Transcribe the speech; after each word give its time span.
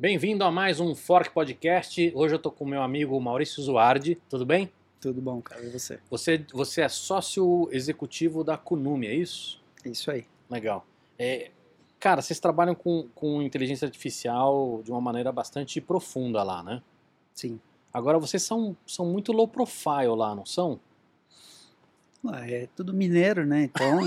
Bem-vindo 0.00 0.42
a 0.44 0.50
mais 0.50 0.80
um 0.80 0.94
Fork 0.94 1.28
Podcast. 1.28 2.10
Hoje 2.14 2.34
eu 2.34 2.38
tô 2.38 2.50
com 2.50 2.64
meu 2.64 2.80
amigo 2.80 3.20
Maurício 3.20 3.62
Zuardi. 3.62 4.14
Tudo 4.30 4.46
bem? 4.46 4.72
Tudo 4.98 5.20
bom, 5.20 5.42
cara. 5.42 5.62
E 5.62 5.68
você? 5.68 6.00
Você, 6.08 6.46
você 6.54 6.80
é 6.80 6.88
sócio 6.88 7.68
executivo 7.70 8.42
da 8.42 8.56
Kunumi, 8.56 9.08
é 9.08 9.14
isso? 9.14 9.62
Isso 9.84 10.10
aí. 10.10 10.24
Legal. 10.48 10.86
É, 11.18 11.50
cara, 11.98 12.22
vocês 12.22 12.40
trabalham 12.40 12.74
com, 12.74 13.10
com 13.14 13.42
inteligência 13.42 13.84
artificial 13.84 14.80
de 14.82 14.90
uma 14.90 15.02
maneira 15.02 15.30
bastante 15.30 15.82
profunda 15.82 16.42
lá, 16.42 16.62
né? 16.62 16.82
Sim. 17.34 17.60
Agora, 17.92 18.18
vocês 18.18 18.42
são, 18.42 18.74
são 18.86 19.04
muito 19.04 19.32
low 19.32 19.46
profile 19.46 20.16
lá, 20.16 20.34
não 20.34 20.46
são? 20.46 20.80
Ué, 22.24 22.64
é 22.64 22.68
tudo 22.76 22.92
mineiro, 22.92 23.46
né? 23.46 23.64
Então. 23.64 24.00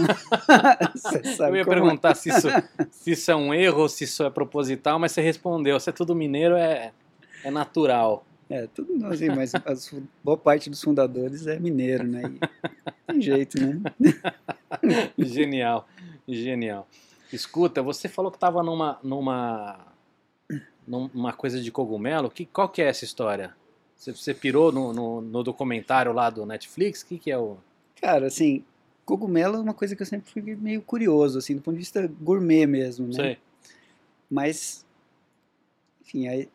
você 0.93 1.23
sabe 1.35 1.51
Eu 1.51 1.55
ia 1.57 1.61
é. 1.61 1.65
perguntar 1.65 2.13
se 2.15 2.29
isso, 2.29 2.47
se 2.91 3.11
isso 3.11 3.31
é 3.31 3.35
um 3.35 3.53
erro 3.53 3.89
se 3.89 4.03
isso 4.03 4.23
é 4.23 4.29
proposital, 4.29 4.99
mas 4.99 5.11
você 5.11 5.21
respondeu. 5.21 5.79
Se 5.79 5.89
é 5.89 5.93
tudo 5.93 6.15
mineiro, 6.15 6.55
é, 6.55 6.91
é 7.43 7.49
natural. 7.49 8.23
É, 8.49 8.67
tudo 8.67 9.07
assim, 9.07 9.29
mas 9.29 9.53
as- 9.55 9.93
boa 10.23 10.37
parte 10.37 10.69
dos 10.69 10.81
fundadores 10.81 11.47
é 11.47 11.57
mineiro, 11.57 12.03
né? 12.03 12.21
E 12.25 13.11
tem 13.13 13.21
jeito, 13.21 13.59
né? 13.59 13.81
Genial, 15.17 15.87
genial. 16.27 16.87
Escuta, 17.31 17.81
você 17.81 18.07
falou 18.07 18.29
que 18.29 18.37
estava 18.37 18.61
numa, 18.61 18.99
numa, 19.01 19.79
numa 20.85 21.33
coisa 21.33 21.59
de 21.59 21.71
cogumelo. 21.71 22.29
Que, 22.29 22.45
qual 22.45 22.69
que 22.69 22.81
é 22.81 22.89
essa 22.89 23.03
história? 23.05 23.55
Você, 23.95 24.11
você 24.11 24.33
pirou 24.33 24.71
no, 24.71 24.93
no, 24.93 25.21
no 25.21 25.43
documentário 25.43 26.13
lá 26.13 26.29
do 26.29 26.45
Netflix? 26.45 27.01
O 27.01 27.07
que, 27.07 27.17
que 27.17 27.31
é 27.31 27.37
o... 27.37 27.57
Cara, 28.03 28.27
assim, 28.27 28.65
cogumelo 29.05 29.55
é 29.55 29.59
uma 29.61 29.73
coisa 29.73 29.95
que 29.95 30.01
eu 30.01 30.05
sempre 30.05 30.29
fui 30.29 30.41
meio 30.57 30.81
curioso, 30.81 31.39
assim, 31.39 31.55
do 31.55 31.61
ponto 31.61 31.75
de 31.75 31.79
vista 31.79 32.05
gourmet 32.21 32.65
mesmo, 32.67 33.07
né? 33.07 33.13
Sei. 33.13 33.37
Mas, 34.29 34.85
enfim, 36.01 36.27
aí 36.27 36.49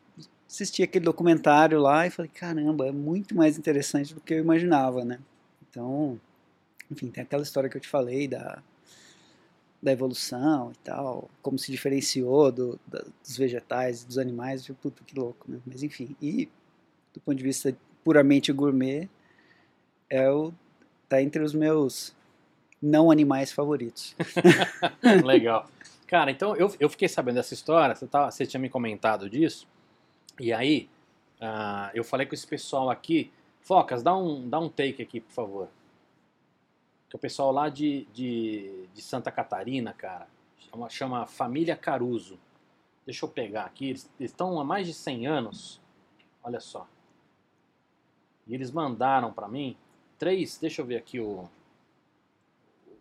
assisti 0.47 0.83
aquele 0.83 1.07
documentário 1.07 1.81
lá 1.81 2.07
e 2.07 2.11
falei, 2.11 2.31
caramba, 2.35 2.87
é 2.87 2.93
muito 2.93 3.35
mais 3.35 3.57
interessante 3.57 4.15
do 4.15 4.21
que 4.21 4.35
eu 4.35 4.39
imaginava, 4.41 5.07
né? 5.07 5.19
Então, 5.71 6.21
enfim, 6.91 7.09
tem 7.11 7.23
aquela 7.23 7.43
história 7.43 7.71
que 7.71 7.79
eu 7.79 7.81
te 7.81 7.89
falei 7.89 8.29
da, 8.29 8.63
da 9.81 9.91
evolução 9.91 10.71
e 10.73 10.77
tal, 10.85 11.31
como 11.41 11.59
se 11.59 11.73
diferenciou 11.73 12.53
do, 12.53 12.79
da- 12.87 13.07
dos 13.23 13.39
vegetais, 13.39 14.05
dos 14.05 14.19
animais, 14.19 14.69
eu, 14.69 14.75
puta, 14.75 15.03
que 15.03 15.19
louco, 15.19 15.51
né? 15.51 15.59
Mas 15.67 15.83
enfim, 15.83 16.15
e 16.21 16.47
do 17.15 17.21
ponto 17.21 17.39
de 17.39 17.45
vista 17.45 17.75
puramente 18.05 18.53
gourmet, 18.53 19.09
é 20.11 20.31
o, 20.31 20.53
tá 21.09 21.23
entre 21.23 21.43
os 21.43 21.55
meus 21.55 22.15
não 22.81 23.11
animais 23.11 23.51
favoritos. 23.51 24.15
Legal. 25.25 25.69
Cara, 26.07 26.31
então 26.31 26.57
eu, 26.57 26.75
eu 26.79 26.89
fiquei 26.89 27.09
sabendo 27.09 27.37
dessa 27.37 27.55
história, 27.55 27.95
você, 27.95 28.07
tava, 28.07 28.31
você 28.31 28.47
tinha 28.47 28.61
me 28.61 28.69
comentado 28.69 29.29
disso, 29.29 29.67
e 30.41 30.53
aí 30.53 30.89
ah, 31.41 31.91
eu 31.95 32.03
falei 32.03 32.27
com 32.27 32.35
esse 32.35 32.47
pessoal 32.47 32.91
aqui, 32.91 33.33
Focas, 33.61 34.03
dá 34.03 34.17
um, 34.17 34.49
dá 34.49 34.59
um 34.59 34.69
take 34.69 35.03
aqui, 35.03 35.21
por 35.21 35.33
favor. 35.33 35.69
Que 37.11 37.17
o 37.17 37.19
pessoal 37.19 37.53
lá 37.53 37.69
de, 37.69 38.07
de, 38.13 38.87
de 38.95 39.03
Santa 39.03 39.31
Catarina, 39.31 39.93
cara, 39.93 40.27
chama, 40.59 40.89
chama 40.89 41.27
Família 41.27 41.77
Caruso. 41.77 42.39
Deixa 43.05 43.25
eu 43.25 43.29
pegar 43.29 43.65
aqui, 43.65 43.91
eles 43.91 44.11
eles 44.19 44.31
estão 44.31 44.59
há 44.61 44.65
mais 44.65 44.87
de 44.87 44.95
100 44.95 45.27
anos, 45.27 45.81
olha 46.43 46.61
só. 46.61 46.87
E 48.47 48.55
eles 48.55 48.71
mandaram 48.71 49.33
pra 49.33 49.49
mim 49.49 49.77
três, 50.19 50.59
deixa 50.59 50.83
eu 50.83 50.87
ver 50.87 50.97
aqui 50.97 51.21
o, 51.21 51.49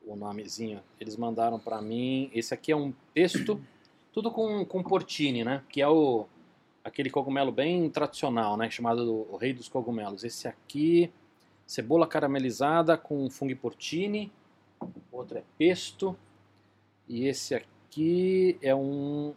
o 0.05 0.15
nomezinho. 0.15 0.81
Eles 0.99 1.15
mandaram 1.15 1.59
pra 1.59 1.81
mim. 1.81 2.29
Esse 2.33 2.53
aqui 2.53 2.71
é 2.71 2.75
um 2.75 2.93
pesto, 3.13 3.61
tudo 4.13 4.31
com, 4.31 4.63
com 4.65 4.83
portini, 4.83 5.43
né? 5.43 5.63
Que 5.69 5.81
é 5.81 5.87
o 5.87 6.25
aquele 6.83 7.09
cogumelo 7.09 7.51
bem 7.51 7.89
tradicional, 7.89 8.55
né? 8.55 8.69
Chamado 8.69 9.03
do- 9.05 9.33
o 9.33 9.35
rei 9.37 9.51
dos 9.53 9.67
cogumelos. 9.67 10.23
Esse 10.23 10.47
aqui, 10.47 11.11
cebola 11.65 12.07
caramelizada 12.07 12.97
com 12.97 13.29
fungo 13.29 13.55
portini. 13.57 14.31
Outro 15.11 15.37
é 15.37 15.43
pesto. 15.57 16.15
E 17.09 17.25
esse 17.25 17.53
aqui 17.55 18.57
é 18.61 18.73
um 18.73 19.33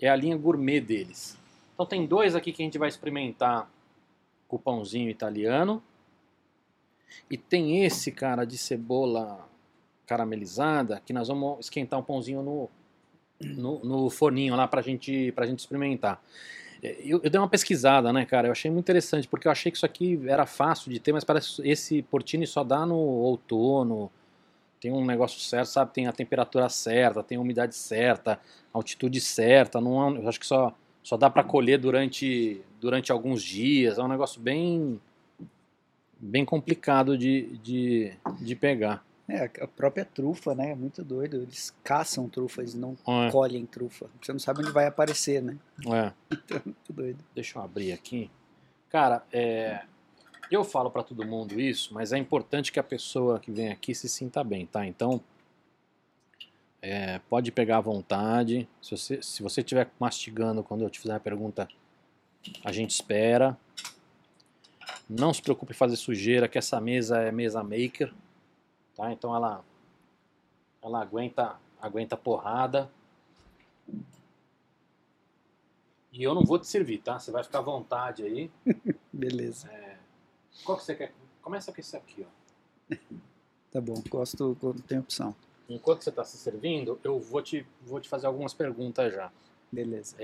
é 0.00 0.08
a 0.08 0.16
linha 0.16 0.36
gourmet 0.36 0.80
deles. 0.80 1.38
Então 1.72 1.86
tem 1.86 2.06
dois 2.06 2.34
aqui 2.36 2.52
que 2.52 2.62
a 2.62 2.64
gente 2.64 2.78
vai 2.78 2.88
experimentar 2.88 3.68
com 4.46 4.56
o 4.56 4.58
pãozinho 4.58 5.08
italiano. 5.10 5.82
E 7.30 7.36
tem 7.36 7.84
esse, 7.84 8.10
cara, 8.12 8.44
de 8.44 8.58
cebola 8.58 9.48
caramelizada, 10.06 11.00
que 11.04 11.12
nós 11.12 11.28
vamos 11.28 11.60
esquentar 11.60 11.98
um 11.98 12.02
pãozinho 12.02 12.42
no, 12.42 12.70
no, 13.40 13.84
no 13.84 14.10
forninho 14.10 14.54
lá 14.54 14.68
pra 14.68 14.82
gente, 14.82 15.32
pra 15.32 15.46
gente 15.46 15.60
experimentar. 15.60 16.22
É, 16.82 16.96
Eu, 17.00 17.20
eu 17.22 17.30
dei 17.30 17.40
uma 17.40 17.48
pesquisada, 17.48 18.12
né, 18.12 18.24
cara? 18.26 18.48
Eu 18.48 18.52
achei 18.52 18.70
muito 18.70 18.84
interessante, 18.84 19.28
porque 19.28 19.48
eu 19.48 19.52
achei 19.52 19.70
que 19.72 19.76
isso 19.78 19.86
aqui 19.86 20.20
era 20.28 20.46
fácil 20.46 20.90
de 20.92 21.00
ter, 21.00 21.12
mas 21.12 21.24
parece 21.24 21.62
que 21.62 21.68
esse 21.68 22.02
portini 22.02 22.46
só 22.46 22.64
dá 22.64 22.86
no 22.86 22.96
outono. 22.96 24.10
Tem 24.80 24.92
um 24.92 25.04
negócio 25.04 25.40
certo, 25.40 25.68
sabe? 25.68 25.92
Tem 25.94 26.06
a 26.06 26.12
temperatura 26.12 26.68
certa, 26.68 27.22
tem 27.22 27.38
a 27.38 27.40
umidade 27.40 27.74
certa, 27.74 28.38
altitude 28.72 29.20
certa. 29.20 29.80
Não 29.80 30.16
é- 30.16 30.20
eu 30.22 30.28
acho 30.28 30.38
que 30.40 30.46
só, 30.46 30.74
só 31.02 31.16
dá 31.16 31.30
pra 31.30 31.42
colher 31.42 31.78
durante, 31.78 32.60
durante 32.80 33.10
alguns 33.10 33.42
dias. 33.42 33.98
É 33.98 34.02
um 34.02 34.08
negócio 34.08 34.40
bem, 34.40 35.00
bem 36.24 36.44
complicado 36.44 37.16
de, 37.16 37.58
de, 37.58 38.12
de 38.40 38.56
pegar. 38.56 39.04
É, 39.28 39.50
a 39.60 39.66
própria 39.66 40.04
trufa, 40.04 40.54
né? 40.54 40.70
É 40.70 40.74
muito 40.74 41.02
doido. 41.02 41.36
Eles 41.42 41.74
caçam 41.82 42.28
trufas, 42.28 42.74
não 42.74 42.96
É, 43.06 43.30
colhem 43.30 43.64
trufa. 43.64 44.10
Você 44.20 44.32
não 44.32 44.38
sabe 44.38 44.60
onde 44.60 44.70
vai 44.72 44.86
aparecer, 44.86 45.42
né? 45.42 45.56
é. 45.86 46.12
Então, 46.44 46.58
é 46.58 46.62
muito 46.64 46.92
doido. 46.92 47.24
Deixa 47.34 47.58
eu 47.58 47.62
abrir 47.62 47.92
aqui. 47.92 48.30
Cara, 48.90 49.24
é, 49.32 49.82
eu 50.50 50.62
falo 50.62 50.90
pra 50.90 51.02
todo 51.02 51.26
mundo 51.26 51.58
isso, 51.58 51.94
mas 51.94 52.12
é 52.12 52.18
importante 52.18 52.70
que 52.70 52.78
a 52.78 52.82
pessoa 52.82 53.40
que 53.40 53.50
vem 53.50 53.70
aqui 53.70 53.94
se 53.94 54.08
sinta 54.08 54.44
bem, 54.44 54.66
tá? 54.66 54.86
Então, 54.86 55.20
é, 56.82 57.18
pode 57.30 57.50
pegar 57.50 57.78
à 57.78 57.80
vontade. 57.80 58.68
Se 58.80 58.90
você 58.90 59.22
se 59.22 59.42
você 59.42 59.62
estiver 59.62 59.90
mastigando 59.98 60.62
quando 60.62 60.82
eu 60.84 60.90
te 60.90 61.00
fizer 61.00 61.14
a 61.14 61.20
pergunta, 61.20 61.66
a 62.62 62.70
gente 62.72 62.90
espera. 62.90 63.56
Não 65.08 65.32
se 65.34 65.42
preocupe 65.42 65.72
em 65.72 65.76
fazer 65.76 65.96
sujeira, 65.96 66.48
que 66.48 66.56
essa 66.58 66.80
mesa 66.80 67.18
é 67.18 67.30
mesa 67.30 67.62
maker, 67.62 68.12
tá? 68.96 69.12
Então 69.12 69.34
ela 69.34 69.64
ela 70.82 71.00
aguenta 71.02 71.56
aguenta 71.80 72.16
porrada. 72.16 72.90
E 76.12 76.22
eu 76.22 76.34
não 76.34 76.42
vou 76.44 76.58
te 76.58 76.66
servir, 76.66 76.98
tá? 76.98 77.18
Você 77.18 77.30
vai 77.30 77.42
ficar 77.42 77.58
à 77.58 77.62
vontade 77.62 78.22
aí. 78.22 78.50
Beleza. 79.12 79.68
Qual 80.64 80.78
que 80.78 80.84
você 80.84 80.94
quer? 80.94 81.12
Começa 81.42 81.72
com 81.72 81.80
esse 81.80 81.96
aqui, 81.96 82.24
ó. 82.90 82.94
Tá 83.72 83.80
bom. 83.80 84.00
Gosto 84.08 84.56
quando 84.60 84.80
tem 84.82 85.00
opção. 85.00 85.34
Enquanto 85.68 86.02
você 86.04 86.10
está 86.10 86.22
se 86.22 86.36
servindo, 86.36 86.96
eu 87.02 87.18
vou 87.18 87.42
te, 87.42 87.66
vou 87.84 87.98
te 88.00 88.08
fazer 88.08 88.28
algumas 88.28 88.54
perguntas 88.54 89.12
já. 89.12 89.32
Beleza. 89.72 90.14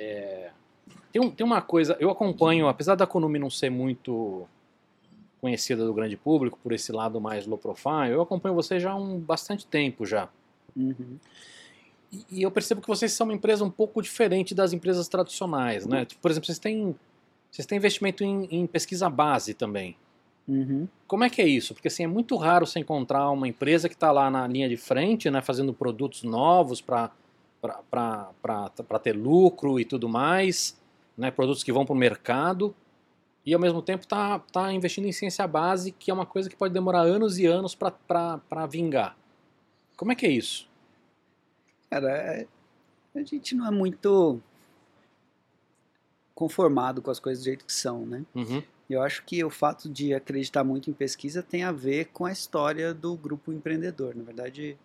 Tem, 1.11 1.21
um- 1.21 1.33
tem 1.33 1.45
uma 1.45 1.61
coisa, 1.61 1.97
eu 1.99 2.11
acompanho, 2.11 2.69
apesar 2.69 2.95
da 2.95 3.09
Konumi 3.09 3.41
não 3.41 3.51
ser 3.51 3.69
muito 3.69 4.47
conhecida 5.41 5.85
do 5.85 5.95
grande 5.95 6.17
público, 6.17 6.59
por 6.63 6.73
esse 6.73 6.93
lado 6.93 7.21
mais 7.21 7.47
low 7.47 7.59
profile, 7.59 8.13
eu 8.13 8.21
acompanho 8.21 8.55
você 8.55 8.79
já 8.79 8.93
há 8.93 8.97
um 8.97 9.19
bastante 9.19 9.67
tempo 9.67 10.05
já. 10.05 10.29
Uhum. 10.77 11.17
E, 12.13 12.25
e 12.31 12.43
eu 12.43 12.51
percebo 12.51 12.81
que 12.81 12.89
vocês 12.89 13.13
são 13.13 13.27
uma 13.27 13.35
empresa 13.35 13.65
um 13.65 13.71
pouco 13.71 14.03
diferente 14.03 14.55
das 14.55 14.73
empresas 14.73 15.09
tradicionais, 15.09 15.87
né? 15.87 16.05
Tipo, 16.05 16.21
Por 16.21 16.31
exemplo, 16.31 16.47
vocês 16.47 16.59
têm, 16.59 16.95
vocês 17.51 17.67
têm 17.67 17.79
investimento 17.79 18.23
em, 18.23 18.47
em 18.51 18.67
pesquisa 18.67 19.09
base 19.09 19.55
também. 19.55 19.97
Uhum. 20.47 20.89
Como 21.07 21.23
é 21.23 21.31
que 21.31 21.41
é 21.41 21.47
isso? 21.47 21.75
Porque 21.75 21.89
assim, 21.89 22.03
é 22.03 22.09
muito 22.09 22.37
raro 22.37 22.67
você 22.67 22.81
encontrar 22.81 23.31
uma 23.31 23.47
empresa 23.47 23.89
que 23.89 23.95
está 23.95 24.11
lá 24.11 24.31
na 24.31 24.47
linha 24.47 24.69
de 24.69 24.77
frente, 24.77 25.31
né, 25.31 25.41
fazendo 25.41 25.73
produtos 25.73 26.25
novos 26.25 26.81
para 26.81 27.11
ter 29.03 29.13
lucro 29.13 29.79
e 29.79 29.85
tudo 29.85 30.09
mais, 30.09 30.77
né, 31.17 31.31
produtos 31.31 31.63
que 31.63 31.73
vão 31.73 31.87
para 31.87 31.95
o 31.95 31.97
mercado, 31.97 32.75
e 33.45 33.55
ao 33.55 33.61
mesmo 33.61 33.81
tempo 33.83 34.05
está 34.05 34.39
tá 34.39 34.73
investindo 34.73 35.07
em 35.07 35.13
ciência 35.13 35.47
base, 35.47 35.93
que 35.93 36.11
é 36.11 36.15
uma 36.15 36.27
coisa 36.27 36.49
que 36.51 36.57
pode 36.57 36.75
demorar 36.75 37.01
anos 37.01 37.39
e 37.39 37.47
anos 37.47 37.75
para 37.75 38.67
vingar. 38.69 39.17
Como 39.97 40.13
é 40.13 40.15
que 40.15 40.27
é 40.27 40.31
isso? 40.31 40.69
Cara, 41.91 42.11
é- 42.11 42.47
a 43.15 43.23
gente 43.23 43.55
não 43.55 43.67
é 43.67 43.71
muito 43.71 44.41
conformado 46.35 47.03
com 47.03 47.11
as 47.11 47.19
coisas 47.21 47.43
do 47.43 47.47
jeito 47.47 47.65
que 47.65 47.73
são, 47.73 48.07
né? 48.07 48.25
Uhum, 48.35 48.63
Eu 48.89 49.03
acho 49.03 49.25
que 49.25 49.45
o 49.45 49.51
fato 49.51 49.89
de 49.89 50.13
acreditar 50.15 50.65
muito 50.65 50.91
em 50.91 50.93
pesquisa 50.93 51.43
tem 51.43 51.63
a 51.63 51.71
ver 51.71 52.07
com 52.07 52.25
a 52.25 52.33
história 52.33 52.93
do 52.93 53.15
grupo 53.17 53.53
empreendedor. 53.53 54.17
Na 54.17 54.25
verdade, 54.25 54.77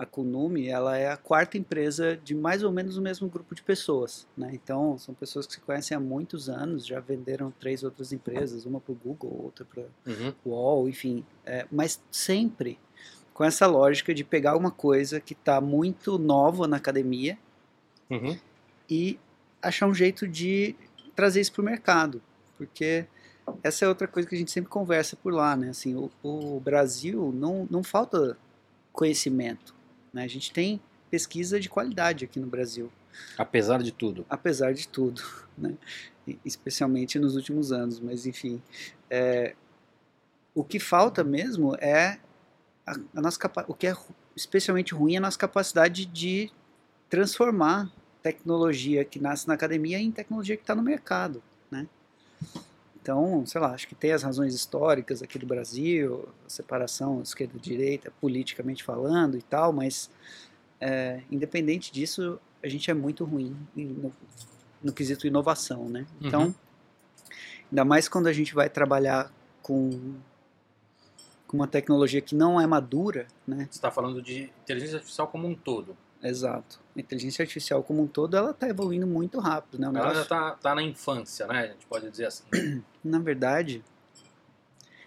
a 0.00 0.06
Kunumi 0.06 0.66
ela 0.66 0.96
é 0.96 1.10
a 1.10 1.16
quarta 1.18 1.58
empresa 1.58 2.18
de 2.24 2.34
mais 2.34 2.62
ou 2.62 2.72
menos 2.72 2.96
o 2.96 3.02
mesmo 3.02 3.28
grupo 3.28 3.54
de 3.54 3.62
pessoas. 3.62 4.26
Né? 4.34 4.50
Então, 4.54 4.96
são 4.96 5.14
pessoas 5.14 5.46
que 5.46 5.52
se 5.52 5.60
conhecem 5.60 5.94
há 5.94 6.00
muitos 6.00 6.48
anos, 6.48 6.86
já 6.86 7.00
venderam 7.00 7.52
três 7.60 7.84
outras 7.84 8.10
empresas, 8.10 8.64
uma 8.64 8.80
para 8.80 8.92
o 8.92 8.94
Google, 8.94 9.42
outra 9.44 9.62
para 9.66 9.82
uhum, 10.06 10.32
o 10.42 10.50
UOL, 10.52 10.88
enfim. 10.88 11.22
É, 11.44 11.66
mas 11.70 12.00
sempre 12.10 12.78
com 13.34 13.44
essa 13.44 13.66
lógica 13.66 14.14
de 14.14 14.24
pegar 14.24 14.56
uma 14.56 14.70
coisa 14.70 15.20
que 15.20 15.34
está 15.34 15.60
muito 15.60 16.18
nova 16.18 16.66
na 16.66 16.78
academia 16.78 17.38
uhum, 18.08 18.38
e 18.88 19.18
achar 19.60 19.86
um 19.86 19.94
jeito 19.94 20.26
de 20.26 20.74
trazer 21.14 21.42
isso 21.42 21.52
para 21.52 21.60
o 21.60 21.64
mercado, 21.66 22.22
porque 22.56 23.04
essa 23.62 23.84
é 23.84 23.88
outra 23.88 24.08
coisa 24.08 24.26
que 24.26 24.34
a 24.34 24.38
gente 24.38 24.50
sempre 24.50 24.70
conversa 24.70 25.14
por 25.14 25.34
lá, 25.34 25.54
né? 25.54 25.68
Assim, 25.68 25.94
o, 25.94 26.10
o 26.22 26.58
Brasil 26.58 27.30
não, 27.34 27.68
não 27.70 27.82
falta 27.82 28.38
conhecimento, 28.92 29.74
né? 30.12 30.24
A 30.24 30.28
gente 30.28 30.52
tem 30.52 30.80
pesquisa 31.10 31.58
de 31.58 31.68
qualidade 31.68 32.24
aqui 32.24 32.38
no 32.38 32.46
Brasil. 32.46 32.90
Apesar 33.36 33.82
de 33.82 33.92
tudo. 33.92 34.24
Apesar 34.28 34.72
de 34.72 34.86
tudo, 34.88 35.22
né? 35.56 35.74
especialmente 36.44 37.18
nos 37.18 37.34
últimos 37.34 37.72
anos, 37.72 37.98
mas 37.98 38.26
enfim. 38.26 38.62
É, 39.08 39.54
o 40.54 40.62
que 40.62 40.78
falta 40.78 41.24
mesmo 41.24 41.74
é 41.76 42.18
a, 42.86 42.94
a 43.14 43.20
nossa 43.20 43.38
o 43.66 43.74
que 43.74 43.86
é 43.86 43.96
especialmente 44.36 44.94
ruim 44.94 45.14
é 45.14 45.18
a 45.18 45.20
nossa 45.20 45.38
capacidade 45.38 46.06
de 46.06 46.50
transformar 47.08 47.90
tecnologia 48.22 49.04
que 49.04 49.18
nasce 49.18 49.48
na 49.48 49.54
academia 49.54 49.98
em 49.98 50.12
tecnologia 50.12 50.56
que 50.56 50.62
está 50.62 50.74
no 50.74 50.82
mercado, 50.82 51.42
né? 51.70 51.88
Então, 53.02 53.44
sei 53.46 53.60
lá, 53.60 53.72
acho 53.72 53.88
que 53.88 53.94
tem 53.94 54.12
as 54.12 54.22
razões 54.22 54.54
históricas 54.54 55.22
aqui 55.22 55.38
do 55.38 55.46
Brasil, 55.46 56.28
separação 56.46 57.22
esquerda-direita, 57.22 58.12
politicamente 58.20 58.84
falando 58.84 59.38
e 59.38 59.42
tal, 59.42 59.72
mas 59.72 60.10
é, 60.80 61.22
independente 61.30 61.90
disso, 61.90 62.38
a 62.62 62.68
gente 62.68 62.90
é 62.90 62.94
muito 62.94 63.24
ruim 63.24 63.56
no, 63.74 64.12
no 64.82 64.92
quesito 64.92 65.26
inovação, 65.26 65.88
né? 65.88 66.06
Então, 66.20 66.44
uhum. 66.44 66.54
ainda 67.70 67.84
mais 67.84 68.08
quando 68.08 68.26
a 68.26 68.32
gente 68.32 68.54
vai 68.54 68.68
trabalhar 68.68 69.32
com, 69.62 70.16
com 71.46 71.56
uma 71.56 71.66
tecnologia 71.66 72.20
que 72.20 72.34
não 72.34 72.60
é 72.60 72.66
madura, 72.66 73.26
né? 73.46 73.66
Você 73.70 73.78
está 73.78 73.90
falando 73.90 74.20
de 74.20 74.52
inteligência 74.62 74.96
artificial 74.96 75.26
como 75.28 75.48
um 75.48 75.54
todo. 75.54 75.96
Exato. 76.22 76.80
A 76.94 77.00
inteligência 77.00 77.42
artificial 77.42 77.82
como 77.82 78.02
um 78.02 78.06
todo, 78.06 78.36
ela 78.36 78.50
está 78.50 78.68
evoluindo 78.68 79.06
muito 79.06 79.38
rápido, 79.38 79.78
né? 79.80 79.86
ela 79.98 80.14
já 80.14 80.22
está 80.22 80.50
tá 80.52 80.74
na 80.74 80.82
infância, 80.82 81.46
né? 81.46 81.60
A 81.60 81.66
gente 81.68 81.86
pode 81.86 82.10
dizer 82.10 82.26
assim. 82.26 82.44
Na 83.02 83.18
verdade, 83.18 83.82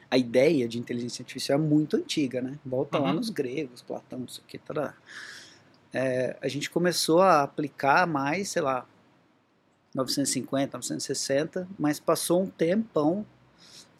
a 0.09 0.17
ideia 0.17 0.67
de 0.67 0.79
inteligência 0.79 1.21
artificial 1.21 1.59
é 1.59 1.61
muito 1.61 1.97
antiga, 1.97 2.41
né? 2.41 2.57
Volta 2.65 2.97
uhum. 2.97 3.03
lá 3.03 3.13
nos 3.13 3.29
gregos, 3.29 3.81
Platão, 3.81 4.23
isso 4.25 4.41
aqui, 4.45 4.57
tá. 4.57 4.95
É, 5.91 6.37
a 6.41 6.47
gente 6.47 6.69
começou 6.69 7.21
a 7.21 7.43
aplicar 7.43 8.07
mais, 8.07 8.49
sei 8.49 8.61
lá, 8.61 8.87
950, 9.93 10.77
960, 10.77 11.67
mas 11.77 11.99
passou 11.99 12.41
um 12.41 12.47
tempão 12.47 13.25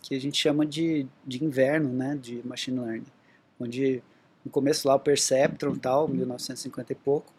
que 0.01 0.15
a 0.15 0.19
gente 0.19 0.37
chama 0.37 0.65
de, 0.65 1.07
de 1.25 1.43
inverno, 1.43 1.89
né, 1.89 2.17
de 2.19 2.45
machine 2.45 2.79
learning, 2.79 3.05
onde 3.59 4.03
no 4.43 4.51
começo 4.51 4.87
lá 4.87 4.95
o 4.95 4.99
Perceptron 4.99 5.75
tal, 5.75 6.07
1950 6.07 6.91
e 6.91 6.95
pouco, 6.95 7.31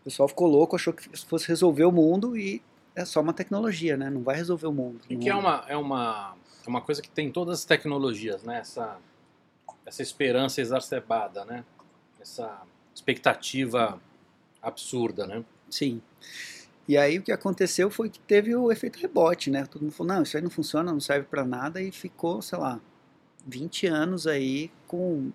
o 0.00 0.04
pessoal 0.04 0.28
ficou 0.28 0.46
louco, 0.48 0.76
achou 0.76 0.92
que 0.92 1.08
fosse 1.26 1.46
resolver 1.48 1.84
o 1.84 1.92
mundo 1.92 2.36
e 2.36 2.62
é 2.94 3.04
só 3.04 3.20
uma 3.20 3.32
tecnologia, 3.32 3.96
né? 3.96 4.10
Não 4.10 4.22
vai 4.22 4.36
resolver 4.36 4.66
o 4.66 4.72
mundo. 4.72 5.00
E 5.08 5.16
que 5.16 5.28
é 5.28 5.34
uma, 5.34 5.64
é, 5.68 5.76
uma, 5.76 6.34
é 6.66 6.68
uma 6.68 6.80
coisa 6.80 7.00
que 7.00 7.10
tem 7.10 7.30
todas 7.30 7.60
as 7.60 7.64
tecnologias, 7.64 8.42
né? 8.42 8.58
Essa, 8.58 8.98
essa 9.86 10.02
esperança 10.02 10.60
exacerbada, 10.60 11.44
né? 11.44 11.64
Essa 12.20 12.62
expectativa 12.94 14.00
absurda, 14.62 15.26
né? 15.26 15.44
Sim. 15.70 16.00
E 16.88 16.96
aí 16.96 17.18
o 17.18 17.22
que 17.22 17.30
aconteceu 17.30 17.90
foi 17.90 18.08
que 18.08 18.18
teve 18.18 18.56
o 18.56 18.72
efeito 18.72 18.98
rebote, 18.98 19.50
né? 19.50 19.66
Todo 19.66 19.82
mundo 19.82 19.92
falou, 19.92 20.14
não, 20.14 20.22
isso 20.22 20.36
aí 20.36 20.42
não 20.42 20.50
funciona, 20.50 20.90
não 20.90 21.00
serve 21.00 21.26
para 21.26 21.44
nada 21.44 21.82
e 21.82 21.92
ficou, 21.92 22.40
sei 22.40 22.58
lá, 22.58 22.80
20 23.46 23.86
anos 23.86 24.26
aí 24.26 24.70
com 24.86 25.30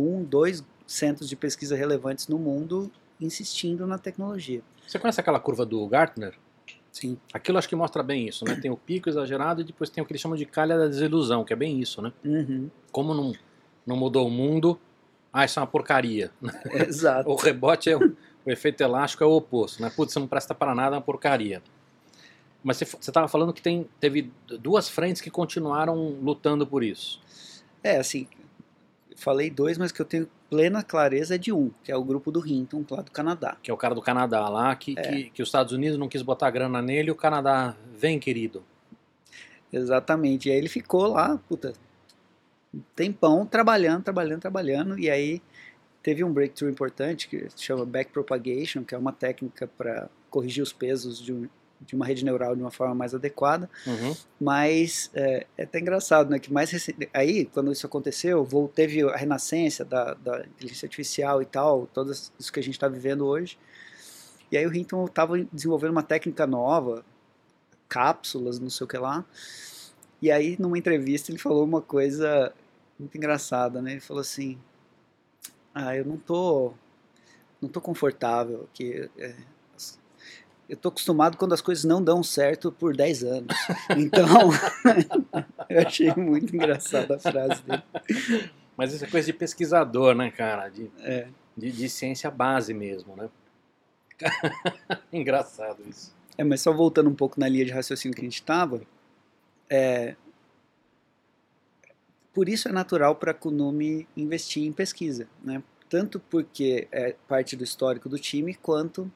um, 0.00 0.24
dois 0.24 0.64
centros 0.86 1.28
de 1.28 1.36
pesquisa 1.36 1.76
relevantes 1.76 2.28
no 2.28 2.38
mundo 2.38 2.90
insistindo 3.20 3.86
na 3.86 3.98
tecnologia. 3.98 4.62
Você 4.86 4.98
conhece 4.98 5.20
aquela 5.20 5.40
curva 5.40 5.66
do 5.66 5.86
Gartner? 5.86 6.34
Sim. 6.90 7.18
Aquilo 7.32 7.58
acho 7.58 7.68
que 7.68 7.76
mostra 7.76 8.02
bem 8.02 8.26
isso, 8.26 8.44
né? 8.44 8.56
Tem 8.56 8.70
o 8.70 8.76
pico 8.76 9.08
exagerado 9.08 9.60
e 9.60 9.64
depois 9.64 9.90
tem 9.90 10.02
o 10.02 10.06
que 10.06 10.12
eles 10.12 10.20
chamam 10.20 10.36
de 10.36 10.46
calha 10.46 10.78
da 10.78 10.86
desilusão, 10.86 11.44
que 11.44 11.52
é 11.52 11.56
bem 11.56 11.78
isso, 11.80 12.00
né? 12.00 12.12
Uhum. 12.24 12.70
Como 12.90 13.14
não, 13.14 13.32
não 13.86 13.96
mudou 13.96 14.26
o 14.26 14.30
mundo, 14.30 14.78
ah, 15.32 15.44
isso 15.44 15.58
é 15.58 15.62
uma 15.62 15.66
porcaria. 15.66 16.30
Exato. 16.72 17.30
o 17.30 17.36
rebote 17.36 17.90
é 17.90 17.96
o, 17.96 18.16
o, 18.44 18.50
efeito 18.50 18.82
elástico 18.82 19.22
é 19.22 19.26
o 19.26 19.32
oposto, 19.32 19.82
né? 19.82 19.92
Putz, 19.94 20.12
você 20.12 20.18
não 20.18 20.26
presta 20.26 20.54
para 20.54 20.74
nada, 20.74 20.96
é 20.96 20.98
uma 20.98 21.02
porcaria. 21.02 21.62
Mas 22.62 22.78
você 22.78 22.84
estava 22.84 23.28
falando 23.28 23.52
que 23.52 23.62
tem, 23.62 23.86
teve 24.00 24.32
duas 24.60 24.88
frentes 24.88 25.22
que 25.22 25.30
continuaram 25.30 25.94
lutando 26.20 26.66
por 26.66 26.82
isso. 26.82 27.20
É, 27.82 27.98
assim, 27.98 28.26
falei 29.18 29.50
dois, 29.50 29.76
mas 29.76 29.92
que 29.92 30.00
eu 30.00 30.06
tenho 30.06 30.28
plena 30.48 30.82
clareza 30.82 31.34
é 31.34 31.38
de 31.38 31.52
um, 31.52 31.70
que 31.82 31.92
é 31.92 31.96
o 31.96 32.04
grupo 32.04 32.30
do 32.30 32.46
Hinton, 32.46 32.84
lá 32.90 33.02
do 33.02 33.10
Canadá. 33.10 33.56
Que 33.62 33.70
é 33.70 33.74
o 33.74 33.76
cara 33.76 33.94
do 33.94 34.00
Canadá 34.00 34.48
lá, 34.48 34.74
que, 34.76 34.94
é. 34.96 35.02
que, 35.02 35.30
que, 35.30 35.42
os 35.42 35.48
Estados 35.48 35.72
Unidos 35.72 35.98
não 35.98 36.08
quis 36.08 36.22
botar 36.22 36.50
grana 36.50 36.80
nele 36.80 37.10
o 37.10 37.16
Canadá, 37.16 37.76
vem 37.92 38.18
querido. 38.18 38.64
Exatamente, 39.72 40.48
e 40.48 40.52
aí 40.52 40.58
ele 40.58 40.68
ficou 40.68 41.08
lá, 41.08 41.38
puta, 41.48 41.74
um 42.72 42.80
tempão 42.94 43.44
trabalhando, 43.44 44.04
trabalhando, 44.04 44.40
trabalhando, 44.40 44.98
e 44.98 45.10
aí 45.10 45.42
teve 46.02 46.24
um 46.24 46.32
breakthrough 46.32 46.70
importante 46.70 47.28
que 47.28 47.50
se 47.50 47.62
chama 47.64 47.84
backpropagation, 47.84 48.84
que 48.84 48.94
é 48.94 48.98
uma 48.98 49.12
técnica 49.12 49.66
para 49.66 50.08
corrigir 50.30 50.62
os 50.62 50.72
pesos 50.72 51.20
de 51.20 51.32
um, 51.32 51.48
de 51.80 51.94
uma 51.94 52.04
rede 52.04 52.24
neural 52.24 52.54
de 52.54 52.62
uma 52.62 52.70
forma 52.70 52.94
mais 52.94 53.14
adequada. 53.14 53.68
Uhum. 53.86 54.14
Mas 54.40 55.10
é, 55.14 55.46
é, 55.56 55.62
até 55.62 55.80
engraçado, 55.80 56.30
né? 56.30 56.38
Que 56.38 56.52
mais 56.52 56.70
recente, 56.70 57.08
aí 57.12 57.44
quando 57.46 57.72
isso 57.72 57.86
aconteceu, 57.86 58.44
vou, 58.44 58.68
teve 58.68 59.02
a 59.02 59.16
renascença 59.16 59.84
da, 59.84 60.14
da 60.14 60.40
inteligência 60.40 60.86
artificial 60.86 61.40
e 61.42 61.46
tal, 61.46 61.86
tudo 61.92 62.12
isso 62.12 62.52
que 62.52 62.60
a 62.60 62.62
gente 62.62 62.74
está 62.74 62.88
vivendo 62.88 63.26
hoje. 63.26 63.58
E 64.50 64.56
aí 64.56 64.66
o 64.66 64.74
Hinton 64.74 65.04
estava 65.04 65.38
desenvolvendo 65.52 65.90
uma 65.92 66.02
técnica 66.02 66.46
nova, 66.46 67.04
cápsulas, 67.88 68.58
não 68.58 68.70
sei 68.70 68.84
o 68.84 68.88
que 68.88 68.98
lá. 68.98 69.24
E 70.20 70.30
aí 70.30 70.56
numa 70.58 70.78
entrevista 70.78 71.30
ele 71.30 71.38
falou 71.38 71.64
uma 71.64 71.82
coisa 71.82 72.52
muito 72.98 73.16
engraçada, 73.16 73.80
né? 73.80 73.92
Ele 73.92 74.00
falou 74.00 74.20
assim: 74.20 74.58
"Ah, 75.74 75.94
eu 75.96 76.04
não 76.04 76.16
tô 76.16 76.72
não 77.60 77.68
tô 77.68 77.80
confortável 77.80 78.68
que 78.72 79.10
é, 79.18 79.34
eu 80.68 80.76
tô 80.76 80.88
acostumado 80.88 81.36
quando 81.36 81.54
as 81.54 81.60
coisas 81.60 81.84
não 81.84 82.02
dão 82.02 82.22
certo 82.22 82.70
por 82.70 82.94
10 82.94 83.24
anos. 83.24 83.56
Então, 83.96 84.50
eu 85.68 85.86
achei 85.86 86.14
muito 86.14 86.54
engraçada 86.54 87.16
a 87.16 87.18
frase 87.18 87.62
dele. 87.62 87.82
Mas 88.76 88.92
isso 88.92 89.04
é 89.04 89.08
coisa 89.08 89.26
de 89.26 89.32
pesquisador, 89.32 90.14
né, 90.14 90.30
cara? 90.30 90.68
De, 90.68 90.90
é. 91.00 91.28
de, 91.56 91.72
de 91.72 91.88
ciência 91.88 92.30
base 92.30 92.74
mesmo, 92.74 93.16
né? 93.16 93.30
Engraçado 95.12 95.82
isso. 95.88 96.14
É, 96.36 96.44
mas 96.44 96.60
só 96.60 96.72
voltando 96.72 97.08
um 97.08 97.14
pouco 97.14 97.40
na 97.40 97.48
linha 97.48 97.64
de 97.64 97.72
raciocínio 97.72 98.14
que 98.14 98.20
a 98.20 98.24
gente 98.24 98.34
estava, 98.34 98.82
é, 99.70 100.14
por 102.32 102.48
isso 102.48 102.68
é 102.68 102.72
natural 102.72 103.16
para 103.16 103.32
a 103.32 103.34
Kunume 103.34 104.06
investir 104.16 104.64
em 104.64 104.72
pesquisa, 104.72 105.26
né? 105.42 105.62
Tanto 105.88 106.20
porque 106.20 106.86
é 106.92 107.16
parte 107.26 107.56
do 107.56 107.64
histórico 107.64 108.08
do 108.08 108.18
time, 108.18 108.54
quanto 108.54 109.10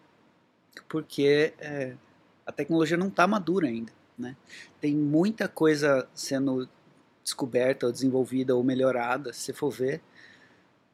porque 0.88 1.54
é, 1.58 1.94
a 2.46 2.52
tecnologia 2.52 2.96
não 2.96 3.08
está 3.08 3.26
madura 3.26 3.68
ainda. 3.68 3.92
Né? 4.18 4.36
Tem 4.80 4.94
muita 4.94 5.48
coisa 5.48 6.08
sendo 6.14 6.68
descoberta, 7.22 7.86
ou 7.86 7.92
desenvolvida 7.92 8.54
ou 8.54 8.64
melhorada, 8.64 9.32
se 9.32 9.40
você 9.40 9.52
for 9.52 9.70
ver, 9.70 10.02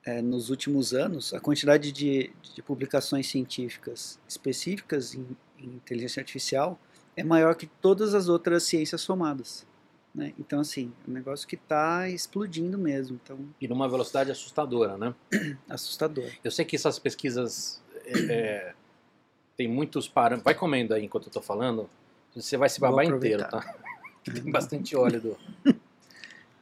é, 0.05 0.23
nos 0.23 0.51
últimos 0.51 0.95
anos, 0.95 1.35
a 1.35 1.41
quantidade 1.41 1.91
de, 1.93 2.31
de 2.55 2.63
publicações 2.63 3.27
científicas 3.29 4.19
específicas 4.29 5.15
em, 5.15 5.27
em, 5.59 5.67
inteligência 5.67 6.21
artificial 6.21 6.79
é 7.17 7.25
maior 7.25 7.55
que 7.55 7.67
todas 7.67 8.15
as 8.15 8.29
outras 8.29 8.63
ciências 8.63 9.01
somadas. 9.01 9.67
Né? 10.15 10.33
Então, 10.39 10.61
assim, 10.61 10.93
é 11.07 11.11
um 11.11 11.15
negócio 11.15 11.47
que 11.47 11.57
está 11.57 12.09
explodindo 12.09 12.79
mesmo. 12.79 13.21
Então... 13.23 13.39
E 13.61 13.69
numa 13.69 13.89
velocidade 13.89 14.31
assustadora, 14.31 14.97
né? 14.97 15.15
Assustador. 15.69 16.31
Eu 16.43 16.51
sei 16.51 16.65
que 16.65 16.77
essas 16.77 16.99
pesquisas 16.99 17.83
é, 18.07 18.19
é 18.33 18.75
tem 19.59 19.67
muitos 19.67 20.09
parâmetros. 20.09 20.45
Vai 20.45 20.55
comendo 20.55 20.95
aí 20.95 21.05
enquanto 21.05 21.27
eu 21.27 21.33
tô 21.33 21.43
falando. 21.43 21.91
Você 22.35 22.57
vai 22.57 22.69
se 22.69 22.81
babar 22.81 23.05
inteiro, 23.05 23.47
tá? 23.49 23.75
tem 24.25 24.51
bastante 24.51 24.97
óleo 24.97 25.21
do. 25.21 25.37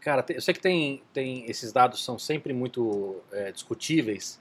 Cara, 0.00 0.25
eu 0.31 0.41
sei 0.41 0.55
que 0.55 0.61
tem, 0.61 1.03
tem 1.12 1.45
esses 1.50 1.73
dados 1.73 2.03
são 2.03 2.19
sempre 2.19 2.53
muito 2.53 3.17
é, 3.33 3.53
discutíveis, 3.53 4.41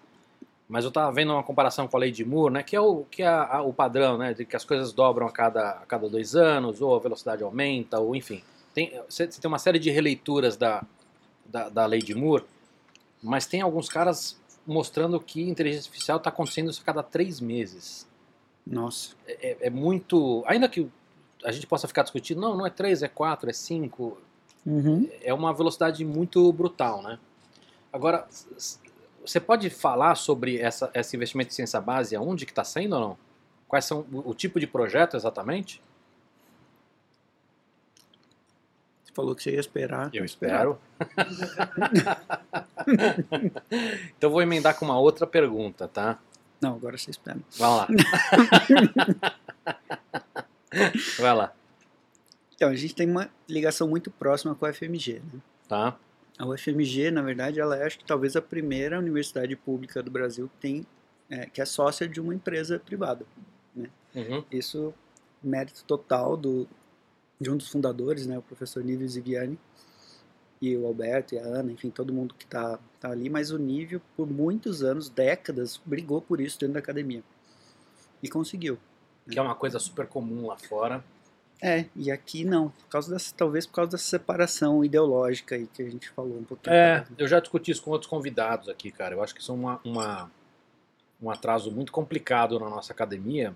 mas 0.69 0.85
eu 0.85 0.89
estava 0.89 1.11
vendo 1.11 1.33
uma 1.33 1.43
comparação 1.43 1.87
com 1.87 1.97
a 1.97 1.99
lei 1.99 2.11
de 2.11 2.23
Moore, 2.23 2.53
né, 2.53 2.63
que 2.63 2.75
é 2.75 2.79
o 2.79 3.03
que 3.09 3.23
é 3.23 3.27
a, 3.27 3.63
o 3.63 3.73
padrão, 3.73 4.15
né, 4.15 4.35
de 4.35 4.45
que 4.45 4.55
as 4.55 4.63
coisas 4.63 4.93
dobram 4.93 5.25
a 5.25 5.31
cada, 5.31 5.71
a 5.71 5.85
cada 5.87 6.07
dois 6.07 6.35
anos, 6.35 6.81
ou 6.81 6.95
a 6.95 6.99
velocidade 6.99 7.41
aumenta, 7.41 7.99
ou 7.99 8.15
enfim. 8.15 8.43
Tem, 8.75 8.93
você, 9.09 9.25
tem 9.25 9.47
uma 9.47 9.57
série 9.57 9.79
de 9.79 9.89
releituras 9.89 10.55
da, 10.55 10.83
da, 11.47 11.67
da 11.67 11.85
lei 11.87 11.99
de 11.99 12.13
Moore, 12.13 12.43
mas 13.23 13.47
tem 13.47 13.61
alguns 13.61 13.89
caras 13.89 14.39
mostrando 14.67 15.19
que 15.19 15.49
inteligência 15.49 15.87
artificial 15.87 16.17
está 16.17 16.29
acontecendo 16.29 16.69
isso 16.69 16.81
a 16.81 16.85
cada 16.85 17.01
três 17.01 17.41
meses. 17.41 18.07
Nossa. 18.65 19.15
É, 19.27 19.51
é, 19.51 19.57
é, 19.67 19.69
muito. 19.69 20.43
Ainda 20.47 20.67
que 20.67 20.89
a 21.43 21.51
gente 21.51 21.67
possa 21.67 21.87
ficar 21.87 22.03
discutindo, 22.03 22.41
não, 22.41 22.57
não 22.57 22.65
é 22.65 22.69
3, 22.69 23.03
é 23.03 23.07
4, 23.07 23.49
é 23.49 23.53
5. 23.53 24.17
Uhum. 24.65 25.09
É 25.21 25.33
uma 25.33 25.53
velocidade 25.53 26.03
muito 26.03 26.51
brutal, 26.51 27.03
né? 27.03 27.19
Agora, 27.93 28.27
você 29.23 29.39
pode 29.39 29.69
falar 29.69 30.15
sobre 30.15 30.59
essa, 30.59 30.89
esse 30.93 31.15
investimento 31.15 31.51
em 31.51 31.53
ciência 31.53 31.79
base, 31.79 32.15
aonde 32.15 32.45
que 32.45 32.51
está 32.51 32.63
sendo 32.63 32.95
ou 32.95 32.99
não? 32.99 33.17
Quais 33.67 33.85
são 33.85 34.05
o, 34.11 34.31
o 34.31 34.33
tipo 34.33 34.59
de 34.59 34.65
projeto 34.65 35.15
exatamente? 35.15 35.81
Você 39.03 39.13
falou 39.13 39.35
que 39.35 39.43
você 39.43 39.51
ia 39.51 39.59
esperar. 39.59 40.09
Eu 40.13 40.25
espero. 40.25 40.79
então 44.17 44.31
vou 44.31 44.41
emendar 44.41 44.77
com 44.77 44.85
uma 44.85 44.99
outra 44.99 45.27
pergunta, 45.27 45.87
tá? 45.87 46.19
Não, 46.65 46.73
agora 46.73 46.97
você 46.97 47.11
espera. 47.11 47.37
Vai 47.59 47.69
lá. 47.69 47.87
Vai 51.19 51.35
lá. 51.35 51.53
Então, 52.55 52.69
a 52.69 52.75
gente 52.75 52.95
tem 52.95 53.07
uma 53.07 53.29
ligação 53.47 53.87
muito 53.87 54.09
próxima 54.09 54.55
com 54.55 54.65
a 54.65 54.71
UFMG, 54.71 55.21
né? 55.31 55.39
Tá. 55.67 55.95
A 56.39 56.47
UFMG, 56.47 57.11
na 57.11 57.21
verdade, 57.21 57.59
ela 57.59 57.77
é, 57.77 57.85
acho 57.85 57.99
que 57.99 58.03
talvez 58.03 58.35
a 58.35 58.41
primeira 58.41 58.97
universidade 58.97 59.55
pública 59.55 60.01
do 60.01 60.09
Brasil 60.09 60.49
que 60.55 60.57
tem, 60.59 60.87
é, 61.29 61.45
que 61.45 61.61
é 61.61 61.65
sócia 61.65 62.07
de 62.07 62.19
uma 62.19 62.33
empresa 62.33 62.79
privada. 62.79 63.27
Uhum. 63.75 64.43
Isso 64.51 64.91
mérito 65.43 65.83
total 65.85 66.35
do, 66.35 66.67
de 67.39 67.51
um 67.51 67.57
dos 67.57 67.69
fundadores, 67.69 68.25
né, 68.25 68.39
o 68.39 68.41
professor 68.41 68.83
Nívio 68.83 69.07
Ziviani, 69.07 69.59
e 70.71 70.77
o 70.77 70.85
Alberto 70.87 71.35
e 71.35 71.39
a 71.39 71.43
Ana, 71.43 71.71
enfim, 71.71 71.89
todo 71.89 72.13
mundo 72.13 72.33
que 72.33 72.45
está 72.45 72.79
tá 72.99 73.09
ali, 73.11 73.29
mas 73.29 73.51
o 73.51 73.57
Nívio, 73.57 74.01
por 74.15 74.27
muitos 74.29 74.83
anos, 74.83 75.09
décadas, 75.09 75.79
brigou 75.85 76.21
por 76.21 76.39
isso 76.41 76.59
dentro 76.59 76.73
da 76.73 76.79
academia. 76.79 77.23
E 78.21 78.29
conseguiu. 78.29 78.77
Que 79.29 79.37
é 79.37 79.41
uma 79.41 79.55
coisa 79.55 79.79
super 79.79 80.07
comum 80.07 80.47
lá 80.47 80.57
fora. 80.57 81.03
É, 81.61 81.85
e 81.95 82.11
aqui 82.11 82.43
não, 82.43 82.69
por 82.69 82.87
causa 82.89 83.11
dessa, 83.11 83.33
talvez 83.35 83.65
por 83.65 83.73
causa 83.73 83.91
dessa 83.91 84.03
separação 84.03 84.83
ideológica 84.83 85.55
aí 85.55 85.67
que 85.67 85.81
a 85.81 85.89
gente 85.89 86.09
falou 86.09 86.37
um 86.37 86.43
pouquinho. 86.43 86.73
É, 86.75 86.99
né? 86.99 87.05
eu 87.17 87.27
já 87.27 87.39
discuti 87.39 87.71
isso 87.71 87.81
com 87.81 87.91
outros 87.91 88.09
convidados 88.09 88.67
aqui, 88.69 88.91
cara. 88.91 89.15
Eu 89.15 89.23
acho 89.23 89.33
que 89.33 89.41
isso 89.41 89.51
é 89.51 89.55
uma, 89.55 89.79
uma- 89.83 90.31
um 91.21 91.29
atraso 91.31 91.71
muito 91.71 91.91
complicado 91.91 92.59
na 92.59 92.69
nossa 92.69 92.91
academia. 92.91 93.55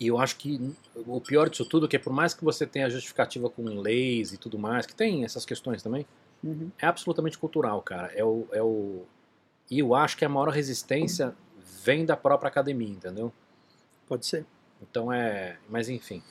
E 0.00 0.06
eu 0.06 0.18
acho 0.18 0.36
que 0.36 0.74
o 0.96 1.20
pior 1.20 1.50
disso 1.50 1.64
tudo 1.66 1.84
é 1.84 1.88
que 1.88 1.98
por 1.98 2.12
mais 2.12 2.32
que 2.32 2.42
você 2.42 2.66
tenha 2.66 2.88
justificativa 2.88 3.50
com 3.50 3.62
leis 3.62 4.32
e 4.32 4.38
tudo 4.38 4.58
mais, 4.58 4.86
que 4.86 4.94
tem 4.94 5.24
essas 5.24 5.44
questões 5.44 5.82
também, 5.82 6.06
Uhum. 6.42 6.70
é 6.78 6.86
absolutamente 6.86 7.36
cultural, 7.36 7.82
cara. 7.82 8.10
É 8.14 8.24
o, 8.24 8.46
é 8.50 8.62
o... 8.62 9.04
E 9.70 9.78
eu 9.78 9.94
acho 9.94 10.16
que 10.16 10.24
a 10.24 10.28
maior 10.28 10.48
resistência 10.48 11.34
vem 11.84 12.06
da 12.06 12.16
própria 12.16 12.48
academia, 12.48 12.88
entendeu? 12.88 13.30
Pode 14.08 14.24
ser. 14.24 14.46
Então 14.80 15.12
é. 15.12 15.58
Mas 15.68 15.88
enfim. 15.90 16.22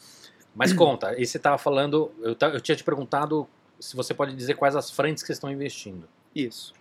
Mas 0.56 0.74
conta, 0.74 1.14
e 1.18 1.26
você 1.26 1.38
estava 1.38 1.58
falando. 1.58 2.12
Eu, 2.20 2.36
eu 2.52 2.60
tinha 2.60 2.76
te 2.76 2.84
perguntado 2.84 3.48
se 3.80 3.96
você 3.96 4.14
pode 4.14 4.36
dizer 4.36 4.56
quais 4.56 4.76
as 4.76 4.90
frentes 4.90 5.24
que 5.24 5.28
vocês 5.28 5.38
estão 5.38 5.52
investindo. 5.52 6.10
Isso. 6.36 6.74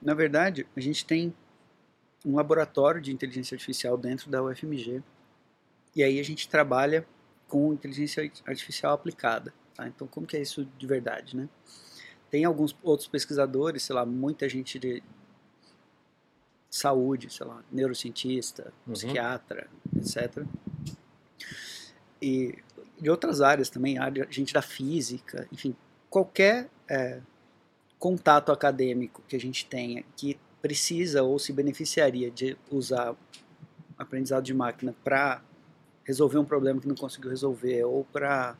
Na 0.00 0.14
verdade, 0.14 0.66
a 0.76 0.80
gente 0.80 1.04
tem 1.04 1.34
um 2.24 2.36
laboratório 2.36 3.00
de 3.00 3.12
inteligência 3.12 3.54
artificial 3.54 3.96
dentro 3.96 4.30
da 4.30 4.42
UFMG. 4.42 5.02
E 5.94 6.02
aí 6.02 6.18
a 6.20 6.22
gente 6.22 6.48
trabalha 6.48 7.06
com 7.46 7.72
inteligência 7.72 8.30
artificial 8.46 8.92
aplicada. 8.94 9.52
tá? 9.74 9.86
Então, 9.88 10.06
como 10.06 10.26
que 10.26 10.36
é 10.36 10.42
isso 10.42 10.64
de 10.76 10.86
verdade, 10.86 11.36
né? 11.36 11.48
Tem 12.30 12.44
alguns 12.44 12.76
outros 12.82 13.08
pesquisadores, 13.08 13.82
sei 13.84 13.94
lá, 13.94 14.04
muita 14.04 14.48
gente 14.48 14.78
de 14.78 15.02
saúde, 16.70 17.32
sei 17.32 17.46
lá, 17.46 17.62
neurocientista, 17.72 18.72
Uhum. 18.86 18.92
psiquiatra, 18.92 19.66
etc. 19.96 20.44
E 22.20 22.58
de 23.00 23.08
outras 23.08 23.40
áreas 23.40 23.70
também, 23.70 23.98
área, 23.98 24.26
gente 24.30 24.52
da 24.52 24.60
física, 24.60 25.48
enfim, 25.52 25.74
qualquer 26.10 26.68
é, 26.90 27.20
contato 27.98 28.52
acadêmico 28.52 29.22
que 29.26 29.36
a 29.36 29.40
gente 29.40 29.64
tenha 29.66 30.04
que 30.16 30.38
precisa 30.60 31.22
ou 31.22 31.38
se 31.38 31.52
beneficiaria 31.52 32.30
de 32.30 32.58
usar 32.70 33.14
aprendizado 33.96 34.44
de 34.44 34.52
máquina 34.52 34.94
para 35.04 35.42
resolver 36.08 36.38
um 36.38 36.44
problema 36.44 36.80
que 36.80 36.88
não 36.88 36.94
conseguiu 36.94 37.28
resolver 37.28 37.84
ou 37.84 38.02
para 38.02 38.56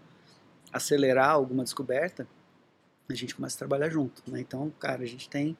acelerar 0.71 1.31
alguma 1.31 1.65
descoberta, 1.65 2.29
a 3.09 3.15
gente 3.15 3.35
começa 3.35 3.57
a 3.57 3.59
trabalhar 3.59 3.89
junto. 3.89 4.23
Né? 4.31 4.41
Então, 4.41 4.71
cara, 4.79 5.03
a 5.03 5.07
gente 5.07 5.31
tem 5.31 5.57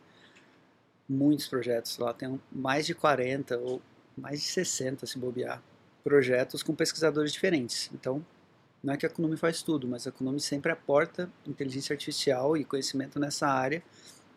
muitos 1.09 1.49
projetos 1.49 1.97
lá, 1.97 2.13
tem 2.13 2.39
mais 2.53 2.85
de 2.85 2.95
40 2.95 3.57
ou 3.57 3.81
mais 4.15 4.41
de 4.41 4.47
60, 4.49 5.07
se 5.07 5.19
bobear, 5.19 5.63
projetos 6.05 6.63
com 6.63 6.75
pesquisadores 6.75 7.33
diferentes. 7.33 7.91
Então, 7.95 8.23
não 8.85 8.93
é 8.93 8.97
que 8.99 9.07
a 9.07 9.11
Kunumi 9.11 9.39
faz 9.39 9.63
tudo, 9.63 9.89
mas 9.89 10.07
a 10.07 10.13
Kunumi 10.13 10.41
sempre 10.41 10.71
aporta 10.71 11.31
inteligência 11.47 11.95
artificial 11.95 12.55
e 12.55 12.67
conhecimento 12.67 13.19
nessa 13.19 13.49
área 13.49 13.83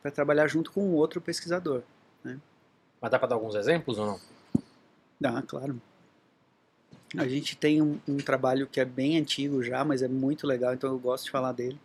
para 0.01 0.09
trabalhar 0.09 0.47
junto 0.47 0.71
com 0.71 0.93
outro 0.93 1.19
pesquisador. 1.19 1.83
Mas 3.01 3.11
dá 3.11 3.19
para 3.19 3.27
dar 3.27 3.35
alguns 3.35 3.55
exemplos 3.55 3.99
ou 3.99 4.05
não? 4.05 4.19
Dá, 5.19 5.41
claro. 5.41 5.81
A 7.17 7.27
gente 7.27 7.57
tem 7.57 7.81
um, 7.81 7.99
um 8.07 8.17
trabalho 8.17 8.67
que 8.67 8.79
é 8.79 8.85
bem 8.85 9.17
antigo 9.17 9.61
já, 9.61 9.83
mas 9.83 10.01
é 10.01 10.07
muito 10.07 10.47
legal, 10.47 10.73
então 10.73 10.89
eu 10.89 10.99
gosto 10.99 11.25
de 11.25 11.31
falar 11.31 11.51
dele, 11.51 11.79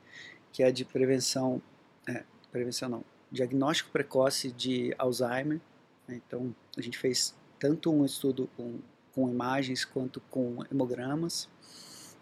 que 0.52 0.62
é 0.62 0.70
de 0.70 0.84
prevenção, 0.84 1.60
é, 2.08 2.22
prevenção 2.52 2.88
não, 2.88 3.04
diagnóstico 3.30 3.90
precoce 3.90 4.52
de 4.52 4.94
Alzheimer. 4.96 5.60
né? 6.06 6.20
Então 6.26 6.54
a 6.76 6.80
gente 6.80 6.96
fez 6.96 7.34
tanto 7.58 7.92
um 7.92 8.04
estudo 8.04 8.48
com, 8.56 8.78
com 9.12 9.28
imagens 9.28 9.84
quanto 9.84 10.20
com 10.30 10.64
hemogramas. 10.70 11.48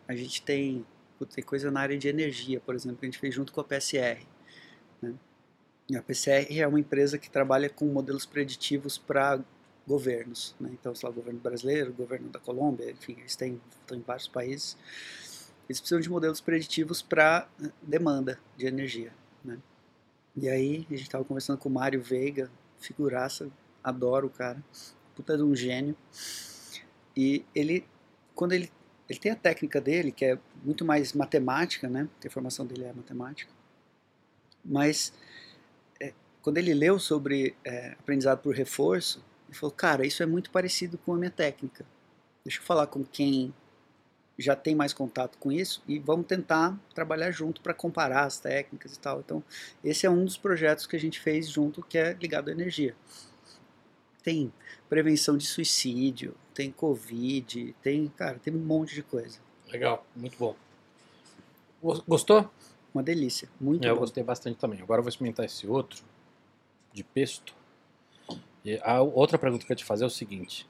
A 0.09 0.15
gente 0.17 0.43
tem, 0.43 0.85
tem 1.35 1.45
coisa 1.45 1.71
na 1.71 1.81
área 1.81 1.99
de 1.99 2.09
energia, 2.09 2.61
por 2.61 2.75
exemplo, 2.75 2.99
que 2.99 3.07
a 3.07 3.09
gente 3.09 3.19
fez 3.19 3.35
junto 3.35 3.53
com 3.53 3.61
a 3.61 3.65
PSR. 3.65 4.27
né? 5.03 5.15
A 5.95 6.03
PSR 6.03 6.59
é 6.59 6.67
uma 6.67 6.81
empresa 6.81 7.19
que 7.19 7.29
trabalha 7.29 7.69
com 7.69 7.85
modelos 7.87 8.25
preditivos 8.25 8.97
para 8.97 9.39
governos, 9.87 10.55
né? 10.59 10.71
então, 10.73 10.95
sei 10.95 11.07
lá, 11.07 11.13
o 11.13 11.15
governo 11.15 11.41
brasileiro, 11.41 11.91
o 11.91 11.95
governo 11.95 12.29
da 12.31 12.41
Colômbia, 12.41 12.91
enfim, 12.91 13.17
eles 13.19 13.37
têm, 13.37 13.61
estão 13.81 13.97
em 13.97 14.01
vários 14.01 14.27
países, 14.27 14.77
eles 15.69 15.81
precisam 15.81 16.01
de 16.01 16.11
modelos 16.11 16.41
preditivos 16.41 17.03
para 17.03 17.49
demanda 17.83 18.39
de 18.57 18.67
energia, 18.67 19.13
né? 19.45 19.59
E 20.37 20.49
aí, 20.49 20.87
a 20.91 20.95
gente 20.95 21.03
estava 21.03 21.25
conversando 21.25 21.59
com 21.59 21.69
o 21.69 21.73
Mário 21.73 22.03
Veiga, 22.03 22.51
figuraça, 22.79 23.49
adoro 23.83 24.27
o 24.27 24.31
cara, 24.31 24.63
puta 25.15 25.37
de 25.37 25.43
um 25.43 25.55
gênio, 25.55 25.97
e 27.17 27.45
ele, 27.55 27.87
quando 28.35 28.53
ele, 28.53 28.71
ele 29.09 29.19
tem 29.19 29.31
a 29.31 29.37
técnica 29.37 29.81
dele, 29.81 30.11
que 30.11 30.25
é 30.25 30.39
muito 30.65 30.85
mais 30.85 31.13
matemática, 31.13 31.89
né? 31.89 32.09
A 32.25 32.31
formação 32.31 32.67
dele 32.67 32.85
é 32.85 32.93
matemática, 32.93 33.53
mas 34.65 35.13
é, 36.01 36.13
quando 36.43 36.59
ele 36.59 36.75
leu 36.75 36.99
sobre 36.99 37.55
é, 37.65 37.93
aprendizado 37.93 38.41
por 38.41 38.55
reforço, 38.55 39.23
ele 39.55 39.61
falou, 39.61 39.75
cara, 39.75 40.05
isso 40.07 40.23
é 40.23 40.27
muito 40.27 40.51
parecido 40.51 40.99
com 40.99 41.15
a 41.15 41.17
minha 41.17 41.31
técnica. 41.31 41.87
Deixa 42.45 42.59
eu 42.59 42.65
falar 42.65 42.87
com 42.89 43.05
quem 43.05 43.55
já 44.37 44.57
tem 44.57 44.75
mais 44.75 44.93
contato 44.93 45.39
com 45.39 45.53
isso 45.53 45.81
e 45.87 45.99
vamos 45.99 46.27
tentar 46.27 46.77
trabalhar 46.93 47.31
junto 47.31 47.61
para 47.61 47.73
comparar 47.73 48.25
as 48.25 48.39
técnicas 48.41 48.97
e 48.97 48.99
tal. 48.99 49.21
Então, 49.21 49.43
esse 49.83 50.07
é 50.07 50.11
um 50.11 50.25
dos 50.25 50.37
projetos 50.37 50.87
que 50.87 50.97
a 50.97 51.01
gente 51.01 51.21
fez 51.21 51.49
junto 51.49 51.83
que 51.83 51.97
é 51.97 52.13
ligado 52.15 52.49
à 52.49 52.53
energia. 52.53 52.97
Tem 54.23 54.53
prevenção 54.89 55.37
de 55.37 55.47
suicídio, 55.47 56.35
tem 56.53 56.71
Covid, 56.73 57.75
tem, 57.83 58.09
cara, 58.09 58.39
tem 58.39 58.53
um 58.55 58.59
monte 58.59 58.95
de 58.95 59.03
coisa. 59.03 59.39
Legal, 59.71 60.05
muito 60.17 60.37
bom. 60.37 60.57
Gos- 61.83 62.01
Gostou? 62.01 62.51
Uma 62.93 63.03
delícia, 63.03 63.49
muito 63.61 63.85
É, 63.87 63.91
eu 63.91 63.97
gostei 63.97 64.23
bastante 64.25 64.57
também. 64.59 64.81
Agora 64.81 64.99
eu 65.01 65.03
vou 65.03 65.09
experimentar 65.11 65.45
esse 65.45 65.67
outro, 65.67 66.03
de 66.93 67.03
pesto. 67.05 67.55
E 68.65 68.81
a 68.83 69.01
outra 69.03 69.39
pergunta 69.39 69.65
que 69.65 69.71
eu 69.71 69.75
ia 69.75 69.79
te 69.79 69.85
fazer 69.85 70.05
é 70.05 70.07
o 70.07 70.11
seguinte: 70.11 70.67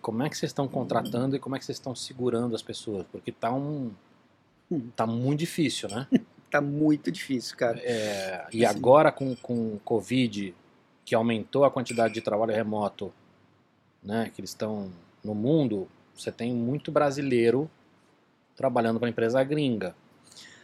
como 0.00 0.22
é 0.22 0.28
que 0.28 0.36
vocês 0.36 0.50
estão 0.50 0.66
contratando 0.66 1.36
e 1.36 1.38
como 1.38 1.56
é 1.56 1.58
que 1.58 1.64
vocês 1.64 1.76
estão 1.76 1.94
segurando 1.94 2.54
as 2.54 2.62
pessoas? 2.62 3.04
Porque 3.10 3.32
tá 3.32 3.52
um. 3.52 3.92
Tá 4.96 5.06
muito 5.06 5.40
difícil, 5.40 5.88
né? 5.88 6.06
Tá 6.48 6.60
muito 6.60 7.10
difícil, 7.10 7.56
cara. 7.56 7.76
É, 7.80 8.46
e 8.52 8.64
Assim. 8.64 8.78
agora 8.78 9.10
com, 9.10 9.34
com 9.34 9.74
o 9.74 9.80
Covid, 9.84 10.54
que 11.04 11.12
aumentou 11.12 11.64
a 11.64 11.70
quantidade 11.70 12.14
de 12.14 12.20
trabalho 12.20 12.54
remoto 12.54 13.12
né, 14.02 14.30
que 14.32 14.40
eles 14.40 14.50
estão 14.50 14.90
no 15.24 15.34
mundo, 15.34 15.88
você 16.14 16.30
tem 16.30 16.54
muito 16.54 16.92
brasileiro 16.92 17.68
trabalhando 18.54 19.00
para 19.00 19.08
empresa 19.08 19.42
gringa. 19.42 19.94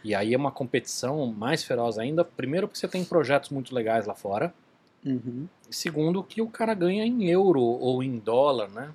E 0.03 0.15
aí 0.15 0.33
é 0.33 0.37
uma 0.37 0.51
competição 0.51 1.27
mais 1.27 1.63
feroz 1.63 1.97
ainda. 1.97 2.25
Primeiro, 2.25 2.67
porque 2.67 2.79
você 2.79 2.87
tem 2.87 3.03
projetos 3.03 3.49
muito 3.49 3.75
legais 3.75 4.05
lá 4.05 4.15
fora. 4.15 4.53
Uhum. 5.05 5.47
Segundo, 5.69 6.23
que 6.23 6.41
o 6.41 6.47
cara 6.47 6.73
ganha 6.73 7.05
em 7.05 7.29
euro 7.29 7.61
ou 7.61 8.01
em 8.01 8.17
dólar, 8.19 8.69
né? 8.69 8.93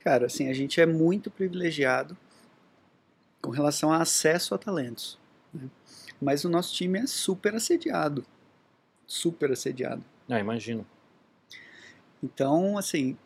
Cara, 0.00 0.26
assim, 0.26 0.48
a 0.48 0.54
gente 0.54 0.80
é 0.80 0.86
muito 0.86 1.30
privilegiado 1.30 2.16
com 3.42 3.50
relação 3.50 3.92
a 3.92 3.98
acesso 3.98 4.54
a 4.54 4.58
talentos. 4.58 5.18
né? 5.52 5.68
Mas 6.20 6.44
o 6.44 6.48
nosso 6.48 6.74
time 6.74 7.00
é 7.00 7.06
super 7.06 7.54
assediado. 7.54 8.24
Super 9.06 9.52
assediado. 9.52 10.04
Ah, 10.28 10.38
imagino. 10.38 10.86
Então, 12.22 12.78
assim, 12.78 13.16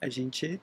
a 0.00 0.08
gente. 0.08 0.60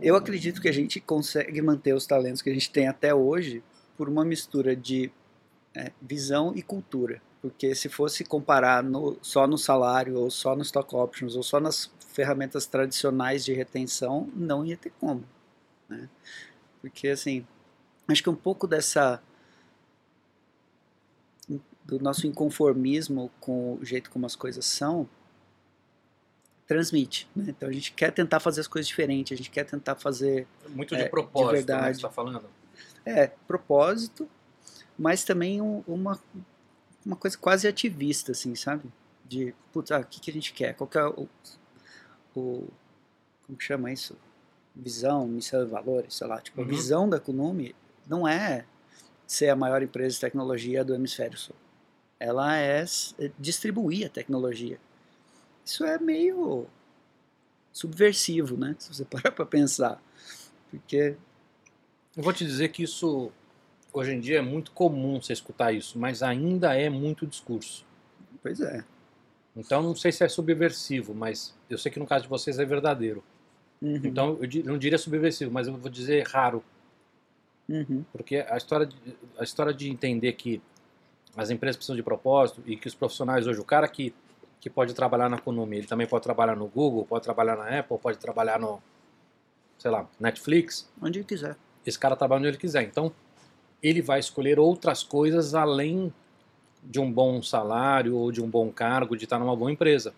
Eu 0.00 0.16
acredito 0.16 0.60
que 0.60 0.68
a 0.68 0.72
gente 0.72 1.00
consegue 1.00 1.60
manter 1.60 1.94
os 1.94 2.06
talentos 2.06 2.42
que 2.42 2.50
a 2.50 2.54
gente 2.54 2.70
tem 2.70 2.88
até 2.88 3.14
hoje 3.14 3.62
por 3.96 4.08
uma 4.08 4.24
mistura 4.24 4.74
de 4.74 5.10
é, 5.74 5.92
visão 6.00 6.52
e 6.54 6.62
cultura. 6.62 7.20
Porque 7.42 7.74
se 7.74 7.88
fosse 7.88 8.22
comparar 8.24 8.82
no, 8.82 9.16
só 9.22 9.46
no 9.46 9.56
salário, 9.56 10.18
ou 10.18 10.30
só 10.30 10.54
no 10.54 10.62
stock 10.62 10.94
options, 10.94 11.36
ou 11.36 11.42
só 11.42 11.58
nas 11.58 11.90
ferramentas 12.08 12.66
tradicionais 12.66 13.44
de 13.44 13.52
retenção, 13.54 14.28
não 14.34 14.64
ia 14.64 14.76
ter 14.76 14.92
como. 15.00 15.24
Né? 15.88 16.08
Porque, 16.82 17.08
assim, 17.08 17.46
acho 18.08 18.22
que 18.22 18.28
um 18.30 18.34
pouco 18.36 18.66
dessa. 18.66 19.22
do 21.84 21.98
nosso 21.98 22.26
inconformismo 22.26 23.30
com 23.40 23.74
o 23.74 23.84
jeito 23.84 24.10
como 24.10 24.24
as 24.26 24.36
coisas 24.36 24.64
são, 24.64 25.08
transmite. 26.66 27.28
Né? 27.34 27.46
Então 27.48 27.68
a 27.68 27.72
gente 27.72 27.92
quer 27.92 28.12
tentar 28.12 28.38
fazer 28.38 28.60
as 28.60 28.68
coisas 28.68 28.86
diferentes, 28.86 29.32
a 29.32 29.36
gente 29.36 29.50
quer 29.50 29.64
tentar 29.64 29.96
fazer. 29.96 30.46
Muito 30.68 30.94
de 30.94 31.00
É, 31.00 31.04
de 31.04 31.10
propósito, 31.10 31.52
verdade. 31.52 31.82
né, 31.82 31.88
que 31.90 31.96
você 31.96 32.02
tá 32.02 32.10
falando. 32.10 32.44
É, 33.04 33.26
propósito, 33.48 34.28
mas 34.96 35.24
também 35.24 35.60
um- 35.60 35.82
uma, 35.88 36.20
uma 37.04 37.16
coisa 37.16 37.36
quase 37.38 37.66
ativista, 37.68 38.32
assim, 38.32 38.54
sabe? 38.54 38.84
De, 39.24 39.54
putz, 39.72 39.90
ah, 39.92 40.00
o 40.00 40.04
que, 40.04 40.20
que 40.20 40.30
a 40.30 40.34
gente 40.34 40.52
quer? 40.52 40.74
Qual 40.74 40.88
que 40.88 40.98
é 40.98 41.06
o, 41.06 41.28
o. 42.34 42.68
Como 43.46 43.58
que 43.58 43.64
chama 43.64 43.92
isso? 43.92 44.16
Visão, 44.74 45.26
missão 45.26 45.62
e 45.62 45.66
valores, 45.66 46.14
sei 46.14 46.26
lá. 46.26 46.40
Tipo, 46.40 46.60
Uhum. 46.60 46.66
a 46.66 46.70
visão 46.70 47.08
da 47.08 47.18
Kunumi 47.20 47.74
não 48.06 48.26
é 48.26 48.64
ser 49.26 49.48
a 49.48 49.56
maior 49.56 49.82
empresa 49.82 50.14
de 50.14 50.20
tecnologia 50.20 50.84
do 50.84 50.94
hemisfério 50.94 51.38
sul. 51.38 51.56
Ela 52.18 52.56
é 52.56 52.84
é 53.18 53.30
distribuir 53.38 54.06
a 54.06 54.10
tecnologia. 54.10 54.78
Isso 55.64 55.84
é 55.84 55.98
meio 55.98 56.66
subversivo, 57.72 58.56
né? 58.56 58.74
Se 58.78 58.92
você 58.94 59.04
parar 59.06 59.30
para 59.32 59.46
pensar. 59.46 60.02
Porque 60.70 61.16
Eu 62.16 62.22
vou 62.22 62.32
te 62.32 62.44
dizer 62.44 62.68
que 62.70 62.82
isso, 62.82 63.32
hoje 63.92 64.12
em 64.12 64.20
dia, 64.20 64.38
é 64.38 64.42
muito 64.42 64.70
comum 64.72 65.20
você 65.20 65.32
escutar 65.32 65.72
isso, 65.72 65.98
mas 65.98 66.22
ainda 66.22 66.74
é 66.74 66.88
muito 66.88 67.26
discurso. 67.26 67.84
Pois 68.42 68.60
é. 68.60 68.84
Então, 69.56 69.82
não 69.82 69.94
sei 69.94 70.12
se 70.12 70.24
é 70.24 70.28
subversivo, 70.28 71.14
mas 71.14 71.54
eu 71.68 71.76
sei 71.76 71.90
que 71.90 71.98
no 71.98 72.06
caso 72.06 72.24
de 72.24 72.30
vocês 72.30 72.58
é 72.58 72.64
verdadeiro. 72.64 73.22
Uhum, 73.82 74.00
Então, 74.04 74.38
eu 74.40 74.64
não 74.64 74.78
diria 74.78 74.98
subversivo, 74.98 75.50
mas 75.50 75.66
eu 75.66 75.76
vou 75.76 75.90
dizer 75.90 76.26
raro, 76.26 76.62
uhum, 77.68 78.04
porque 78.12 78.36
a 78.48 78.56
história 78.56 78.86
de, 78.86 78.96
a 79.38 79.42
história 79.42 79.72
de 79.74 79.88
entender 79.90 80.32
que 80.34 80.60
as 81.36 81.50
empresas 81.50 81.76
precisam 81.76 81.96
de 81.96 82.02
propósito 82.02 82.62
e 82.66 82.76
que 82.76 82.88
os 82.88 82.94
profissionais 82.94 83.46
hoje, 83.46 83.60
o 83.60 83.64
cara 83.64 83.88
que, 83.88 84.14
que 84.60 84.68
pode 84.70 84.94
trabalhar 84.94 85.28
na 85.28 85.38
Konami, 85.38 85.78
ele 85.78 85.86
também 85.86 86.06
pode 86.06 86.22
trabalhar 86.22 86.56
no 86.56 86.66
Google, 86.66 87.04
pode 87.06 87.24
trabalhar 87.24 87.56
na 87.56 87.78
Apple, 87.80 87.98
pode 87.98 88.18
trabalhar 88.18 88.58
no, 88.58 88.82
sei 89.78 89.90
lá, 89.90 90.08
Netflix, 90.18 90.88
onde 91.00 91.18
ele 91.20 91.26
quiser. 91.26 91.56
esse 91.86 91.98
cara 91.98 92.16
trabalha 92.16 92.40
onde 92.40 92.48
ele 92.48 92.56
quiser. 92.58 92.82
Então, 92.82 93.12
ele 93.82 94.02
vai 94.02 94.18
escolher 94.20 94.58
outras 94.58 95.02
coisas 95.02 95.54
além 95.54 96.12
de 96.82 96.98
um 96.98 97.10
bom 97.10 97.42
salário 97.42 98.16
ou 98.16 98.32
de 98.32 98.42
um 98.42 98.48
bom 98.48 98.70
cargo, 98.70 99.16
de 99.16 99.24
estar 99.24 99.38
numa 99.38 99.54
boa 99.54 99.70
empresa. 99.70 100.14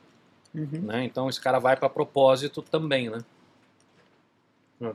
Uhum. 0.54 0.82
Né? 0.82 1.04
Então, 1.04 1.28
esse 1.28 1.40
cara 1.40 1.58
vai 1.58 1.76
para 1.76 1.88
propósito 1.88 2.62
também, 2.62 3.10
né? 3.10 3.18
Hum. 4.80 4.94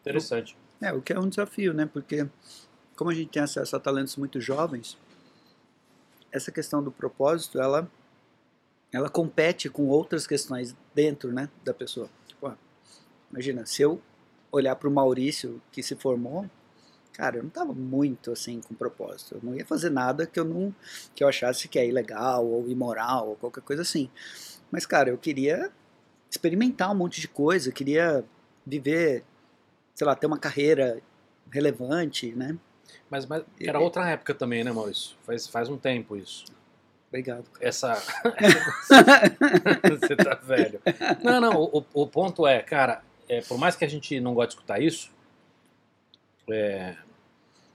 Interessante. 0.00 0.56
É, 0.80 0.92
o 0.92 1.00
que 1.00 1.12
é 1.12 1.18
um 1.18 1.28
desafio, 1.28 1.72
né? 1.72 1.86
Porque 1.86 2.28
como 2.96 3.10
a 3.10 3.14
gente 3.14 3.30
tem 3.30 3.42
acesso 3.42 3.76
a 3.76 3.80
talentos 3.80 4.16
muito 4.16 4.40
jovens, 4.40 4.96
essa 6.32 6.50
questão 6.50 6.82
do 6.82 6.90
propósito, 6.90 7.60
ela 7.60 7.88
ela 8.92 9.10
compete 9.10 9.68
com 9.68 9.88
outras 9.88 10.26
questões 10.26 10.74
dentro, 10.94 11.30
né, 11.32 11.50
da 11.62 11.74
pessoa. 11.74 12.08
Tipo, 12.26 12.56
imagina, 13.30 13.66
se 13.66 13.82
eu 13.82 14.00
olhar 14.50 14.74
para 14.76 14.88
o 14.88 14.92
Maurício 14.92 15.60
que 15.70 15.82
se 15.82 15.94
formou, 15.94 16.48
cara, 17.16 17.38
eu 17.38 17.42
não 17.42 17.48
estava 17.48 17.72
muito 17.72 18.30
assim 18.30 18.60
com 18.60 18.74
propósito. 18.74 19.36
Eu 19.36 19.40
não 19.42 19.54
ia 19.56 19.64
fazer 19.64 19.90
nada 19.90 20.26
que 20.26 20.38
eu 20.38 20.44
não 20.44 20.74
que 21.14 21.24
eu 21.24 21.28
achasse 21.28 21.66
que 21.66 21.78
é 21.78 21.86
ilegal 21.86 22.46
ou 22.46 22.68
imoral 22.68 23.30
ou 23.30 23.36
qualquer 23.36 23.62
coisa 23.62 23.82
assim. 23.82 24.10
Mas 24.70 24.84
cara, 24.84 25.08
eu 25.08 25.16
queria 25.16 25.70
experimentar 26.30 26.90
um 26.92 26.94
monte 26.94 27.20
de 27.20 27.28
coisa, 27.28 27.70
eu 27.70 27.72
queria 27.72 28.24
viver, 28.66 29.24
sei 29.94 30.06
lá, 30.06 30.14
ter 30.14 30.26
uma 30.26 30.38
carreira 30.38 31.00
relevante, 31.50 32.32
né? 32.34 32.56
Mas, 33.08 33.24
mas 33.24 33.44
era 33.60 33.78
outra 33.78 34.08
época 34.10 34.34
também, 34.34 34.62
né, 34.62 34.72
Maurício? 34.72 35.16
Faz, 35.24 35.46
faz 35.46 35.68
um 35.68 35.78
tempo 35.78 36.16
isso. 36.16 36.44
Obrigado. 37.08 37.44
Essa. 37.60 37.94
Você 39.88 40.16
tá 40.16 40.34
velho. 40.34 40.80
Não, 41.22 41.40
não, 41.40 41.62
o, 41.62 41.84
o 41.94 42.06
ponto 42.06 42.46
é, 42.46 42.60
cara, 42.60 43.02
é, 43.28 43.40
por 43.40 43.56
mais 43.56 43.74
que 43.76 43.84
a 43.84 43.88
gente 43.88 44.20
não 44.20 44.34
goste 44.34 44.50
de 44.50 44.54
escutar 44.56 44.82
isso, 44.82 45.10
é, 46.50 46.96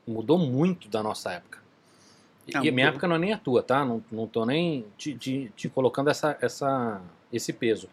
mudou 0.08 0.38
muito 0.38 0.88
da 0.88 1.02
nossa 1.04 1.32
época. 1.34 1.60
E 2.48 2.56
Ah, 2.56 2.60
a 2.60 2.64
minha 2.72 2.88
época 2.88 3.08
não 3.08 3.16
é 3.16 3.20
nem 3.20 3.34
a 3.34 3.38
tua, 3.38 3.62
tá? 3.62 3.86
Não, 3.86 4.04
não 4.12 4.28
tô 4.28 4.46
nem 4.46 4.86
te, 4.98 5.14
te- 5.16 5.52
te 5.56 5.70
colocando 5.70 6.10
essa, 6.10 6.38
essa, 6.42 7.02
esse 7.32 7.54
peso. 7.54 7.88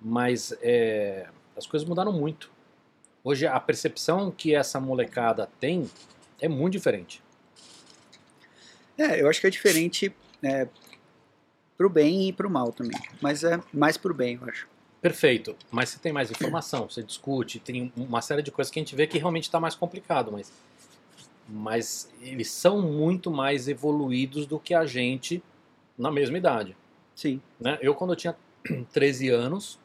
Mas 0.00 0.52
é, 0.60 1.28
as 1.56 1.66
coisas 1.66 1.88
mudaram 1.88 2.12
muito. 2.12 2.50
Hoje 3.22 3.46
a 3.46 3.58
percepção 3.58 4.30
que 4.30 4.54
essa 4.54 4.78
molecada 4.78 5.48
tem 5.58 5.88
é 6.40 6.48
muito 6.48 6.72
diferente. 6.74 7.22
É, 8.98 9.20
eu 9.20 9.28
acho 9.28 9.40
que 9.40 9.46
é 9.46 9.50
diferente 9.50 10.14
é, 10.42 10.68
pro 11.76 11.88
bem 11.88 12.28
e 12.28 12.32
pro 12.32 12.50
mal 12.50 12.72
também. 12.72 13.00
Mas 13.20 13.42
é 13.44 13.60
mais 13.72 13.96
pro 13.96 14.12
bem, 14.14 14.38
eu 14.40 14.48
acho. 14.48 14.68
Perfeito, 15.00 15.54
mas 15.70 15.90
você 15.90 15.98
tem 15.98 16.12
mais 16.12 16.30
informação, 16.30 16.88
você 16.88 17.02
discute, 17.02 17.58
tem 17.58 17.92
uma 17.96 18.22
série 18.22 18.42
de 18.42 18.50
coisas 18.50 18.70
que 18.70 18.78
a 18.78 18.82
gente 18.82 18.96
vê 18.96 19.06
que 19.06 19.18
realmente 19.18 19.44
está 19.44 19.60
mais 19.60 19.74
complicado, 19.74 20.32
mas, 20.32 20.50
mas 21.48 22.10
eles 22.20 22.50
são 22.50 22.80
muito 22.80 23.30
mais 23.30 23.68
evoluídos 23.68 24.46
do 24.46 24.58
que 24.58 24.74
a 24.74 24.84
gente 24.86 25.42
na 25.96 26.10
mesma 26.10 26.38
idade. 26.38 26.76
Sim. 27.14 27.40
Né? 27.60 27.78
Eu, 27.80 27.94
quando 27.94 28.12
eu 28.12 28.16
tinha 28.16 28.36
13 28.92 29.28
anos, 29.30 29.78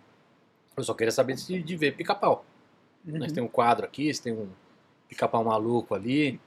eu 0.76 0.84
só 0.84 0.94
queria 0.94 1.12
saber 1.12 1.36
de, 1.36 1.62
de 1.62 1.76
ver 1.76 1.96
pica-pau. 1.96 2.46
Uhum. 3.06 3.20
Né? 3.20 3.28
Tem 3.28 3.44
um 3.44 3.48
quadro 3.48 3.86
aqui, 3.86 4.12
tem 4.22 4.34
um 4.34 4.48
pica-pau 5.08 5.44
maluco 5.44 5.94
ali. 5.94 6.40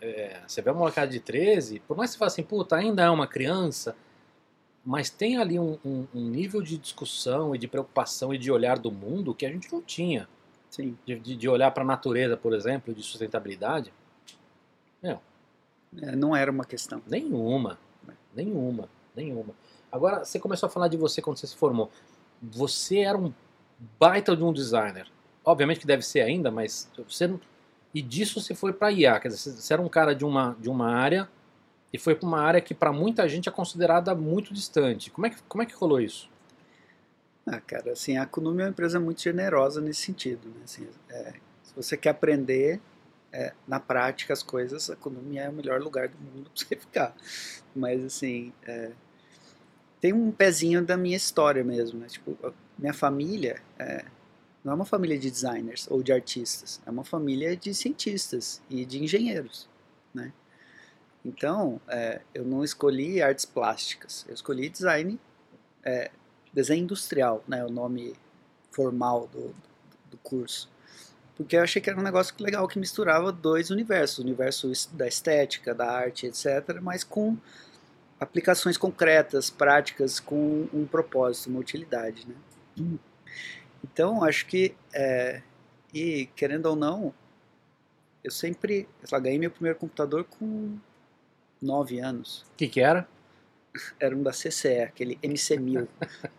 É, 0.00 0.40
você 0.46 0.60
vê 0.60 0.70
uma 0.70 0.80
molecada 0.80 1.10
de 1.10 1.20
13, 1.20 1.80
por 1.80 1.96
mais 1.96 2.10
que 2.10 2.14
você 2.14 2.18
fale 2.18 2.28
assim, 2.30 2.42
puta, 2.42 2.76
ainda 2.76 3.02
é 3.04 3.10
uma 3.10 3.26
criança, 3.26 3.96
mas 4.84 5.08
tem 5.10 5.38
ali 5.38 5.58
um, 5.58 5.78
um- 5.84 6.06
um 6.14 6.28
nível 6.28 6.60
de 6.62 6.76
discussão 6.76 7.54
e 7.54 7.58
de 7.58 7.66
preocupação 7.66 8.32
e 8.34 8.38
de 8.38 8.52
olhar 8.52 8.78
do 8.78 8.92
mundo 8.92 9.34
que 9.34 9.46
a 9.46 9.50
gente 9.50 9.72
não 9.72 9.80
tinha. 9.80 10.28
Sim. 10.70 10.96
De, 11.06 11.18
de- 11.18 11.36
de 11.36 11.48
olhar 11.48 11.70
para 11.70 11.82
a 11.82 11.86
natureza, 11.86 12.36
por 12.36 12.52
exemplo, 12.54 12.92
de 12.94 13.02
sustentabilidade. 13.02 13.92
É, 15.02 16.14
não 16.14 16.34
era 16.34 16.50
uma 16.50 16.64
questão. 16.64 17.02
Nenhuma. 17.06 17.78
Nenhuma. 18.34 18.88
Nenhuma. 19.14 19.54
Agora, 19.90 20.24
você 20.24 20.38
começou 20.38 20.66
a 20.66 20.70
falar 20.70 20.88
de 20.88 20.96
você 20.96 21.22
quando 21.22 21.38
você 21.38 21.46
se 21.46 21.56
formou. 21.56 21.90
Você 22.42 22.98
era 22.98 23.16
um 23.16 23.32
baita 23.98 24.36
de 24.36 24.42
um 24.42 24.52
designer. 24.52 25.06
Obviamente 25.44 25.80
que 25.80 25.86
deve 25.86 26.02
ser 26.02 26.20
ainda, 26.20 26.50
mas 26.50 26.90
você 26.96 27.26
não... 27.26 27.40
E 27.94 28.02
disso 28.02 28.40
você 28.40 28.54
foi 28.54 28.72
para 28.72 28.92
IA, 28.92 29.18
quer 29.18 29.28
dizer, 29.28 29.52
você 29.52 29.72
era 29.72 29.80
um 29.80 29.88
cara 29.88 30.14
de 30.14 30.24
uma, 30.24 30.54
de 30.60 30.68
uma 30.68 30.90
área 30.92 31.28
e 31.92 31.98
foi 31.98 32.14
para 32.14 32.28
uma 32.28 32.40
área 32.40 32.60
que 32.60 32.74
para 32.74 32.92
muita 32.92 33.26
gente 33.26 33.48
é 33.48 33.52
considerada 33.52 34.14
muito 34.14 34.52
distante. 34.52 35.10
Como 35.10 35.26
é 35.26 35.30
que, 35.30 35.42
como 35.48 35.62
é 35.62 35.66
que 35.66 35.74
rolou 35.74 35.98
isso? 36.00 36.28
Ah, 37.46 37.60
cara, 37.60 37.92
assim, 37.92 38.18
a 38.18 38.26
Kunumi 38.26 38.60
é 38.60 38.64
uma 38.64 38.70
empresa 38.70 39.00
muito 39.00 39.22
generosa 39.22 39.80
nesse 39.80 40.02
sentido. 40.02 40.46
Né? 40.48 40.60
Assim, 40.64 40.86
é, 41.08 41.34
se 41.62 41.74
você 41.74 41.96
quer 41.96 42.10
aprender 42.10 42.80
é, 43.36 43.52
na 43.68 43.78
prática 43.78 44.32
as 44.32 44.42
coisas, 44.42 44.88
a 44.88 44.96
Kunumi 44.96 45.36
é 45.36 45.46
o 45.50 45.52
melhor 45.52 45.82
lugar 45.82 46.08
do 46.08 46.16
mundo 46.16 46.48
para 46.56 46.64
você 46.64 46.76
ficar. 46.76 47.16
Mas, 47.74 48.02
assim, 48.02 48.50
é, 48.66 48.92
tem 50.00 50.14
um 50.14 50.32
pezinho 50.32 50.82
da 50.82 50.96
minha 50.96 51.16
história 51.16 51.62
mesmo. 51.62 52.00
Né? 52.00 52.06
Tipo, 52.06 52.54
minha 52.78 52.94
família 52.94 53.60
é, 53.78 54.06
não 54.64 54.72
é 54.72 54.74
uma 54.76 54.86
família 54.86 55.18
de 55.18 55.30
designers 55.30 55.86
ou 55.90 56.02
de 56.02 56.12
artistas, 56.12 56.80
é 56.86 56.90
uma 56.90 57.04
família 57.04 57.54
de 57.54 57.74
cientistas 57.74 58.62
e 58.70 58.86
de 58.86 59.04
engenheiros. 59.04 59.68
Né? 60.14 60.32
Então, 61.22 61.78
é, 61.88 62.22
eu 62.32 62.44
não 62.44 62.64
escolhi 62.64 63.20
artes 63.20 63.44
plásticas, 63.44 64.24
eu 64.26 64.34
escolhi 64.34 64.70
design 64.70 65.20
é, 65.84 66.10
desenho 66.54 66.84
industrial, 66.84 67.44
né, 67.46 67.64
o 67.64 67.68
nome 67.68 68.14
formal 68.70 69.28
do, 69.28 69.54
do 70.10 70.16
curso. 70.18 70.70
Porque 71.36 71.56
eu 71.56 71.62
achei 71.62 71.82
que 71.82 71.90
era 71.90 71.98
um 71.98 72.02
negócio 72.02 72.34
legal 72.40 72.66
que 72.66 72.78
misturava 72.78 73.30
dois 73.30 73.70
universos, 73.70 74.18
o 74.18 74.22
universo 74.22 74.72
da 74.94 75.06
estética, 75.06 75.74
da 75.74 75.90
arte, 75.90 76.26
etc., 76.26 76.80
mas 76.80 77.04
com 77.04 77.36
aplicações 78.18 78.78
concretas, 78.78 79.50
práticas, 79.50 80.18
com 80.18 80.66
um 80.72 80.86
propósito, 80.86 81.50
uma 81.50 81.60
utilidade. 81.60 82.26
Né? 82.26 82.98
Então, 83.84 84.24
acho 84.24 84.46
que, 84.46 84.74
é, 84.94 85.42
e 85.92 86.26
querendo 86.34 86.66
ou 86.66 86.76
não, 86.76 87.14
eu 88.24 88.30
sempre, 88.30 88.88
ganhei 89.22 89.38
meu 89.38 89.50
primeiro 89.50 89.78
computador 89.78 90.24
com 90.24 90.76
nove 91.62 92.00
anos 92.00 92.44
O 92.52 92.56
que, 92.56 92.68
que 92.68 92.80
era? 92.80 93.08
Era 94.00 94.14
um 94.16 94.22
da 94.22 94.30
CCE, 94.32 94.80
aquele 94.82 95.16
MC1000, 95.22 95.86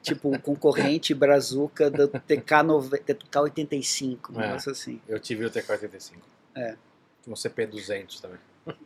tipo 0.01 0.33
o 0.33 0.39
concorrente 0.39 1.13
brazuca 1.13 1.89
do 1.89 2.07
TK, 2.07 2.63
TK85, 3.05 4.17
um 4.31 4.41
É. 4.41 4.47
negócio 4.47 4.71
assim. 4.71 5.01
Eu 5.07 5.19
tive 5.19 5.45
o 5.45 5.49
TK-85. 5.49 6.15
É. 6.55 6.75
Um 7.27 7.33
CP200 7.33 8.19
também. 8.21 8.39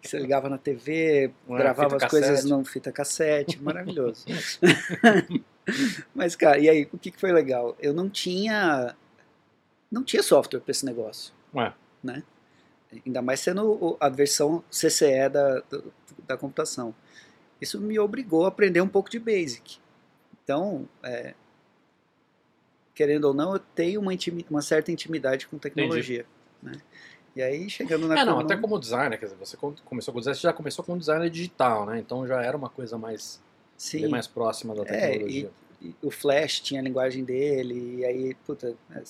Você 0.03 0.19
ligava 0.19 0.47
na 0.47 0.57
TV, 0.59 1.31
Ué, 1.49 1.57
gravava 1.59 1.95
as 1.95 2.05
coisas 2.05 2.29
cassete. 2.29 2.49
no 2.49 2.63
fita 2.63 2.91
cassete, 2.91 3.61
maravilhoso. 3.61 4.25
Mas, 6.13 6.35
cara, 6.35 6.57
e 6.59 6.69
aí, 6.69 6.87
o 6.91 6.97
que, 6.97 7.11
que 7.11 7.19
foi 7.19 7.31
legal? 7.31 7.75
Eu 7.79 7.93
não 7.93 8.09
tinha. 8.09 8.95
Não 9.91 10.03
tinha 10.03 10.23
software 10.23 10.59
para 10.59 10.71
esse 10.71 10.85
negócio. 10.85 11.33
Ué. 11.53 11.73
Né? 12.03 12.23
Ainda 13.05 13.21
mais 13.21 13.39
sendo 13.39 13.97
a 13.99 14.09
versão 14.09 14.63
CCE 14.69 15.29
da, 15.29 15.63
da 16.27 16.37
computação. 16.37 16.93
Isso 17.61 17.79
me 17.79 17.99
obrigou 17.99 18.45
a 18.45 18.47
aprender 18.47 18.81
um 18.81 18.87
pouco 18.87 19.09
de 19.09 19.19
Basic. 19.19 19.77
Então, 20.43 20.89
é, 21.03 21.35
querendo 22.95 23.25
ou 23.25 23.33
não, 23.33 23.53
eu 23.53 23.59
tenho 23.59 24.01
uma, 24.01 24.11
uma 24.49 24.61
certa 24.61 24.91
intimidade 24.91 25.47
com 25.47 25.57
tecnologia. 25.57 26.25
Né? 26.61 26.73
E 27.35 27.41
aí, 27.41 27.69
chegando 27.69 28.07
na 28.07 28.19
É, 28.19 28.25
não, 28.25 28.39
até 28.39 28.57
como 28.57 28.79
designer, 28.79 29.17
quer 29.17 29.25
dizer, 29.27 29.37
você 29.37 29.55
com- 29.55 29.73
começou 29.85 30.13
com 30.13 30.19
design, 30.19 30.35
você 30.35 30.43
já 30.43 30.53
começou 30.53 30.83
com 30.83 30.97
design 30.97 31.29
digital, 31.29 31.85
né? 31.85 31.99
Então 31.99 32.27
já 32.27 32.41
era 32.41 32.57
uma 32.57 32.69
coisa 32.69 32.97
mais, 32.97 33.41
Sim. 33.77 34.07
mais 34.09 34.27
próxima 34.27 34.75
da 34.75 34.81
É, 34.83 34.85
tecnologia. 34.85 35.51
E 35.81 35.95
o 36.01 36.11
Flash 36.11 36.59
tinha 36.59 36.81
a 36.81 36.83
linguagem 36.83 37.23
dele, 37.23 37.97
e 37.99 38.05
aí, 38.05 38.35
puta, 38.45 38.75
é, 38.91 39.03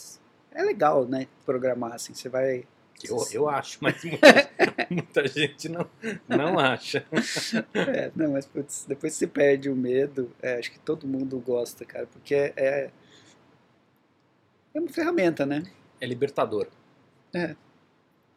é 0.51 0.63
legal, 0.63 1.05
né, 1.05 1.27
programar, 1.45 1.93
assim, 1.93 2.13
você 2.13 2.29
vai... 2.29 2.65
Eu, 3.07 3.17
eu 3.31 3.49
acho, 3.49 3.77
mas 3.81 4.01
muita, 4.03 4.27
muita 4.89 5.27
gente 5.27 5.69
não, 5.69 5.89
não 6.27 6.59
acha. 6.59 7.05
É, 7.73 8.11
não, 8.15 8.31
mas 8.33 8.45
putz, 8.45 8.85
depois 8.87 9.13
que 9.13 9.19
você 9.19 9.27
perde 9.27 9.69
o 9.69 9.75
medo, 9.75 10.31
é, 10.41 10.57
acho 10.59 10.71
que 10.71 10.79
todo 10.79 11.07
mundo 11.07 11.39
gosta, 11.39 11.85
cara, 11.85 12.07
porque 12.07 12.35
é, 12.35 12.53
é, 12.57 12.91
é 14.73 14.79
uma 14.79 14.89
ferramenta, 14.89 15.45
né? 15.45 15.63
É 15.99 16.05
libertador. 16.05 16.67
É. 17.33 17.55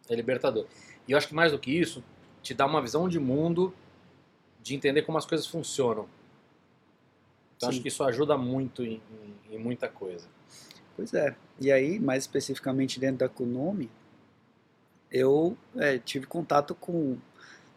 É 0.09 0.15
libertador. 0.15 0.67
E 1.09 1.13
eu 1.13 1.19
acho 1.19 1.29
que 1.29 1.35
mais 1.35 1.53
do 1.53 1.59
que 1.59 1.71
isso, 1.71 2.05
te 2.43 2.55
dá 2.55 2.67
uma 2.67 2.83
visão 2.83 3.09
de 3.09 3.19
mundo, 3.19 3.75
de 4.63 4.75
entender 4.75 5.03
como 5.03 5.19
as 5.19 5.27
coisas 5.27 5.47
funcionam. 5.47 6.09
Então 7.57 7.69
Sim. 7.69 7.75
acho 7.77 7.83
que 7.83 7.89
isso 7.89 8.03
ajuda 8.05 8.37
muito 8.37 8.83
em, 8.85 9.01
em- 9.51 9.55
em 9.57 9.59
muita 9.59 9.89
coisa. 9.89 10.27
Pois 10.97 11.15
é. 11.15 11.37
E 11.61 11.73
aí, 11.73 11.99
mais 12.01 12.25
especificamente 12.25 13.01
dentro 13.01 13.19
da 13.19 13.29
Konami, 13.29 13.91
eu 15.15 15.57
é, 15.77 15.97
tive 15.97 16.27
contato 16.27 16.75
com 16.75 17.17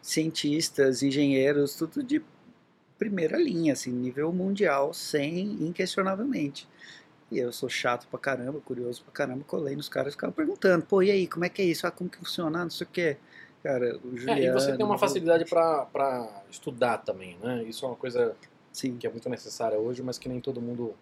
cientistas, 0.02 1.04
engenheiros, 1.04 1.76
tudo 1.76 2.02
de 2.02 2.20
primeira 2.98 3.38
linha, 3.38 3.74
assim, 3.74 3.92
nível 3.92 4.32
mundial, 4.32 4.92
sem 4.92 5.52
inquestionavelmente. 5.62 6.68
E 7.30 7.38
eu 7.38 7.52
sou 7.52 7.68
chato 7.68 8.08
pra 8.08 8.18
caramba, 8.18 8.60
curioso 8.60 9.04
pra 9.04 9.12
caramba, 9.12 9.44
colei 9.46 9.76
nos 9.76 9.88
caras 9.88 10.12
e 10.12 10.16
ficava 10.16 10.32
perguntando, 10.32 10.84
pô, 10.84 11.00
e 11.00 11.12
aí, 11.12 11.28
como 11.28 11.44
é 11.44 11.48
que 11.48 11.62
é 11.62 11.64
isso? 11.64 11.86
Ah, 11.86 11.92
como 11.92 12.10
que 12.10 12.18
funciona? 12.18 12.64
Não 12.64 12.70
sei 12.70 12.86
o 12.86 12.90
quê. 12.90 13.16
Cara, 13.62 13.98
o 13.98 14.16
Juliano... 14.16 14.40
É, 14.40 14.44
e 14.46 14.50
você 14.50 14.76
tem 14.76 14.84
uma 14.84 14.98
facilidade 14.98 15.44
para 15.44 16.42
estudar 16.50 16.98
também, 16.98 17.38
né? 17.40 17.62
Isso 17.64 17.84
é 17.84 17.88
uma 17.88 17.96
coisa 17.96 18.34
Sim. 18.72 18.96
que 18.96 19.06
é 19.06 19.10
muito 19.10 19.28
necessária 19.28 19.78
hoje, 19.78 20.02
mas 20.02 20.18
que 20.18 20.28
nem 20.28 20.40
todo 20.40 20.60
mundo. 20.60 20.94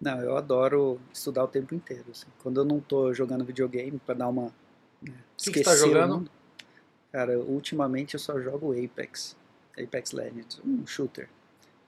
Não, 0.00 0.20
eu 0.22 0.36
adoro 0.36 0.98
estudar 1.12 1.44
o 1.44 1.48
tempo 1.48 1.74
inteiro. 1.74 2.04
assim. 2.10 2.26
Quando 2.42 2.60
eu 2.60 2.64
não 2.64 2.80
tô 2.80 3.12
jogando 3.12 3.44
videogame 3.44 4.00
pra 4.04 4.14
dar 4.14 4.28
uma. 4.28 4.52
Né, 5.02 5.12
que 5.36 5.52
você 5.52 5.62
tá 5.62 5.72
o 5.72 5.76
jogando? 5.76 6.30
Cara, 7.12 7.38
ultimamente 7.38 8.14
eu 8.14 8.20
só 8.20 8.40
jogo 8.40 8.72
Apex. 8.72 9.36
Apex 9.78 10.12
Legends, 10.12 10.60
um 10.64 10.86
shooter. 10.86 11.28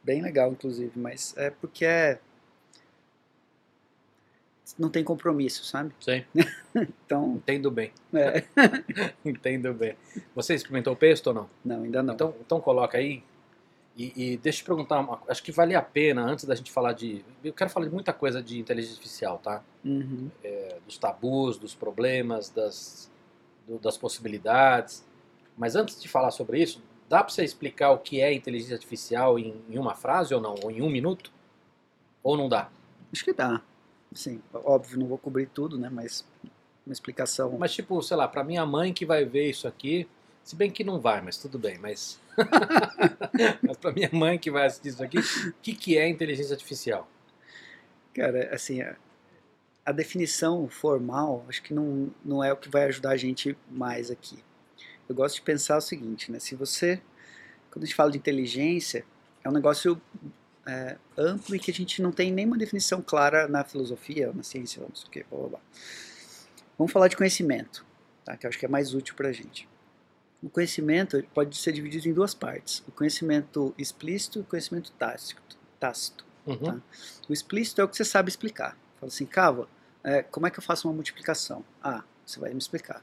Bem 0.02 0.20
legal, 0.20 0.50
inclusive, 0.52 0.92
mas 0.98 1.34
é 1.36 1.50
porque 1.50 1.84
é. 1.84 2.18
Não 4.78 4.88
tem 4.88 5.04
compromisso, 5.04 5.64
sabe? 5.64 5.94
Sei. 6.00 6.26
Então, 7.04 7.34
Entendo 7.34 7.70
bem. 7.70 7.92
é. 8.14 8.44
Entendo 9.22 9.74
bem. 9.74 9.94
Você 10.34 10.54
experimentou 10.54 10.94
o 10.94 10.96
pesto 10.96 11.26
ou 11.26 11.34
não? 11.34 11.50
Não, 11.62 11.82
ainda 11.82 12.02
não. 12.02 12.14
Então, 12.14 12.34
então 12.40 12.60
coloca 12.62 12.96
aí. 12.96 13.22
E, 13.96 14.32
e 14.32 14.36
deixa 14.38 14.58
eu 14.60 14.62
te 14.62 14.66
perguntar, 14.66 15.00
uma, 15.00 15.20
acho 15.28 15.42
que 15.42 15.52
vale 15.52 15.74
a 15.74 15.82
pena, 15.82 16.22
antes 16.22 16.44
da 16.46 16.54
gente 16.54 16.70
falar 16.72 16.92
de. 16.94 17.24
Eu 17.44 17.52
quero 17.52 17.68
falar 17.70 17.86
de 17.86 17.92
muita 17.92 18.12
coisa 18.12 18.42
de 18.42 18.58
inteligência 18.58 18.96
artificial, 18.96 19.38
tá? 19.38 19.62
Uhum. 19.84 20.30
É, 20.42 20.78
dos 20.86 20.96
tabus, 20.96 21.58
dos 21.58 21.74
problemas, 21.74 22.48
das, 22.48 23.10
do- 23.66 23.78
das 23.78 23.98
possibilidades. 23.98 25.04
Mas 25.56 25.76
antes 25.76 26.00
de 26.00 26.08
falar 26.08 26.30
sobre 26.30 26.62
isso, 26.62 26.82
dá 27.08 27.22
para 27.22 27.32
você 27.32 27.44
explicar 27.44 27.90
o 27.90 27.98
que 27.98 28.20
é 28.20 28.32
inteligência 28.32 28.74
artificial 28.74 29.38
em, 29.38 29.54
em 29.68 29.78
uma 29.78 29.94
frase 29.94 30.34
ou 30.34 30.40
não? 30.40 30.54
Ou 30.62 30.70
em 30.70 30.80
um 30.80 30.88
minuto? 30.90 31.30
Ou 32.22 32.36
não 32.36 32.48
dá? 32.48 32.70
Acho 33.12 33.24
que 33.24 33.32
dá. 33.32 33.60
Sim, 34.14 34.40
óbvio, 34.52 34.98
não 34.98 35.06
vou 35.06 35.18
cobrir 35.18 35.46
tudo, 35.48 35.78
né? 35.78 35.90
Mas 35.90 36.24
uma 36.86 36.92
explicação. 36.92 37.50
Mas, 37.58 37.72
tipo, 37.74 38.00
sei 38.02 38.16
lá, 38.16 38.26
pra 38.28 38.44
minha 38.44 38.64
mãe 38.66 38.92
que 38.92 39.04
vai 39.06 39.24
ver 39.24 39.50
isso 39.50 39.68
aqui, 39.68 40.08
se 40.42 40.56
bem 40.56 40.70
que 40.70 40.82
não 40.84 40.98
vai, 41.00 41.20
mas 41.20 41.36
tudo 41.36 41.58
bem, 41.58 41.78
mas. 41.78 42.18
mas 43.62 43.76
pra 43.76 43.92
minha 43.92 44.10
mãe 44.12 44.38
que 44.38 44.50
vai 44.50 44.66
assistir 44.66 44.88
isso 44.88 45.02
aqui, 45.02 45.18
o 45.18 45.54
que, 45.62 45.74
que 45.74 45.98
é 45.98 46.08
inteligência 46.08 46.54
artificial? 46.54 47.08
Cara, 48.14 48.54
assim, 48.54 48.80
a, 48.80 48.96
a 49.84 49.92
definição 49.92 50.68
formal, 50.68 51.44
acho 51.48 51.62
que 51.62 51.74
não, 51.74 52.12
não 52.24 52.42
é 52.42 52.52
o 52.52 52.56
que 52.56 52.68
vai 52.68 52.84
ajudar 52.84 53.10
a 53.10 53.16
gente 53.16 53.56
mais 53.70 54.10
aqui. 54.10 54.38
Eu 55.08 55.14
gosto 55.14 55.36
de 55.36 55.42
pensar 55.42 55.76
o 55.76 55.80
seguinte, 55.80 56.30
né? 56.30 56.38
Se 56.38 56.54
você, 56.54 57.00
quando 57.70 57.84
a 57.84 57.86
gente 57.86 57.94
fala 57.94 58.10
de 58.10 58.18
inteligência, 58.18 59.04
é 59.44 59.48
um 59.48 59.52
negócio 59.52 60.00
é, 60.66 60.96
amplo 61.16 61.56
e 61.56 61.58
que 61.58 61.70
a 61.70 61.74
gente 61.74 62.00
não 62.00 62.12
tem 62.12 62.32
nenhuma 62.32 62.56
definição 62.56 63.02
clara 63.02 63.48
na 63.48 63.64
filosofia, 63.64 64.32
na 64.32 64.42
ciência, 64.42 64.82
sei 64.94 65.06
o 65.06 65.10
quê, 65.10 65.26
blá, 65.28 65.38
blá, 65.40 65.48
blá. 65.48 65.60
Vamos 66.78 66.92
falar 66.92 67.08
de 67.08 67.16
conhecimento, 67.16 67.84
tá? 68.24 68.36
que 68.36 68.46
eu 68.46 68.48
acho 68.48 68.58
que 68.58 68.66
é 68.66 68.68
mais 68.68 68.94
útil 68.94 69.14
para 69.14 69.28
a 69.28 69.32
gente. 69.32 69.68
O 70.42 70.50
conhecimento 70.50 71.22
pode 71.32 71.56
ser 71.56 71.72
dividido 71.72 72.08
em 72.08 72.12
duas 72.12 72.34
partes: 72.34 72.82
o 72.88 72.92
conhecimento 72.92 73.74
explícito 73.78 74.38
e 74.38 74.42
o 74.42 74.44
conhecimento 74.44 74.90
tácito. 74.92 75.40
tácito. 75.78 76.24
Uhum. 76.46 76.56
Tá. 76.56 76.80
O 77.28 77.32
explícito 77.32 77.80
é 77.80 77.84
o 77.84 77.88
que 77.88 77.96
você 77.96 78.04
sabe 78.04 78.28
explicar. 78.28 78.76
Fala 78.98 79.12
assim, 79.12 79.24
Cava, 79.24 79.68
é, 80.02 80.22
como 80.22 80.46
é 80.46 80.50
que 80.50 80.58
eu 80.58 80.62
faço 80.62 80.88
uma 80.88 80.94
multiplicação? 80.94 81.64
Ah, 81.82 82.02
você 82.26 82.40
vai 82.40 82.50
me 82.50 82.58
explicar. 82.58 83.02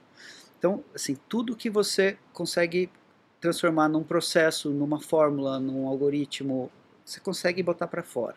Então, 0.58 0.84
assim, 0.94 1.18
tudo 1.30 1.56
que 1.56 1.70
você 1.70 2.18
consegue 2.34 2.92
transformar 3.40 3.88
num 3.88 4.04
processo, 4.04 4.70
numa 4.70 5.00
fórmula, 5.00 5.60
num 5.60 5.88
algoritmo, 5.88 6.70
você 7.06 7.22
consegue 7.22 7.64
botar 7.64 7.88
para 7.88 8.04
fora. 8.04 8.36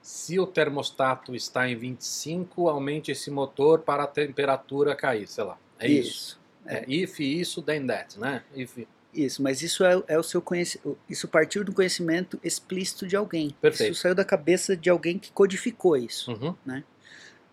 Se 0.00 0.38
o 0.38 0.46
termostato 0.46 1.34
está 1.34 1.68
em 1.68 1.76
25, 1.76 2.68
aumente 2.68 3.10
esse 3.10 3.30
motor 3.30 3.80
para 3.80 4.04
a 4.04 4.06
temperatura 4.06 4.96
cair, 4.96 5.26
sei 5.26 5.44
lá. 5.44 5.58
É 5.78 5.88
isso. 5.88 6.39
É, 6.66 6.84
if 6.86 7.18
isso, 7.20 7.62
then 7.62 7.86
that, 7.86 8.18
né? 8.18 8.42
If, 8.54 8.78
Isso, 9.12 9.42
mas 9.42 9.60
isso 9.62 9.82
é, 9.84 10.00
é 10.06 10.18
o 10.18 10.22
seu 10.22 10.40
conhecimento. 10.40 10.96
Isso 11.08 11.26
partiu 11.26 11.64
do 11.64 11.72
conhecimento 11.72 12.38
explícito 12.44 13.06
de 13.06 13.16
alguém. 13.16 13.50
Perfeito. 13.60 13.92
Isso 13.92 14.02
saiu 14.02 14.14
da 14.14 14.24
cabeça 14.24 14.76
de 14.76 14.88
alguém 14.88 15.18
que 15.18 15.32
codificou 15.32 15.96
isso. 15.96 16.30
uhum. 16.32 16.54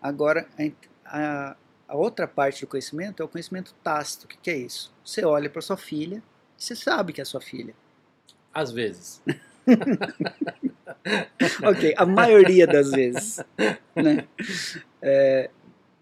Agora, 0.00 0.46
a, 1.04 1.56
a- 1.88 1.96
outra 1.96 2.28
parte 2.28 2.60
do 2.60 2.68
conhecimento 2.68 3.20
é 3.22 3.24
o 3.24 3.28
conhecimento 3.28 3.74
tácito. 3.82 4.26
O 4.26 4.28
que, 4.28 4.36
que 4.36 4.50
é 4.50 4.56
isso? 4.56 4.92
Você 5.04 5.24
olha 5.24 5.50
para 5.50 5.60
sua 5.62 5.76
filha 5.76 6.22
e 6.58 6.62
você 6.62 6.76
sabe 6.76 7.12
que 7.12 7.20
é 7.20 7.24
sua 7.24 7.40
filha. 7.40 7.74
Às 8.54 8.70
vezes. 8.70 9.20
ok, 11.64 11.94
a 11.96 12.06
maioria 12.06 12.66
das 12.66 12.90
vezes. 12.90 13.40
Né? 13.96 14.26
É, 15.02 15.50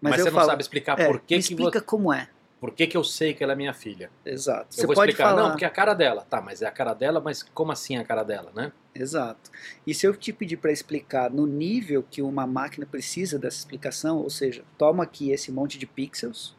mas, 0.01 0.11
Mas, 0.11 0.21
você 0.21 0.31
falo, 0.31 0.39
não 0.41 0.45
sabe 0.51 0.61
explicar 0.61 0.99
é, 0.99 1.07
por, 1.07 1.19
que, 1.21 1.35
me 1.35 1.41
que, 1.41 1.53
explica 1.53 1.79
vo- 1.79 1.85
como 1.85 2.13
é. 2.13 2.29
Por 2.59 2.71
que, 2.73 2.87
que 2.87 2.97
eu 2.97 3.03
sei 3.03 3.33
que 3.33 3.43
ela 3.43 3.53
é 3.53 3.55
minha 3.55 3.73
filha. 3.73 4.09
Exato. 4.25 4.67
Eu 4.71 4.81
Você 4.81 4.85
vou 4.87 4.95
pode 4.95 5.11
explicar. 5.11 5.29
falar. 5.31 5.43
Não, 5.43 5.49
porque 5.51 5.65
é 5.65 5.67
a 5.67 5.71
cara 5.71 5.93
dela. 5.93 6.25
Tá, 6.27 6.41
mas 6.41 6.61
é 6.61 6.65
a 6.67 6.71
cara 6.71 6.93
dela, 6.93 7.21
mas 7.21 7.43
como 7.43 7.71
assim 7.71 7.97
a 7.97 8.03
cara 8.03 8.23
dela, 8.23 8.51
né? 8.55 8.71
Exato. 8.95 9.51
E 9.85 9.93
se 9.93 10.07
eu 10.07 10.15
te 10.15 10.33
pedir 10.33 10.57
para 10.57 10.71
explicar 10.71 11.29
no 11.29 11.45
nível 11.45 12.03
que 12.09 12.21
uma 12.21 12.47
máquina 12.47 12.85
precisa 12.85 13.37
dessa 13.37 13.57
explicação, 13.59 14.17
ou 14.17 14.29
seja, 14.29 14.63
toma 14.77 15.03
aqui 15.03 15.29
esse 15.31 15.51
monte 15.51 15.77
de 15.77 15.85
pixels, 15.85 16.55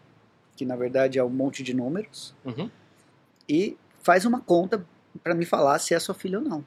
que 0.57 0.65
na 0.65 0.77
verdade 0.77 1.19
é 1.19 1.25
um 1.25 1.29
monte 1.31 1.63
de 1.65 1.75
números, 1.75 2.35
Uhum. 2.45 2.71
e 3.49 3.77
faz 4.03 4.25
uma 4.25 4.41
conta 4.41 4.85
para 5.23 5.35
me 5.35 5.45
falar 5.45 5.79
se 5.81 5.95
é 5.95 5.99
sua 5.99 6.15
filha 6.15 6.39
ou 6.39 6.45
não. 6.45 6.65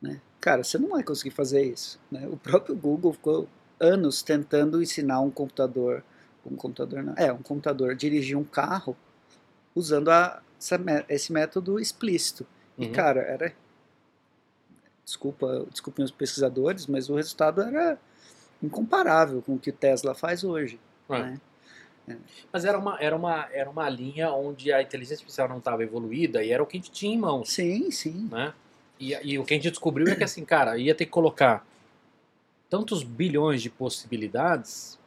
Né? 0.00 0.20
Cara, 0.40 0.62
você 0.64 0.78
não 0.78 0.88
vai 0.90 1.02
conseguir 1.02 1.30
fazer 1.34 1.62
isso. 1.62 2.00
Né? 2.10 2.26
O 2.30 2.36
próprio 2.36 2.74
Google 2.74 3.12
ficou 3.12 3.46
anos 3.78 4.22
tentando 4.22 4.80
ensinar 4.82 5.20
um 5.20 5.30
computador, 5.30 6.02
um 6.50 6.56
computador 6.56 7.02
não, 7.02 7.14
é, 7.16 7.32
um 7.32 7.42
computador 7.42 7.94
dirigir 7.94 8.36
um 8.36 8.44
carro 8.44 8.96
usando 9.74 10.10
a, 10.10 10.42
essa 10.58 10.78
esse 11.08 11.32
método 11.32 11.78
explícito. 11.78 12.46
E 12.76 12.86
Uhum. 12.86 12.92
cara, 12.92 13.20
era 13.20 13.52
desculpa, 15.04 15.66
desculpem 15.70 16.04
os 16.04 16.10
pesquisadores, 16.10 16.86
mas 16.86 17.08
o 17.08 17.16
resultado 17.16 17.62
era 17.62 17.98
incomparável 18.62 19.40
com 19.40 19.54
o 19.54 19.58
que 19.58 19.70
o 19.70 19.72
Tesla 19.72 20.14
faz 20.14 20.44
hoje. 20.44 20.78
É. 21.08 21.18
né? 21.22 21.40
Mas 22.52 22.64
era 22.64 22.78
uma, 22.78 23.00
era, 23.00 23.16
uma, 23.16 23.48
era 23.52 23.70
uma 23.70 23.88
linha 23.88 24.30
onde 24.32 24.72
a 24.72 24.82
inteligência 24.82 25.22
artificial 25.22 25.48
não 25.48 25.58
estava 25.58 25.82
evoluída 25.82 26.42
e 26.42 26.50
era 26.50 26.62
o 26.62 26.66
que 26.66 26.76
a 26.76 26.80
gente 26.80 26.90
tinha 26.90 27.14
em 27.14 27.18
mãos. 27.18 27.50
Sim, 27.52 27.90
sim. 27.90 28.28
né? 28.30 28.52
E, 28.98 29.14
e 29.22 29.38
o 29.38 29.44
que 29.44 29.54
a 29.54 29.56
gente 29.56 29.70
descobriu 29.70 30.08
é 30.08 30.14
que 30.14 30.24
assim, 30.24 30.44
cara, 30.44 30.76
ia 30.76 30.94
ter 30.94 31.04
que 31.04 31.10
colocar 31.10 31.64
tantos 32.68 33.02
bilhões 33.02 33.62
de 33.62 33.70
possibilidades 33.70 34.97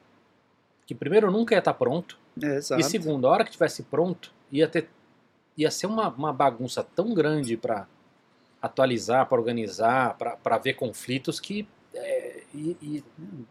que 0.91 0.95
primeiro 0.95 1.31
nunca 1.31 1.55
ia 1.55 1.59
estar 1.59 1.73
pronto 1.73 2.17
É, 2.43 2.57
exato. 2.57 2.81
e 2.81 2.83
segundo, 2.83 3.25
a 3.25 3.29
hora 3.31 3.45
que 3.45 3.51
tivesse 3.51 3.83
pronto 3.83 4.33
ia 4.51 4.67
ter 4.67 4.89
ia 5.57 5.71
ser 5.71 5.87
uma, 5.87 6.09
uma 6.09 6.33
bagunça 6.33 6.83
tão 6.83 7.13
grande 7.13 7.55
para 7.55 7.87
atualizar, 8.61 9.25
para 9.27 9.39
organizar, 9.39 10.17
para 10.17 10.57
ver 10.57 10.73
conflitos 10.73 11.39
que. 11.39 11.67
É, 11.93 12.43
e, 12.53 12.77
e... 12.81 13.03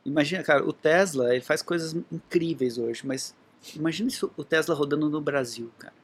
Imagina, 0.05 0.43
cara, 0.43 0.65
o 0.65 0.73
Tesla 0.73 1.35
ele 1.35 1.43
faz 1.43 1.63
coisas 1.63 1.95
incríveis 2.13 2.77
hoje, 2.77 3.07
mas 3.07 3.35
imagina 3.75 4.09
isso, 4.09 4.31
o 4.37 4.45
Tesla 4.45 4.75
rodando 4.75 5.09
no 5.09 5.21
Brasil, 5.21 5.71
cara. 5.79 5.95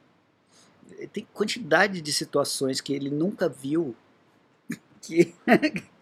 Tem 1.12 1.26
quantidade 1.34 2.00
de 2.00 2.12
situações 2.12 2.80
que 2.80 2.94
ele 2.94 3.10
nunca 3.10 3.48
viu 3.48 3.94
que. 5.02 5.34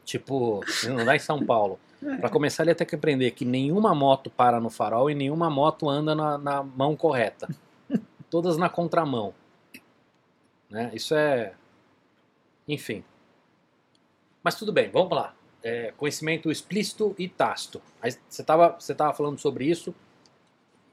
tipo, 0.05 0.61
não 0.87 1.05
dá 1.05 1.17
em 1.17 1.21
São 1.21 1.45
Paulo. 1.45 1.79
Para 2.21 2.29
começar, 2.29 2.63
ele 2.63 2.71
ia 2.71 2.75
ter 2.75 2.85
que 2.85 2.95
aprender 2.95 3.31
que 3.31 3.45
nenhuma 3.45 3.95
moto 3.95 4.29
para 4.29 4.61
no 4.61 4.69
farol 4.69 5.11
e 5.11 5.15
nenhuma 5.15 5.49
moto 5.49 5.89
anda 5.89 6.15
na, 6.15 6.37
na 6.37 6.63
mão 6.63 6.95
correta. 6.95 7.49
Todas 8.29 8.59
na 8.59 8.69
contramão. 8.69 9.33
Né? 10.69 10.91
Isso 10.93 11.15
é. 11.15 11.55
Enfim. 12.69 13.03
Mas 14.43 14.55
tudo 14.57 14.73
bem, 14.73 14.91
vamos 14.91 15.13
lá. 15.13 15.35
É, 15.63 15.93
conhecimento 15.97 16.51
explícito 16.51 17.15
e 17.19 17.27
tácito. 17.27 17.81
Aí 18.03 18.11
você 18.29 18.43
estava 18.43 18.77
você 18.79 18.95
tava 18.95 19.15
falando 19.15 19.39
sobre 19.39 19.65
isso. 19.65 19.95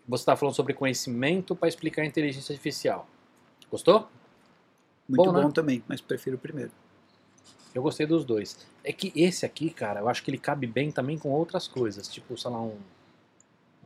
Você 0.07 0.21
estava 0.21 0.37
falando 0.37 0.55
sobre 0.55 0.73
conhecimento 0.73 1.55
para 1.55 1.67
explicar 1.67 2.03
a 2.03 2.05
inteligência 2.05 2.53
artificial. 2.53 3.07
Gostou? 3.69 4.07
Muito 5.07 5.25
bom, 5.25 5.33
bom 5.33 5.47
né? 5.47 5.51
também, 5.53 5.83
mas 5.87 5.99
prefiro 5.99 6.37
o 6.37 6.39
primeiro. 6.39 6.71
Eu 7.73 7.81
gostei 7.81 8.05
dos 8.05 8.25
dois. 8.25 8.65
É 8.83 8.91
que 8.91 9.11
esse 9.15 9.45
aqui, 9.45 9.69
cara, 9.69 10.01
eu 10.01 10.09
acho 10.09 10.23
que 10.23 10.29
ele 10.29 10.37
cabe 10.37 10.67
bem 10.67 10.91
também 10.91 11.17
com 11.17 11.29
outras 11.29 11.67
coisas, 11.67 12.07
tipo, 12.07 12.37
sei 12.37 12.51
lá, 12.51 12.61
um, 12.61 12.77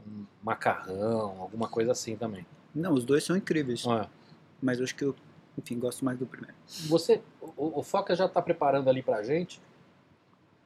um 0.05 0.25
macarrão, 0.43 1.41
alguma 1.41 1.67
coisa 1.67 1.91
assim 1.91 2.15
também. 2.15 2.45
Não, 2.73 2.93
os 2.93 3.05
dois 3.05 3.23
são 3.23 3.37
incríveis. 3.37 3.85
É. 3.85 4.07
Mas 4.61 4.79
eu 4.79 4.83
acho 4.85 4.95
que 4.95 5.03
eu, 5.03 5.15
enfim, 5.57 5.77
gosto 5.77 6.03
mais 6.03 6.17
do 6.17 6.25
primeiro. 6.25 6.55
Você, 6.87 7.21
o, 7.41 7.79
o 7.79 7.83
Foca 7.83 8.15
já 8.15 8.25
está 8.25 8.41
preparando 8.41 8.89
ali 8.89 9.03
pra 9.03 9.23
gente, 9.23 9.61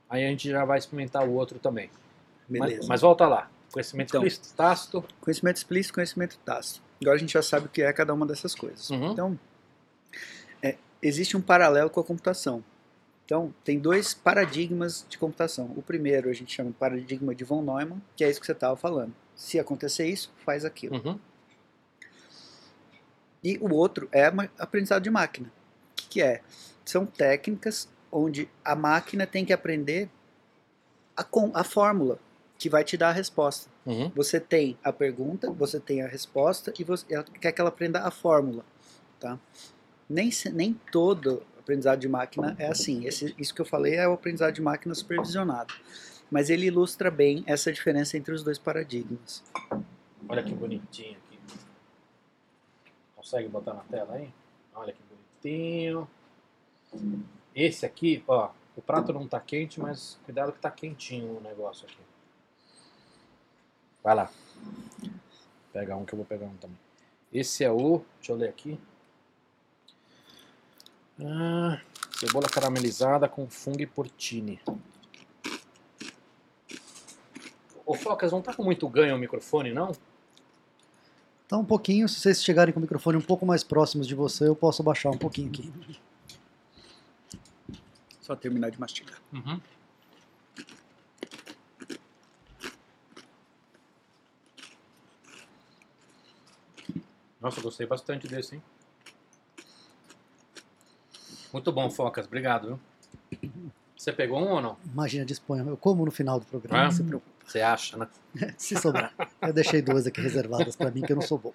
aí 0.10 0.26
a 0.26 0.30
gente 0.30 0.50
já 0.50 0.64
vai 0.64 0.78
experimentar 0.78 1.28
o 1.28 1.34
outro 1.34 1.60
também. 1.60 1.90
Beleza. 2.48 2.78
Mas, 2.80 2.88
mas 2.88 3.02
volta 3.02 3.28
lá. 3.28 3.50
Conhecimento 3.72 4.10
então, 4.10 4.26
explícito, 4.26 4.56
tácito. 4.56 5.06
Conhecimento 5.22 5.58
explícito, 5.58 5.94
conhecimento 5.94 6.38
tácito. 6.40 6.82
Agora 7.02 7.16
a 7.16 7.20
gente 7.20 7.34
já 7.34 7.42
sabe 7.42 7.68
o 7.68 7.70
que 7.70 7.82
é 7.82 7.94
cada 7.94 8.14
uma 8.14 8.26
dessas 8.26 8.56
coisas. 8.56 8.90
Uhum. 8.90 9.12
Então, 9.12 9.40
é, 10.62 10.76
existe 11.02 11.38
um 11.38 11.42
paralelo 11.42 11.90
com 11.90 12.00
a 12.00 12.04
computação. 12.04 12.64
Então, 13.30 13.54
tem 13.64 13.78
dois 13.78 14.12
paradigmas 14.12 15.06
de 15.08 15.16
computação. 15.16 15.72
O 15.78 15.84
primeiro 15.84 16.32
a 16.32 16.34
gente 16.34 16.52
chama 16.52 16.72
de 16.72 16.78
paradigma 16.78 17.36
de 17.36 17.44
von 17.44 17.62
Neumann, 17.62 18.02
que 18.16 18.24
é 18.24 18.30
isso 18.30 18.40
que 18.40 18.46
você 18.48 18.54
estava 18.54 18.76
falando. 18.76 19.14
Se 19.36 19.60
acontecer 19.60 20.08
isso, 20.08 20.34
faz 20.44 20.66
aquilo. 20.66 20.96
Uhum. 20.96 21.20
E 23.44 23.60
o 23.60 23.72
outro 23.72 24.10
é 24.12 24.26
aprendizado 24.58 25.04
de 25.04 25.12
máquina. 25.12 25.48
O 25.48 25.96
que, 25.96 26.08
que 26.08 26.22
é? 26.24 26.42
São 26.84 27.06
técnicas 27.06 27.88
onde 28.12 28.50
a 28.66 28.76
máquina 28.76 29.28
tem 29.28 29.46
que 29.46 29.54
aprender 29.54 30.10
a, 31.16 31.24
a 31.54 31.64
fórmula 31.64 32.18
que 32.58 32.68
vai 32.68 32.84
te 32.84 32.98
dar 32.98 33.10
a 33.10 33.14
resposta. 33.14 33.70
Uhum. 33.86 34.12
Você 34.16 34.40
tem 34.40 34.76
a 34.84 34.92
pergunta, 34.92 35.52
você 35.52 35.80
tem 35.80 36.02
a 36.02 36.08
resposta 36.08 36.74
e 36.80 36.84
você 36.84 37.06
quer 37.40 37.52
que 37.52 37.62
ela 37.62 37.70
aprenda 37.70 38.02
a 38.02 38.10
fórmula. 38.10 38.66
Tá? 39.20 39.38
Nem, 40.10 40.32
nem 40.52 40.74
todo 40.92 41.44
aprendizado 41.70 42.00
de 42.00 42.10
máquina 42.10 42.56
é 42.58 42.68
assim. 42.68 43.06
Esse, 43.06 43.36
isso 43.38 43.54
que 43.54 43.62
eu 43.62 43.66
falei 43.66 43.96
é 43.96 44.08
o 44.08 44.14
aprendizado 44.14 44.54
de 44.54 44.62
máquina 44.62 44.96
supervisionado. 44.96 45.74
Mas 46.32 46.50
ele 46.50 46.66
ilustra 46.66 47.12
bem 47.12 47.44
essa 47.46 47.72
diferença 47.72 48.18
entre 48.18 48.34
os 48.34 48.44
dois 48.44 48.58
paradigmas. 48.58 49.44
Olha 50.28 50.44
que 50.44 50.54
bonitinho 50.54 51.18
aqui. 51.18 51.40
Consegue 53.16 53.48
botar 53.48 53.76
na 53.76 53.82
tela 53.82 54.16
aí? 54.16 54.34
Olha 54.74 54.94
que 54.94 55.00
bonitinho. 55.44 56.10
Esse 57.56 57.86
aqui, 57.86 58.24
ó, 58.28 58.50
o 58.76 58.82
prato 58.82 59.14
não 59.14 59.26
está 59.26 59.40
quente, 59.40 59.80
mas 59.80 60.20
cuidado 60.26 60.52
que 60.52 60.58
está 60.58 60.72
quentinho 60.72 61.38
o 61.38 61.42
negócio 61.42 61.86
aqui. 61.86 62.02
Vai 64.04 64.16
lá. 64.16 64.32
Pega 65.72 65.96
um 65.96 66.06
que 66.06 66.14
eu 66.14 66.18
vou 66.18 66.26
pegar 66.26 66.48
um 66.48 66.56
também. 66.58 66.78
Esse 67.32 67.64
é 67.64 67.72
o, 67.72 68.04
deixa 68.18 68.32
eu 68.32 68.36
ler 68.38 68.50
aqui. 68.50 68.80
Ah, 71.22 71.82
cebola 72.12 72.48
caramelizada 72.48 73.28
com 73.28 73.50
fungo 73.50 73.82
e 73.82 73.86
portini. 73.86 74.60
Ô 77.86 77.96
Focas, 77.96 78.32
não 78.32 78.42
tá 78.42 78.54
com 78.54 78.64
muito 78.64 78.88
ganho 78.88 79.16
o 79.16 79.20
microfone, 79.20 79.74
não? 79.74 79.92
Tá 81.48 81.58
um 81.58 81.66
pouquinho, 81.66 82.08
se 82.08 82.20
vocês 82.20 82.44
chegarem 82.44 82.72
com 82.72 82.80
o 82.80 82.82
microfone 82.82 83.18
um 83.18 83.22
pouco 83.22 83.46
mais 83.46 83.64
próximos 83.64 84.08
de 84.08 84.14
você, 84.14 84.48
eu 84.48 84.56
posso 84.56 84.84
baixar 84.84 85.10
um 85.10 85.18
pouquinho 85.18 85.50
aqui. 85.50 85.74
Só 88.22 88.36
terminar 88.36 88.70
de 88.70 88.80
mastigar. 88.80 89.20
Uhum. 89.34 89.60
Nossa, 97.42 97.60
gostei 97.62 97.88
bastante 97.88 98.28
desse, 98.28 98.56
hein? 98.56 98.64
Muito 101.52 101.72
bom, 101.72 101.90
Focas. 101.90 102.26
Obrigado. 102.26 102.80
Viu? 103.32 103.50
Você 104.00 104.14
pegou 104.14 104.40
um 104.40 104.52
ou 104.52 104.62
não? 104.62 104.78
Imagina, 104.94 105.26
disponha. 105.26 105.62
Eu 105.64 105.76
como 105.76 106.06
no 106.06 106.12
final 106.12 106.40
do 106.40 106.46
programa, 106.46 106.86
não 106.86 106.92
se 106.92 107.04
preocupa. 107.04 107.40
Você 107.46 107.60
acha, 107.60 107.98
né? 107.98 108.08
se 108.58 108.78
sobrar. 108.78 109.14
Eu 109.42 109.52
deixei 109.52 109.82
duas 109.82 110.08
aqui 110.08 110.22
reservadas 110.22 110.76
para 110.76 110.90
mim, 110.90 111.02
que 111.02 111.12
eu 111.12 111.16
não 111.16 111.24
sou 111.24 111.38
bom. 111.38 111.54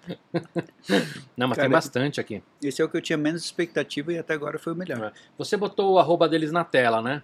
Não, 1.35 1.47
mas 1.47 1.55
Cara, 1.55 1.67
tem 1.67 1.69
bastante 1.69 2.19
aqui. 2.19 2.43
Esse 2.61 2.81
é 2.81 2.85
o 2.85 2.89
que 2.89 2.97
eu 2.97 3.01
tinha 3.01 3.17
menos 3.17 3.43
expectativa 3.43 4.13
e 4.13 4.19
até 4.19 4.33
agora 4.35 4.59
foi 4.59 4.73
o 4.73 4.75
melhor. 4.75 5.05
É. 5.05 5.11
Você 5.37 5.57
botou 5.57 5.93
o 5.93 5.99
arroba 5.99 6.29
deles 6.29 6.51
na 6.51 6.63
tela, 6.63 7.01
né? 7.01 7.23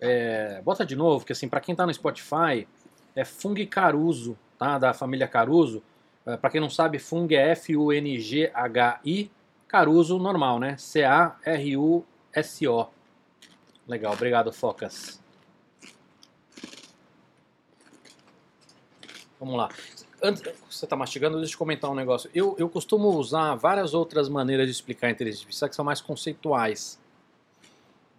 É, 0.00 0.60
bota 0.62 0.84
de 0.84 0.94
novo, 0.94 1.24
que 1.24 1.32
assim, 1.32 1.48
para 1.48 1.60
quem 1.60 1.74
tá 1.74 1.86
no 1.86 1.94
Spotify, 1.94 2.68
é 3.16 3.24
Fung 3.24 3.64
Caruso, 3.66 4.36
tá? 4.58 4.76
Da 4.78 4.92
família 4.92 5.26
Caruso. 5.26 5.82
É, 6.26 6.36
para 6.36 6.50
quem 6.50 6.60
não 6.60 6.68
sabe, 6.68 6.98
Fung 6.98 7.32
é 7.32 7.52
F-U-N-G-H-I 7.52 9.30
Caruso 9.68 10.18
normal, 10.18 10.58
né? 10.58 10.76
C-A-R-U-S-O. 10.78 11.28
Legal, 13.86 14.14
obrigado, 14.14 14.50
Focas. 14.50 15.20
Vamos 19.38 19.56
lá. 19.56 19.68
Antes, 20.22 20.42
você 20.68 20.84
está 20.84 20.96
mastigando, 20.96 21.38
deixa 21.38 21.54
eu 21.54 21.58
comentar 21.58 21.90
um 21.90 21.94
negócio. 21.94 22.28
Eu, 22.34 22.56
eu 22.58 22.68
costumo 22.68 23.08
usar 23.10 23.54
várias 23.54 23.94
outras 23.94 24.28
maneiras 24.28 24.66
de 24.66 24.72
explicar 24.72 25.06
a 25.06 25.10
inteligência 25.10 25.44
artificial 25.44 25.68
que 25.68 25.76
são 25.76 25.84
mais 25.84 26.00
conceituais. 26.00 26.98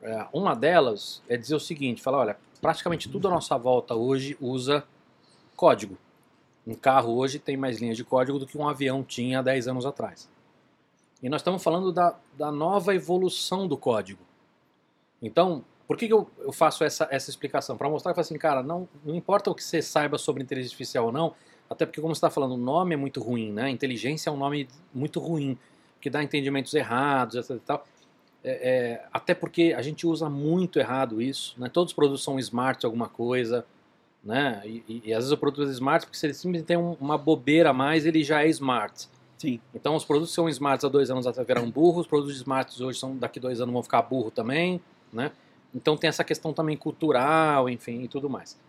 É, 0.02 0.28
uma 0.32 0.56
delas 0.56 1.22
é 1.28 1.36
dizer 1.36 1.56
o 1.56 1.60
seguinte: 1.60 2.02
falar, 2.02 2.20
olha, 2.20 2.38
praticamente 2.62 3.10
tudo 3.10 3.28
à 3.28 3.32
nossa 3.32 3.58
volta 3.58 3.96
hoje 3.96 4.38
usa 4.40 4.84
código. 5.56 5.98
Um 6.66 6.76
carro 6.76 7.18
hoje 7.18 7.38
tem 7.38 7.58
mais 7.58 7.80
linhas 7.80 7.98
de 7.98 8.04
código 8.04 8.40
do 8.40 8.46
que 8.48 8.58
um 8.58 8.70
avião 8.70 9.04
tinha 9.04 9.42
10 9.42 9.68
anos 9.68 9.86
atrás. 9.86 10.30
E 11.22 11.30
nós 11.30 11.42
estamos 11.42 11.64
falando 11.64 11.92
da, 11.92 12.16
da 12.38 12.52
nova 12.52 12.96
evolução 12.96 13.68
do 13.68 13.78
código. 13.78 14.22
Então, 15.22 15.64
por 15.88 15.98
que, 15.98 16.08
que 16.08 16.14
eu, 16.14 16.30
eu, 16.40 16.52
faço 16.52 16.84
essa, 16.84 17.08
essa 17.12 17.30
explicação? 17.30 17.78
Para 17.78 17.90
mostrar 17.90 18.14
que 18.14 18.20
assim, 18.20 18.38
cara, 18.38 18.64
não, 18.64 18.88
não 19.04 19.16
importa 19.16 19.50
o 19.50 19.56
que 19.56 19.64
você 19.64 19.82
saiba 19.82 20.18
sobre 20.18 20.44
inteligência 20.44 20.74
artificial 20.74 21.08
ou 21.08 21.12
não, 21.12 21.34
até 21.70 21.86
porque, 21.86 22.02
como 22.02 22.16
você 22.16 22.20
está 22.20 22.30
falando, 22.30 22.54
o 22.54 22.58
nome 22.58 22.94
é 22.94 22.98
muito 22.98 23.22
ruim, 23.22 23.52
né? 23.52 23.70
Inteligência 23.70 24.30
é 24.30 24.34
um 24.34 24.38
nome 24.38 24.68
muito 24.94 25.20
ruim, 25.20 25.58
que 26.02 26.10
dá 26.10 26.24
entendimentos 26.24 26.74
errados, 26.74 27.36
etc. 27.36 27.52
E 27.52 27.60
tal. 27.60 27.88
É, 28.44 28.52
é, 28.52 29.06
até 29.12 29.36
porque 29.36 29.74
a 29.78 29.82
gente 29.82 30.08
usa 30.08 30.30
muito 30.30 30.80
errado 30.80 31.22
isso, 31.22 31.56
né? 31.58 31.70
Todos 31.70 31.92
os 31.92 31.96
produtos 31.96 32.24
são 32.24 32.40
smart 32.40 32.86
alguma 32.86 33.10
coisa, 33.10 33.66
né? 34.24 34.62
E, 34.66 34.84
e, 34.88 35.02
e 35.06 35.14
às 35.14 35.20
vezes 35.20 35.32
o 35.32 35.38
produto 35.38 35.68
é 35.68 35.72
smart 35.72 36.06
porque 36.06 36.18
se 36.18 36.26
ele 36.26 36.34
simplesmente 36.34 36.66
tem 36.66 36.78
um, 36.78 36.96
uma 37.00 37.18
bobeira 37.18 37.72
a 37.72 37.74
mais, 37.74 38.06
ele 38.06 38.24
já 38.24 38.44
é 38.44 38.48
smart. 38.48 39.08
Sim. 39.40 39.60
Então 39.74 39.96
os 39.96 40.04
produtos 40.04 40.32
que 40.32 40.36
são 40.36 40.50
smarts 40.50 40.84
há 40.84 40.90
dois 40.90 41.10
anos 41.10 41.26
atrás 41.26 41.48
viraram 41.48 41.72
burros, 41.72 42.02
os 42.02 42.08
produtos 42.08 42.36
smarts 42.36 42.82
hoje 42.82 43.00
são 43.00 43.16
daqui 43.16 43.40
dois 43.40 43.62
anos 43.62 43.72
vão 43.72 43.82
ficar 43.82 44.02
burro 44.02 44.30
também, 44.30 44.82
né? 45.14 45.32
Então 45.74 45.96
tem 45.96 46.10
essa 46.10 46.26
questão 46.26 46.52
também 46.52 46.76
cultural, 46.76 47.70
enfim, 47.70 48.04
e 48.04 48.08
tudo 48.10 48.30
mais. 48.30 48.60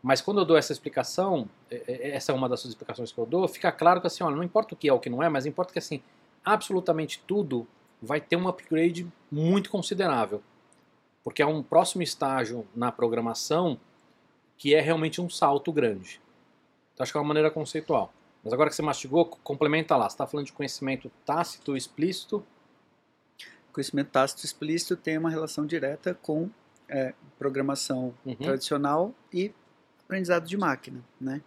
Mas 0.00 0.20
quando 0.20 0.38
eu 0.38 0.44
dou 0.44 0.56
essa 0.56 0.72
explicação, 0.72 1.48
essa 1.68 2.30
é 2.30 2.34
uma 2.34 2.48
das 2.48 2.64
explicações 2.64 3.10
que 3.10 3.18
eu 3.18 3.26
dou, 3.26 3.48
fica 3.48 3.72
claro 3.72 4.00
que 4.00 4.06
assim, 4.06 4.22
olha, 4.22 4.36
não 4.36 4.44
importa 4.44 4.72
o 4.72 4.76
que 4.76 4.88
é 4.88 4.92
ou 4.92 4.98
o 4.98 5.00
que 5.00 5.10
não 5.10 5.20
é, 5.22 5.28
mas 5.28 5.46
importa 5.46 5.72
que 5.72 5.78
assim, 5.80 6.00
absolutamente 6.44 7.22
tudo 7.26 7.66
vai 8.00 8.20
ter 8.20 8.36
um 8.36 8.46
upgrade 8.46 9.06
muito 9.30 9.68
considerável. 9.68 10.40
Porque 11.24 11.42
é 11.42 11.46
um 11.46 11.62
próximo 11.62 12.02
estágio 12.02 12.64
na 12.74 12.92
programação 12.92 13.78
que 14.56 14.74
é 14.74 14.80
realmente 14.80 15.20
um 15.20 15.28
salto 15.28 15.72
grande. 15.72 16.20
Então 16.94 17.02
acho 17.02 17.12
que 17.12 17.18
é 17.18 17.20
uma 17.20 17.28
maneira 17.28 17.50
conceitual. 17.50 18.12
Mas 18.42 18.52
agora 18.52 18.70
que 18.70 18.76
você 18.76 18.82
mastigou, 18.82 19.26
complementa 19.26 19.96
lá. 19.96 20.08
Você 20.08 20.14
está 20.14 20.26
falando 20.26 20.46
de 20.46 20.52
conhecimento 20.52 21.10
tácito, 21.24 21.76
explícito. 21.76 22.44
Conhecimento 23.72 24.10
tácito 24.10 24.44
explícito 24.44 24.96
tem 24.96 25.18
uma 25.18 25.30
relação 25.30 25.66
direta 25.66 26.14
com 26.14 26.50
é, 26.88 27.14
programação 27.38 28.14
uhum. 28.24 28.34
tradicional 28.34 29.14
e 29.32 29.52
aprendizado 30.04 30.46
de 30.46 30.56
máquina, 30.56 31.04
né? 31.20 31.40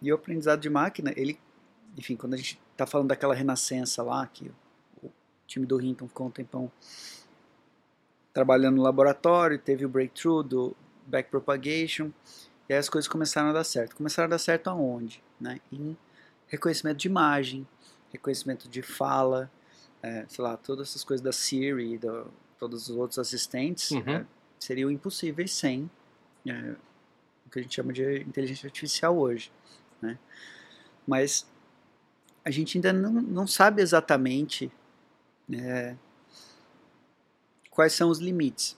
E 0.00 0.12
o 0.12 0.14
aprendizado 0.14 0.60
de 0.60 0.70
máquina, 0.70 1.12
ele, 1.16 1.40
enfim, 1.96 2.14
quando 2.14 2.34
a 2.34 2.36
gente 2.36 2.60
está 2.70 2.86
falando 2.86 3.08
daquela 3.08 3.34
renascença 3.34 4.02
lá, 4.02 4.26
que 4.26 4.52
o 5.02 5.10
time 5.46 5.66
do 5.66 5.80
Hinton 5.80 6.06
ficou 6.06 6.28
um 6.28 6.30
tempão 6.30 6.70
trabalhando 8.32 8.76
no 8.76 8.82
laboratório, 8.82 9.58
teve 9.58 9.84
o 9.84 9.88
breakthrough 9.88 10.42
do 10.42 10.76
backpropagation, 11.06 12.12
e 12.68 12.74
aí 12.74 12.78
as 12.78 12.88
coisas 12.88 13.08
começaram 13.08 13.48
a 13.48 13.52
dar 13.52 13.64
certo. 13.64 13.96
Começaram 13.96 14.26
a 14.26 14.30
dar 14.30 14.38
certo 14.38 14.68
aonde? 14.68 15.22
Né? 15.40 15.60
Em 15.72 15.96
reconhecimento 16.48 16.98
de 16.98 17.08
imagem, 17.08 17.66
reconhecimento 18.10 18.68
de 18.68 18.82
fala, 18.82 19.50
é, 20.02 20.24
sei 20.28 20.42
lá, 20.44 20.56
todas 20.56 20.88
essas 20.88 21.04
coisas 21.04 21.22
da 21.22 21.32
Siri, 21.32 21.98
do, 21.98 22.32
todos 22.58 22.88
os 22.88 22.96
outros 22.96 23.18
assistentes, 23.18 23.90
Uhum. 23.90 24.08
é, 24.08 24.26
seriam 24.58 24.90
impossíveis 24.90 25.52
sem 25.52 25.90
é, 26.46 26.76
o 27.46 27.50
que 27.50 27.58
a 27.58 27.62
gente 27.62 27.74
chama 27.74 27.92
de 27.92 28.20
inteligência 28.22 28.66
artificial 28.66 29.16
hoje. 29.16 29.52
Né? 30.00 30.18
Mas 31.06 31.46
a 32.44 32.50
gente 32.50 32.78
ainda 32.78 32.92
não, 32.92 33.12
não 33.12 33.46
sabe 33.46 33.82
exatamente 33.82 34.70
é, 35.52 35.96
quais 37.70 37.92
são 37.92 38.08
os 38.08 38.18
limites. 38.18 38.76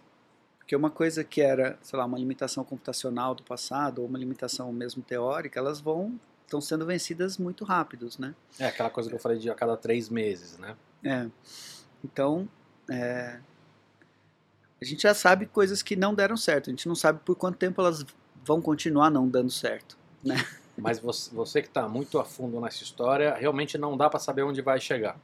Porque 0.59 0.75
uma 0.77 0.91
coisa 0.91 1.25
que 1.25 1.41
era, 1.41 1.79
sei 1.81 1.99
lá, 1.99 2.05
uma 2.05 2.19
limitação 2.19 2.63
computacional 2.63 3.35
do 3.35 3.43
passado, 3.43 4.01
ou 4.01 4.07
uma 4.09 4.19
limitação 4.19 4.71
mesmo 4.73 5.03
teórica, 5.03 5.59
elas 5.59 5.81
vão 5.81 6.19
estão 6.49 6.61
sendo 6.61 6.87
vencidas 6.87 7.37
muito 7.37 7.65
rápidos, 7.65 8.19
né? 8.19 8.35
É 8.59 8.67
aquela 8.67 8.91
coisa 8.91 9.09
que 9.09 9.15
eu 9.15 9.21
falei 9.21 9.39
de 9.39 9.51
a 9.51 9.55
cada 9.55 9.77
três 9.77 10.09
meses, 10.09 10.59
né? 10.59 10.75
É. 11.05 11.29
Então, 12.03 12.49
é, 12.91 13.39
a 14.81 14.85
gente 14.85 15.03
já 15.03 15.15
sabe 15.15 15.47
coisas 15.47 15.83
que 15.83 15.95
não 15.95 16.15
deram 16.15 16.37
certo. 16.37 16.71
A 16.71 16.73
gente 16.73 16.89
não 16.89 16.95
sabe 16.95 17.21
por 17.25 17.37
quanto 17.37 17.59
tempo 17.59 17.81
elas 17.81 18.05
vão 18.45 18.63
continuar 18.63 19.11
não 19.11 19.29
dando 19.29 19.51
certo. 19.51 19.99
Mas 20.77 20.99
você, 20.99 21.35
você 21.35 21.61
que 21.61 21.69
está 21.69 21.89
muito 21.89 22.19
a 22.19 22.25
fundo 22.25 22.61
nessa 22.61 22.83
história, 22.83 23.35
realmente 23.35 23.77
não 23.77 23.97
dá 23.97 24.09
para 24.09 24.21
saber 24.21 24.43
onde 24.43 24.63
vai 24.63 24.81
chegar. 24.81 25.19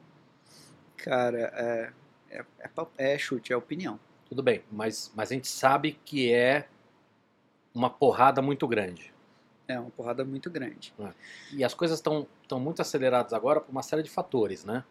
Cara, 0.96 1.38
é, 1.38 1.92
é, 2.30 2.44
é, 2.58 3.12
é 3.14 3.18
chute, 3.18 3.52
é 3.52 3.56
opinião. 3.56 3.98
Tudo 4.28 4.42
bem, 4.42 4.64
mas, 4.70 5.12
mas 5.14 5.30
a 5.30 5.34
gente 5.34 5.46
sabe 5.46 5.92
que 6.04 6.32
é 6.32 6.66
uma 7.72 7.88
porrada 7.88 8.42
muito 8.42 8.66
grande. 8.66 9.13
É 9.66 9.79
uma 9.79 9.90
porrada 9.90 10.24
muito 10.24 10.50
grande. 10.50 10.92
E 11.53 11.64
as 11.64 11.72
coisas 11.72 11.98
estão 11.98 12.27
muito 12.61 12.83
aceleradas 12.83 13.33
agora 13.33 13.61
por 13.61 13.70
uma 13.70 13.83
série 13.83 14.03
de 14.03 14.11
fatores, 14.11 14.64
né? 14.64 14.85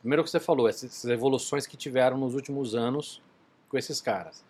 Primeiro 0.00 0.22
que 0.22 0.30
você 0.30 0.40
falou, 0.40 0.68
essas 0.68 1.04
evoluções 1.04 1.66
que 1.66 1.76
tiveram 1.76 2.16
nos 2.16 2.34
últimos 2.34 2.74
anos 2.74 3.20
com 3.68 3.76
esses 3.76 4.00
caras. 4.00 4.44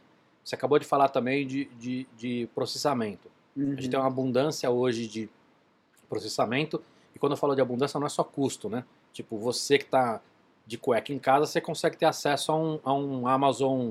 Você 0.44 0.54
acabou 0.54 0.78
de 0.78 0.84
falar 0.84 1.08
também 1.08 1.46
de, 1.46 1.66
de, 1.78 2.06
de 2.16 2.48
processamento. 2.54 3.30
A 3.56 3.60
gente 3.60 3.88
tem 3.88 3.98
uma 3.98 4.08
abundância 4.08 4.70
hoje 4.70 5.06
de 5.06 5.28
processamento. 6.08 6.82
E 7.14 7.18
quando 7.18 7.32
eu 7.32 7.36
falo 7.36 7.54
de 7.54 7.60
abundância, 7.60 8.00
não 8.00 8.06
é 8.06 8.10
só 8.10 8.24
custo, 8.24 8.68
né? 8.68 8.84
Tipo, 9.12 9.38
você 9.38 9.78
que 9.78 9.84
está 9.84 10.20
de 10.66 10.78
cueca 10.78 11.12
em 11.12 11.18
casa, 11.18 11.46
você 11.46 11.60
consegue 11.60 11.96
ter 11.96 12.06
acesso 12.06 12.52
a 12.52 12.56
um, 12.56 12.80
a 12.82 12.92
um 12.92 13.26
Amazon, 13.26 13.90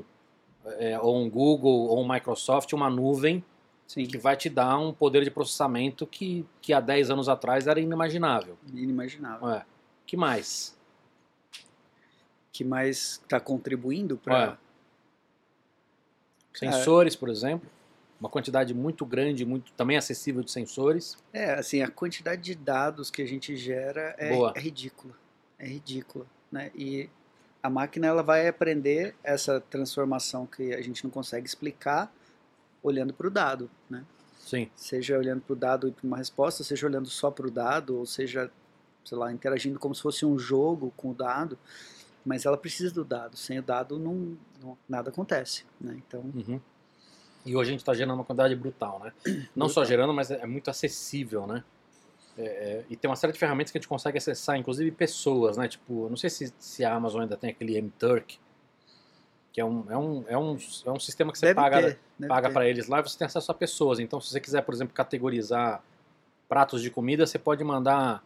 é, 0.77 0.99
ou 0.99 1.15
um 1.17 1.29
Google, 1.29 1.87
ou 1.87 2.01
um 2.01 2.07
Microsoft, 2.07 2.73
uma 2.73 2.89
nuvem 2.89 3.43
Sim, 3.93 4.05
que 4.05 4.17
vai 4.17 4.37
te 4.37 4.49
dar 4.49 4.77
um 4.79 4.93
poder 4.93 5.23
de 5.23 5.29
processamento 5.29 6.07
que, 6.07 6.45
que 6.61 6.71
há 6.71 6.79
10 6.79 7.09
anos 7.09 7.27
atrás 7.27 7.67
era 7.67 7.77
inimaginável. 7.77 8.57
inimaginável. 8.73 9.47
Ué, 9.47 9.65
que 10.05 10.15
mais? 10.15 10.79
que 12.53 12.63
mais 12.63 13.19
está 13.23 13.37
contribuindo 13.39 14.17
para 14.17 14.57
Sensores, 16.53 17.17
por 17.17 17.27
exemplo. 17.27 17.69
Uma 18.17 18.29
quantidade 18.29 18.73
muito 18.73 19.05
grande, 19.05 19.45
muito 19.45 19.73
também 19.73 19.97
acessível 19.97 20.41
de 20.41 20.51
sensores. 20.51 21.17
É, 21.33 21.55
assim, 21.55 21.81
a 21.81 21.89
quantidade 21.89 22.41
de 22.41 22.55
dados 22.55 23.11
que 23.11 23.21
a 23.21 23.25
gente 23.25 23.57
gera 23.57 24.15
é, 24.17 24.33
é 24.33 24.59
ridícula. 24.59 25.15
É 25.59 25.65
ridícula, 25.65 26.25
né? 26.49 26.71
E 26.75 27.09
a 27.61 27.69
máquina 27.69 28.07
ela 28.07 28.23
vai 28.23 28.47
aprender 28.47 29.15
essa 29.21 29.59
transformação 29.59 30.45
que 30.45 30.73
a 30.73 30.81
gente 30.81 31.03
não 31.03 31.11
consegue 31.11 31.45
explicar 31.45 32.13
olhando 32.83 33.13
para 33.13 33.27
o 33.27 33.29
dado, 33.29 33.69
né? 33.89 34.03
Sim. 34.39 34.69
Seja 34.75 35.17
olhando 35.17 35.41
para 35.41 35.53
o 35.53 35.55
dado 35.55 35.87
e 35.87 35.91
para 35.91 36.05
uma 36.05 36.17
resposta, 36.17 36.63
seja 36.63 36.87
olhando 36.87 37.07
só 37.09 37.29
para 37.31 37.47
o 37.47 37.51
dado, 37.51 37.97
ou 37.97 38.05
seja, 38.05 38.51
sei 39.05 39.17
lá, 39.17 39.31
interagindo 39.31 39.79
como 39.79 39.93
se 39.95 40.01
fosse 40.01 40.25
um 40.25 40.37
jogo 40.37 40.91
com 40.97 41.11
o 41.11 41.13
dado. 41.13 41.57
Mas 42.25 42.45
ela 42.45 42.57
precisa 42.57 42.93
do 42.93 43.03
dado. 43.03 43.35
Sem 43.37 43.59
o 43.59 43.63
dado, 43.63 43.97
não, 43.97 44.37
não- 44.61 44.77
nada 44.87 45.09
acontece, 45.09 45.65
né? 45.79 45.95
Então, 46.07 46.21
Uhum. 46.21 46.59
E 47.43 47.55
hoje 47.55 47.69
a 47.69 47.71
gente 47.71 47.79
está 47.81 47.93
gerando 47.93 48.13
uma 48.13 48.23
quantidade 48.23 48.55
brutal, 48.55 48.99
né? 49.03 49.11
Não 49.55 49.67
só 49.67 49.81
Brutal. 49.81 49.85
gerando, 49.85 50.13
mas 50.13 50.29
é 50.29 50.41
é 50.41 50.45
muito 50.45 50.69
acessível, 50.69 51.47
né? 51.47 51.63
É, 52.37 52.43
é, 52.43 52.85
e 52.87 52.95
tem 52.95 53.09
uma 53.09 53.15
série 53.15 53.33
de 53.33 53.39
ferramentas 53.39 53.71
que 53.71 53.79
a 53.79 53.81
gente 53.81 53.87
consegue 53.89 54.17
acessar, 54.19 54.57
inclusive 54.57 54.91
pessoas, 54.91 55.57
né? 55.57 55.67
Tipo, 55.67 56.07
não 56.07 56.15
sei 56.15 56.29
se, 56.29 56.53
se 56.59 56.85
a 56.85 56.93
Amazon 56.93 57.21
ainda 57.21 57.35
tem 57.35 57.49
aquele 57.49 57.75
M-Turk, 57.77 58.37
que 59.51 59.59
é 59.59 59.65
um, 59.65 59.85
é, 59.89 59.97
um, 59.97 60.23
é, 60.27 60.37
um, 60.37 60.57
é 60.85 60.91
um 60.91 60.99
sistema 60.99 61.31
que 61.31 61.37
você 61.39 61.47
deve 61.47 61.55
paga, 61.55 61.81
ter. 62.17 62.27
paga 62.27 62.49
para 62.49 62.67
eles 62.67 62.87
lá 62.87 62.99
e 62.99 63.03
você 63.03 63.17
tem 63.17 63.25
acesso 63.25 63.51
a 63.51 63.55
pessoas. 63.55 63.99
Então, 63.99 64.19
se 64.21 64.29
você 64.29 64.39
quiser, 64.39 64.61
por 64.61 64.73
exemplo, 64.73 64.93
categorizar 64.93 65.83
pratos 66.47 66.81
de 66.81 66.89
comida, 66.89 67.25
você 67.25 67.37
pode 67.39 67.63
mandar 67.63 68.23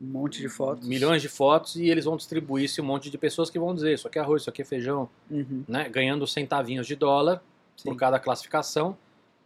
um 0.00 0.06
monte 0.06 0.40
de 0.40 0.48
fotos. 0.48 0.86
milhões 0.86 1.22
de 1.22 1.28
fotos 1.28 1.76
e 1.76 1.88
eles 1.88 2.04
vão 2.04 2.16
distribuir 2.16 2.64
esse 2.64 2.80
monte 2.82 3.08
de 3.10 3.16
pessoas 3.18 3.50
que 3.50 3.58
vão 3.58 3.74
dizer 3.74 3.94
isso 3.94 4.06
aqui 4.08 4.18
é 4.18 4.22
arroz, 4.22 4.42
isso 4.42 4.50
aqui 4.50 4.62
é 4.62 4.64
feijão, 4.64 5.08
Uhum, 5.30 5.64
né? 5.68 5.88
Ganhando 5.88 6.26
centavinhos 6.26 6.86
de 6.86 6.96
dólar 6.96 7.42
por 7.84 7.92
sim. 7.92 7.96
cada 7.96 8.18
classificação. 8.18 8.96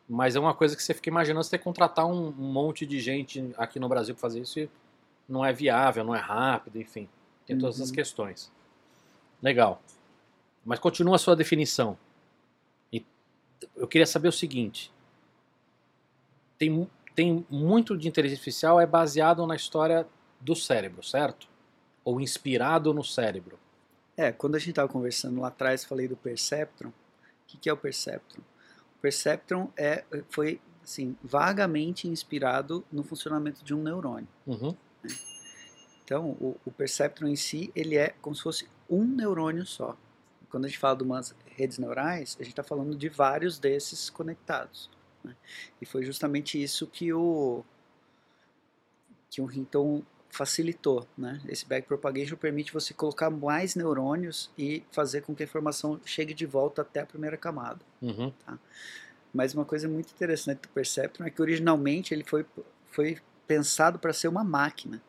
Mas 0.08 0.36
é 0.36 0.40
uma 0.40 0.54
coisa 0.54 0.76
que 0.76 0.82
você 0.82 0.94
fica 0.94 1.08
imaginando 1.10 1.42
você 1.44 1.50
ter 1.50 1.58
que 1.58 1.64
contratar 1.64 2.06
um, 2.06 2.28
um 2.28 2.52
monte 2.52 2.86
de 2.86 3.00
gente 3.00 3.52
aqui 3.58 3.80
no 3.80 3.88
Brasil 3.88 4.14
para 4.14 4.20
fazer 4.22 4.40
isso 4.40 4.60
e 4.60 4.70
não 5.28 5.44
é 5.44 5.52
viável, 5.52 6.04
não 6.04 6.14
é 6.14 6.20
rápido, 6.20 6.80
enfim. 6.80 7.08
Tem 7.44 7.58
todas 7.58 7.76
essas 7.76 7.88
Uhum. 7.90 7.94
questões. 7.96 8.52
Legal. 9.42 9.82
Mas 10.66 10.80
continua 10.80 11.14
a 11.14 11.18
sua 11.18 11.36
definição. 11.36 11.96
E 12.92 13.06
eu 13.76 13.86
queria 13.86 14.06
saber 14.06 14.26
o 14.26 14.32
seguinte: 14.32 14.92
tem, 16.58 16.90
tem 17.14 17.46
muito 17.48 17.96
de 17.96 18.08
inteligência 18.08 18.40
artificial 18.40 18.80
é 18.80 18.86
baseado 18.86 19.46
na 19.46 19.54
história 19.54 20.06
do 20.40 20.56
cérebro, 20.56 21.04
certo? 21.04 21.48
Ou 22.04 22.20
inspirado 22.20 22.92
no 22.92 23.04
cérebro. 23.04 23.58
É, 24.16 24.32
quando 24.32 24.56
a 24.56 24.58
gente 24.58 24.70
estava 24.70 24.88
conversando 24.88 25.40
lá 25.40 25.48
atrás, 25.48 25.84
falei 25.84 26.08
do 26.08 26.16
Perceptron. 26.16 26.88
O 26.88 26.92
que, 27.46 27.56
que 27.58 27.68
é 27.68 27.72
o 27.72 27.76
Perceptron? 27.76 28.40
O 28.40 29.00
Perceptron 29.00 29.70
é, 29.76 30.04
foi 30.30 30.60
assim, 30.82 31.16
vagamente 31.22 32.08
inspirado 32.08 32.84
no 32.90 33.04
funcionamento 33.04 33.64
de 33.64 33.72
um 33.72 33.82
neurônio. 33.82 34.28
Uhum. 34.46 34.74
Então, 36.04 36.30
o, 36.40 36.56
o 36.64 36.70
Perceptron 36.72 37.28
em 37.28 37.36
si, 37.36 37.70
ele 37.74 37.96
é 37.96 38.14
como 38.20 38.34
se 38.34 38.42
fosse 38.42 38.68
um 38.88 39.04
neurônio 39.04 39.66
só. 39.66 39.96
Quando 40.50 40.64
a 40.64 40.68
gente 40.68 40.78
fala 40.78 40.96
de 40.96 41.02
umas 41.02 41.34
redes 41.56 41.78
neurais, 41.78 42.36
a 42.38 42.42
gente 42.42 42.52
está 42.52 42.62
falando 42.62 42.96
de 42.96 43.08
vários 43.08 43.58
desses 43.58 44.08
conectados. 44.10 44.88
né? 45.24 45.34
E 45.80 45.86
foi 45.86 46.04
justamente 46.04 46.60
isso 46.62 46.86
que 46.86 47.12
o 47.12 47.64
que 49.30 49.40
o 49.40 49.50
Hinton 49.52 50.02
facilitou, 50.30 51.06
né? 51.16 51.40
Esse 51.48 51.66
backpropagation 51.66 52.36
permite 52.36 52.72
você 52.72 52.94
colocar 52.94 53.28
mais 53.30 53.74
neurônios 53.74 54.50
e 54.56 54.82
fazer 54.92 55.22
com 55.22 55.34
que 55.34 55.42
a 55.42 55.46
informação 55.46 56.00
chegue 56.04 56.32
de 56.34 56.46
volta 56.46 56.82
até 56.82 57.00
a 57.00 57.06
primeira 57.06 57.36
camada. 57.36 57.80
Uhum. 58.00 58.32
Mas 59.32 59.52
uma 59.54 59.64
coisa 59.64 59.88
muito 59.88 60.10
interessante 60.12 60.60
do 60.62 60.68
Perceptron 60.68 61.26
é 61.26 61.30
que 61.30 61.42
originalmente 61.42 62.14
ele 62.14 62.24
foi, 62.24 62.46
foi 62.90 63.18
pensado 63.46 63.98
para 63.98 64.12
ser 64.12 64.28
uma 64.28 64.44
máquina. 64.44 65.02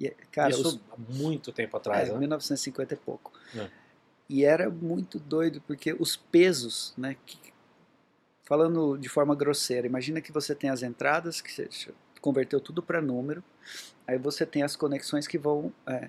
E, 0.00 0.10
cara, 0.30 0.50
Isso 0.50 0.68
os- 0.68 0.80
há 0.90 0.96
muito 1.14 1.52
tempo 1.52 1.76
atrás, 1.76 2.08
é, 2.08 2.12
né? 2.12 2.18
1950 2.18 2.94
e 2.94 2.96
pouco. 2.96 3.32
É. 3.54 3.70
E 4.34 4.44
era 4.44 4.70
muito 4.70 5.18
doido 5.18 5.60
porque 5.66 5.94
os 5.98 6.16
pesos, 6.16 6.94
né? 6.96 7.16
que- 7.26 7.52
falando 8.44 8.96
de 8.96 9.08
forma 9.08 9.34
grosseira, 9.34 9.86
imagina 9.86 10.20
que 10.20 10.32
você 10.32 10.54
tem 10.54 10.70
as 10.70 10.82
entradas 10.82 11.40
que 11.40 11.52
você 11.52 11.68
converteu 12.20 12.60
tudo 12.60 12.82
para 12.82 13.00
número, 13.02 13.42
aí 14.06 14.16
você 14.18 14.46
tem 14.46 14.62
as 14.62 14.74
conexões 14.76 15.26
que 15.26 15.36
vão 15.38 15.72
é, 15.86 16.08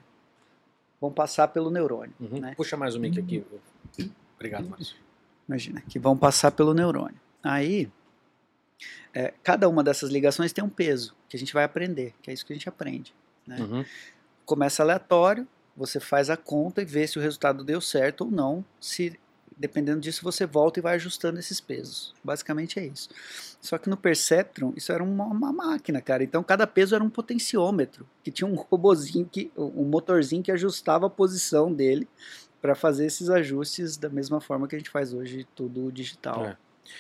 vão 1.02 1.12
passar 1.12 1.50
pelo 1.50 1.70
neurônio, 1.70 2.14
Uhum. 2.20 2.40
né? 2.40 2.54
Puxa 2.56 2.78
mais 2.78 2.96
o 2.96 3.00
mic 3.00 3.20
aqui. 3.20 3.44
Obrigado, 4.36 4.70
Márcio. 4.70 4.96
Imagina 5.48 5.82
que 5.82 6.00
vão 6.00 6.18
passar 6.18 6.52
pelo 6.52 6.74
neurônio. 6.74 7.20
Aí 7.44 7.92
é, 9.14 9.34
cada 9.44 9.68
uma 9.68 9.84
dessas 9.84 10.10
ligações 10.10 10.54
tem 10.54 10.64
um 10.64 10.70
peso 10.70 11.14
que 11.28 11.36
a 11.36 11.40
gente 11.40 11.54
vai 11.54 11.64
aprender, 11.66 12.14
que 12.22 12.30
é 12.30 12.34
isso 12.34 12.46
que 12.46 12.54
a 12.54 12.56
gente 12.56 12.70
aprende. 12.70 13.14
né? 13.46 13.58
Uhum. 13.60 13.86
começa 14.46 14.82
aleatório, 14.82 15.46
você 15.76 16.00
faz 16.00 16.30
a 16.30 16.38
conta 16.38 16.82
e 16.82 16.86
vê 16.86 17.08
se 17.08 17.18
o 17.18 17.22
resultado 17.22 17.64
deu 17.64 17.82
certo 17.82 18.26
ou 18.26 18.32
não. 18.32 18.64
Se 18.80 19.20
dependendo 19.56 20.02
disso 20.02 20.24
você 20.24 20.46
volta 20.46 20.80
e 20.80 20.82
vai 20.82 20.96
ajustando 20.96 21.40
esses 21.40 21.62
pesos. 21.62 22.14
Basicamente 22.24 22.80
é 22.80 22.86
isso. 22.86 23.10
Só 23.62 23.78
que 23.78 23.90
no 23.90 23.96
Perceptron 23.96 24.74
isso 24.76 24.92
era 24.92 25.04
uma, 25.04 25.26
uma 25.26 25.54
máquina, 25.54 26.02
cara. 26.02 26.24
Então 26.24 26.44
cada 26.44 26.66
peso 26.66 26.96
era 26.96 27.04
um 27.04 27.10
potenciômetro 27.10 28.08
que 28.24 28.32
tinha 28.32 28.48
um 28.48 28.56
robozinho 28.56 29.28
que 29.32 29.52
um 29.56 29.86
motorzinho 29.86 30.44
que 30.44 30.52
ajustava 30.52 31.08
a 31.08 31.10
posição 31.10 31.72
dele 31.72 32.08
para 32.62 32.76
fazer 32.76 33.06
esses 33.06 33.30
ajustes 33.30 33.98
da 33.98 34.10
mesma 34.10 34.40
forma 34.40 34.68
que 34.68 34.76
a 34.76 34.80
gente 34.80 34.90
faz 34.90 35.14
hoje 35.14 35.46
tudo 35.56 35.92
digital. 35.92 36.46
É. 36.46 36.58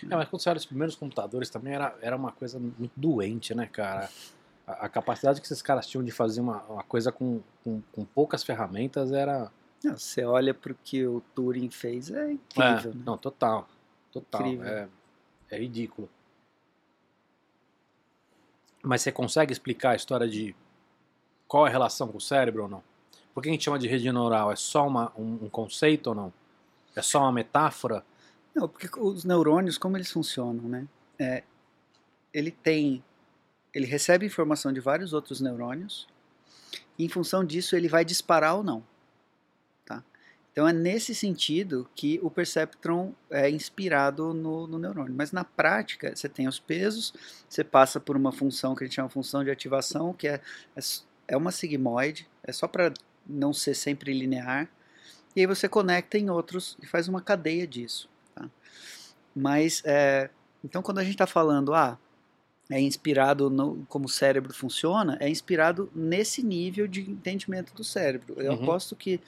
É, 0.09 0.15
mas 0.15 0.29
quando 0.29 0.41
olha 0.47 0.57
os 0.57 0.65
primeiros 0.65 0.95
computadores 0.95 1.49
também 1.49 1.73
era, 1.73 1.95
era 2.01 2.15
uma 2.15 2.31
coisa 2.31 2.59
muito 2.59 2.91
doente, 2.95 3.53
né, 3.53 3.67
cara? 3.67 4.09
A, 4.65 4.85
a 4.85 4.89
capacidade 4.89 5.39
que 5.39 5.45
esses 5.45 5.61
caras 5.61 5.87
tinham 5.87 6.03
de 6.03 6.11
fazer 6.11 6.41
uma, 6.41 6.61
uma 6.63 6.83
coisa 6.83 7.11
com, 7.11 7.41
com, 7.63 7.81
com 7.91 8.05
poucas 8.05 8.43
ferramentas 8.43 9.11
era, 9.11 9.51
Não, 9.83 9.97
você 9.97 10.23
olha 10.23 10.53
para 10.53 10.71
o 10.71 10.75
que 10.83 11.05
o 11.05 11.21
Turing 11.35 11.69
fez, 11.69 12.11
é 12.11 12.31
incrível. 12.31 12.91
É, 12.91 12.95
né? 12.95 13.03
Não, 13.05 13.17
total. 13.17 13.67
Total. 14.11 14.45
É, 14.63 14.87
é 15.49 15.57
ridículo. 15.57 16.09
Mas 18.81 19.01
você 19.01 19.11
consegue 19.11 19.51
explicar 19.51 19.91
a 19.91 19.95
história 19.95 20.27
de 20.27 20.55
qual 21.47 21.65
é 21.65 21.69
a 21.69 21.71
relação 21.71 22.07
com 22.07 22.17
o 22.17 22.21
cérebro 22.21 22.63
ou 22.63 22.69
não? 22.69 22.83
Por 23.33 23.41
que 23.41 23.49
a 23.49 23.51
gente 23.51 23.63
chama 23.63 23.79
de 23.79 23.87
rede 23.87 24.11
neural? 24.11 24.51
É 24.51 24.55
só 24.55 24.87
uma, 24.87 25.11
um, 25.17 25.45
um 25.45 25.49
conceito 25.49 26.07
ou 26.07 26.15
não? 26.15 26.33
É 26.95 27.01
só 27.01 27.21
uma 27.21 27.31
metáfora? 27.31 28.03
Não, 28.53 28.67
porque 28.67 28.87
os 28.99 29.23
neurônios, 29.23 29.77
como 29.77 29.97
eles 29.97 30.11
funcionam, 30.11 30.63
né? 30.63 30.87
É, 31.17 31.43
ele 32.33 32.51
tem, 32.51 33.03
ele 33.73 33.85
recebe 33.85 34.25
informação 34.25 34.71
de 34.71 34.79
vários 34.79 35.13
outros 35.13 35.41
neurônios. 35.41 36.07
E 36.97 37.05
em 37.05 37.09
função 37.09 37.43
disso, 37.43 37.75
ele 37.75 37.87
vai 37.87 38.05
disparar 38.05 38.55
ou 38.55 38.63
não. 38.63 38.83
Tá? 39.83 40.03
Então 40.51 40.67
é 40.67 40.71
nesse 40.71 41.15
sentido 41.15 41.89
que 41.95 42.19
o 42.21 42.29
perceptron 42.29 43.13
é 43.31 43.49
inspirado 43.49 44.33
no, 44.33 44.67
no 44.67 44.77
neurônio. 44.77 45.15
Mas 45.15 45.31
na 45.31 45.43
prática, 45.43 46.15
você 46.15 46.29
tem 46.29 46.47
os 46.47 46.59
pesos, 46.59 47.13
você 47.49 47.63
passa 47.63 47.99
por 47.99 48.15
uma 48.15 48.31
função 48.31 48.75
que 48.75 48.83
a 48.83 48.87
gente 48.87 48.95
chama 48.95 49.09
função 49.09 49.43
de 49.43 49.49
ativação, 49.49 50.13
que 50.13 50.27
é, 50.27 50.39
é, 50.75 50.81
é 51.29 51.37
uma 51.37 51.51
sigmoide, 51.51 52.29
é 52.43 52.51
só 52.51 52.67
para 52.67 52.93
não 53.25 53.53
ser 53.53 53.73
sempre 53.73 54.13
linear. 54.13 54.69
E 55.35 55.39
aí 55.39 55.47
você 55.47 55.67
conecta 55.67 56.17
em 56.19 56.29
outros 56.29 56.77
e 56.79 56.85
faz 56.85 57.07
uma 57.07 57.21
cadeia 57.21 57.65
disso. 57.65 58.07
Tá? 58.35 58.47
Mas, 59.35 59.81
é, 59.83 60.29
então 60.63 60.83
quando 60.83 60.99
a 60.99 61.03
gente 61.03 61.13
está 61.13 61.25
falando, 61.25 61.73
ah, 61.73 61.97
é 62.69 62.79
inspirado 62.79 63.49
no 63.49 63.85
como 63.89 64.05
o 64.05 64.09
cérebro 64.09 64.53
funciona, 64.53 65.17
é 65.19 65.29
inspirado 65.29 65.91
nesse 65.93 66.43
nível 66.43 66.87
de 66.87 67.01
entendimento 67.01 67.73
do 67.73 67.83
cérebro. 67.83 68.35
Eu 68.37 68.53
Uhum. 68.53 68.63
aposto 68.63 68.95
que 68.95 69.19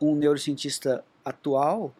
um 0.00 0.14
neurocientista 0.14 1.04
atual, 1.24 1.94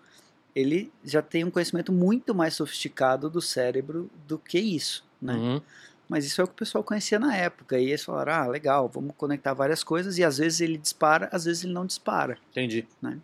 ele 0.54 0.92
já 1.04 1.22
tem 1.22 1.44
um 1.44 1.50
conhecimento 1.50 1.92
muito 1.92 2.34
mais 2.34 2.54
sofisticado 2.54 3.30
do 3.30 3.40
cérebro 3.40 4.10
do 4.26 4.38
que 4.38 4.58
isso, 4.58 5.04
né? 5.20 5.34
Uhum. 5.34 5.62
Mas 6.08 6.26
isso 6.26 6.40
é 6.42 6.44
o 6.44 6.46
que 6.46 6.52
o 6.52 6.56
pessoal 6.56 6.84
conhecia 6.84 7.18
na 7.18 7.34
época. 7.34 7.78
E 7.78 7.86
eles 7.86 8.04
falaram, 8.04 8.32
ah, 8.34 8.46
legal, 8.46 8.86
vamos 8.86 9.14
conectar 9.16 9.54
várias 9.54 9.82
coisas, 9.82 10.18
e 10.18 10.24
às 10.24 10.36
vezes 10.36 10.60
ele 10.60 10.76
dispara, 10.76 11.28
às 11.32 11.46
vezes 11.46 11.64
ele 11.64 11.72
não 11.72 11.86
dispara. 11.86 12.36
Entendi. 12.50 12.86
Né? 13.00 13.18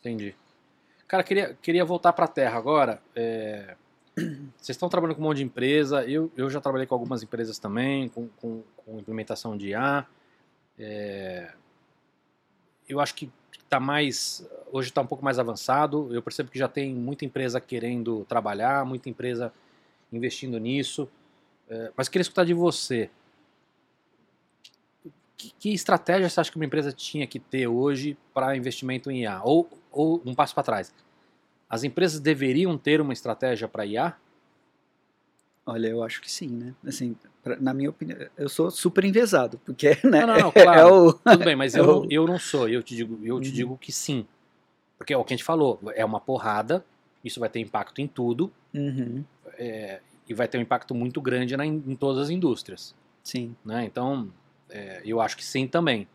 Entendi. 0.00 0.34
Cara, 1.08 1.22
queria, 1.22 1.56
queria 1.62 1.84
voltar 1.86 2.12
para 2.12 2.26
a 2.26 2.28
Terra 2.28 2.58
agora. 2.58 3.00
É, 3.14 3.76
Vocês 4.16 4.70
estão 4.70 4.88
trabalhando 4.88 5.16
com 5.16 5.22
um 5.22 5.24
monte 5.26 5.38
de 5.38 5.44
empresa. 5.44 6.04
Eu, 6.04 6.30
eu 6.36 6.48
já 6.48 6.60
trabalhei 6.60 6.86
com 6.86 6.94
algumas 6.94 7.22
empresas 7.22 7.58
também, 7.58 8.08
com, 8.08 8.28
com, 8.40 8.62
com 8.76 8.98
implementação 8.98 9.56
de 9.56 9.68
IA. 9.70 10.06
É, 10.78 11.52
Eu 12.88 13.00
acho 13.00 13.14
que 13.14 13.30
está 13.52 13.80
mais. 13.80 14.46
Hoje 14.72 14.88
está 14.88 15.00
um 15.00 15.06
pouco 15.06 15.24
mais 15.24 15.38
avançado. 15.38 16.08
Eu 16.14 16.22
percebo 16.22 16.50
que 16.50 16.58
já 16.58 16.68
tem 16.68 16.94
muita 16.94 17.24
empresa 17.24 17.60
querendo 17.60 18.24
trabalhar, 18.28 18.84
muita 18.84 19.08
empresa 19.08 19.52
investindo 20.12 20.58
nisso. 20.58 21.08
É, 21.68 21.92
Mas 21.96 22.08
queria 22.08 22.22
escutar 22.22 22.44
de 22.44 22.54
você. 22.54 23.10
Que, 25.36 25.52
que 25.58 25.74
estratégia 25.74 26.28
você 26.28 26.40
acha 26.40 26.50
que 26.50 26.56
uma 26.56 26.64
empresa 26.64 26.92
tinha 26.92 27.26
que 27.26 27.38
ter 27.38 27.66
hoje 27.66 28.16
para 28.32 28.56
investimento 28.56 29.10
em 29.10 29.22
IA? 29.22 29.42
Ou, 29.42 29.68
ou 29.90 30.22
um 30.24 30.34
passo 30.34 30.54
para 30.54 30.62
trás. 30.62 30.94
As 31.68 31.82
empresas 31.84 32.20
deveriam 32.20 32.76
ter 32.78 33.00
uma 33.00 33.12
estratégia 33.12 33.66
para 33.68 33.84
IA? 33.86 34.14
Olha, 35.66 35.88
eu 35.88 36.02
acho 36.02 36.20
que 36.20 36.30
sim, 36.30 36.48
né? 36.48 36.74
Assim, 36.86 37.16
pra- 37.42 37.56
na 37.58 37.72
minha 37.72 37.88
opinião, 37.88 38.18
eu 38.36 38.48
sou 38.50 38.70
super 38.70 39.02
envezado, 39.04 39.58
porque, 39.64 39.88
né? 40.04 40.20
Não, 40.20 40.26
não, 40.26 40.36
não, 40.36 40.48
é 40.48 40.52
claro. 40.52 40.94
o, 41.08 41.12
Tudo 41.14 41.44
bem, 41.44 41.56
mas 41.56 41.74
eu, 41.74 41.84
Eu- 41.84 41.86
não- 42.02 42.06
eu 42.10 42.26
não 42.26 42.38
sou. 42.38 42.68
Eu 42.68 42.82
te 42.82 42.94
digo, 42.94 43.18
eu 43.24 43.40
te 43.40 43.48
Uhum. 43.48 43.54
digo 43.54 43.78
que 43.78 43.90
sim. 43.90 44.26
Porque 44.98 45.12
é 45.12 45.16
o 45.16 45.24
que 45.24 45.32
a 45.32 45.36
gente 45.36 45.44
falou. 45.44 45.80
É 45.94 46.04
uma 46.04 46.20
porrada. 46.20 46.84
Isso 47.24 47.40
vai 47.40 47.48
ter 47.48 47.60
impacto 47.60 48.00
em 48.00 48.06
tudo. 48.06 48.52
Uhum, 48.74 49.24
é, 49.56 50.00
e 50.28 50.34
vai 50.34 50.46
ter 50.48 50.58
um 50.58 50.60
impacto 50.60 50.94
muito 50.94 51.20
grande 51.20 51.56
na, 51.56 51.64
em 51.64 51.94
todas 51.96 52.24
as 52.24 52.30
indústrias. 52.30 52.94
sim. 53.22 53.54
né? 53.64 53.84
Então, 53.86 54.30
é, 54.68 55.00
eu 55.04 55.20
acho 55.20 55.36
que 55.36 55.44
sim 55.44 55.66
também. 55.66 56.06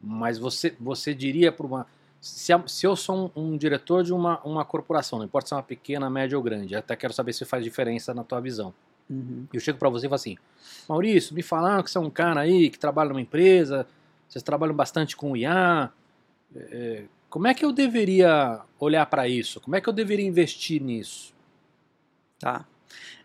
Mas 0.00 0.38
você, 0.38 0.74
você 0.78 1.14
diria 1.14 1.50
para 1.50 1.66
uma. 1.66 1.86
Se, 2.22 2.52
a- 2.52 2.62
se 2.68 2.86
eu 2.86 2.94
sou 2.94 3.32
um, 3.36 3.42
um 3.52 3.56
diretor 3.56 4.04
de 4.04 4.12
uma, 4.14 4.40
uma 4.44 4.64
corporação, 4.64 5.18
não 5.18 5.26
importa 5.26 5.48
se 5.48 5.54
é 5.54 5.56
uma 5.56 5.62
pequena, 5.62 6.08
média 6.08 6.38
ou 6.38 6.42
grande, 6.42 6.76
até 6.76 6.94
quero 6.94 7.12
saber 7.12 7.32
se 7.32 7.44
faz 7.44 7.64
diferença 7.64 8.14
na 8.14 8.22
tua 8.22 8.40
visão. 8.40 8.72
Uhum. 9.10 9.44
Eu 9.52 9.58
chego 9.58 9.76
para 9.76 9.88
você 9.88 10.06
e 10.06 10.08
falo 10.08 10.14
assim: 10.14 10.38
Maurício, 10.88 11.34
me 11.34 11.42
falaram 11.42 11.82
que 11.82 11.90
você 11.90 11.98
é 11.98 12.00
um 12.00 12.08
cara 12.08 12.40
aí 12.42 12.70
que 12.70 12.78
trabalha 12.78 13.08
numa 13.08 13.20
empresa, 13.20 13.86
vocês 14.28 14.42
trabalham 14.42 14.74
bastante 14.74 15.16
com 15.16 15.36
IA. 15.36 15.90
é, 16.54 17.04
como 17.28 17.48
é 17.48 17.54
que 17.54 17.64
eu 17.64 17.72
deveria 17.72 18.60
olhar 18.78 19.04
para 19.06 19.26
isso? 19.26 19.60
Como 19.60 19.74
é 19.74 19.80
que 19.80 19.88
eu 19.88 19.92
deveria 19.92 20.24
investir 20.26 20.80
nisso? 20.80 21.34
Tá. 22.38 22.64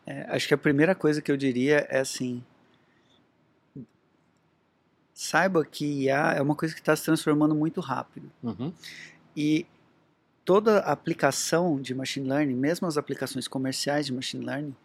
É, 0.06 0.26
acho 0.30 0.48
que 0.48 0.54
a 0.54 0.58
primeira 0.58 0.95
coisa 0.95 1.22
que 1.22 1.32
eu 1.32 1.38
diria 1.38 1.86
é 1.89 2.00
assim. 2.00 2.43
Saiba 5.20 5.65
que 5.65 6.03
IA 6.03 6.34
é 6.34 6.41
uma 6.43 6.53
coisa 6.53 6.76
que 6.76 6.80
está 6.80 6.95
se 6.95 7.03
transformando 7.03 7.55
muito 7.55 7.82
rápido. 7.82 8.32
Uhum, 8.43 8.72
E 9.36 9.65
toda 10.45 10.78
aplicação 10.78 11.82
de 11.82 11.95
machine 11.95 12.30
learning, 12.30 12.53
mesmo 12.53 12.86
as 12.86 12.99
aplicações 12.99 13.47
comerciais 13.47 14.05
de 14.05 14.13
machine 14.13 14.45
learning, 14.45 14.76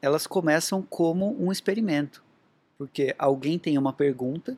elas 0.00 0.28
começam 0.28 0.80
como 0.80 1.36
um 1.42 1.50
experimento. 1.50 2.22
Porque 2.78 3.16
alguém 3.18 3.58
tem 3.58 3.76
uma 3.76 3.92
pergunta 3.92 4.56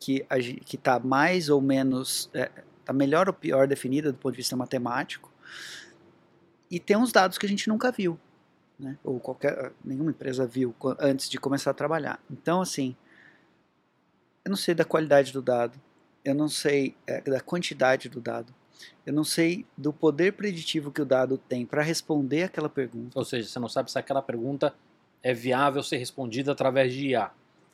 que 0.00 0.26
está 0.72 0.98
mais 0.98 1.50
ou 1.50 1.60
menos, 1.60 2.30
está 2.80 2.92
melhor 2.94 3.28
ou 3.28 3.34
pior 3.34 3.68
definida 3.68 4.10
do 4.10 4.16
ponto 4.16 4.32
de 4.32 4.38
vista 4.38 4.56
matemático, 4.56 5.30
e 6.70 6.80
tem 6.80 6.96
uns 6.96 7.12
dados 7.12 7.36
que 7.36 7.44
a 7.44 7.48
gente 7.50 7.68
nunca 7.68 7.92
viu, 7.92 8.18
né? 8.80 8.96
ou 9.04 9.20
qualquer, 9.20 9.72
nenhuma 9.84 10.10
empresa 10.10 10.46
viu 10.46 10.74
antes 10.98 11.28
de 11.28 11.38
começar 11.38 11.70
a 11.70 11.74
trabalhar. 11.74 12.18
Então, 12.30 12.62
assim, 12.62 12.96
eu 14.44 14.50
não 14.50 14.56
sei 14.56 14.74
da 14.74 14.84
qualidade 14.84 15.32
do 15.32 15.40
dado, 15.40 15.80
eu 16.24 16.34
não 16.34 16.48
sei 16.48 16.94
é, 17.06 17.20
da 17.20 17.40
quantidade 17.40 18.08
do 18.08 18.20
dado, 18.20 18.54
eu 19.06 19.12
não 19.12 19.24
sei 19.24 19.64
do 19.76 19.92
poder 19.92 20.32
preditivo 20.32 20.90
que 20.90 21.00
o 21.02 21.04
dado 21.04 21.38
tem 21.38 21.64
para 21.64 21.82
responder 21.82 22.44
aquela 22.44 22.68
pergunta. 22.68 23.18
Ou 23.18 23.24
seja, 23.24 23.48
você 23.48 23.58
não 23.58 23.68
sabe 23.68 23.90
se 23.90 23.98
aquela 23.98 24.22
pergunta 24.22 24.74
é 25.22 25.32
viável 25.32 25.82
ser 25.82 25.96
respondida 25.96 26.52
através 26.52 26.92
de 26.92 27.08
IA. 27.08 27.30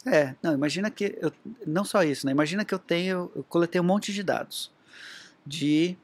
É, 0.06 0.34
não, 0.42 0.54
imagina 0.54 0.90
que 0.90 1.16
eu, 1.20 1.32
não 1.66 1.84
só 1.84 2.02
isso, 2.02 2.24
né? 2.24 2.32
Imagina 2.32 2.64
que 2.64 2.72
eu 2.72 2.78
tenho, 2.78 3.30
eu 3.34 3.44
coletei 3.48 3.80
um 3.80 3.84
monte 3.84 4.12
de 4.12 4.22
dados 4.22 4.72
de 5.44 5.96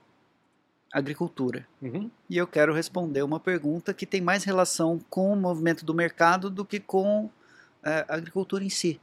agricultura 0.92 1.66
Uhum. 1.82 2.10
e 2.28 2.36
eu 2.36 2.46
quero 2.46 2.72
responder 2.72 3.22
uma 3.22 3.38
pergunta 3.40 3.92
que 3.92 4.06
tem 4.06 4.20
mais 4.20 4.44
relação 4.44 4.98
com 5.10 5.32
o 5.32 5.36
movimento 5.36 5.84
do 5.84 5.92
mercado 5.92 6.48
do 6.48 6.64
que 6.64 6.80
com 6.80 7.30
é, 7.82 8.04
a 8.08 8.14
agricultura 8.14 8.64
em 8.64 8.70
si. 8.70 9.00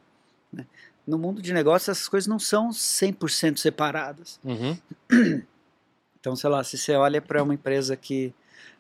né? 0.52 0.66
No 1.06 1.18
mundo 1.18 1.42
de 1.42 1.54
negócios 1.54 1.90
essas 1.90 2.08
coisas 2.10 2.28
não 2.28 2.40
são 2.40 2.70
100% 2.70 3.58
separadas. 3.58 4.40
Uhum. 4.44 4.78
Então, 6.20 6.38
sei 6.38 6.50
lá, 6.50 6.64
se 6.64 6.78
você 6.78 6.96
olha 6.96 7.22
para 7.22 7.44
uma 7.44 7.54
empresa 7.54 7.98
que 7.98 8.34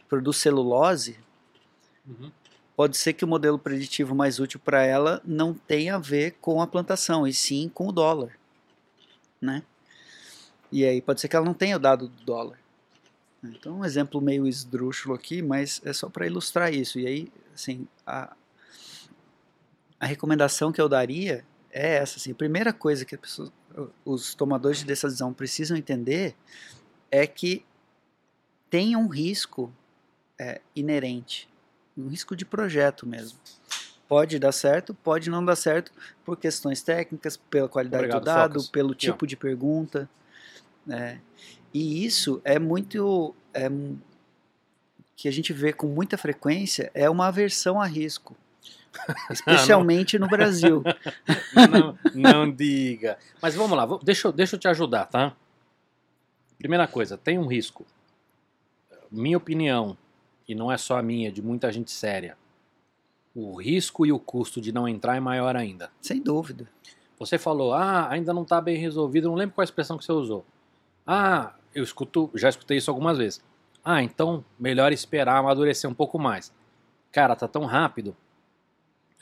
produz 0.08 0.38
celulose, 0.38 1.20
Uhum. 2.08 2.32
pode 2.74 2.96
ser 2.96 3.12
que 3.12 3.26
o 3.26 3.28
modelo 3.28 3.60
preditivo 3.60 4.16
mais 4.16 4.40
útil 4.40 4.62
para 4.64 4.82
ela 4.82 5.22
não 5.26 5.54
tenha 5.54 5.96
a 5.96 6.00
ver 6.00 6.38
com 6.40 6.62
a 6.62 6.68
plantação, 6.68 7.28
e 7.28 7.34
sim 7.34 7.70
com 7.74 7.90
o 7.90 7.92
dólar, 7.92 8.40
né? 9.42 9.62
E 10.72 10.86
aí 10.86 11.02
pode 11.02 11.20
ser 11.20 11.28
que 11.28 11.36
ela 11.36 11.46
não 11.46 11.54
tenha 11.54 11.76
o 11.76 11.80
dado 11.80 12.08
do 12.08 12.24
dólar. 12.24 12.58
Então, 13.44 13.80
um 13.80 13.86
exemplo 13.86 14.22
meio 14.22 14.48
esdrúxulo 14.48 15.14
aqui, 15.14 15.42
mas 15.42 15.82
é 15.84 15.92
só 15.92 16.08
para 16.08 16.26
ilustrar 16.26 16.74
isso. 16.74 16.98
E 16.98 17.06
aí, 17.06 17.32
assim, 17.54 17.86
a, 18.08 18.34
a 20.00 20.06
recomendação 20.06 20.72
que 20.72 20.80
eu 20.80 20.88
daria 20.88 21.44
é 21.74 21.96
essa, 21.96 22.18
assim, 22.18 22.32
a 22.32 22.36
primeira 22.36 22.72
coisa 22.72 23.04
que 23.04 23.16
as 23.16 23.22
pessoas, 23.22 23.52
os 24.06 24.36
tomadores 24.36 24.80
de 24.80 24.86
decisão 24.86 25.34
precisam 25.34 25.76
entender 25.76 26.36
é 27.10 27.26
que 27.28 27.66
tem 28.70 28.96
um 28.96 29.08
risco 29.08 29.74
é, 30.40 30.62
inerente 30.76 31.50
um 31.98 32.08
risco 32.08 32.36
de 32.36 32.46
projeto 32.46 33.08
mesmo. 33.08 33.38
Pode 34.08 34.38
dar 34.38 34.52
certo, 34.52 34.94
pode 34.94 35.30
não 35.30 35.44
dar 35.44 35.56
certo 35.56 35.92
por 36.26 36.38
questões 36.38 36.82
técnicas, 36.82 37.38
pela 37.38 37.70
qualidade 37.70 38.04
Obrigado, 38.04 38.22
do 38.22 38.26
dado, 38.26 38.54
Focas. 38.56 38.70
pelo 38.70 38.94
tipo 38.94 39.26
de 39.26 39.36
pergunta. 39.36 40.10
né? 40.86 41.22
E 41.74 42.06
isso 42.06 42.42
é 42.44 42.60
muito. 42.60 43.34
é 43.54 43.70
que 45.16 45.28
a 45.28 45.32
gente 45.32 45.54
vê 45.54 45.72
com 45.72 45.88
muita 45.88 46.18
frequência 46.18 46.92
é 46.94 47.10
uma 47.10 47.28
aversão 47.28 47.80
a 47.80 47.86
risco. 47.86 48.36
Especialmente 49.30 50.18
no 50.20 50.28
Brasil. 50.28 50.84
Não, 51.54 51.98
não 52.14 52.52
diga. 52.52 53.18
Mas 53.42 53.56
vamos 53.56 53.76
lá, 53.78 53.86
deixa, 54.04 54.28
eu- 54.28 54.32
deixa 54.32 54.56
eu 54.56 54.60
te 54.60 54.68
ajudar, 54.68 55.06
tá? 55.06 55.36
Primeira 56.58 56.88
coisa, 56.88 57.18
tem 57.18 57.38
um 57.38 57.48
risco. 57.48 57.86
Minha 59.12 59.38
opinião, 59.38 59.98
e 60.48 60.56
não 60.56 60.72
é 60.72 60.78
só 60.78 60.98
a 60.98 61.04
minha, 61.04 61.28
é 61.30 61.32
de 61.32 61.42
muita 61.42 61.72
gente 61.72 61.92
séria. 61.92 62.38
O 63.36 63.56
risco 63.60 64.06
e 64.06 64.12
o 64.12 64.20
custo 64.20 64.62
de 64.62 64.72
não 64.72 64.88
entrar 64.88 65.16
é 65.16 65.20
maior 65.20 65.56
ainda. 65.56 65.92
Sem 66.02 66.22
dúvida. 66.22 66.68
Você 67.20 67.38
falou, 67.38 67.74
ah, 67.74 68.10
ainda 68.10 68.34
não 68.34 68.44
está 68.44 68.60
bem 68.62 68.78
resolvido, 68.78 69.28
não 69.28 69.36
lembro 69.36 69.56
qual 69.56 69.64
a 69.64 69.66
expressão 69.66 69.98
que 69.98 70.06
você 70.06 70.12
usou. 70.12 70.46
Ah, 71.06 71.54
eu 71.76 71.84
escuto, 71.84 72.30
já 72.36 72.50
escutei 72.50 72.78
isso 72.78 72.90
algumas 72.90 73.18
vezes. 73.18 73.42
Ah, 73.84 74.02
então 74.02 74.44
melhor 74.60 74.92
esperar 74.92 75.38
amadurecer 75.38 75.90
um 75.90 75.94
pouco 75.94 76.18
mais. 76.18 76.52
Cara, 77.12 77.36
tá 77.36 77.48
tão 77.48 77.66
rápido. 77.66 78.16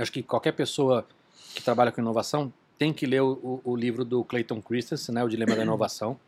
Eu 0.02 0.04
acho 0.04 0.12
que 0.12 0.24
qualquer 0.24 0.54
pessoa 0.54 1.06
que 1.54 1.62
trabalha 1.62 1.92
com 1.92 2.02
inovação 2.02 2.52
tem 2.78 2.92
que 2.92 3.06
ler 3.06 3.22
o, 3.22 3.34
o, 3.64 3.72
o 3.72 3.76
livro 3.76 4.04
do 4.04 4.24
Clayton 4.24 4.60
Christensen, 4.60 5.14
né, 5.14 5.24
O 5.24 5.30
Dilema 5.30 5.56
da 5.56 5.62
Inovação. 5.62 6.20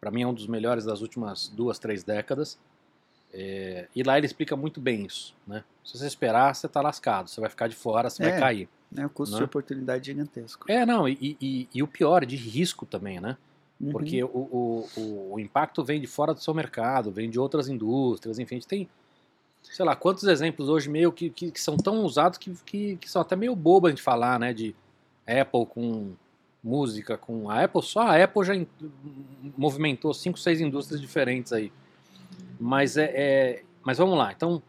Para 0.00 0.10
mim 0.10 0.22
é 0.22 0.26
um 0.26 0.32
dos 0.32 0.46
melhores 0.46 0.86
das 0.86 1.02
últimas 1.02 1.48
duas, 1.48 1.78
três 1.78 2.02
décadas. 2.02 2.58
É, 3.32 3.88
e 3.94 4.02
lá 4.02 4.16
ele 4.16 4.24
explica 4.26 4.56
muito 4.56 4.80
bem 4.80 5.04
isso. 5.04 5.34
Né? 5.46 5.62
Se 5.84 5.98
você 5.98 6.06
esperar, 6.06 6.54
você 6.54 6.66
tá 6.66 6.80
lascado. 6.80 7.28
Você 7.28 7.40
vai 7.42 7.50
ficar 7.50 7.68
de 7.68 7.76
fora, 7.76 8.08
você 8.08 8.22
É. 8.24 8.30
vai 8.30 8.40
cair. 8.40 8.68
É 8.96 9.04
um 9.04 9.08
custo 9.10 9.34
Né? 9.34 9.38
de 9.40 9.44
oportunidade 9.44 10.06
gigantesco. 10.06 10.64
É, 10.70 10.86
não, 10.86 11.06
e, 11.06 11.36
e- 11.40 11.68
e 11.74 11.82
o 11.82 11.86
pior, 11.86 12.24
de 12.24 12.36
risco 12.36 12.86
também, 12.86 13.20
né? 13.20 13.36
Uhum. 13.78 13.90
Porque 13.92 14.22
o, 14.24 14.28
o, 14.28 14.88
o, 14.96 15.32
o 15.34 15.40
impacto 15.40 15.84
vem 15.84 16.00
de 16.00 16.06
fora 16.06 16.32
do 16.32 16.40
seu 16.40 16.54
mercado, 16.54 17.10
vem 17.10 17.28
de 17.28 17.38
outras 17.38 17.68
indústrias, 17.68 18.38
enfim, 18.38 18.54
a 18.54 18.58
gente 18.58 18.68
tem, 18.68 18.88
sei 19.72 19.84
lá, 19.84 19.96
quantos 19.96 20.24
exemplos 20.24 20.68
hoje 20.68 20.88
meio 20.88 21.10
que, 21.12 21.30
que, 21.30 21.50
que 21.50 21.60
são 21.60 21.76
tão 21.76 22.04
usados 22.04 22.38
que, 22.38 22.52
que, 22.64 22.96
que 22.96 23.10
são 23.10 23.20
até 23.22 23.34
meio 23.34 23.54
bobo 23.56 23.86
a 23.86 23.90
gente 23.90 24.02
falar, 24.02 24.38
né? 24.38 24.52
De 24.52 24.74
Apple 25.26 25.66
com 25.66 26.12
música, 26.62 27.18
com 27.18 27.50
a 27.50 27.62
Apple, 27.64 27.82
só 27.82 28.00
a 28.02 28.22
Apple 28.22 28.44
já 28.44 28.54
in- 28.54 28.66
movimentou 29.56 30.14
cinco, 30.14 30.38
seis 30.38 30.60
indústrias 30.60 31.00
diferentes 31.00 31.52
aí. 31.52 31.72
Mas 32.58 32.96
é, 32.96 33.10
é- 33.14 33.62
mas 33.82 33.98
vamos 33.98 34.16
lá, 34.16 34.32
então 34.32 34.62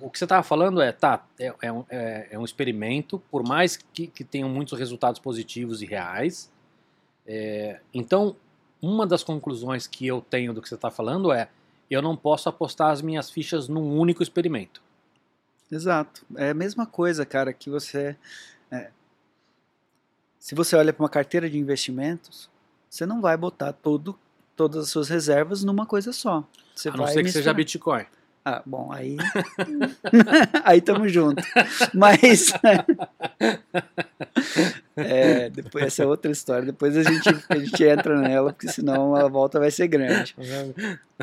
o 0.00 0.10
que 0.10 0.18
você 0.18 0.24
estava 0.24 0.42
falando 0.42 0.80
é, 0.80 0.92
tá, 0.92 1.26
é, 1.40 1.52
é 1.62 1.72
um, 1.72 1.84
é- 1.88 2.28
é 2.32 2.38
um 2.38 2.44
experimento, 2.44 3.18
por 3.30 3.42
mais 3.42 3.76
que, 3.76 4.06
que 4.06 4.22
tenham 4.22 4.48
muitos 4.48 4.78
resultados 4.78 5.18
positivos 5.20 5.82
e 5.82 5.86
reais. 5.86 6.50
é, 7.26 7.80
então, 7.92 8.36
uma 8.80 9.06
das 9.06 9.24
conclusões 9.24 9.86
que 9.86 10.06
eu 10.06 10.20
tenho 10.20 10.52
do 10.52 10.60
que 10.62 10.68
você 10.68 10.74
está 10.76 10.90
falando 10.90 11.32
é, 11.32 11.48
eu 11.94 12.02
não 12.02 12.16
posso 12.16 12.48
apostar 12.48 12.90
as 12.90 13.00
minhas 13.00 13.30
fichas 13.30 13.68
num 13.68 13.98
único 13.98 14.22
experimento. 14.22 14.82
Exato. 15.70 16.24
É 16.36 16.50
a 16.50 16.54
mesma 16.54 16.86
coisa, 16.86 17.24
cara, 17.26 17.52
que 17.52 17.68
você. 17.70 18.16
é, 18.70 18.90
se 20.38 20.54
você 20.54 20.76
olha 20.76 20.92
para 20.92 21.02
uma 21.02 21.08
carteira 21.08 21.50
de 21.50 21.58
investimentos, 21.58 22.48
você 22.88 23.04
não 23.04 23.20
vai 23.20 23.36
botar 23.36 23.72
todo, 23.72 24.18
todas 24.54 24.84
as 24.84 24.90
suas 24.90 25.08
reservas 25.08 25.64
numa 25.64 25.86
coisa 25.86 26.12
só. 26.12 26.44
Você 26.74 26.88
a 26.88 26.92
não 26.92 27.04
vai 27.04 27.12
ser 27.12 27.22
que 27.24 27.30
seja 27.30 27.52
misturar. 27.52 27.54
Bitcoin. 27.54 28.06
Ah, 28.48 28.62
bom, 28.64 28.92
aí. 28.92 29.16
aí 30.62 30.80
tamo 30.80 31.08
junto. 31.08 31.42
Mas. 31.92 32.52
é, 34.94 35.50
depois, 35.50 35.86
essa 35.86 36.04
é 36.04 36.06
outra 36.06 36.30
história. 36.30 36.66
Depois 36.66 36.96
a 36.96 37.02
gente, 37.02 37.28
a 37.48 37.58
gente 37.58 37.82
entra 37.82 38.20
nela, 38.20 38.52
porque 38.52 38.68
senão 38.68 39.16
a 39.16 39.26
volta 39.26 39.58
vai 39.58 39.72
ser 39.72 39.88
grande. 39.88 40.36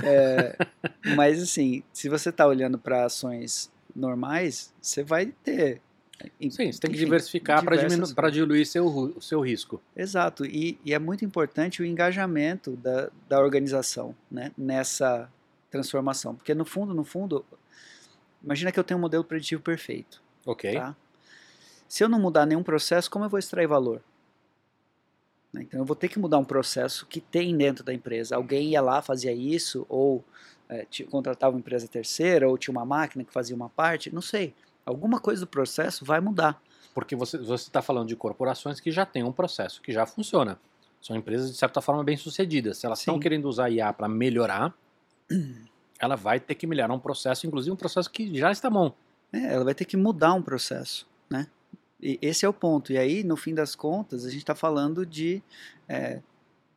É, 0.04 0.58
mas, 1.16 1.42
assim, 1.42 1.82
se 1.94 2.10
você 2.10 2.28
está 2.28 2.46
olhando 2.46 2.78
para 2.78 3.06
ações 3.06 3.72
normais, 3.96 4.74
você 4.82 5.02
vai 5.02 5.28
ter. 5.28 5.80
Sim, 6.50 6.74
você 6.74 6.80
tem 6.82 6.92
que 6.92 6.98
diversificar 6.98 7.64
para 7.64 7.78
diversas 7.78 8.14
diluir 8.34 8.68
seu, 8.68 8.86
o 8.86 9.22
seu 9.22 9.40
risco. 9.40 9.82
Exato, 9.96 10.46
e, 10.46 10.78
e 10.84 10.94
é 10.94 11.00
muito 11.00 11.24
importante 11.24 11.82
o 11.82 11.86
engajamento 11.86 12.76
da, 12.76 13.10
da 13.30 13.40
organização 13.40 14.14
né, 14.30 14.52
nessa 14.58 15.30
transformação. 15.74 16.36
Porque 16.36 16.54
no 16.54 16.64
fundo, 16.64 16.94
no 16.94 17.04
fundo, 17.04 17.46
imagina 18.44 18.72
que 18.72 18.80
eu 18.80 18.84
tenho 18.84 18.98
um 18.98 19.02
modelo 19.02 19.24
preditivo 19.24 19.62
perfeito. 19.62 20.22
Ok. 20.46 20.74
Tá? 20.74 20.96
Se 21.88 22.04
eu 22.04 22.10
não 22.10 22.20
mudar 22.20 22.46
nenhum 22.46 22.64
processo, 22.64 23.10
como 23.12 23.26
eu 23.26 23.30
vou 23.30 23.40
extrair 23.40 23.68
valor? 23.68 24.02
Né, 25.52 25.64
Então 25.64 25.80
eu 25.80 25.86
vou 25.86 25.96
ter 25.96 26.08
que 26.08 26.18
mudar 26.20 26.38
um 26.38 26.46
processo 26.46 27.06
que 27.06 27.20
tem 27.20 27.56
dentro 27.58 27.84
da 27.84 27.94
empresa. 27.94 28.36
Alguém 28.36 28.70
ia 28.70 28.82
lá, 28.82 29.02
fazia 29.02 29.34
isso, 29.34 29.86
ou 29.90 30.24
ti- 30.90 31.04
contratava 31.04 31.54
uma 31.56 31.60
empresa 31.60 31.88
terceira, 31.88 32.48
ou 32.50 32.58
tinha 32.58 32.72
uma 32.72 32.86
máquina 32.86 33.24
que 33.24 33.32
fazia 33.32 33.56
uma 33.56 33.70
parte, 33.70 34.14
não 34.14 34.22
sei. 34.22 34.54
Alguma 34.86 35.20
coisa 35.20 35.42
do 35.42 35.48
processo 35.48 36.04
vai 36.04 36.20
mudar. 36.20 36.62
Porque 36.94 37.16
você 37.16 37.38
está 37.38 37.82
falando 37.82 38.08
de 38.08 38.16
corporações 38.16 38.80
que 38.80 38.92
já 38.92 39.06
têm 39.06 39.24
um 39.24 39.32
processo 39.32 39.82
que 39.82 39.92
já 39.92 40.06
funciona. 40.06 40.60
São 41.02 41.16
empresas, 41.16 41.52
de 41.52 41.58
certa 41.58 41.82
forma, 41.82 42.04
bem-sucedidas. 42.04 42.78
Se 42.78 42.86
elas 42.86 43.00
estão 43.00 43.20
querendo 43.20 43.46
usar 43.46 43.70
IA 43.70 43.92
para 43.92 44.08
melhorar, 44.08 44.74
ela 46.00 46.16
vai 46.16 46.40
ter 46.40 46.56
que 46.56 46.68
melhorar 46.68 46.94
um 46.94 47.00
processo, 47.00 47.48
inclusive 47.48 47.72
um 47.72 47.78
processo 47.78 48.10
que 48.10 48.38
já 48.38 48.52
está 48.52 48.70
bom. 48.70 48.94
É, 49.32 49.54
ela 49.54 49.64
vai 49.64 49.74
ter 49.74 49.86
que 49.86 49.98
mudar 49.98 50.34
um 50.34 50.42
processo, 50.42 51.08
né? 51.30 51.48
E 52.02 52.20
esse 52.22 52.46
é 52.46 52.50
o 52.50 52.54
ponto. 52.54 52.92
E 52.92 52.98
aí, 52.98 53.24
no 53.24 53.38
fim 53.38 53.54
das 53.54 53.76
contas, 53.76 54.26
a 54.26 54.30
gente 54.30 54.42
está 54.42 54.54
falando 54.54 55.06
de 55.06 55.42
é, 55.88 56.22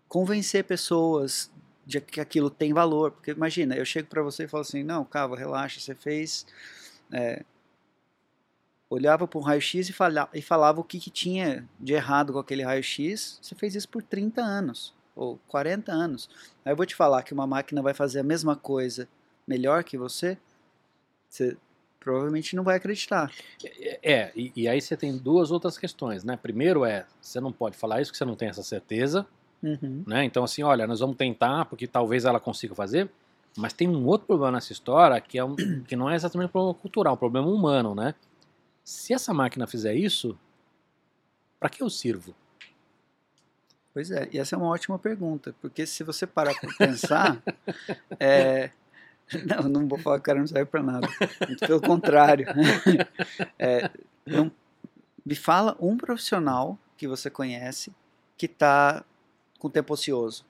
convencer 0.08 0.64
pessoas 0.64 1.50
de 1.84 2.00
que 2.00 2.20
aquilo 2.20 2.48
tem 2.48 2.72
valor. 2.72 3.10
Porque 3.10 3.32
imagina, 3.32 3.74
eu 3.74 3.84
chego 3.84 4.08
para 4.08 4.22
você 4.22 4.44
e 4.44 4.48
falo 4.48 4.62
assim, 4.62 4.82
não, 4.82 5.04
Cava, 5.04 5.36
relaxa, 5.36 5.80
você 5.80 5.94
fez... 5.94 6.46
é, 7.12 7.44
olhava 8.88 9.26
para 9.26 9.38
um 9.38 9.42
raio-x 9.42 9.88
e, 9.88 9.94
e 10.34 10.42
falava 10.42 10.80
o 10.80 10.84
que, 10.84 10.98
que 10.98 11.10
tinha 11.10 11.68
de 11.78 11.92
errado 11.92 12.32
com 12.32 12.38
aquele 12.38 12.62
raio-x, 12.62 13.38
você 13.42 13.54
fez 13.54 13.74
isso 13.74 13.88
por 13.88 14.02
30 14.02 14.40
anos, 14.40 14.94
ou 15.16 15.38
40 15.48 15.90
anos. 15.90 16.28
Aí 16.64 16.72
eu 16.72 16.76
vou 16.76 16.86
te 16.86 16.94
falar 16.94 17.22
que 17.22 17.32
uma 17.32 17.46
máquina 17.46 17.80
vai 17.82 17.94
fazer 17.94 18.20
a 18.20 18.22
mesma 18.22 18.54
coisa 18.54 19.08
melhor 19.48 19.82
que 19.82 19.96
você, 19.96 20.36
você 21.28 21.56
provavelmente 21.98 22.54
não 22.54 22.62
vai 22.62 22.76
acreditar. 22.76 23.32
É, 24.02 24.30
e, 24.36 24.52
e 24.54 24.68
aí 24.68 24.80
você 24.80 24.96
tem 24.96 25.16
duas 25.16 25.50
outras 25.50 25.78
questões, 25.78 26.22
né? 26.22 26.36
Primeiro 26.36 26.84
é, 26.84 27.06
você 27.20 27.40
não 27.40 27.50
pode 27.50 27.76
falar 27.76 28.00
isso, 28.02 28.12
que 28.12 28.18
você 28.18 28.24
não 28.24 28.36
tem 28.36 28.48
essa 28.48 28.62
certeza, 28.62 29.26
Uhum. 29.62 30.04
né? 30.06 30.22
Então, 30.22 30.44
assim, 30.44 30.62
olha, 30.62 30.86
nós 30.86 31.00
vamos 31.00 31.16
tentar, 31.16 31.64
porque 31.64 31.86
talvez 31.86 32.26
ela 32.26 32.38
consiga 32.38 32.74
fazer, 32.74 33.10
mas 33.56 33.72
tem 33.72 33.88
um 33.88 34.04
outro 34.06 34.26
problema 34.26 34.52
nessa 34.52 34.70
história, 34.70 35.18
que, 35.20 35.38
é 35.38 35.42
um, 35.44 35.56
que 35.88 35.96
não 35.96 36.10
é 36.10 36.14
exatamente 36.14 36.48
um 36.50 36.52
problema 36.52 36.74
cultural, 36.74 37.12
é 37.12 37.14
um 37.14 37.18
problema 37.18 37.48
humano, 37.48 37.94
né? 37.94 38.14
Se 38.84 39.14
essa 39.14 39.32
máquina 39.32 39.66
fizer 39.66 39.94
isso, 39.94 40.38
para 41.58 41.70
que 41.70 41.82
eu 41.82 41.88
sirvo? 41.88 42.34
Pois 43.96 44.10
é, 44.10 44.28
e 44.30 44.38
essa 44.38 44.54
é 44.54 44.58
uma 44.58 44.68
ótima 44.68 44.98
pergunta, 44.98 45.54
porque 45.58 45.86
se 45.86 46.04
você 46.04 46.26
parar 46.26 46.54
para 46.60 46.70
pensar, 46.74 47.42
é, 48.20 48.68
não, 49.48 49.70
não 49.70 49.88
vou 49.88 49.98
falar 49.98 50.16
que 50.16 50.20
o 50.20 50.24
cara 50.24 50.38
não 50.38 50.46
serve 50.46 50.66
para 50.66 50.82
nada, 50.82 51.08
pelo 51.66 51.80
contrário. 51.80 52.46
É, 53.58 53.88
não- 54.26 54.52
me 55.24 55.34
fala 55.34 55.74
um 55.80 55.96
profissional 55.96 56.78
que 56.98 57.08
você 57.08 57.30
conhece 57.30 57.90
que 58.36 58.44
está 58.44 59.02
com 59.58 59.70
tempo 59.70 59.94
ocioso. 59.94 60.44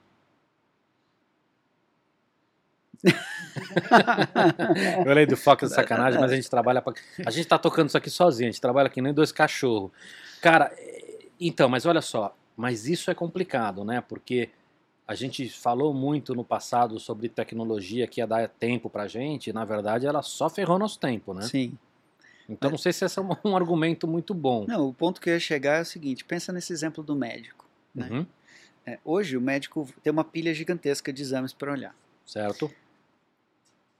Eu 5.05 5.09
olhei 5.09 5.25
do 5.25 5.37
foco 5.37 5.65
de 5.65 5.73
sacanagem, 5.73 6.19
mas 6.19 6.33
a 6.33 6.35
gente 6.35 6.49
trabalha 6.49 6.81
pra... 6.81 6.93
A 7.25 7.31
gente 7.31 7.47
tá 7.47 7.57
tocando 7.57 7.87
isso 7.87 7.97
aqui 7.97 8.09
sozinho, 8.09 8.49
a 8.49 8.51
gente 8.51 8.59
trabalha 8.59 8.89
que 8.89 9.01
nem 9.01 9.13
dois 9.13 9.31
cachorros. 9.31 9.89
Cara, 10.41 10.69
é, 10.77 11.27
então, 11.39 11.69
mas 11.69 11.85
olha 11.85 12.01
só, 12.01 12.35
mas 12.57 12.87
isso 12.87 13.09
é 13.11 13.15
complicado, 13.15 13.85
né? 13.85 14.01
Porque 14.01 14.49
a 15.07 15.15
gente 15.15 15.47
falou 15.49 15.93
muito 15.93 16.35
no 16.35 16.43
passado 16.43 16.99
sobre 16.99 17.29
tecnologia 17.29 18.07
que 18.07 18.19
ia 18.19 18.27
dar 18.27 18.49
tempo 18.49 18.89
pra 18.89 19.07
gente, 19.07 19.49
e 19.49 19.53
na 19.53 19.63
verdade 19.63 20.05
ela 20.05 20.21
só 20.21 20.49
ferrou 20.49 20.77
nosso 20.77 20.99
tempo, 20.99 21.33
né? 21.33 21.43
Sim. 21.43 21.77
Então 22.49 22.71
não 22.71 22.77
sei 22.77 22.91
se 22.91 23.05
esse 23.05 23.19
é 23.19 23.21
um, 23.21 23.29
um 23.45 23.55
argumento 23.55 24.07
muito 24.07 24.33
bom. 24.33 24.65
Não, 24.67 24.89
o 24.89 24.93
ponto 24.93 25.21
que 25.21 25.29
eu 25.29 25.33
ia 25.35 25.39
chegar 25.39 25.77
é 25.77 25.81
o 25.81 25.85
seguinte: 25.85 26.25
pensa 26.25 26.51
nesse 26.51 26.73
exemplo 26.73 27.03
do 27.03 27.15
médico. 27.15 27.65
né? 27.93 28.09
Uhum, 28.09 28.25
É, 28.85 28.99
hoje 29.05 29.37
o 29.37 29.41
médico 29.41 29.87
tem 30.01 30.11
uma 30.11 30.23
pilha 30.23 30.53
gigantesca 30.53 31.13
de 31.13 31.21
exames 31.21 31.53
para 31.53 31.71
olhar. 31.71 31.95
certo? 32.25 32.69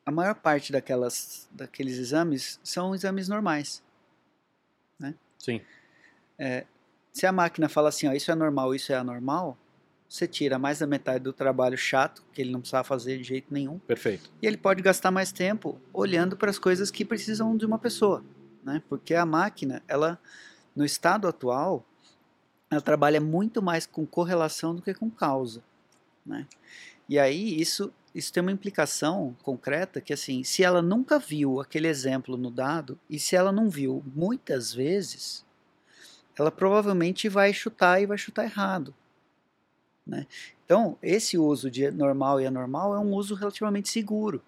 A 0.05 0.12
maior 0.12 0.36
parte 0.36 0.72
daquelas, 0.72 1.49
daqueles 1.51 1.97
exames 1.97 2.60
são 2.64 2.95
exames 2.95 3.28
normais. 3.28 3.84
Sim. 5.38 5.62
Se 7.18 7.26
a 7.26 7.32
máquina 7.32 7.68
fala 7.68 7.89
assim, 7.89 8.07
ó, 8.07 8.13
isso 8.13 8.30
é 8.30 8.36
normal, 8.36 8.76
isso 8.76 8.93
é 8.93 8.95
anormal, 8.95 9.57
você 10.07 10.28
tira 10.28 10.59
mais 10.59 10.78
da 10.78 10.86
metade 10.86 11.24
do 11.24 11.34
trabalho 11.34 11.76
chato, 11.76 12.24
que 12.32 12.39
ele 12.39 12.51
não 12.51 12.59
precisava 12.59 12.84
fazer 12.84 13.18
de 13.18 13.24
jeito 13.24 13.51
nenhum, 13.51 13.80
Perfeito. 13.80 14.30
e 14.39 14.45
ele 14.45 14.55
pode 14.55 14.84
gastar 14.84 15.09
mais 15.09 15.32
tempo 15.32 15.82
olhando 15.91 16.38
para 16.38 16.51
as 16.51 16.59
coisas 16.59 16.91
que 16.91 17.03
precisam 17.03 17.57
de 17.57 17.65
uma 17.65 17.80
pessoa, 17.80 18.24
né? 18.63 18.84
Porque 18.88 19.15
a 19.15 19.26
máquina, 19.26 19.82
ela 19.88 20.20
no 20.76 20.86
estado 20.86 21.28
atual, 21.28 21.84
ela 22.70 22.82
trabalha 22.82 23.20
muito 23.20 23.63
mais 23.63 23.88
com 23.88 24.05
correlação 24.05 24.76
do 24.76 24.84
que 24.84 24.93
com 24.93 25.09
causa, 25.09 25.63
né? 26.24 26.45
E 27.09 27.18
aí 27.18 27.59
isso 27.59 27.91
isso 28.13 28.32
tem 28.32 28.41
uma 28.41 28.51
implicação 28.51 29.36
concreta 29.41 29.99
que 29.99 30.13
assim, 30.13 30.43
se 30.43 30.63
ela 30.63 30.84
nunca 30.84 31.18
viu 31.18 31.59
aquele 31.59 31.88
exemplo 31.88 32.38
no 32.38 32.51
dado 32.51 32.99
e 33.09 33.18
se 33.18 33.36
ela 33.36 33.51
não 33.51 33.72
viu 33.72 34.03
muitas 34.15 34.72
vezes, 34.72 35.47
ela 36.38 36.52
provavelmente 36.52 37.28
vai 37.28 37.54
chutar 37.54 38.02
e 38.02 38.06
vai 38.06 38.18
chutar 38.18 38.44
errado. 38.44 38.94
Né? 40.06 40.26
Então, 40.66 40.98
esse 41.02 41.38
uso 41.38 41.70
de 41.70 41.90
normal 41.92 42.40
e 42.40 42.46
anormal 42.46 42.96
é 42.96 43.00
um 43.00 43.14
uso 43.14 43.36
relativamente 43.36 43.90
seguro, 43.90 44.42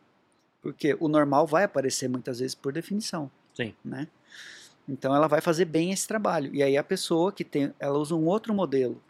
porque 0.62 0.96
o 1.00 1.08
normal 1.08 1.46
vai 1.48 1.64
aparecer 1.64 2.08
muitas 2.08 2.40
vezes 2.40 2.56
por 2.56 2.72
definição. 2.72 3.30
Sim. 3.54 3.74
Né? 3.84 4.08
Então, 4.88 5.16
ela 5.16 5.28
vai 5.28 5.42
fazer 5.42 5.66
bem 5.66 5.92
esse 5.92 6.08
trabalho. 6.08 6.54
E 6.54 6.64
aí, 6.64 6.78
a 6.78 6.84
pessoa 6.84 7.32
que 7.32 7.44
tem, 7.44 7.74
ela 7.80 7.98
usa 7.98 8.16
um 8.16 8.26
outro 8.26 8.54
modelo. 8.54 9.02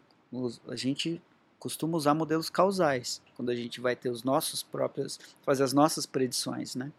A 0.68 0.76
gente 0.76 1.20
costuma 1.58 1.96
usar 1.96 2.14
modelos 2.14 2.48
causais, 2.48 3.20
quando 3.36 3.50
a 3.50 3.54
gente 3.54 3.80
vai 3.80 3.94
ter 3.94 4.08
os 4.08 4.24
nossos 4.24 4.62
próprios, 4.62 5.20
fazer 5.42 5.62
as 5.62 5.72
nossas 5.72 6.06
predições, 6.06 6.74
né? 6.74 6.90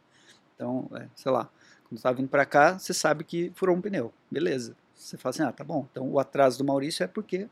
Então, 0.56 0.88
é, 0.94 1.08
sei 1.16 1.32
lá, 1.32 1.50
quando 1.90 1.98
está 1.98 2.12
vindo 2.12 2.30
para 2.30 2.46
cá, 2.46 2.78
você 2.78 2.94
sabe 2.94 3.24
que 3.24 3.52
furou 3.56 3.76
um 3.76 3.82
pneu, 3.82 4.14
beleza. 4.30 4.76
Você 5.02 5.18
fala 5.18 5.32
assim, 5.32 5.44
ah, 5.44 5.52
tá 5.52 5.64
bom, 5.64 5.88
então 5.92 6.08
o 6.10 6.20
atraso 6.20 6.58
do 6.60 6.64
Maurício 6.64 7.04
é 7.04 7.08
porque 7.08 7.48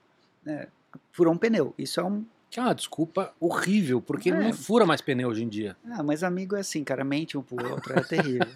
né, 0.46 0.68
furou 1.12 1.34
um 1.34 1.38
pneu. 1.38 1.74
Isso 1.78 2.00
é 2.00 2.04
um, 2.04 2.24
Que 2.52 2.60
é 2.60 2.64
uma 2.64 2.74
desculpa 2.76 3.34
horrível, 3.40 4.02
porque 4.02 4.30
É. 4.30 4.34
não 4.34 4.54
fura 4.54 4.86
mais 4.86 5.02
pneu 5.02 5.30
hoje 5.30 5.44
em 5.44 5.50
dia. 5.50 5.76
Ah, 5.86 6.04
mas 6.04 6.24
amigo 6.24 6.56
é 6.56 6.60
assim, 6.60 6.84
cara, 6.84 7.04
mente 7.04 7.38
um 7.38 7.42
pro 7.42 7.72
outro, 7.72 7.94
é 7.98 8.04
terrível. 8.04 8.48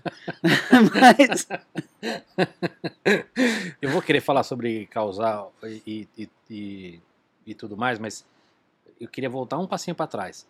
mas, 0.94 1.48
Eu 3.82 3.90
vou 3.90 4.02
querer 4.02 4.22
falar 4.22 4.44
sobre 4.44 4.86
causar 4.88 5.48
e, 5.64 6.08
e, 6.18 6.30
e, 6.50 7.00
e 7.48 7.54
tudo 7.56 7.76
mais, 7.78 8.00
mas 8.00 8.26
eu 9.00 9.08
queria 9.08 9.30
voltar 9.30 9.58
um 9.58 9.68
passinho 9.68 9.96
para 9.96 10.08
trás. 10.08 10.48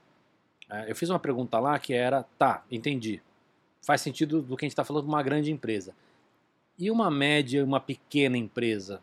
É, 0.70 0.92
Eu 0.92 0.96
fiz 0.96 1.10
uma 1.10 1.20
pergunta 1.20 1.60
lá 1.60 1.78
que 1.80 1.94
era, 1.94 2.24
tá, 2.38 2.64
entendi. 2.72 3.22
Faz 3.82 4.02
sentido 4.02 4.42
do 4.42 4.56
que 4.56 4.66
a 4.66 4.68
gente 4.68 4.74
está 4.74 4.84
falando 4.84 5.04
de 5.04 5.10
uma 5.10 5.24
grande 5.24 5.52
empresa. 5.52 5.94
E 6.78 6.90
uma 6.90 7.10
média 7.10 7.60
e 7.60 7.64
uma 7.64 7.80
pequena 7.80 8.38
empresa? 8.38 9.02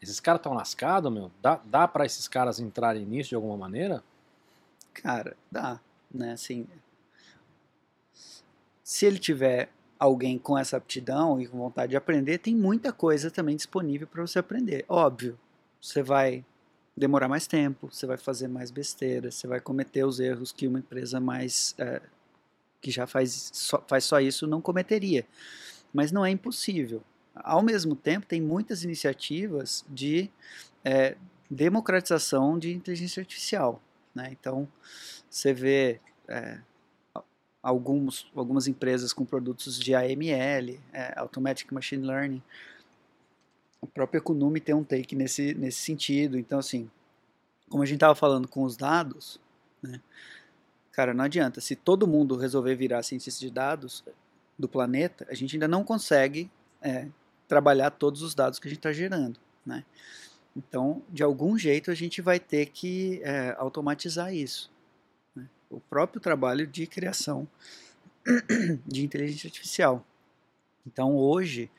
Esses 0.00 0.20
caras 0.20 0.40
estão 0.40 0.54
lascados, 0.54 1.12
meu? 1.12 1.30
Dá, 1.42 1.60
dá 1.64 1.88
para 1.88 2.06
esses 2.06 2.28
caras 2.28 2.60
entrarem 2.60 3.04
nisso 3.04 3.30
de 3.30 3.34
alguma 3.34 3.56
maneira? 3.56 4.02
cara, 5.02 5.36
dá, 5.50 5.80
né, 6.12 6.32
assim, 6.32 6.66
se 8.82 9.06
ele 9.06 9.18
tiver 9.18 9.68
alguém 9.98 10.38
com 10.38 10.56
essa 10.56 10.76
aptidão 10.76 11.40
e 11.40 11.46
com 11.46 11.58
vontade 11.58 11.90
de 11.90 11.96
aprender, 11.96 12.38
tem 12.38 12.54
muita 12.54 12.92
coisa 12.92 13.30
também 13.30 13.56
disponível 13.56 14.06
para 14.06 14.22
você 14.22 14.38
aprender. 14.38 14.84
Óbvio, 14.88 15.38
você 15.80 16.02
vai 16.02 16.44
demorar 16.96 17.28
mais 17.28 17.46
tempo, 17.46 17.88
você 17.92 18.06
vai 18.06 18.16
fazer 18.16 18.48
mais 18.48 18.70
besteira, 18.70 19.30
você 19.30 19.46
vai 19.46 19.60
cometer 19.60 20.04
os 20.04 20.20
erros 20.20 20.52
que 20.52 20.66
uma 20.66 20.78
empresa 20.78 21.20
mais 21.20 21.74
é, 21.78 22.00
que 22.80 22.90
já 22.90 23.06
faz 23.06 23.50
só, 23.52 23.82
faz 23.86 24.04
só 24.04 24.20
isso 24.20 24.46
não 24.46 24.60
cometeria. 24.60 25.26
Mas 25.92 26.12
não 26.12 26.24
é 26.24 26.30
impossível. 26.30 27.02
Ao 27.34 27.62
mesmo 27.62 27.94
tempo, 27.94 28.26
tem 28.26 28.40
muitas 28.40 28.84
iniciativas 28.84 29.84
de 29.88 30.30
é, 30.84 31.16
democratização 31.50 32.58
de 32.58 32.72
inteligência 32.72 33.20
artificial. 33.20 33.80
Né? 34.14 34.28
Então, 34.32 34.68
você 35.30 35.52
vê 35.52 36.00
é, 36.26 36.58
alguns, 37.62 38.30
algumas 38.34 38.66
empresas 38.66 39.12
com 39.12 39.24
produtos 39.24 39.78
de 39.78 39.94
AML, 39.94 40.80
é, 40.92 41.14
Automatic 41.16 41.70
Machine 41.72 42.06
Learning. 42.06 42.42
A 43.82 43.86
própria 43.86 44.20
Kunumi 44.20 44.60
tem 44.60 44.74
um 44.74 44.84
take 44.84 45.14
nesse, 45.14 45.54
nesse 45.54 45.80
sentido. 45.80 46.38
Então, 46.38 46.58
assim, 46.58 46.90
como 47.68 47.82
a 47.82 47.86
gente 47.86 47.96
estava 47.96 48.14
falando 48.14 48.48
com 48.48 48.62
os 48.64 48.76
dados, 48.76 49.40
né, 49.82 50.00
cara, 50.92 51.14
não 51.14 51.24
adianta. 51.24 51.60
Se 51.60 51.76
todo 51.76 52.08
mundo 52.08 52.36
resolver 52.36 52.74
virar 52.74 53.02
cientista 53.02 53.40
de 53.40 53.50
dados 53.50 54.04
do 54.58 54.68
planeta, 54.68 55.26
a 55.30 55.34
gente 55.34 55.54
ainda 55.54 55.68
não 55.68 55.84
consegue 55.84 56.50
é, 56.82 57.06
trabalhar 57.46 57.90
todos 57.90 58.22
os 58.22 58.34
dados 58.34 58.58
que 58.58 58.66
a 58.66 58.70
gente 58.70 58.78
está 58.78 58.92
gerando. 58.92 59.38
Né? 59.64 59.84
Então, 60.56 61.02
de 61.08 61.22
algum 61.22 61.56
jeito, 61.56 61.90
a 61.90 61.94
gente 61.94 62.20
vai 62.20 62.40
ter 62.40 62.66
que 62.66 63.20
é, 63.22 63.54
automatizar 63.58 64.34
isso. 64.34 64.70
né? 65.34 65.46
O 65.70 65.80
próprio 65.80 66.20
trabalho 66.20 66.66
de 66.66 66.86
criação 66.86 67.46
de 68.86 69.04
inteligência 69.04 69.46
artificial. 69.46 70.04
Então, 70.86 71.14
hoje, 71.14 71.70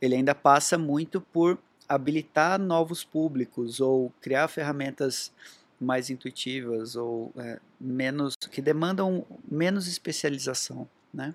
ele 0.00 0.14
ainda 0.14 0.34
passa 0.34 0.76
muito 0.76 1.20
por 1.20 1.58
habilitar 1.88 2.60
novos 2.60 3.02
públicos 3.02 3.80
ou 3.80 4.12
criar 4.20 4.46
ferramentas 4.48 5.32
mais 5.80 6.10
intuitivas 6.10 6.96
ou 6.96 7.32
é, 7.36 7.58
menos 7.80 8.34
que 8.50 8.60
demandam 8.60 9.24
menos 9.48 9.86
especialização, 9.86 10.88
né? 11.14 11.34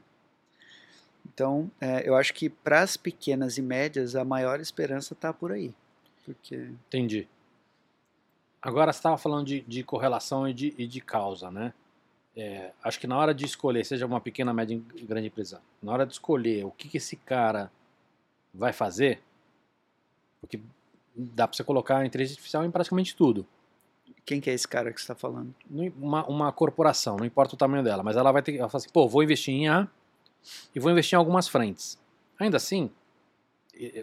Então, 1.26 1.72
é, 1.80 2.08
eu 2.08 2.16
acho 2.16 2.34
que 2.34 2.50
para 2.50 2.82
as 2.82 2.98
pequenas 2.98 3.58
e 3.58 3.62
médias 3.62 4.16
a 4.16 4.24
maior 4.24 4.60
esperança 4.60 5.14
está 5.14 5.34
por 5.34 5.52
aí, 5.52 5.74
porque 6.26 6.56
Entendi. 6.88 7.28
Agora 8.62 8.94
você 8.94 9.00
estava 9.00 9.18
falando 9.18 9.46
de, 9.46 9.62
de 9.62 9.84
correlação 9.84 10.48
e 10.48 10.54
de, 10.54 10.74
e 10.78 10.88
de 10.88 11.02
causa, 11.02 11.52
né? 11.52 11.74
É, 12.36 12.72
acho 12.84 13.00
que 13.00 13.06
na 13.06 13.18
hora 13.18 13.34
de 13.34 13.46
escolher, 13.46 13.86
seja 13.86 14.06
uma 14.06 14.20
pequena, 14.20 14.54
média 14.54 14.82
grande 15.04 15.28
empresa, 15.28 15.62
na 15.82 15.92
hora 15.92 16.06
de 16.06 16.14
escolher 16.14 16.66
o 16.66 16.72
que, 16.72 16.88
que 16.88 16.98
esse 16.98 17.16
cara 17.16 17.72
vai 18.54 18.74
fazer, 18.74 19.22
porque 20.40 20.60
dá 21.16 21.48
para 21.48 21.56
você 21.56 21.64
colocar 21.64 21.98
a 21.98 22.06
inteligência 22.06 22.36
artificial 22.36 22.66
em 22.66 22.72
praticamente 22.72 23.16
tudo. 23.16 23.46
quem 24.26 24.42
que 24.42 24.50
é 24.50 24.54
esse 24.54 24.68
cara 24.68 24.92
que 24.92 25.00
você 25.00 25.04
está 25.04 25.16
falando? 25.16 25.54
Uma, 25.98 26.26
uma 26.26 26.52
corporação, 26.52 27.18
não 27.18 27.26
importa 27.26 27.54
o 27.54 27.58
tamanho 27.58 27.84
dela, 27.84 28.02
mas 28.02 28.16
ela 28.16 28.32
vai 28.32 28.42
ter 28.42 28.54
que 28.54 28.58
ela 28.60 28.70
fala 28.70 28.82
assim, 28.82 28.92
pô, 28.92 29.08
vou 29.08 29.22
investir 29.24 29.54
em 29.54 29.68
A 29.68 29.88
e 30.74 30.80
vou 30.80 30.92
investir 30.92 31.16
em 31.16 31.20
algumas 31.20 31.48
frentes. 31.48 31.98
Ainda 32.40 32.58
assim, 32.58 32.90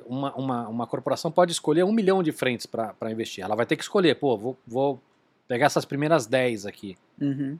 uma, 0.06 0.34
uma, 0.34 0.68
uma 0.68 0.86
corporação 0.86 1.30
pode 1.30 1.52
escolher 1.52 1.84
um 1.84 1.92
milhão 1.92 2.22
de 2.22 2.32
frentes 2.32 2.66
para 2.66 3.10
investir. 3.10 3.44
Ela 3.44 3.54
vai 3.54 3.66
ter 3.66 3.76
que 3.76 3.82
escolher, 3.82 4.16
pô, 4.16 4.36
vou, 4.36 4.58
vou 4.66 5.02
pegar 5.46 5.66
essas 5.66 5.84
primeiras 5.84 6.26
10 6.26 6.66
aqui. 6.66 6.96
Uhum. 7.20 7.58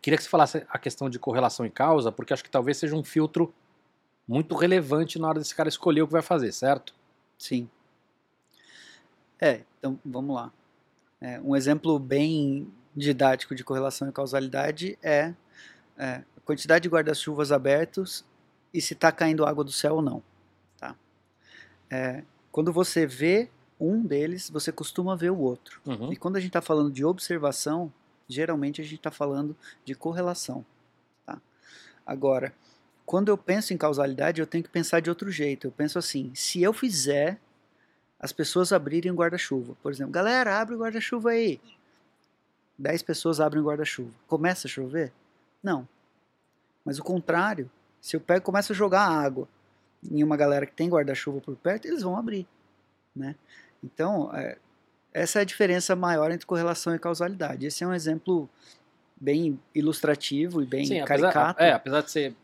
Queria 0.00 0.16
que 0.16 0.24
você 0.24 0.30
falasse 0.30 0.64
a 0.68 0.78
questão 0.78 1.10
de 1.10 1.18
correlação 1.18 1.66
e 1.66 1.70
causa, 1.70 2.10
porque 2.10 2.32
acho 2.32 2.44
que 2.44 2.50
talvez 2.50 2.76
seja 2.76 2.96
um 2.96 3.04
filtro 3.04 3.52
muito 4.26 4.54
relevante 4.54 5.18
na 5.18 5.28
hora 5.28 5.38
desse 5.38 5.54
cara 5.54 5.68
escolher 5.68 6.02
o 6.02 6.06
que 6.06 6.12
vai 6.12 6.22
fazer, 6.22 6.52
certo? 6.52 6.94
Sim. 7.38 7.68
É, 9.40 9.62
então 9.78 9.98
vamos 10.04 10.34
lá. 10.34 10.52
É, 11.20 11.40
um 11.40 11.54
exemplo 11.54 11.98
bem 11.98 12.72
didático 12.94 13.54
de 13.54 13.64
correlação 13.64 14.08
e 14.08 14.12
causalidade 14.12 14.98
é, 15.02 15.34
é, 15.98 16.22
quantidade 16.50 16.82
de 16.82 16.88
guarda-chuvas 16.88 17.52
abertos 17.52 18.24
e 18.74 18.80
se 18.80 18.94
está 18.94 19.12
caindo 19.12 19.46
água 19.46 19.62
do 19.62 19.70
céu 19.70 19.96
ou 19.96 20.02
não. 20.02 20.20
Tá? 20.76 20.96
É, 21.88 22.24
quando 22.50 22.72
você 22.72 23.06
vê 23.06 23.48
um 23.78 24.02
deles, 24.02 24.50
você 24.50 24.72
costuma 24.72 25.14
ver 25.14 25.30
o 25.30 25.38
outro. 25.38 25.80
Uhum. 25.86 26.12
E 26.12 26.16
quando 26.16 26.36
a 26.36 26.40
gente 26.40 26.48
está 26.48 26.60
falando 26.60 26.90
de 26.90 27.04
observação, 27.04 27.92
geralmente 28.28 28.80
a 28.80 28.84
gente 28.84 28.96
está 28.96 29.12
falando 29.12 29.56
de 29.84 29.94
correlação. 29.94 30.66
Tá? 31.24 31.40
Agora, 32.04 32.52
quando 33.06 33.28
eu 33.28 33.38
penso 33.38 33.72
em 33.72 33.76
causalidade, 33.76 34.40
eu 34.40 34.46
tenho 34.46 34.64
que 34.64 34.70
pensar 34.70 34.98
de 34.98 35.08
outro 35.08 35.30
jeito. 35.30 35.68
Eu 35.68 35.72
penso 35.72 36.00
assim: 36.00 36.32
se 36.34 36.60
eu 36.60 36.72
fizer 36.72 37.38
as 38.18 38.32
pessoas 38.32 38.72
abrirem 38.72 39.12
o 39.12 39.14
guarda-chuva, 39.14 39.76
por 39.80 39.92
exemplo, 39.92 40.12
galera, 40.12 40.60
abre 40.60 40.74
o 40.74 40.78
guarda-chuva 40.78 41.30
aí. 41.30 41.60
Dez 42.76 43.02
pessoas 43.02 43.40
abrem 43.40 43.62
o 43.62 43.66
guarda-chuva. 43.66 44.10
Começa 44.26 44.66
a 44.66 44.70
chover? 44.70 45.12
Não. 45.62 45.86
Mas 46.84 46.98
o 46.98 47.04
contrário, 47.04 47.70
se 48.00 48.16
eu 48.16 48.20
pego 48.20 48.40
e 48.40 48.44
começo 48.44 48.72
a 48.72 48.74
jogar 48.74 49.02
água 49.02 49.48
em 50.02 50.24
uma 50.24 50.36
galera 50.36 50.66
que 50.66 50.72
tem 50.72 50.88
guarda-chuva 50.88 51.40
por 51.40 51.54
perto, 51.56 51.86
eles 51.86 52.02
vão 52.02 52.16
abrir. 52.16 52.46
Né? 53.14 53.34
Então, 53.82 54.34
é, 54.34 54.56
essa 55.12 55.40
é 55.40 55.42
a 55.42 55.44
diferença 55.44 55.94
maior 55.94 56.30
entre 56.30 56.46
correlação 56.46 56.94
e 56.94 56.98
causalidade. 56.98 57.66
Esse 57.66 57.84
é 57.84 57.86
um 57.86 57.92
exemplo 57.92 58.48
bem 59.20 59.60
ilustrativo 59.74 60.62
e 60.62 60.66
bem 60.66 60.86
Sim, 60.86 61.00
apesar, 61.00 61.32
caricato. 61.32 61.62
é, 61.62 61.72
apesar 61.72 62.02
de 62.02 62.10
ser 62.10 62.34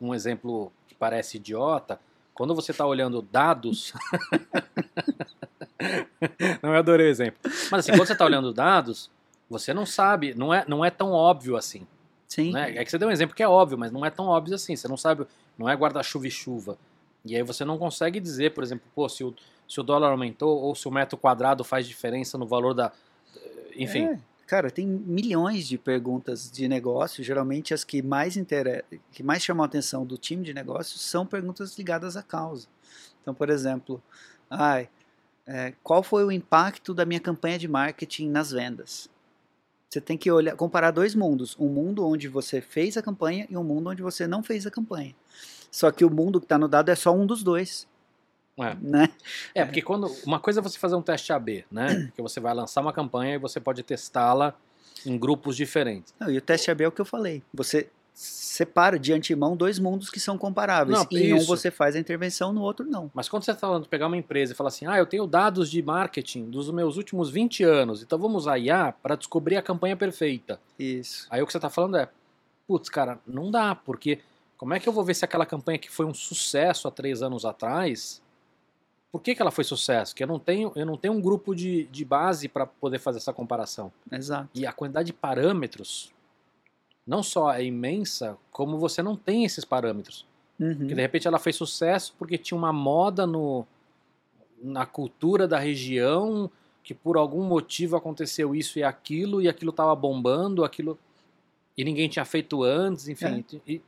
um 0.00 0.14
exemplo 0.14 0.70
que 0.86 0.94
parece 0.94 1.38
idiota, 1.38 1.98
quando 2.34 2.54
você 2.54 2.70
está 2.70 2.86
olhando 2.86 3.22
dados. 3.22 3.92
não, 6.62 6.72
eu 6.72 6.78
adorei 6.78 7.06
o 7.06 7.10
exemplo. 7.10 7.40
Mas 7.70 7.80
assim, 7.80 7.92
quando 7.92 8.06
você 8.06 8.12
está 8.12 8.24
olhando 8.24 8.52
dados, 8.52 9.10
você 9.48 9.72
não 9.72 9.86
sabe, 9.86 10.34
não 10.34 10.52
é, 10.52 10.64
não 10.68 10.84
é 10.84 10.90
tão 10.90 11.12
óbvio 11.12 11.56
assim. 11.56 11.86
Sim. 12.28 12.52
Né? 12.52 12.76
É 12.76 12.84
que 12.84 12.90
você 12.90 12.98
deu 12.98 13.08
um 13.08 13.10
exemplo 13.10 13.34
que 13.34 13.42
é 13.42 13.48
óbvio, 13.48 13.78
mas 13.78 13.90
não 13.90 14.04
é 14.04 14.10
tão 14.10 14.26
óbvio 14.26 14.54
assim. 14.54 14.76
Você 14.76 14.86
não 14.86 14.96
sabe, 14.96 15.26
não 15.56 15.68
é 15.68 15.74
guarda-chuva 15.74 16.26
e 16.26 16.30
chuva. 16.30 16.78
E 17.24 17.34
aí 17.34 17.42
você 17.42 17.64
não 17.64 17.78
consegue 17.78 18.20
dizer, 18.20 18.52
por 18.54 18.62
exemplo, 18.62 18.84
pô, 18.94 19.08
se 19.08 19.24
o, 19.24 19.34
se 19.68 19.80
o 19.80 19.82
dólar 19.82 20.10
aumentou 20.10 20.60
ou 20.60 20.74
se 20.74 20.86
o 20.86 20.90
metro 20.90 21.16
quadrado 21.16 21.64
faz 21.64 21.86
diferença 21.86 22.36
no 22.36 22.46
valor 22.46 22.74
da. 22.74 22.92
Enfim. 23.74 24.04
É, 24.04 24.18
cara, 24.46 24.70
tem 24.70 24.86
milhões 24.86 25.66
de 25.66 25.78
perguntas 25.78 26.50
de 26.50 26.68
negócio. 26.68 27.24
Geralmente 27.24 27.72
as 27.72 27.82
que 27.82 28.02
mais, 28.02 28.36
inter... 28.36 28.84
que 29.10 29.22
mais 29.22 29.42
chamam 29.42 29.64
a 29.64 29.66
atenção 29.66 30.04
do 30.04 30.18
time 30.18 30.44
de 30.44 30.52
negócios 30.52 31.00
são 31.00 31.26
perguntas 31.26 31.76
ligadas 31.78 32.16
à 32.16 32.22
causa. 32.22 32.68
Então, 33.22 33.34
por 33.34 33.50
exemplo, 33.50 34.02
ai, 34.50 34.88
é, 35.46 35.72
qual 35.82 36.02
foi 36.02 36.24
o 36.24 36.32
impacto 36.32 36.92
da 36.92 37.06
minha 37.06 37.20
campanha 37.20 37.58
de 37.58 37.66
marketing 37.66 38.28
nas 38.28 38.50
vendas? 38.50 39.08
Você 39.88 40.00
tem 40.00 40.18
que 40.18 40.30
olhar, 40.30 40.54
comparar 40.54 40.90
dois 40.90 41.14
mundos: 41.14 41.56
um 41.58 41.68
mundo 41.68 42.06
onde 42.06 42.28
você 42.28 42.60
fez 42.60 42.96
a 42.96 43.02
campanha 43.02 43.46
e 43.48 43.56
um 43.56 43.64
mundo 43.64 43.88
onde 43.90 44.02
você 44.02 44.26
não 44.26 44.42
fez 44.42 44.66
a 44.66 44.70
campanha. 44.70 45.14
Só 45.70 45.90
que 45.90 46.04
o 46.04 46.10
mundo 46.10 46.40
que 46.40 46.44
está 46.46 46.58
no 46.58 46.68
dado 46.68 46.90
é 46.90 46.94
só 46.94 47.14
um 47.14 47.26
dos 47.26 47.42
dois, 47.42 47.86
É. 48.58 48.74
né? 48.80 49.08
É, 49.54 49.64
porque 49.64 49.80
quando. 49.82 50.06
Uma 50.26 50.40
coisa 50.40 50.60
é 50.60 50.62
você 50.62 50.78
fazer 50.78 50.94
um 50.94 51.02
teste 51.02 51.32
AB, 51.32 51.64
né? 51.70 52.10
Que 52.14 52.22
você 52.22 52.38
vai 52.40 52.54
lançar 52.54 52.80
uma 52.80 52.92
campanha 52.92 53.34
e 53.34 53.38
você 53.38 53.58
pode 53.60 53.82
testá-la 53.82 54.54
em 55.06 55.16
grupos 55.18 55.56
diferentes. 55.56 56.12
Não, 56.18 56.30
e 56.30 56.36
o 56.36 56.40
teste 56.42 56.70
AB 56.70 56.84
é 56.84 56.88
o 56.88 56.92
que 56.92 57.00
eu 57.00 57.04
falei. 57.06 57.42
Você 57.54 57.88
separa 58.18 58.98
de 58.98 59.12
antemão 59.12 59.56
dois 59.56 59.78
mundos 59.78 60.10
que 60.10 60.18
são 60.18 60.36
comparáveis. 60.36 60.98
Não, 60.98 61.06
em 61.12 61.32
um 61.32 61.36
isso. 61.36 61.46
você 61.46 61.70
faz 61.70 61.94
a 61.94 62.00
intervenção, 62.00 62.52
no 62.52 62.62
outro 62.62 62.84
não. 62.84 63.08
Mas 63.14 63.28
quando 63.28 63.44
você 63.44 63.52
está 63.52 63.60
falando 63.60 63.84
de 63.84 63.88
pegar 63.88 64.08
uma 64.08 64.16
empresa 64.16 64.52
e 64.52 64.56
falar 64.56 64.68
assim, 64.68 64.86
ah, 64.86 64.98
eu 64.98 65.06
tenho 65.06 65.24
dados 65.24 65.70
de 65.70 65.80
marketing 65.80 66.50
dos 66.50 66.68
meus 66.72 66.96
últimos 66.96 67.30
20 67.30 67.62
anos, 67.62 68.02
então 68.02 68.18
vamos 68.18 68.42
usar 68.42 68.58
IA 68.58 68.92
para 69.00 69.14
descobrir 69.14 69.56
a 69.56 69.62
campanha 69.62 69.96
perfeita. 69.96 70.60
Isso. 70.76 71.28
Aí 71.30 71.40
o 71.40 71.46
que 71.46 71.52
você 71.52 71.58
está 71.58 71.70
falando 71.70 71.96
é, 71.96 72.08
putz, 72.66 72.88
cara, 72.88 73.20
não 73.24 73.52
dá, 73.52 73.76
porque 73.76 74.18
como 74.56 74.74
é 74.74 74.80
que 74.80 74.88
eu 74.88 74.92
vou 74.92 75.04
ver 75.04 75.14
se 75.14 75.24
aquela 75.24 75.46
campanha 75.46 75.78
que 75.78 75.88
foi 75.88 76.04
um 76.04 76.14
sucesso 76.14 76.88
há 76.88 76.90
três 76.90 77.22
anos 77.22 77.44
atrás, 77.44 78.20
por 79.12 79.22
que, 79.22 79.36
que 79.36 79.40
ela 79.40 79.52
foi 79.52 79.62
sucesso? 79.62 80.12
Que 80.12 80.24
eu 80.24 80.26
não 80.26 80.40
tenho, 80.40 80.72
eu 80.74 80.84
não 80.84 80.96
tenho 80.96 81.14
um 81.14 81.20
grupo 81.20 81.54
de, 81.54 81.84
de 81.84 82.04
base 82.04 82.48
para 82.48 82.66
poder 82.66 82.98
fazer 82.98 83.18
essa 83.18 83.32
comparação. 83.32 83.92
Exato. 84.10 84.48
E 84.52 84.66
a 84.66 84.72
quantidade 84.72 85.06
de 85.06 85.12
parâmetros 85.12 86.12
não 87.08 87.22
só 87.22 87.50
é 87.54 87.64
imensa, 87.64 88.36
como 88.52 88.76
você 88.78 89.02
não 89.02 89.16
tem 89.16 89.44
esses 89.46 89.64
parâmetros. 89.64 90.26
Uhum. 90.60 90.86
Que 90.86 90.94
de 90.94 91.00
repente 91.00 91.26
ela 91.26 91.38
fez 91.38 91.56
sucesso 91.56 92.14
porque 92.18 92.36
tinha 92.36 92.58
uma 92.58 92.72
moda 92.72 93.26
no, 93.26 93.66
na 94.62 94.84
cultura 94.84 95.48
da 95.48 95.58
região, 95.58 96.50
que 96.84 96.92
por 96.92 97.16
algum 97.16 97.42
motivo 97.44 97.96
aconteceu 97.96 98.54
isso 98.54 98.78
e 98.78 98.82
aquilo, 98.82 99.40
e 99.40 99.48
aquilo 99.48 99.70
estava 99.70 99.96
bombando, 99.96 100.62
aquilo. 100.62 100.98
E 101.76 101.82
ninguém 101.82 102.10
tinha 102.10 102.26
feito 102.26 102.62
antes, 102.62 103.08
enfim. 103.08 103.42
E, 103.66 103.80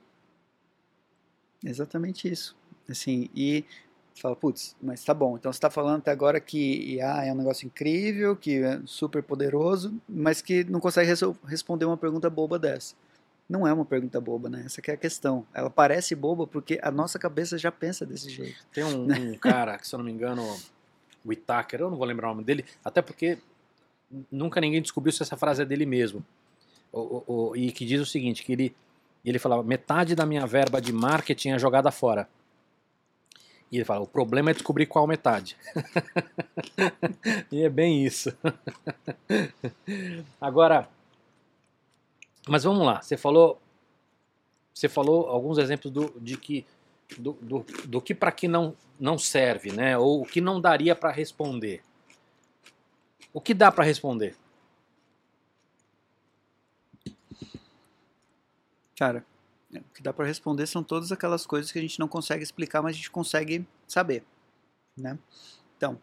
Exatamente 1.63 2.27
isso. 2.27 2.57
Assim, 2.89 3.29
e 3.35 3.65
fala, 4.15 4.35
putz, 4.35 4.75
mas 4.81 5.05
tá 5.05 5.13
bom, 5.13 5.37
então 5.37 5.53
você 5.53 5.59
está 5.59 5.69
falando 5.71 5.99
até 5.99 6.11
agora 6.11 6.41
que 6.41 6.95
IA 6.95 7.27
é 7.27 7.33
um 7.33 7.37
negócio 7.37 7.67
incrível, 7.67 8.35
que 8.35 8.63
é 8.63 8.81
super 8.87 9.23
poderoso, 9.23 9.95
mas 10.09 10.41
que 10.41 10.65
não 10.65 10.81
consegue 10.81 11.07
resol- 11.09 11.37
responder 11.45 11.85
uma 11.85 11.97
pergunta 11.97 12.29
boba 12.31 12.59
dessa. 12.59 12.95
Não 13.51 13.67
é 13.67 13.73
uma 13.73 13.85
pergunta 13.85 14.21
boba, 14.21 14.49
né? 14.49 14.63
Essa 14.65 14.81
que 14.81 14.93
é 14.93 14.95
a 14.95 14.97
questão. 14.97 15.45
Ela 15.53 15.69
parece 15.69 16.15
boba 16.15 16.47
porque 16.47 16.79
a 16.83 16.91
nossa 16.93 17.19
cabeça 17.19 17.59
já 17.59 17.73
pensa 17.73 18.07
desse 18.07 18.31
jeito. 18.31 18.65
tem 18.73 18.85
um, 18.85 19.11
um 19.13 19.35
cara, 19.37 19.77
que 19.77 19.89
se 19.89 19.93
eu 19.93 19.99
não 19.99 20.05
me 20.07 20.13
engano, 20.13 20.43
o 21.25 21.33
Itaker, 21.33 21.81
eu 21.81 21.91
não 21.91 21.97
vou 21.97 22.07
lembrar 22.07 22.29
o 22.29 22.35
nome 22.35 22.45
dele, 22.45 22.65
até 22.85 23.03
porque 23.03 23.39
nunca 24.31 24.61
ninguém 24.61 24.81
descobriu 24.81 25.13
se 25.13 25.21
essa 25.25 25.37
frase 25.37 25.63
é 25.63 25.65
dele 25.65 25.85
mesmo. 25.85 26.25
O- 26.93 27.01
o- 27.01 27.25
o- 27.51 27.57
e 27.57 27.73
que 27.73 27.85
diz 27.85 28.01
o 28.01 28.07
seguinte, 28.07 28.45
que 28.45 28.53
ele, 28.53 28.77
ele 29.25 29.39
falava, 29.41 29.65
metade 29.65 30.15
da 30.15 30.25
minha 30.25 30.47
verba 30.47 30.81
de 30.81 30.93
marketing 30.93 31.51
é 31.51 31.59
jogada 31.59 31.91
fora. 31.91 32.29
E 33.73 33.77
ele 33.79 33.85
fala, 33.85 34.01
o 34.03 34.07
problema 34.07 34.51
é 34.51 34.55
descobrir 34.55 34.87
qual 34.87 35.09
metade. 35.09 35.57
e 37.51 37.63
é 37.65 37.69
bem 37.69 38.05
isso. 38.05 38.33
Agora, 40.41 40.89
mas 42.51 42.65
vamos 42.65 42.85
lá, 42.85 43.01
você 43.01 43.17
falou, 43.17 43.63
você 44.75 44.89
falou 44.89 45.29
alguns 45.29 45.57
exemplos 45.57 45.93
do, 45.93 46.13
de 46.21 46.37
que 46.37 46.67
do, 47.17 47.35
do, 47.35 47.65
do 47.87 48.03
que 48.03 48.13
para 48.13 48.33
que 48.33 48.49
não, 48.49 48.77
não 48.99 49.17
serve, 49.17 49.71
né? 49.71 49.97
Ou 49.97 50.23
o 50.23 50.27
que 50.27 50.41
não 50.41 50.61
daria 50.61 50.97
para 50.97 51.13
responder. 51.13 51.81
O 53.33 53.41
que 53.41 53.55
dá 53.55 53.71
para 53.71 53.85
responder? 53.85 54.37
Cara, 58.97 59.25
é, 59.73 59.79
o 59.79 59.95
que 59.95 60.03
dá 60.03 60.13
para 60.13 60.27
responder 60.27 60.67
são 60.67 60.83
todas 60.83 61.13
aquelas 61.13 61.47
coisas 61.47 61.71
que 61.71 61.79
a 61.79 61.83
gente 61.83 62.01
não 62.01 62.09
consegue 62.09 62.43
explicar, 62.43 62.83
mas 62.83 62.95
a 62.95 62.97
gente 62.97 63.13
consegue 63.13 63.65
saber, 63.87 64.25
né? 64.97 65.17
Então, 65.77 66.01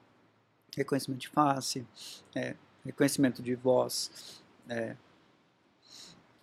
reconhecimento 0.76 1.20
de 1.20 1.28
face, 1.28 1.86
é, 2.34 2.56
reconhecimento 2.86 3.44
de 3.44 3.54
voz, 3.54 4.42
é, 4.70 4.96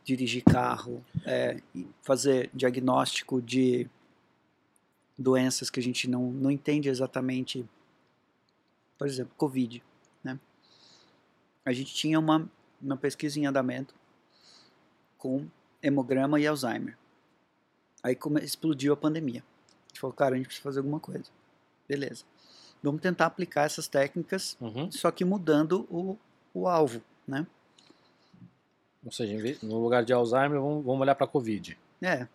dirigir 0.04 0.44
carro, 0.44 1.04
é, 1.24 1.60
fazer 2.02 2.50
diagnóstico 2.52 3.40
de 3.40 3.88
doenças 5.18 5.70
que 5.70 5.80
a 5.80 5.82
gente 5.82 6.08
não, 6.08 6.30
não 6.30 6.50
entende 6.50 6.88
exatamente, 6.88 7.64
por 8.98 9.06
exemplo, 9.06 9.32
Covid, 9.36 9.82
né? 10.22 10.38
A 11.64 11.72
gente 11.72 11.94
tinha 11.94 12.18
uma, 12.18 12.50
uma 12.82 12.96
pesquisa 12.96 13.38
em 13.40 13.46
andamento 13.46 13.94
com 15.16 15.46
hemograma 15.82 16.38
e 16.38 16.46
Alzheimer. 16.46 16.96
Aí 18.02 18.14
come, 18.14 18.40
explodiu 18.42 18.92
a 18.92 18.96
pandemia. 18.96 19.42
A 19.42 19.88
gente 19.88 20.00
falou, 20.00 20.12
cara, 20.14 20.34
a 20.34 20.36
gente 20.36 20.46
precisa 20.46 20.62
fazer 20.64 20.80
alguma 20.80 21.00
coisa. 21.00 21.30
Beleza. 21.88 22.24
Vamos 22.82 23.00
tentar 23.00 23.24
aplicar 23.26 23.64
essas 23.64 23.88
técnicas, 23.88 24.58
Uhum. 24.60 24.90
só 24.92 25.10
que 25.10 25.24
mudando 25.24 25.86
o, 25.90 26.18
o 26.52 26.68
alvo, 26.68 27.00
né? 27.26 27.46
Ou 29.04 29.12
seja, 29.12 29.58
no 29.62 29.82
lugar 29.82 30.04
de 30.04 30.12
Alzheimer, 30.12 30.60
vamos, 30.60 30.84
vamos 30.84 31.00
olhar 31.00 31.14
para 31.14 31.26
Covid. 31.26 31.78
É. 32.00 32.26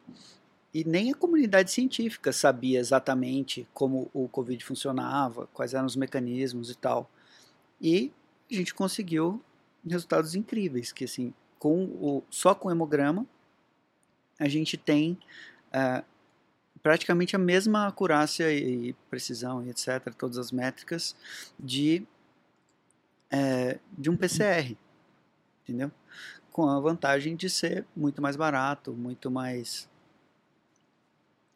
E 0.74 0.84
nem 0.84 1.12
a 1.12 1.16
comunidade 1.16 1.72
científica 1.72 2.32
sabia 2.32 2.80
exatamente 2.80 3.68
como 3.74 4.10
o 4.14 4.28
Covid 4.28 4.64
funcionava, 4.64 5.48
quais 5.54 5.74
eram 5.74 5.86
os 5.86 5.96
mecanismos 5.96 6.70
e 6.70 6.76
tal. 6.76 7.10
E 7.82 8.12
a 8.52 8.54
gente 8.54 8.74
conseguiu 8.74 9.42
resultados 9.88 10.36
incríveis, 10.36 10.92
que 10.92 11.06
assim, 11.06 11.34
com 11.58 11.86
o, 11.86 12.24
só 12.30 12.54
com 12.54 12.68
o 12.68 12.72
hemograma, 12.72 13.26
a 14.38 14.48
gente 14.48 14.78
tem 14.78 15.18
ah, 15.74 16.04
praticamente 16.82 17.36
a 17.36 17.40
mesma 17.40 17.88
acurácia 17.88 18.52
e 18.52 18.94
precisão 19.10 19.64
e 19.66 19.70
etc., 19.70 20.14
todas 20.18 20.38
as 20.38 20.52
métricas 20.52 21.16
de, 21.60 22.06
eh, 23.32 23.80
de 23.98 24.10
um 24.10 24.16
PCR, 24.16 24.78
entendeu? 25.64 25.92
Com 26.60 26.68
a 26.68 26.78
vantagem 26.78 27.38
de 27.38 27.50
ser 27.50 27.86
muito 27.96 28.22
mais 28.22 28.36
barato, 28.36 28.92
muito 28.92 29.32
mais 29.32 29.90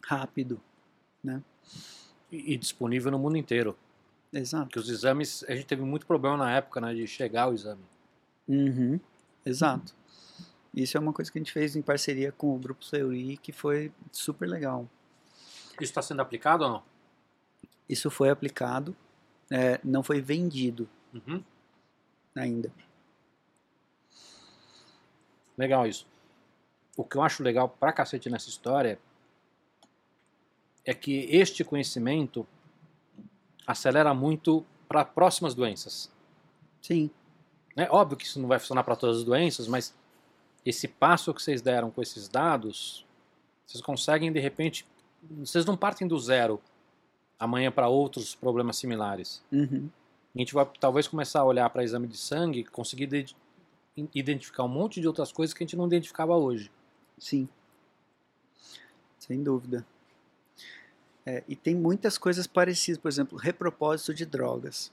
rápido, 0.01 0.61
E, 2.31 2.53
e 2.53 2.57
disponível 2.57 3.11
no 3.11 3.19
mundo 3.19 3.35
inteiro. 3.35 3.77
exato. 4.31 4.67
Porque 4.67 4.79
os 4.79 4.87
exames, 4.87 5.43
a 5.49 5.53
gente 5.55 5.65
teve 5.65 5.81
muito 5.81 6.05
problema 6.05 6.37
na 6.37 6.55
época, 6.55 6.79
né, 6.79 6.93
de 6.93 7.05
chegar 7.05 7.43
ao 7.43 7.53
exame. 7.53 7.81
Uhum, 8.47 8.97
exato. 9.45 9.93
Isso 10.73 10.95
é 10.95 11.01
uma 11.01 11.11
coisa 11.11 11.29
que 11.29 11.37
a 11.37 11.41
gente 11.41 11.51
fez 11.51 11.75
em 11.75 11.81
parceria 11.81 12.31
com 12.31 12.55
o 12.55 12.57
Grupo 12.57 12.85
Fleury, 12.85 13.35
que 13.35 13.51
foi 13.51 13.91
super 14.09 14.47
legal. 14.47 14.87
Isso 15.73 15.83
está 15.91 16.01
sendo 16.01 16.21
aplicado 16.21 16.63
ou 16.63 16.69
não? 16.69 16.83
Isso 17.89 18.09
foi 18.09 18.29
aplicado, 18.29 18.95
é, 19.51 19.81
não 19.83 20.01
foi 20.01 20.21
vendido 20.21 20.87
Uhum. 21.13 21.43
ainda. 22.33 22.71
Legal 25.57 25.85
isso. 25.87 26.05
O 26.95 27.03
que 27.03 27.17
eu 27.17 27.21
acho 27.21 27.43
legal 27.43 27.67
pra 27.69 27.91
cacete 27.91 28.29
nessa 28.29 28.49
história 28.49 28.99
é 30.85 30.93
que 30.93 31.27
este 31.29 31.63
conhecimento 31.63 32.45
acelera 33.65 34.13
muito 34.13 34.65
para 34.87 35.05
próximas 35.05 35.53
doenças. 35.53 36.11
Sim, 36.81 37.09
É 37.75 37.89
óbvio 37.89 38.17
que 38.17 38.25
isso 38.25 38.39
não 38.39 38.47
vai 38.47 38.59
funcionar 38.59 38.83
para 38.83 38.95
todas 38.95 39.17
as 39.17 39.23
doenças, 39.23 39.67
mas 39.67 39.95
esse 40.63 40.87
passo 40.87 41.33
que 41.33 41.41
vocês 41.41 41.61
deram 41.61 41.89
com 41.89 42.01
esses 42.01 42.27
dados, 42.27 43.03
vocês 43.65 43.81
conseguem 43.81 44.31
de 44.31 44.39
repente, 44.39 44.85
vocês 45.39 45.65
não 45.65 45.75
partem 45.75 46.07
do 46.07 46.19
zero 46.19 46.61
amanhã 47.39 47.71
para 47.71 47.87
outros 47.87 48.35
problemas 48.35 48.77
similares. 48.77 49.43
uhum, 49.51 49.89
A 50.35 50.37
gente 50.37 50.53
vai 50.53 50.69
talvez 50.79 51.07
começar 51.07 51.39
a 51.39 51.45
olhar 51.45 51.69
para 51.69 51.83
exame 51.83 52.07
de 52.07 52.17
sangue, 52.17 52.63
conseguir 52.63 53.07
identificar 54.13 54.63
um 54.63 54.67
monte 54.69 54.99
de 54.99 55.07
outras 55.07 55.31
coisas 55.31 55.53
que 55.53 55.63
a 55.63 55.65
gente 55.65 55.75
não 55.77 55.87
identificava 55.87 56.35
hoje. 56.35 56.71
sim. 57.19 57.47
Sem 59.19 59.41
dúvida. 59.41 59.85
É, 61.25 61.43
e 61.47 61.55
tem 61.55 61.73
muitas 61.73 62.17
coisas 62.17 62.45
parecidas, 62.45 62.99
por 63.01 63.07
exemplo, 63.07 63.37
repropósito 63.37 64.13
de 64.13 64.25
drogas. 64.25 64.87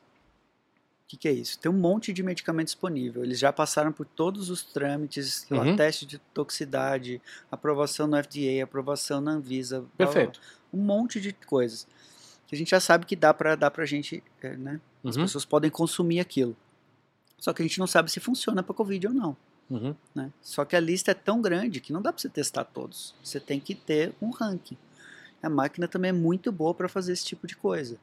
O 1.05 1.09
que, 1.09 1.17
que 1.17 1.27
é 1.29 1.33
isso? 1.33 1.59
Tem 1.59 1.69
um 1.69 1.75
monte 1.75 2.13
de 2.13 2.23
medicamento 2.23 2.67
disponível. 2.67 3.25
Eles 3.25 3.41
já 3.41 3.53
passaram 3.53 3.91
por 3.93 4.07
todos 4.07 4.49
os 4.49 4.63
trâmites, 4.63 5.45
lá, 5.51 5.65
Uhum. 5.65 5.75
teste 5.77 6.07
de 6.07 6.19
toxicidade, 6.33 7.21
aprovação 7.51 8.07
no 8.07 8.17
FDA, 8.17 8.63
aprovação 8.63 9.21
na 9.21 9.33
Anvisa. 9.33 9.85
Perfeito. 9.99 10.41
um 10.73 10.79
monte 10.79 11.21
de 11.21 11.33
coisas 11.33 11.85
que 12.47 12.55
a 12.55 12.59
gente 12.59 12.71
já 12.71 12.79
sabe 12.79 13.07
que 13.07 13.17
dá 13.17 13.35
pra 13.35 13.57
dar 13.57 13.73
pra 13.73 13.85
gente, 13.85 14.23
é, 14.41 14.57
né? 14.57 14.81
As 15.05 15.17
Uhum, 15.17 15.23
pessoas 15.25 15.45
podem 15.45 15.69
consumir 15.69 16.21
aquilo. 16.21 16.57
Só 17.41 17.53
que 17.53 17.62
a 17.62 17.64
gente 17.66 17.78
não 17.80 17.86
sabe 17.86 18.11
se 18.11 18.20
funciona 18.20 18.62
pra 18.62 18.74
Covid 18.74 19.09
ou 19.09 19.14
não, 19.14 19.36
uhum. 19.70 19.95
né? 20.14 20.30
Só 20.43 20.64
que 20.64 20.76
a 20.76 20.80
lista 20.80 21.11
é 21.11 21.14
tão 21.14 21.41
grande 21.41 21.80
que 21.80 21.93
não 21.93 22.03
dá 22.03 22.12
pra 22.12 22.20
você 22.20 22.28
testar 22.28 22.64
todos. 22.64 23.14
Você 23.24 23.41
tem 23.41 23.59
que 23.59 23.74
ter 23.74 24.14
um 24.20 24.30
ranking. 24.30 24.76
A 25.43 25.49
máquina 25.49 25.88
também 25.88 26.11
é 26.11 26.12
muito 26.12 26.53
boa 26.53 26.74
pra 26.74 26.86
fazer 26.88 27.12
esse 27.14 27.24
tipo 27.24 27.47
de 27.47 27.57
coisa. 27.57 27.99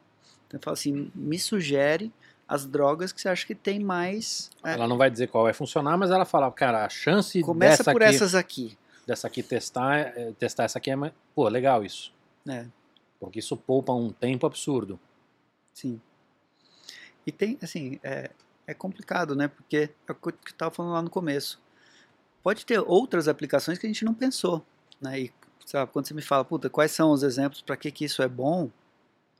Então 0.47 0.59
fala 0.59 0.73
assim, 0.73 1.11
me 1.13 1.37
sugere 1.37 2.11
as 2.47 2.65
drogas 2.65 3.11
que 3.11 3.21
você 3.21 3.29
acha 3.29 3.45
que 3.45 3.53
tem 3.53 3.79
mais. 3.79 4.49
é, 4.63 4.73
Ela 4.73 4.87
não 4.87 4.97
vai 4.97 5.11
dizer 5.11 5.27
qual 5.27 5.43
vai 5.43 5.53
funcionar, 5.53 5.97
mas 5.97 6.09
ela 6.09 6.25
fala, 6.25 6.51
cara, 6.51 6.83
a 6.83 6.89
chance 6.89 7.39
começa 7.43 7.83
dessa 7.83 7.91
por 7.91 8.01
aqui, 8.01 8.15
essas 8.15 8.33
aqui. 8.33 8.77
dessa 9.05 9.27
aqui 9.27 9.43
testar, 9.43 9.97
é, 9.99 10.31
testar 10.39 10.63
essa 10.63 10.79
aqui 10.79 10.89
é, 10.89 10.95
mais- 10.95 11.13
pô, 11.35 11.47
legal 11.47 11.83
isso. 11.85 12.11
né? 12.43 12.67
Porque 13.19 13.39
isso 13.39 13.55
poupa 13.57 13.91
um 13.93 14.11
tempo 14.11 14.45
absurdo. 14.47 14.99
Sim. 15.73 15.99
E 17.25 17.31
tem, 17.31 17.57
assim, 17.61 17.99
é, 18.03 18.31
é 18.67 18.73
complicado, 18.73 19.35
né? 19.35 19.47
Porque 19.47 19.89
é 20.07 20.11
o 20.11 20.15
que 20.15 20.29
eu 20.29 20.33
estava 20.45 20.69
falando 20.69 20.93
lá 20.93 21.01
no 21.01 21.09
começo. 21.09 21.59
Pode 22.43 22.65
ter 22.65 22.79
outras 22.79 23.27
aplicações 23.27 23.77
que 23.79 23.87
a 23.87 23.89
gente 23.89 24.03
não 24.05 24.13
pensou. 24.13 24.63
né? 25.01 25.21
E 25.21 25.33
sabe, 25.65 25.91
quando 25.91 26.05
você 26.05 26.13
me 26.13 26.21
fala, 26.21 26.43
puta, 26.43 26.69
quais 26.69 26.91
são 26.91 27.11
os 27.11 27.23
exemplos 27.23 27.61
para 27.61 27.77
que, 27.77 27.89
que 27.91 28.05
isso 28.05 28.21
é 28.21 28.27
bom? 28.27 28.69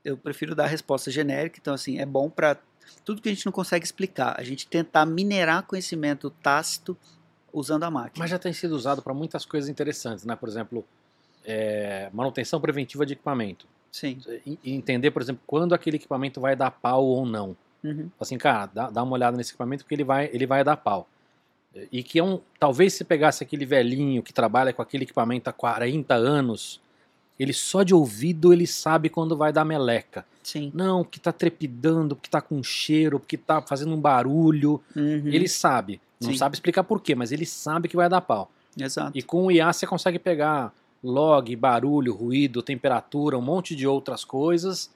Eu 0.04 0.16
prefiro 0.16 0.54
dar 0.54 0.64
a 0.64 0.68
resposta 0.68 1.10
genérica. 1.10 1.58
Então, 1.60 1.74
assim, 1.74 1.98
é 1.98 2.06
bom 2.06 2.30
para 2.30 2.56
tudo 3.04 3.20
que 3.20 3.28
a 3.28 3.32
gente 3.32 3.44
não 3.44 3.52
consegue 3.52 3.84
explicar. 3.84 4.34
A 4.38 4.42
gente 4.42 4.66
tentar 4.66 5.04
minerar 5.04 5.62
conhecimento 5.64 6.30
tácito 6.30 6.96
usando 7.52 7.84
a 7.84 7.90
máquina. 7.90 8.22
Mas 8.22 8.30
já 8.30 8.38
tem 8.38 8.52
sido 8.52 8.72
usado 8.72 9.02
para 9.02 9.12
muitas 9.12 9.44
coisas 9.44 9.68
interessantes, 9.68 10.24
né? 10.24 10.34
Por 10.34 10.48
exemplo, 10.48 10.84
é, 11.44 12.08
manutenção 12.12 12.60
preventiva 12.60 13.04
de 13.04 13.12
equipamento. 13.12 13.66
Sim. 13.92 14.20
E, 14.46 14.58
entender, 14.64 15.10
por 15.10 15.22
exemplo, 15.22 15.42
quando 15.46 15.74
aquele 15.74 15.96
equipamento 15.96 16.40
vai 16.40 16.54
dar 16.54 16.70
pau 16.70 17.04
ou 17.04 17.26
não. 17.26 17.56
Uhum. 17.82 18.10
Assim, 18.18 18.36
cara, 18.38 18.66
dá, 18.66 18.90
dá 18.90 19.02
uma 19.02 19.12
olhada 19.12 19.36
nesse 19.36 19.50
equipamento 19.50 19.84
porque 19.84 19.94
ele 19.94 20.04
vai, 20.04 20.30
ele 20.32 20.46
vai 20.46 20.64
dar 20.64 20.76
pau. 20.76 21.08
E 21.92 22.02
que 22.02 22.18
é 22.18 22.24
um. 22.24 22.40
Talvez 22.58 22.94
se 22.94 23.04
pegasse 23.04 23.44
aquele 23.44 23.64
velhinho 23.64 24.22
que 24.22 24.32
trabalha 24.32 24.72
com 24.72 24.82
aquele 24.82 25.04
equipamento 25.04 25.48
há 25.48 25.52
40 25.52 26.14
anos, 26.14 26.80
ele 27.38 27.52
só 27.52 27.82
de 27.82 27.94
ouvido 27.94 28.52
ele 28.52 28.66
sabe 28.66 29.08
quando 29.08 29.36
vai 29.36 29.52
dar 29.52 29.64
meleca. 29.64 30.26
Sim. 30.42 30.72
Não, 30.74 31.04
que 31.04 31.20
tá 31.20 31.30
trepidando, 31.30 32.16
porque 32.16 32.30
tá 32.30 32.40
com 32.40 32.62
cheiro, 32.62 33.20
porque 33.20 33.36
tá 33.36 33.60
fazendo 33.60 33.94
um 33.94 34.00
barulho. 34.00 34.80
Uhum. 34.96 35.28
Ele 35.28 35.46
sabe. 35.46 36.00
Não 36.20 36.32
Sim. 36.32 36.38
sabe 36.38 36.56
explicar 36.56 36.82
por 36.82 37.00
quê, 37.00 37.14
mas 37.14 37.30
ele 37.30 37.46
sabe 37.46 37.86
que 37.86 37.96
vai 37.96 38.08
dar 38.08 38.22
pau. 38.22 38.50
Exato. 38.76 39.16
E 39.16 39.22
com 39.22 39.46
o 39.46 39.52
IA 39.52 39.72
você 39.72 39.86
consegue 39.86 40.18
pegar 40.18 40.72
log, 41.02 41.54
barulho, 41.54 42.12
ruído, 42.12 42.62
temperatura, 42.62 43.38
um 43.38 43.42
monte 43.42 43.76
de 43.76 43.86
outras 43.86 44.24
coisas 44.24 44.90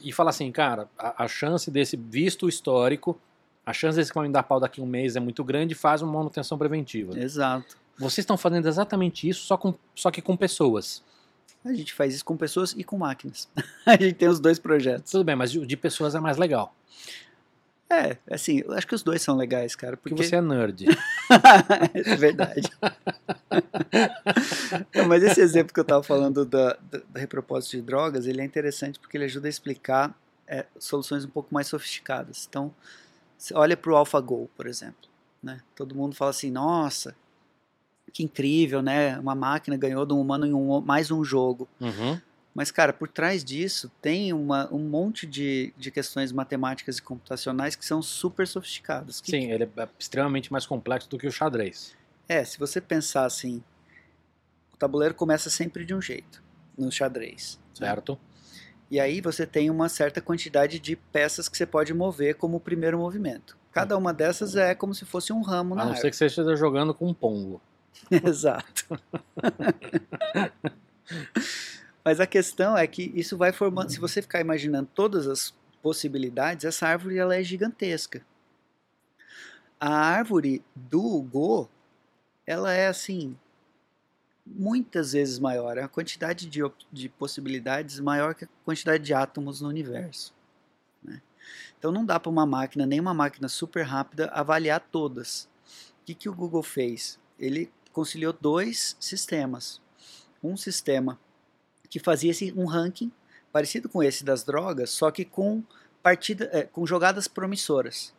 e 0.00 0.12
falar 0.12 0.30
assim, 0.30 0.50
cara, 0.52 0.88
a, 0.98 1.24
a 1.24 1.28
chance 1.28 1.70
desse, 1.70 1.96
visto 1.96 2.48
histórico, 2.48 3.18
a 3.64 3.72
chance 3.72 3.96
desse 3.96 4.10
equipamento 4.10 4.32
dar 4.32 4.42
pau 4.42 4.58
daqui 4.58 4.80
a 4.80 4.84
um 4.84 4.86
mês 4.86 5.16
é 5.16 5.20
muito 5.20 5.44
grande, 5.44 5.74
faz 5.74 6.02
uma 6.02 6.12
manutenção 6.12 6.56
preventiva. 6.56 7.18
Exato. 7.18 7.76
Vocês 7.98 8.18
estão 8.18 8.36
fazendo 8.36 8.66
exatamente 8.66 9.28
isso, 9.28 9.44
só, 9.44 9.56
com, 9.56 9.74
só 9.94 10.10
que 10.10 10.22
com 10.22 10.36
pessoas. 10.36 11.02
A 11.64 11.72
gente 11.72 11.92
faz 11.92 12.14
isso 12.14 12.24
com 12.24 12.36
pessoas 12.36 12.72
e 12.72 12.84
com 12.84 12.96
máquinas. 12.96 13.48
a 13.84 13.92
gente 13.92 14.14
tem 14.14 14.28
os 14.28 14.38
dois 14.38 14.58
projetos. 14.58 15.10
Tudo 15.10 15.24
bem, 15.24 15.34
mas 15.34 15.50
de, 15.50 15.66
de 15.66 15.76
pessoas 15.76 16.14
é 16.14 16.20
mais 16.20 16.36
legal. 16.36 16.74
É, 17.90 18.18
assim, 18.30 18.62
eu 18.66 18.72
acho 18.74 18.86
que 18.86 18.94
os 18.94 19.02
dois 19.02 19.22
são 19.22 19.34
legais, 19.34 19.74
cara. 19.74 19.96
Porque 19.96 20.14
Porque 20.14 20.28
você 20.28 20.36
é 20.36 20.42
nerd. 20.42 20.84
é 21.94 22.16
verdade. 22.16 22.70
Não, 24.94 25.08
mas 25.08 25.22
esse 25.22 25.40
exemplo 25.40 25.72
que 25.72 25.80
eu 25.80 25.82
estava 25.82 26.02
falando 26.02 26.44
da, 26.44 26.76
da, 26.90 27.00
da 27.08 27.20
repropósito 27.20 27.76
de 27.76 27.82
drogas, 27.82 28.26
ele 28.26 28.42
é 28.42 28.44
interessante 28.44 28.98
porque 28.98 29.16
ele 29.16 29.24
ajuda 29.24 29.48
a 29.48 29.50
explicar 29.50 30.14
é, 30.46 30.66
soluções 30.78 31.24
um 31.24 31.30
pouco 31.30 31.52
mais 31.52 31.66
sofisticadas. 31.66 32.46
Então, 32.48 32.74
você 33.38 33.54
olha 33.54 33.76
para 33.76 33.90
o 33.90 33.96
AlphaGo, 33.96 34.50
por 34.54 34.66
exemplo. 34.66 35.08
Né? 35.42 35.60
Todo 35.74 35.94
mundo 35.94 36.14
fala 36.14 36.30
assim, 36.30 36.50
nossa, 36.50 37.16
que 38.12 38.22
incrível, 38.22 38.82
né? 38.82 39.18
Uma 39.18 39.34
máquina 39.34 39.76
ganhou 39.76 40.04
de 40.04 40.12
um 40.12 40.20
humano 40.20 40.46
em 40.46 40.52
um, 40.52 40.80
mais 40.80 41.10
um 41.10 41.24
jogo. 41.24 41.68
Uhum. 41.80 42.20
Mas, 42.54 42.70
cara, 42.70 42.92
por 42.92 43.08
trás 43.08 43.44
disso 43.44 43.90
tem 44.02 44.32
uma, 44.32 44.72
um 44.72 44.78
monte 44.80 45.26
de, 45.26 45.72
de 45.76 45.90
questões 45.90 46.32
matemáticas 46.32 46.98
e 46.98 47.02
computacionais 47.02 47.76
que 47.76 47.84
são 47.84 48.02
super 48.02 48.48
sofisticadas. 48.48 49.20
Que, 49.20 49.30
Sim, 49.30 49.52
ele 49.52 49.64
é 49.64 49.88
extremamente 49.98 50.50
mais 50.50 50.66
complexo 50.66 51.08
do 51.08 51.18
que 51.18 51.26
o 51.26 51.32
xadrez. 51.32 51.96
É, 52.28 52.44
se 52.44 52.58
você 52.58 52.80
pensar 52.80 53.24
assim, 53.24 53.62
o 54.72 54.76
tabuleiro 54.76 55.14
começa 55.14 55.50
sempre 55.50 55.84
de 55.84 55.94
um 55.94 56.02
jeito, 56.02 56.42
no 56.76 56.90
xadrez. 56.90 57.60
né? 57.80 57.86
Certo? 57.86 58.18
E 58.90 58.98
aí 58.98 59.20
você 59.20 59.46
tem 59.46 59.70
uma 59.70 59.88
certa 59.88 60.20
quantidade 60.20 60.80
de 60.80 60.96
peças 60.96 61.48
que 61.48 61.56
você 61.56 61.66
pode 61.66 61.92
mover 61.94 62.34
como 62.36 62.56
o 62.56 62.60
primeiro 62.60 62.98
movimento. 62.98 63.56
Cada 63.70 63.96
uma 63.96 64.12
dessas 64.12 64.56
é 64.56 64.74
como 64.74 64.94
se 64.94 65.04
fosse 65.04 65.32
um 65.32 65.42
ramo 65.42 65.74
na 65.74 65.82
A 65.82 65.84
não 65.84 65.92
árvore. 65.92 66.00
ser 66.00 66.10
que 66.10 66.16
você 66.16 66.26
esteja 66.26 66.56
jogando 66.56 66.92
com 66.94 67.06
um 67.06 67.14
pombo. 67.14 67.60
Exato. 68.10 68.86
Mas 72.04 72.20
a 72.20 72.26
questão 72.26 72.76
é 72.76 72.86
que 72.86 73.12
isso 73.14 73.36
vai 73.36 73.52
formando. 73.52 73.90
Se 73.90 74.00
você 74.00 74.22
ficar 74.22 74.40
imaginando 74.40 74.88
todas 74.94 75.26
as 75.26 75.54
possibilidades, 75.82 76.64
essa 76.64 76.86
árvore 76.86 77.18
ela 77.18 77.36
é 77.36 77.42
gigantesca. 77.42 78.24
A 79.80 79.94
árvore 79.94 80.64
do 80.74 81.22
Go, 81.22 81.68
ela 82.46 82.72
é 82.72 82.88
assim 82.88 83.36
muitas 84.44 85.12
vezes 85.12 85.38
maior. 85.38 85.78
A 85.78 85.88
quantidade 85.88 86.46
de, 86.46 86.60
de 86.90 87.08
possibilidades 87.08 88.00
maior 88.00 88.34
que 88.34 88.44
a 88.44 88.48
quantidade 88.64 89.04
de 89.04 89.14
átomos 89.14 89.60
no 89.60 89.68
universo. 89.68 90.34
né? 91.02 91.20
Então 91.78 91.92
não 91.92 92.04
dá 92.04 92.18
para 92.18 92.30
uma 92.30 92.46
máquina, 92.46 92.86
nem 92.86 93.00
uma 93.00 93.14
máquina 93.14 93.48
super 93.48 93.82
rápida, 93.82 94.28
avaliar 94.32 94.80
todas. 94.80 95.48
O 96.00 96.04
que, 96.06 96.14
que 96.14 96.28
o 96.28 96.34
Google 96.34 96.62
fez? 96.62 97.20
Ele 97.38 97.70
conciliou 97.92 98.32
dois 98.32 98.96
sistemas. 98.98 99.80
Um 100.42 100.56
sistema 100.56 101.18
que 101.90 101.98
fazia 101.98 102.32
um 102.54 102.66
ranking 102.66 103.10
parecido 103.52 103.88
com 103.88 104.02
esse 104.02 104.24
das 104.24 104.44
drogas, 104.44 104.90
só 104.90 105.10
que 105.10 105.24
com, 105.24 105.62
partida, 106.02 106.48
é, 106.52 106.62
com 106.62 106.86
jogadas 106.86 107.26
promissoras. 107.26 108.14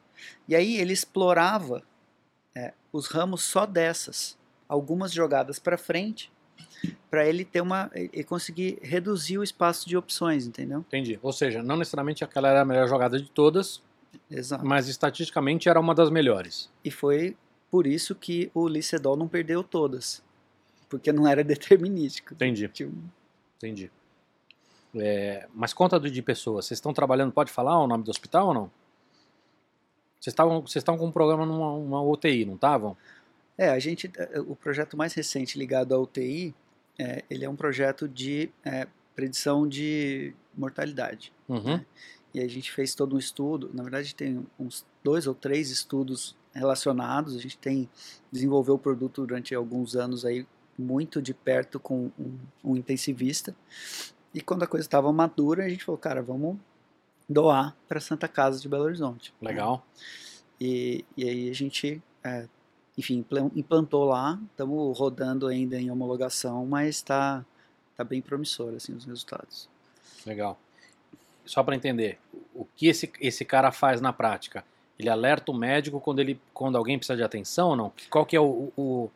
E 0.47 0.55
aí 0.55 0.78
ele 0.78 0.93
explorava 0.93 1.84
é, 2.55 2.74
os 2.91 3.07
ramos 3.07 3.43
só 3.43 3.65
dessas, 3.65 4.38
algumas 4.67 5.11
jogadas 5.11 5.59
para 5.59 5.78
frente, 5.78 6.32
para 7.09 7.28
ele 7.28 7.43
ter 7.43 7.61
uma, 7.61 7.89
ele 7.93 8.24
conseguir 8.24 8.80
reduzir 8.82 9.38
o 9.38 9.43
espaço 9.43 9.88
de 9.88 9.97
opções, 9.97 10.45
entendeu? 10.45 10.80
Entendi. 10.80 11.20
Ou 11.22 11.32
seja, 11.32 11.61
não 11.63 11.78
necessariamente 11.78 12.24
aquela 12.24 12.49
era 12.49 12.61
a 12.61 12.65
melhor 12.65 12.88
jogada 12.88 13.20
de 13.20 13.30
todas, 13.30 13.82
Exato. 14.30 14.65
mas 14.65 14.88
estatisticamente 14.88 15.70
era 15.70 15.80
uma 15.80 15.93
das 15.93 16.09
melhores. 16.09 16.70
E 16.84 16.91
foi 16.91 17.36
por 17.70 17.86
isso 17.86 18.15
que 18.15 18.49
o 18.53 18.67
Lee 18.67 18.84
Sedol 18.84 19.15
não 19.15 19.28
perdeu 19.28 19.63
todas, 19.63 20.24
porque 20.89 21.11
não 21.11 21.28
era 21.28 21.43
determinístico. 21.45 22.34
Entendi, 22.34 22.67
entendi. 23.60 23.91
É, 24.95 25.47
mas 25.53 25.74
conta 25.74 25.99
de 25.99 26.22
pessoas. 26.22 26.66
Vocês 26.66 26.78
estão 26.78 26.93
trabalhando, 26.93 27.32
pode 27.32 27.51
falar 27.51 27.78
o 27.80 27.88
nome 27.88 28.03
do 28.03 28.10
hospital 28.10 28.47
ou 28.47 28.53
não? 28.53 28.72
Vocês 30.20 30.34
estavam 30.34 30.62
vocês 30.62 30.78
estavam 30.78 30.99
com 30.99 31.07
um 31.07 31.12
programa 31.12 31.45
numa 31.45 31.72
uma 31.74 32.01
UTI, 32.01 32.45
não 32.45 32.55
estavam? 32.55 32.97
É, 33.57 33.70
a 33.70 33.80
gente, 33.80 34.12
eh, 34.18 34.39
o 34.39 34.55
projeto 34.55 34.97
mais 34.97 35.14
recente 35.14 35.57
ligado 35.57 35.93
à 35.93 35.99
UTI, 35.99 36.55
é, 36.97 37.24
ele 37.30 37.45
é 37.45 37.49
um 37.49 37.55
projeto 37.55 38.07
de 38.07 38.49
é, 38.66 38.88
predição 39.16 39.68
de 39.68 40.34
mortalidade. 40.57 41.32
Uhum. 41.47 41.84
E 42.34 42.41
a 42.41 42.47
gente 42.47 42.72
fez 42.72 42.95
todo 42.95 43.16
um 43.16 43.20
estudo, 43.20 43.70
na 43.74 43.84
verdade 43.84 44.14
tem 44.16 44.45
uns 44.60 44.86
dois 45.03 45.28
ou 45.28 45.34
três 45.34 45.72
estudos 45.72 46.36
relacionados, 46.53 47.36
a 47.36 47.39
gente 47.39 47.57
tem 47.57 47.89
desenvolveu 48.32 48.76
o 48.76 48.80
produto 48.80 49.26
durante 49.26 49.55
alguns 49.55 49.95
anos 49.95 50.26
aí 50.26 50.45
muito 50.80 51.22
de 51.22 51.34
perto 51.34 51.80
com 51.80 52.10
um, 52.18 52.38
um 52.64 52.76
intensivista. 52.78 53.56
E 54.34 54.42
quando 54.42 54.64
a 54.64 54.68
coisa 54.68 54.86
estava 54.86 55.12
madura, 55.12 55.66
a 55.66 55.70
gente 55.70 55.84
falou, 55.84 55.98
cara, 55.98 56.22
vamos 56.22 56.58
doar 57.28 57.76
para 57.88 58.00
Santa 58.00 58.28
Casa 58.28 58.60
de 58.60 58.70
Belo 58.70 58.86
Horizonte. 58.86 59.34
Legal. 59.42 59.86
E, 60.60 61.04
e 61.18 61.28
aí 61.28 61.50
a 61.50 61.54
gente, 61.54 62.02
é, 62.24 62.48
enfim, 62.98 63.18
implan- 63.18 63.52
implantou 63.56 64.06
lá, 64.06 64.40
estamos 64.52 64.98
rodando 64.98 65.48
ainda 65.48 65.80
em 65.80 65.92
homologação, 65.92 66.66
mas 66.66 66.96
está 66.96 67.46
tá 67.96 68.04
bem 68.04 68.22
promissor 68.22 68.74
assim, 68.74 68.94
os 68.94 69.06
resultados. 69.06 69.70
Legal. 70.26 70.60
Só 71.46 71.64
para 71.64 71.76
entender, 71.76 72.20
o 72.54 72.66
que 72.76 72.88
esse, 72.88 73.12
esse 73.20 73.44
cara 73.44 73.72
faz 73.72 74.00
na 74.00 74.14
prática? 74.14 74.64
Ele 74.98 75.10
alerta 75.10 75.52
o 75.52 75.56
médico 75.56 76.00
quando, 76.00 76.20
ele, 76.20 76.40
quando 76.54 76.78
alguém 76.78 76.98
precisa 76.98 77.16
de 77.16 77.24
atenção 77.24 77.70
ou 77.70 77.76
não? 77.76 77.94
Qual 78.10 78.26
que 78.26 78.36
é 78.36 78.40
o, 78.40 78.72
o, 78.78 79.10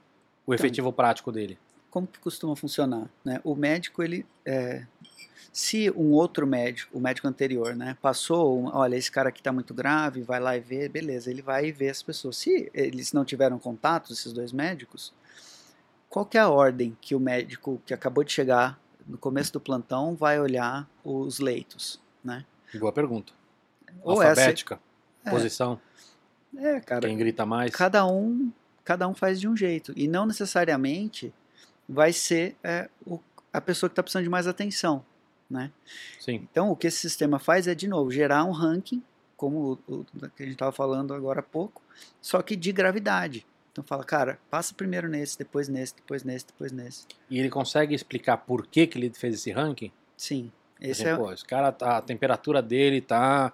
o 0.45 0.53
efetivo 0.53 0.91
prático 0.91 1.31
dele? 1.31 1.57
Como 1.89 2.07
que 2.07 2.19
costuma 2.19 2.55
funcionar? 2.55 3.07
Né? 3.23 3.39
O 3.43 3.55
médico, 3.55 4.01
ele, 4.01 4.25
é, 4.45 4.83
se 5.51 5.91
um 5.91 6.11
outro 6.11 6.47
médico, 6.47 6.97
o 6.97 6.99
médico 7.01 7.27
anterior, 7.27 7.75
né, 7.75 7.95
passou, 8.01 8.71
olha, 8.73 8.95
esse 8.95 9.11
cara 9.11 9.29
aqui 9.29 9.39
está 9.39 9.51
muito 9.51 9.73
grave, 9.73 10.21
vai 10.23 10.39
lá 10.39 10.57
e 10.57 10.59
vê, 10.59 10.89
beleza, 10.89 11.29
ele 11.29 11.41
vai 11.41 11.67
e 11.67 11.71
vê 11.71 11.89
as 11.89 12.01
pessoas. 12.01 12.37
Se 12.37 12.69
eles 12.73 13.13
não 13.13 13.23
tiveram 13.23 13.59
contato, 13.59 14.11
esses 14.11 14.33
dois 14.33 14.51
médicos, 14.51 15.13
qual 16.09 16.25
que 16.25 16.37
é 16.37 16.41
a 16.41 16.49
ordem 16.49 16.97
que 16.99 17.13
o 17.15 17.19
médico 17.19 17.81
que 17.85 17.93
acabou 17.93 18.23
de 18.23 18.31
chegar 18.31 18.79
no 19.07 19.17
começo 19.17 19.53
do 19.53 19.59
plantão 19.59 20.15
vai 20.15 20.39
olhar 20.39 20.87
os 21.03 21.39
leitos, 21.39 21.99
né? 22.23 22.45
Boa 22.75 22.91
pergunta. 22.91 23.33
Ou 24.01 24.21
essa- 24.23 24.29
Alfabética? 24.41 24.79
é. 25.25 25.29
Posição? 25.29 25.79
É, 26.57 26.79
cara, 26.79 27.07
Quem 27.07 27.17
grita 27.17 27.45
mais? 27.45 27.71
cada 27.71 28.05
um 28.05 28.51
cada 28.83 29.07
um 29.07 29.13
faz 29.13 29.39
de 29.39 29.47
um 29.47 29.55
jeito 29.55 29.93
e 29.95 30.07
não 30.07 30.25
necessariamente 30.25 31.33
vai 31.87 32.13
ser 32.13 32.55
é, 32.63 32.89
o- 33.05 33.19
a 33.51 33.61
pessoa 33.61 33.89
que 33.89 33.93
está 33.93 34.03
precisando 34.03 34.23
de 34.23 34.29
mais 34.29 34.47
atenção, 34.47 35.05
né? 35.49 35.71
Sim. 36.19 36.47
Então 36.51 36.71
o 36.71 36.75
que 36.75 36.87
esse 36.87 36.97
sistema 36.97 37.39
faz 37.39 37.67
é 37.67 37.75
de 37.75 37.87
novo 37.87 38.11
gerar 38.11 38.43
um 38.45 38.51
ranking, 38.51 39.01
como 39.37 39.79
o, 39.87 39.93
o 39.95 40.05
que 40.35 40.43
a 40.43 40.45
gente 40.45 40.53
estava 40.53 40.71
falando 40.71 41.13
agora 41.13 41.39
há 41.41 41.43
pouco, 41.43 41.81
só 42.21 42.41
que 42.41 42.55
de 42.55 42.71
gravidade. 42.71 43.45
Então 43.71 43.83
fala, 43.83 44.03
cara, 44.03 44.39
passa 44.51 44.73
primeiro 44.73 45.09
nesse, 45.09 45.37
depois 45.37 45.67
nesse, 45.67 45.95
depois 45.95 46.23
nesse, 46.23 46.45
depois 46.47 46.71
nesse. 46.71 47.05
E 47.29 47.39
ele 47.39 47.49
consegue 47.49 47.95
explicar 47.95 48.37
por 48.37 48.67
que, 48.67 48.85
que 48.85 48.97
ele 48.99 49.09
fez 49.11 49.33
esse 49.35 49.51
ranking? 49.51 49.91
Sim, 50.15 50.51
esse 50.79 51.05
é 51.07 51.15
pô, 51.15 51.31
esse 51.31 51.43
cara, 51.43 51.71
tá, 51.71 51.97
a 51.97 52.01
temperatura 52.01 52.61
dele 52.61 53.01
tá, 53.01 53.51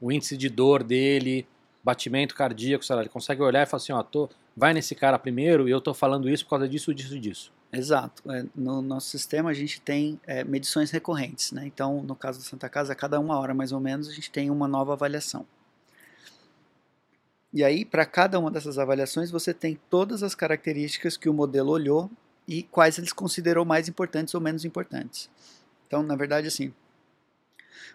o 0.00 0.10
índice 0.10 0.36
de 0.38 0.48
dor 0.48 0.82
dele, 0.82 1.46
batimento 1.84 2.34
cardíaco, 2.34 2.84
sei 2.84 2.96
lá, 2.96 3.02
ele 3.02 3.10
consegue 3.10 3.42
olhar 3.42 3.62
e 3.62 3.66
falar 3.66 3.82
assim, 3.82 3.92
ó, 3.92 4.02
tô, 4.02 4.28
vai 4.58 4.74
nesse 4.74 4.94
cara 4.94 5.18
primeiro 5.18 5.68
e 5.68 5.70
eu 5.70 5.80
tô 5.80 5.94
falando 5.94 6.28
isso 6.28 6.44
por 6.44 6.50
causa 6.50 6.68
disso, 6.68 6.92
disso 6.92 7.18
disso. 7.18 7.52
Exato. 7.72 8.30
É, 8.30 8.44
no 8.56 8.82
nosso 8.82 9.08
sistema 9.08 9.50
a 9.50 9.54
gente 9.54 9.80
tem 9.80 10.20
é, 10.26 10.42
medições 10.42 10.90
recorrentes, 10.90 11.52
né? 11.52 11.64
Então, 11.64 12.02
no 12.02 12.16
caso 12.16 12.40
da 12.40 12.44
Santa 12.44 12.68
Casa, 12.68 12.92
a 12.92 12.96
cada 12.96 13.20
uma 13.20 13.38
hora 13.38 13.54
mais 13.54 13.70
ou 13.70 13.78
menos 13.78 14.08
a 14.08 14.12
gente 14.12 14.30
tem 14.30 14.50
uma 14.50 14.66
nova 14.66 14.94
avaliação. 14.94 15.46
E 17.52 17.62
aí, 17.62 17.84
para 17.84 18.04
cada 18.04 18.38
uma 18.38 18.50
dessas 18.50 18.78
avaliações, 18.78 19.30
você 19.30 19.54
tem 19.54 19.78
todas 19.88 20.22
as 20.22 20.34
características 20.34 21.16
que 21.16 21.28
o 21.28 21.34
modelo 21.34 21.70
olhou 21.70 22.10
e 22.46 22.62
quais 22.64 22.98
eles 22.98 23.12
considerou 23.12 23.64
mais 23.64 23.88
importantes 23.88 24.34
ou 24.34 24.40
menos 24.40 24.64
importantes. 24.64 25.30
Então, 25.86 26.02
na 26.02 26.16
verdade, 26.16 26.48
assim, 26.48 26.74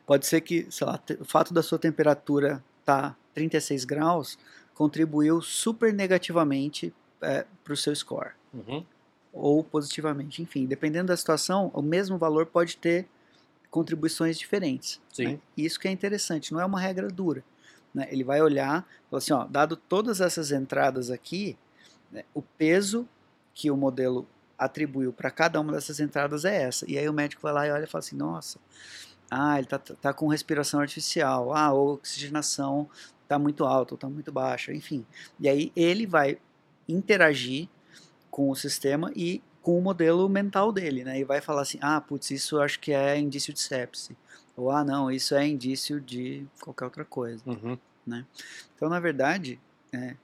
pode 0.06 0.26
ser 0.26 0.42
que, 0.42 0.66
sei 0.72 0.88
lá, 0.88 1.00
o 1.20 1.26
fato 1.26 1.54
da 1.54 1.62
sua 1.62 1.78
temperatura 1.78 2.64
estar 2.80 3.12
tá 3.12 3.16
36 3.34 3.86
graus 3.86 4.38
contribuiu 4.74 5.42
super 5.42 5.94
negativamente 5.94 6.94
é, 7.22 7.46
para 7.64 7.74
o 7.74 7.78
seu 7.78 7.96
score. 7.96 8.32
Uhum. 8.54 8.86
Ou 9.32 9.64
positivamente. 9.64 10.42
Enfim, 10.42 10.66
dependendo 10.66 11.08
da 11.08 11.18
situação, 11.18 11.72
o 11.74 11.82
mesmo 11.82 12.18
valor 12.18 12.46
pode 12.46 12.78
ter 12.78 13.08
contribuições 13.70 14.38
diferentes. 14.38 15.02
Sim. 15.12 15.26
Né? 15.26 15.40
Isso 15.58 15.80
que 15.80 15.88
é 15.88 15.92
interessante, 15.92 16.54
não 16.54 16.62
é 16.62 16.66
uma 16.66 16.80
regra 16.80 17.08
dura. 17.08 17.44
Né? 17.94 18.08
Ele 18.12 18.24
vai 18.24 18.42
olhar, 18.42 18.88
falar 19.10 19.18
assim, 19.18 19.34
ó, 19.34 19.46
dado 19.46 19.76
todas 19.76 20.22
essas 20.22 20.52
entradas 20.52 21.10
aqui, 21.10 21.58
né, 22.12 22.24
o 22.34 22.42
peso 22.42 23.08
que 23.54 23.72
o 23.72 23.78
modelo 23.78 24.28
atribuiu 24.58 25.12
para 25.12 25.32
cada 25.32 25.60
uma 25.60 25.74
dessas 25.74 26.00
entradas 26.00 26.46
é 26.46 26.64
essa. 26.64 26.90
E 26.90 26.98
aí 26.98 27.10
o 27.10 27.14
médico 27.14 27.42
vai 27.42 27.54
lá 27.54 27.68
e 27.68 27.72
olha 27.72 27.84
e 27.84 27.88
fala 27.88 28.00
assim, 28.00 28.16
nossa, 28.16 28.60
ah, 29.30 29.56
ele 29.56 29.66
está 29.66 29.80
tá 29.80 30.14
com 30.14 30.28
respiração 30.28 30.80
artificial, 30.80 31.56
ah, 31.56 31.74
oxigenação 31.74 32.88
está 33.24 33.40
muito 33.40 33.66
alta 33.66 33.94
ou 33.94 33.96
está 33.96 34.08
muito 34.08 34.32
baixa, 34.32 34.74
enfim. 34.74 35.06
E 35.40 35.50
aí 35.50 35.72
ele 35.76 36.06
vai 36.06 36.38
interagir 36.88 37.68
com 38.30 38.50
o 38.50 38.56
sistema 38.56 39.12
e 39.16 39.42
com 39.62 39.78
o 39.78 39.82
modelo 39.82 40.28
mental 40.28 40.72
dele, 40.72 41.04
né? 41.04 41.20
E 41.20 41.24
vai 41.24 41.40
falar 41.40 41.62
assim, 41.62 41.80
ah, 41.82 42.02
putz, 42.02 42.32
isso 42.32 42.60
acho 42.60 42.80
que 42.80 42.92
é 42.92 43.18
indício 43.18 43.54
de 43.54 43.62
sepse. 43.62 44.16
Ou, 44.56 44.70
ah, 44.70 44.84
não, 44.84 45.10
isso 45.10 45.34
é 45.34 45.48
indício 45.48 46.00
de 46.00 46.46
qualquer 46.62 46.86
outra 46.86 47.06
coisa. 47.06 47.42
Uhum. 47.46 47.78
Né? 48.06 48.26
Então, 48.76 48.90
na 48.90 49.00
verdade, 49.00 49.60
é, 49.92 50.16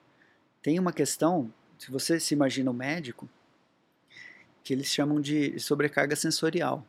tem 0.61 0.77
uma 0.77 0.91
questão, 0.91 1.51
se 1.77 1.89
você 1.89 2.19
se 2.19 2.33
imagina 2.33 2.69
o 2.69 2.73
um 2.73 2.77
médico, 2.77 3.29
que 4.63 4.73
eles 4.73 4.87
chamam 4.87 5.19
de 5.21 5.57
sobrecarga 5.59 6.15
sensorial. 6.15 6.85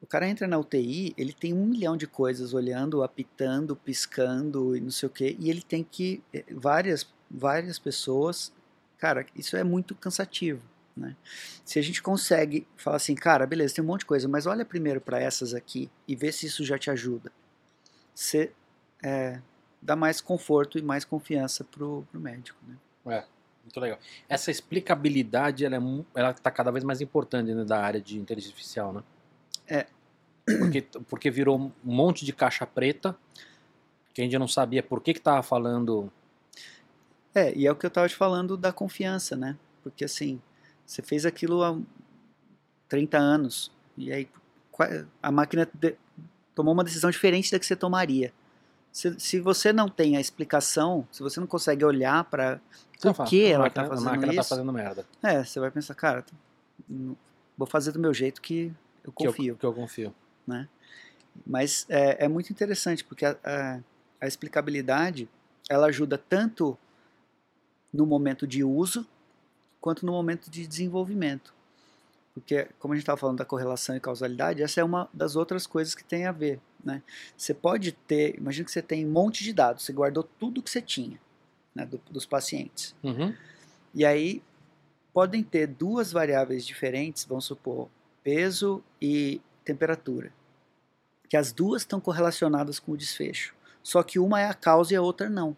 Né? 0.00 0.02
O 0.02 0.06
cara 0.06 0.28
entra 0.28 0.46
na 0.46 0.58
UTI, 0.58 1.14
ele 1.16 1.32
tem 1.32 1.52
um 1.52 1.66
milhão 1.66 1.96
de 1.96 2.06
coisas 2.06 2.54
olhando, 2.54 3.02
apitando, 3.02 3.76
piscando 3.76 4.76
e 4.76 4.80
não 4.80 4.90
sei 4.90 5.06
o 5.06 5.10
que, 5.10 5.36
e 5.38 5.50
ele 5.50 5.62
tem 5.62 5.84
que, 5.84 6.22
é, 6.32 6.44
várias, 6.50 7.06
várias 7.30 7.78
pessoas, 7.78 8.52
cara, 8.98 9.26
isso 9.36 9.56
é 9.56 9.64
muito 9.64 9.94
cansativo. 9.94 10.62
Né? 10.96 11.16
Se 11.64 11.78
a 11.78 11.82
gente 11.82 12.02
consegue 12.02 12.66
falar 12.76 12.96
assim, 12.96 13.14
cara, 13.14 13.46
beleza, 13.46 13.74
tem 13.74 13.84
um 13.84 13.86
monte 13.86 14.00
de 14.00 14.06
coisa, 14.06 14.28
mas 14.28 14.46
olha 14.46 14.64
primeiro 14.64 15.00
para 15.00 15.20
essas 15.20 15.54
aqui 15.54 15.90
e 16.06 16.16
vê 16.16 16.32
se 16.32 16.46
isso 16.46 16.64
já 16.64 16.78
te 16.78 16.90
ajuda. 16.90 17.32
Você 18.14 18.52
é, 19.02 19.40
dá 19.80 19.96
mais 19.96 20.20
conforto 20.20 20.78
e 20.78 20.82
mais 20.82 21.04
confiança 21.04 21.64
pro, 21.64 22.06
pro 22.10 22.20
médico. 22.20 22.58
Né? 22.66 22.76
É, 23.16 23.24
muito 23.62 23.80
legal. 23.80 23.98
Essa 24.28 24.50
explicabilidade, 24.50 25.64
ela, 25.64 25.76
é, 25.76 25.80
ela 26.14 26.34
tá 26.34 26.50
cada 26.50 26.70
vez 26.70 26.84
mais 26.84 27.00
importante 27.00 27.46
dentro 27.46 27.64
da 27.64 27.80
área 27.80 28.00
de 28.00 28.18
inteligência 28.18 28.52
artificial, 28.52 28.92
né? 28.92 29.02
É. 29.70 29.86
Porque, 30.44 30.82
porque 31.08 31.30
virou 31.30 31.58
um 31.58 31.72
monte 31.84 32.24
de 32.24 32.32
caixa 32.32 32.66
preta, 32.66 33.16
que 34.12 34.20
a 34.20 34.24
gente 34.24 34.38
não 34.38 34.48
sabia 34.48 34.82
por 34.82 35.00
que 35.00 35.14
que 35.14 35.20
tava 35.20 35.42
falando... 35.42 36.12
É, 37.34 37.54
e 37.56 37.66
é 37.66 37.70
o 37.70 37.76
que 37.76 37.86
eu 37.86 37.90
tava 37.90 38.08
te 38.08 38.16
falando 38.16 38.56
da 38.56 38.72
confiança, 38.72 39.36
né? 39.36 39.56
Porque 39.84 40.04
assim, 40.04 40.40
você 40.84 41.00
fez 41.00 41.24
aquilo 41.24 41.62
há 41.62 41.78
30 42.88 43.16
anos. 43.16 43.70
E 43.96 44.12
aí 44.12 44.28
a 45.22 45.30
máquina 45.30 45.68
tomou 46.54 46.74
uma 46.74 46.82
decisão 46.82 47.10
diferente 47.10 47.50
da 47.52 47.58
que 47.58 47.66
você 47.66 47.76
tomaria. 47.76 48.32
Se, 48.92 49.18
se 49.20 49.40
você 49.40 49.72
não 49.72 49.88
tem 49.88 50.16
a 50.16 50.20
explicação, 50.20 51.06
se 51.12 51.22
você 51.22 51.38
não 51.38 51.46
consegue 51.46 51.84
olhar 51.84 52.24
para 52.24 52.60
por 53.00 53.24
que 53.24 53.44
ela 53.44 53.68
está 53.68 53.86
fazendo 53.86 54.08
a 54.08 54.10
máquina 54.10 54.26
tá 54.26 54.40
isso, 54.40 54.48
tá 54.48 54.56
fazendo 54.56 54.72
merda. 54.72 55.06
É, 55.22 55.44
você 55.44 55.60
vai 55.60 55.70
pensar, 55.70 55.94
cara, 55.94 56.24
vou 57.56 57.66
fazer 57.66 57.92
do 57.92 58.00
meu 58.00 58.12
jeito 58.12 58.42
que 58.42 58.72
eu 59.10 59.26
confio. 59.26 59.44
Que 59.44 59.50
eu, 59.50 59.56
que 59.56 59.66
eu 59.66 59.72
confio. 59.74 60.14
Né? 60.46 60.68
Mas 61.46 61.86
é, 61.88 62.24
é 62.24 62.28
muito 62.28 62.50
interessante, 62.50 63.04
porque 63.04 63.24
a, 63.24 63.36
a, 63.44 63.80
a 64.20 64.26
explicabilidade, 64.26 65.28
ela 65.68 65.86
ajuda 65.86 66.18
tanto 66.18 66.76
no 67.92 68.06
momento 68.06 68.46
de 68.46 68.62
uso, 68.62 69.06
quanto 69.80 70.04
no 70.04 70.12
momento 70.12 70.50
de 70.50 70.66
desenvolvimento. 70.66 71.54
Porque, 72.34 72.68
como 72.78 72.94
a 72.94 72.96
gente 72.96 73.02
estava 73.02 73.18
falando 73.18 73.38
da 73.38 73.44
correlação 73.44 73.96
e 73.96 74.00
causalidade, 74.00 74.62
essa 74.62 74.80
é 74.80 74.84
uma 74.84 75.08
das 75.12 75.34
outras 75.36 75.66
coisas 75.66 75.94
que 75.94 76.04
tem 76.04 76.26
a 76.26 76.32
ver. 76.32 76.60
Né? 76.84 77.02
Você 77.36 77.52
pode 77.52 77.92
ter, 77.92 78.36
imagina 78.36 78.64
que 78.64 78.70
você 78.70 78.82
tem 78.82 79.06
um 79.06 79.10
monte 79.10 79.42
de 79.42 79.52
dados, 79.52 79.84
você 79.84 79.92
guardou 79.92 80.22
tudo 80.22 80.62
que 80.62 80.70
você 80.70 80.80
tinha 80.80 81.18
né, 81.74 81.84
do, 81.84 82.00
dos 82.10 82.24
pacientes. 82.24 82.94
Uhum. 83.02 83.34
E 83.94 84.04
aí 84.04 84.42
podem 85.12 85.42
ter 85.42 85.66
duas 85.66 86.12
variáveis 86.12 86.64
diferentes, 86.64 87.24
vamos 87.24 87.44
supor, 87.44 87.88
peso 88.22 88.82
e 89.00 89.40
temperatura. 89.64 90.32
Que 91.28 91.36
as 91.36 91.52
duas 91.52 91.82
estão 91.82 92.00
correlacionadas 92.00 92.78
com 92.78 92.92
o 92.92 92.96
desfecho. 92.96 93.54
Só 93.82 94.02
que 94.02 94.18
uma 94.18 94.40
é 94.40 94.46
a 94.46 94.54
causa 94.54 94.92
e 94.92 94.96
a 94.96 95.02
outra 95.02 95.28
não 95.28 95.56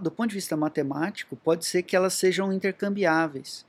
do 0.00 0.10
ponto 0.10 0.30
de 0.30 0.34
vista 0.34 0.56
matemático, 0.56 1.36
pode 1.36 1.64
ser 1.66 1.82
que 1.82 1.94
elas 1.94 2.14
sejam 2.14 2.52
intercambiáveis. 2.52 3.66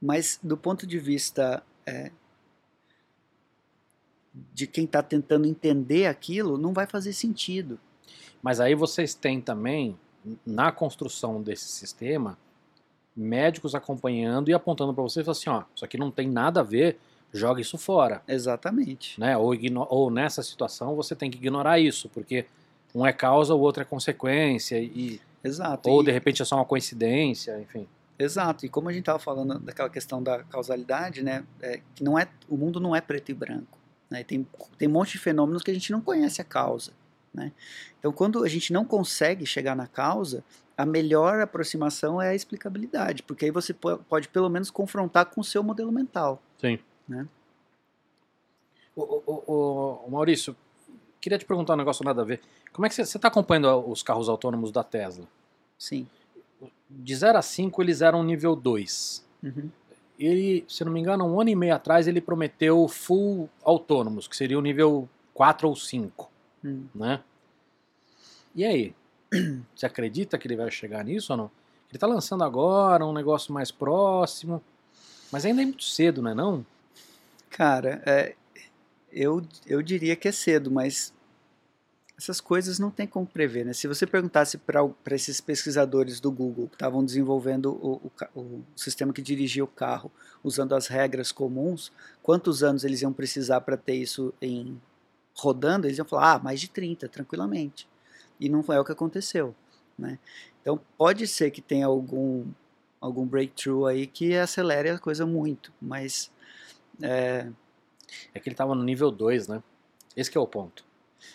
Mas 0.00 0.38
do 0.42 0.56
ponto 0.56 0.86
de 0.86 0.98
vista 0.98 1.62
é, 1.84 2.10
de 4.54 4.66
quem 4.66 4.84
está 4.84 5.02
tentando 5.02 5.46
entender 5.46 6.06
aquilo, 6.06 6.56
não 6.56 6.72
vai 6.72 6.86
fazer 6.86 7.12
sentido. 7.12 7.78
Mas 8.42 8.58
aí 8.58 8.74
vocês 8.74 9.14
têm 9.14 9.40
também, 9.40 9.98
na 10.46 10.72
construção 10.72 11.42
desse 11.42 11.68
sistema, 11.68 12.38
médicos 13.16 13.74
acompanhando 13.74 14.50
e 14.50 14.54
apontando 14.54 14.94
para 14.94 15.02
vocês 15.02 15.28
assim, 15.28 15.50
ó, 15.50 15.64
isso 15.74 15.84
aqui 15.84 15.98
não 15.98 16.10
tem 16.10 16.28
nada 16.28 16.60
a 16.60 16.62
ver, 16.62 16.98
joga 17.32 17.60
isso 17.60 17.76
fora. 17.76 18.22
Exatamente. 18.26 19.20
Né? 19.20 19.36
Ou, 19.36 19.52
ou 19.88 20.10
nessa 20.10 20.42
situação 20.42 20.96
você 20.96 21.14
tem 21.14 21.30
que 21.30 21.38
ignorar 21.38 21.78
isso, 21.78 22.08
porque 22.08 22.46
um 22.94 23.06
é 23.06 23.12
causa, 23.12 23.54
o 23.54 23.60
outro 23.60 23.82
é 23.82 23.84
consequência 23.84 24.78
e 24.78 25.20
Exato. 25.42 25.90
Ou 25.90 26.02
e... 26.02 26.06
de 26.06 26.12
repente 26.12 26.40
é 26.40 26.44
só 26.44 26.56
uma 26.56 26.64
coincidência, 26.64 27.58
enfim. 27.60 27.86
Exato. 28.18 28.64
E 28.64 28.68
como 28.68 28.88
a 28.88 28.92
gente 28.92 29.02
estava 29.02 29.18
falando 29.18 29.58
daquela 29.58 29.90
questão 29.90 30.22
da 30.22 30.44
causalidade, 30.44 31.22
né, 31.22 31.44
é, 31.60 31.80
que 31.94 32.04
não 32.04 32.18
é 32.18 32.28
o 32.48 32.56
mundo 32.56 32.78
não 32.78 32.94
é 32.94 33.00
preto 33.00 33.30
e 33.30 33.34
branco, 33.34 33.78
né? 34.08 34.22
Tem 34.22 34.46
tem 34.78 34.88
um 34.88 34.92
monte 34.92 35.12
de 35.12 35.18
fenômenos 35.18 35.62
que 35.62 35.70
a 35.70 35.74
gente 35.74 35.90
não 35.90 36.00
conhece 36.00 36.40
a 36.40 36.44
causa, 36.44 36.92
né? 37.34 37.50
Então 37.98 38.12
quando 38.12 38.44
a 38.44 38.48
gente 38.48 38.72
não 38.72 38.84
consegue 38.84 39.44
chegar 39.44 39.74
na 39.74 39.86
causa, 39.86 40.44
a 40.76 40.86
melhor 40.86 41.40
aproximação 41.40 42.20
é 42.20 42.30
a 42.30 42.34
explicabilidade, 42.34 43.22
porque 43.22 43.44
aí 43.44 43.50
você 43.50 43.74
pode 43.74 44.28
pelo 44.28 44.48
menos 44.48 44.70
confrontar 44.70 45.26
com 45.26 45.40
o 45.40 45.44
seu 45.44 45.62
modelo 45.62 45.92
mental. 45.92 46.42
Sim. 46.58 46.78
Né? 47.08 47.26
O, 48.94 49.22
o, 49.26 50.06
o, 50.06 50.10
Maurício, 50.10 50.56
queria 51.20 51.38
te 51.38 51.44
perguntar 51.44 51.74
um 51.74 51.76
negócio 51.76 52.04
nada 52.04 52.22
a 52.22 52.24
ver. 52.24 52.40
Como 52.72 52.86
é 52.86 52.88
que 52.88 52.94
você 52.94 53.02
está 53.02 53.28
acompanhando 53.28 53.88
os 53.88 54.02
carros 54.02 54.28
autônomos 54.28 54.70
da 54.70 54.82
Tesla? 54.82 55.26
Sim. 55.78 56.06
De 56.88 57.14
0 57.14 57.38
a 57.38 57.42
5 57.42 57.82
eles 57.82 58.02
eram 58.02 58.22
nível 58.22 58.54
2. 58.54 59.26
Uhum. 59.42 59.70
Ele, 60.18 60.64
se 60.68 60.84
não 60.84 60.92
me 60.92 61.00
engano, 61.00 61.26
um 61.26 61.40
ano 61.40 61.50
e 61.50 61.56
meio 61.56 61.74
atrás 61.74 62.06
ele 62.06 62.20
prometeu 62.20 62.86
full 62.86 63.48
autônomos, 63.64 64.28
que 64.28 64.36
seria 64.36 64.58
o 64.58 64.62
nível 64.62 65.08
4 65.34 65.68
ou 65.68 65.74
5. 65.74 66.30
Uhum. 66.62 66.86
Né? 66.94 67.20
E 68.54 68.64
aí? 68.64 68.94
Você 69.74 69.86
acredita 69.86 70.36
que 70.36 70.46
ele 70.46 70.56
vai 70.56 70.70
chegar 70.70 71.04
nisso 71.04 71.32
ou 71.32 71.36
não? 71.36 71.50
Ele 71.88 71.96
está 71.96 72.06
lançando 72.06 72.44
agora 72.44 73.04
um 73.04 73.12
negócio 73.12 73.52
mais 73.52 73.70
próximo, 73.70 74.62
mas 75.30 75.44
ainda 75.44 75.62
é 75.62 75.64
muito 75.64 75.84
cedo, 75.84 76.22
não 76.22 76.30
é 76.30 76.34
não? 76.34 76.66
Cara, 77.50 78.02
é, 78.06 78.34
eu, 79.10 79.42
eu 79.66 79.82
diria 79.82 80.16
que 80.16 80.28
é 80.28 80.32
cedo, 80.32 80.70
mas 80.70 81.12
essas 82.16 82.40
coisas 82.40 82.78
não 82.78 82.90
tem 82.90 83.06
como 83.06 83.26
prever. 83.26 83.64
Né? 83.64 83.72
Se 83.72 83.88
você 83.88 84.06
perguntasse 84.06 84.56
para 84.56 84.88
esses 85.10 85.40
pesquisadores 85.40 86.20
do 86.20 86.30
Google 86.30 86.68
que 86.68 86.76
estavam 86.76 87.04
desenvolvendo 87.04 87.72
o, 87.72 88.10
o, 88.34 88.40
o, 88.40 88.64
sistema 88.76 89.12
que 89.12 89.20
dirigia 89.20 89.64
o 89.64 89.68
carro 89.68 90.10
usando 90.42 90.74
as 90.74 90.86
regras 90.86 91.32
comuns, 91.32 91.92
quantos 92.22 92.62
anos 92.62 92.84
eles 92.84 93.02
iam 93.02 93.12
precisar 93.12 93.60
para 93.62 93.76
ter 93.76 93.96
isso 93.96 94.32
em 94.40 94.80
rodando, 95.34 95.86
eles 95.86 95.98
iam 95.98 96.06
falar, 96.06 96.34
ah, 96.34 96.38
mais 96.38 96.60
de 96.60 96.68
30, 96.68 97.08
tranquilamente. 97.08 97.88
E 98.42 98.48
não 98.48 98.62
foi 98.62 98.76
o 98.76 98.84
que 98.84 98.90
aconteceu. 98.90 99.54
Né? 99.96 100.18
Então 100.60 100.80
pode 100.98 101.26
ser 101.28 101.50
que 101.52 101.60
tenha 101.60 101.86
algum, 101.86 102.44
algum 103.00 103.24
breakthrough 103.24 103.86
aí 103.86 104.06
que 104.06 104.36
acelere 104.36 104.90
a 104.90 104.98
coisa 104.98 105.24
muito, 105.24 105.72
mas... 105.80 106.30
É, 107.00 107.48
é 108.34 108.40
que 108.40 108.48
ele 108.48 108.54
estava 108.54 108.74
no 108.74 108.82
nível 108.82 109.10
2, 109.10 109.48
né? 109.48 109.62
Esse 110.16 110.36
é 110.36 110.40
o 110.40 110.46
ponto. 110.46 110.84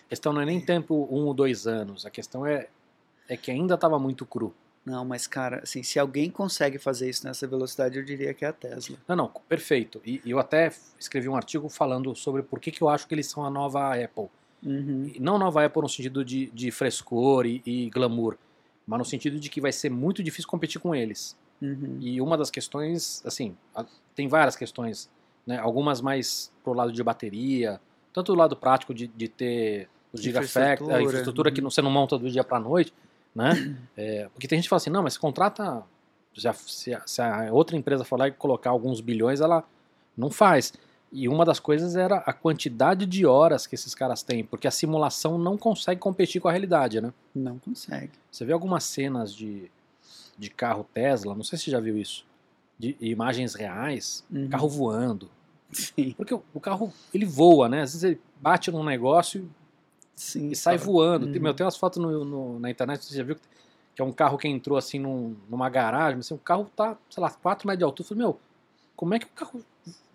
A 0.06 0.10
questão 0.10 0.34
não 0.34 0.42
é 0.42 0.46
nem 0.46 0.60
tempo 0.60 1.08
um 1.10 1.26
ou 1.26 1.34
dois 1.34 1.66
anos, 1.66 2.06
a 2.06 2.10
questão 2.10 2.46
é, 2.46 2.68
é 3.28 3.36
que 3.36 3.50
ainda 3.50 3.76
estava 3.76 3.98
muito 3.98 4.26
cru. 4.26 4.54
Não, 4.86 5.04
mas 5.04 5.28
cara, 5.28 5.62
assim, 5.64 5.84
se 5.84 6.00
alguém 6.00 6.30
consegue 6.30 6.78
fazer 6.78 7.10
isso 7.10 7.26
nessa 7.26 7.46
velocidade, 7.48 7.98
eu 7.98 8.06
diria 8.06 8.34
que 8.34 8.46
é 8.46 8.48
a 8.48 8.54
Tesla. 8.54 8.98
Não, 9.08 9.16
não, 9.16 9.28
perfeito. 9.50 10.02
E 10.06 10.22
eu 10.26 10.40
até 10.40 10.72
escrevi 10.98 11.28
um 11.28 11.36
artigo 11.36 11.68
falando 11.68 12.16
sobre 12.16 12.42
por 12.42 12.60
que, 12.60 12.72
que 12.72 12.82
eu 12.82 12.88
acho 12.88 13.08
que 13.08 13.14
eles 13.14 13.28
são 13.28 13.44
a 13.44 13.50
nova 13.50 13.94
Apple. 14.02 14.30
Uhum. 14.64 15.12
Não 15.20 15.38
nova 15.38 15.64
Apple 15.66 15.82
no 15.82 15.90
sentido 15.90 16.26
de, 16.26 16.48
de 16.48 16.72
frescor 16.72 17.46
e, 17.46 17.62
e 17.66 17.90
glamour, 17.90 18.38
mas 18.86 19.00
no 19.00 19.06
sentido 19.06 19.40
de 19.40 19.50
que 19.50 19.62
vai 19.62 19.72
ser 19.72 19.90
muito 19.90 20.24
difícil 20.24 20.50
competir 20.50 20.80
com 20.80 20.96
eles. 20.96 21.38
Uhum. 21.62 21.98
E 22.00 22.22
uma 22.22 22.38
das 22.38 22.50
questões, 22.50 23.24
assim, 23.26 23.56
tem 24.16 24.28
várias 24.28 24.56
questões, 24.56 25.10
né? 25.46 25.58
Algumas 25.58 26.02
mais 26.02 26.52
pro 26.64 26.74
lado 26.74 26.92
de 26.92 27.04
bateria, 27.04 27.80
tanto 28.14 28.34
do 28.34 28.38
lado 28.38 28.56
prático 28.56 28.94
de, 28.94 29.08
de 29.08 29.28
ter 29.28 29.90
os 30.12 30.22
gigafactories, 30.22 30.96
a 30.96 31.02
Infraestrutura, 31.02 31.52
que 31.52 31.60
uhum. 31.60 31.66
não- 31.66 31.72
você 31.72 31.82
não 31.82 31.92
monta 31.92 32.18
do 32.18 32.30
dia 32.30 32.44
para 32.44 32.60
noite, 32.60 32.94
né? 33.34 33.76
É, 33.98 34.30
porque 34.34 34.48
tem 34.48 34.58
gente 34.58 34.66
que 34.66 34.70
fala 34.70 34.78
assim, 34.78 34.90
não, 34.90 35.02
mas 35.04 35.18
contrata, 35.18 35.84
já, 36.34 36.54
se, 36.54 36.94
a, 36.94 37.02
se 37.06 37.22
a 37.22 37.50
outra 37.52 37.76
empresa 37.76 38.04
for 38.04 38.20
lá 38.20 38.28
e 38.28 38.32
colocar 38.32 38.70
alguns 38.70 39.02
bilhões, 39.02 39.42
ela 39.42 39.64
não 40.16 40.30
faz. 40.30 40.74
E 41.12 41.30
uma 41.30 41.46
das 41.46 41.60
coisas 41.60 41.96
era 41.96 42.18
a 42.18 42.34
quantidade 42.34 43.06
de 43.06 43.26
horas 43.26 43.66
que 43.66 43.76
esses 43.76 43.96
caras 43.96 44.24
têm, 44.24 44.44
porque 44.44 44.68
a 44.68 44.72
simulação 44.72 45.38
não 45.38 45.58
consegue 45.58 46.00
competir 46.02 46.42
com 46.42 46.48
a 46.50 46.52
realidade, 46.52 47.00
né? 47.00 47.14
Não 47.34 47.58
consegue. 47.60 48.12
Você 48.30 48.44
vê 48.44 48.52
algumas 48.52 48.84
cenas 48.84 49.34
de, 49.34 49.72
de 50.38 50.50
carro 50.50 50.86
Tesla, 50.94 51.34
não 51.34 51.44
sei 51.46 51.58
se 51.58 51.66
você 51.66 51.72
já 51.72 51.80
viu 51.80 51.98
isso, 51.98 52.26
de 52.78 52.96
imagens 53.00 53.56
reais, 53.56 54.24
Uhum. 54.30 54.50
carro 54.50 54.68
voando. 54.68 55.30
Sim, 55.72 56.14
Porque 56.18 56.34
o, 56.34 56.60
carro, 56.60 56.92
ele 57.14 57.26
voa, 57.26 57.68
né? 57.70 57.82
Às 57.82 57.92
vezes 57.92 58.04
ele 58.04 58.22
bate 58.42 58.70
num 58.72 58.84
negócio 58.84 59.50
sim. 60.16 60.50
e 60.50 60.56
sai 60.56 60.76
claro. 60.78 60.92
voando. 60.92 61.26
Tem, 61.28 61.36
Uhum. 61.38 61.42
meu, 61.44 61.54
tem 61.54 61.66
umas 61.66 61.78
fotos 61.78 62.02
no- 62.02 62.26
no- 62.26 62.60
na 62.60 62.70
internet, 62.70 63.04
você 63.06 63.16
já 63.16 63.24
viu, 63.24 63.38
que 63.96 64.02
é 64.02 64.04
um 64.06 64.12
carro 64.12 64.38
que 64.38 64.48
entrou 64.48 64.78
assim 64.78 65.00
num- 65.00 65.36
numa 65.50 65.70
garagem, 65.70 66.20
assim, 66.20 66.34
o 66.34 66.38
carro 66.38 66.70
tá, 66.76 66.98
sei 67.10 67.22
lá, 67.24 67.30
4 67.30 67.66
metros 67.66 67.80
de 67.80 67.84
altura. 67.86 68.04
Eu 68.06 68.08
falei, 68.10 68.24
meu, 68.26 68.40
como 68.96 69.14
é 69.14 69.20
que 69.20 69.26
o 69.26 69.30
carro 69.30 69.62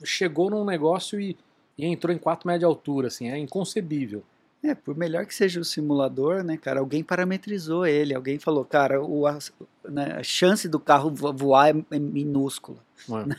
chegou 0.05 0.51
num 0.51 0.64
negócio 0.64 1.20
e, 1.20 1.37
e 1.79 1.87
entrou 1.87 2.14
em 2.14 2.18
4 2.18 2.47
metros 2.47 2.61
de 2.61 2.64
altura, 2.64 3.09
assim, 3.09 3.29
é 3.31 3.39
inconcebível. 3.39 4.23
É, 4.64 4.75
por 4.77 4.97
melhor 4.97 5.27
que 5.27 5.35
seja 5.35 5.59
o 5.61 5.64
simulador, 5.64 6.45
né, 6.45 6.57
cara, 6.57 6.79
alguém 6.79 7.03
parametrizou 7.03 7.85
ele, 7.85 8.14
alguém 8.14 8.39
falou, 8.39 8.64
cara, 8.64 9.03
o, 9.03 9.27
a, 9.27 9.37
né, 9.89 10.12
a 10.18 10.23
chance 10.23 10.68
do 10.68 10.79
carro 10.79 11.11
vo- 11.11 11.33
voar 11.33 11.75
é, 11.77 11.85
é 11.91 11.99
minúscula. 11.99 12.79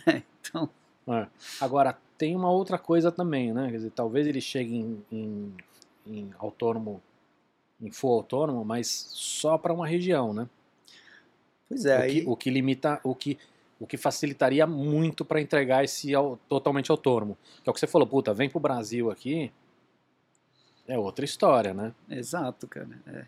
É. 0.08 0.24
Então, 0.46 0.70
É. 1.08 1.26
Agora, 1.62 1.98
tem 2.18 2.36
uma 2.36 2.50
outra 2.52 2.78
coisa 2.78 3.10
também, 3.12 3.54
né? 3.54 3.70
Quer 3.72 3.78
dizer, 3.78 3.92
talvez 3.92 4.28
ele 4.28 4.42
chegue 4.42 4.76
em, 4.76 5.02
em- 5.10 5.54
em 6.06 6.30
autônomo, 6.38 7.02
em 7.82 7.90
full 7.90 8.12
autônomo, 8.12 8.66
mas 8.66 8.88
só 9.12 9.58
para 9.58 9.74
uma 9.74 9.88
região, 9.88 10.34
né? 10.34 10.48
pois 11.70 11.86
é, 11.86 11.98
o, 11.98 12.02
aí, 12.02 12.22
que, 12.22 12.30
o 12.30 12.36
que 12.36 12.50
limita, 12.50 13.00
o 13.04 13.16
que, 13.16 13.38
o 13.80 13.88
que 13.88 13.98
facilitaria 13.98 14.66
muito 14.66 15.26
para 15.26 15.42
entregar 15.42 15.84
esse 15.84 16.14
au- 16.16 16.38
totalmente 16.48 16.90
autônomo. 16.92 17.38
Que 17.64 17.70
é 17.70 17.72
o 17.72 17.74
que 17.74 17.80
você 17.80 17.88
falou, 17.88 18.08
puta, 18.08 18.34
vem 18.34 18.50
pro 18.50 18.60
Brasil 18.60 19.12
aqui, 19.12 19.52
é 20.88 20.98
outra 21.00 21.24
história, 21.24 21.74
né? 21.74 21.94
exato, 22.10 22.68
cara. 22.68 22.90
é. 23.08 23.26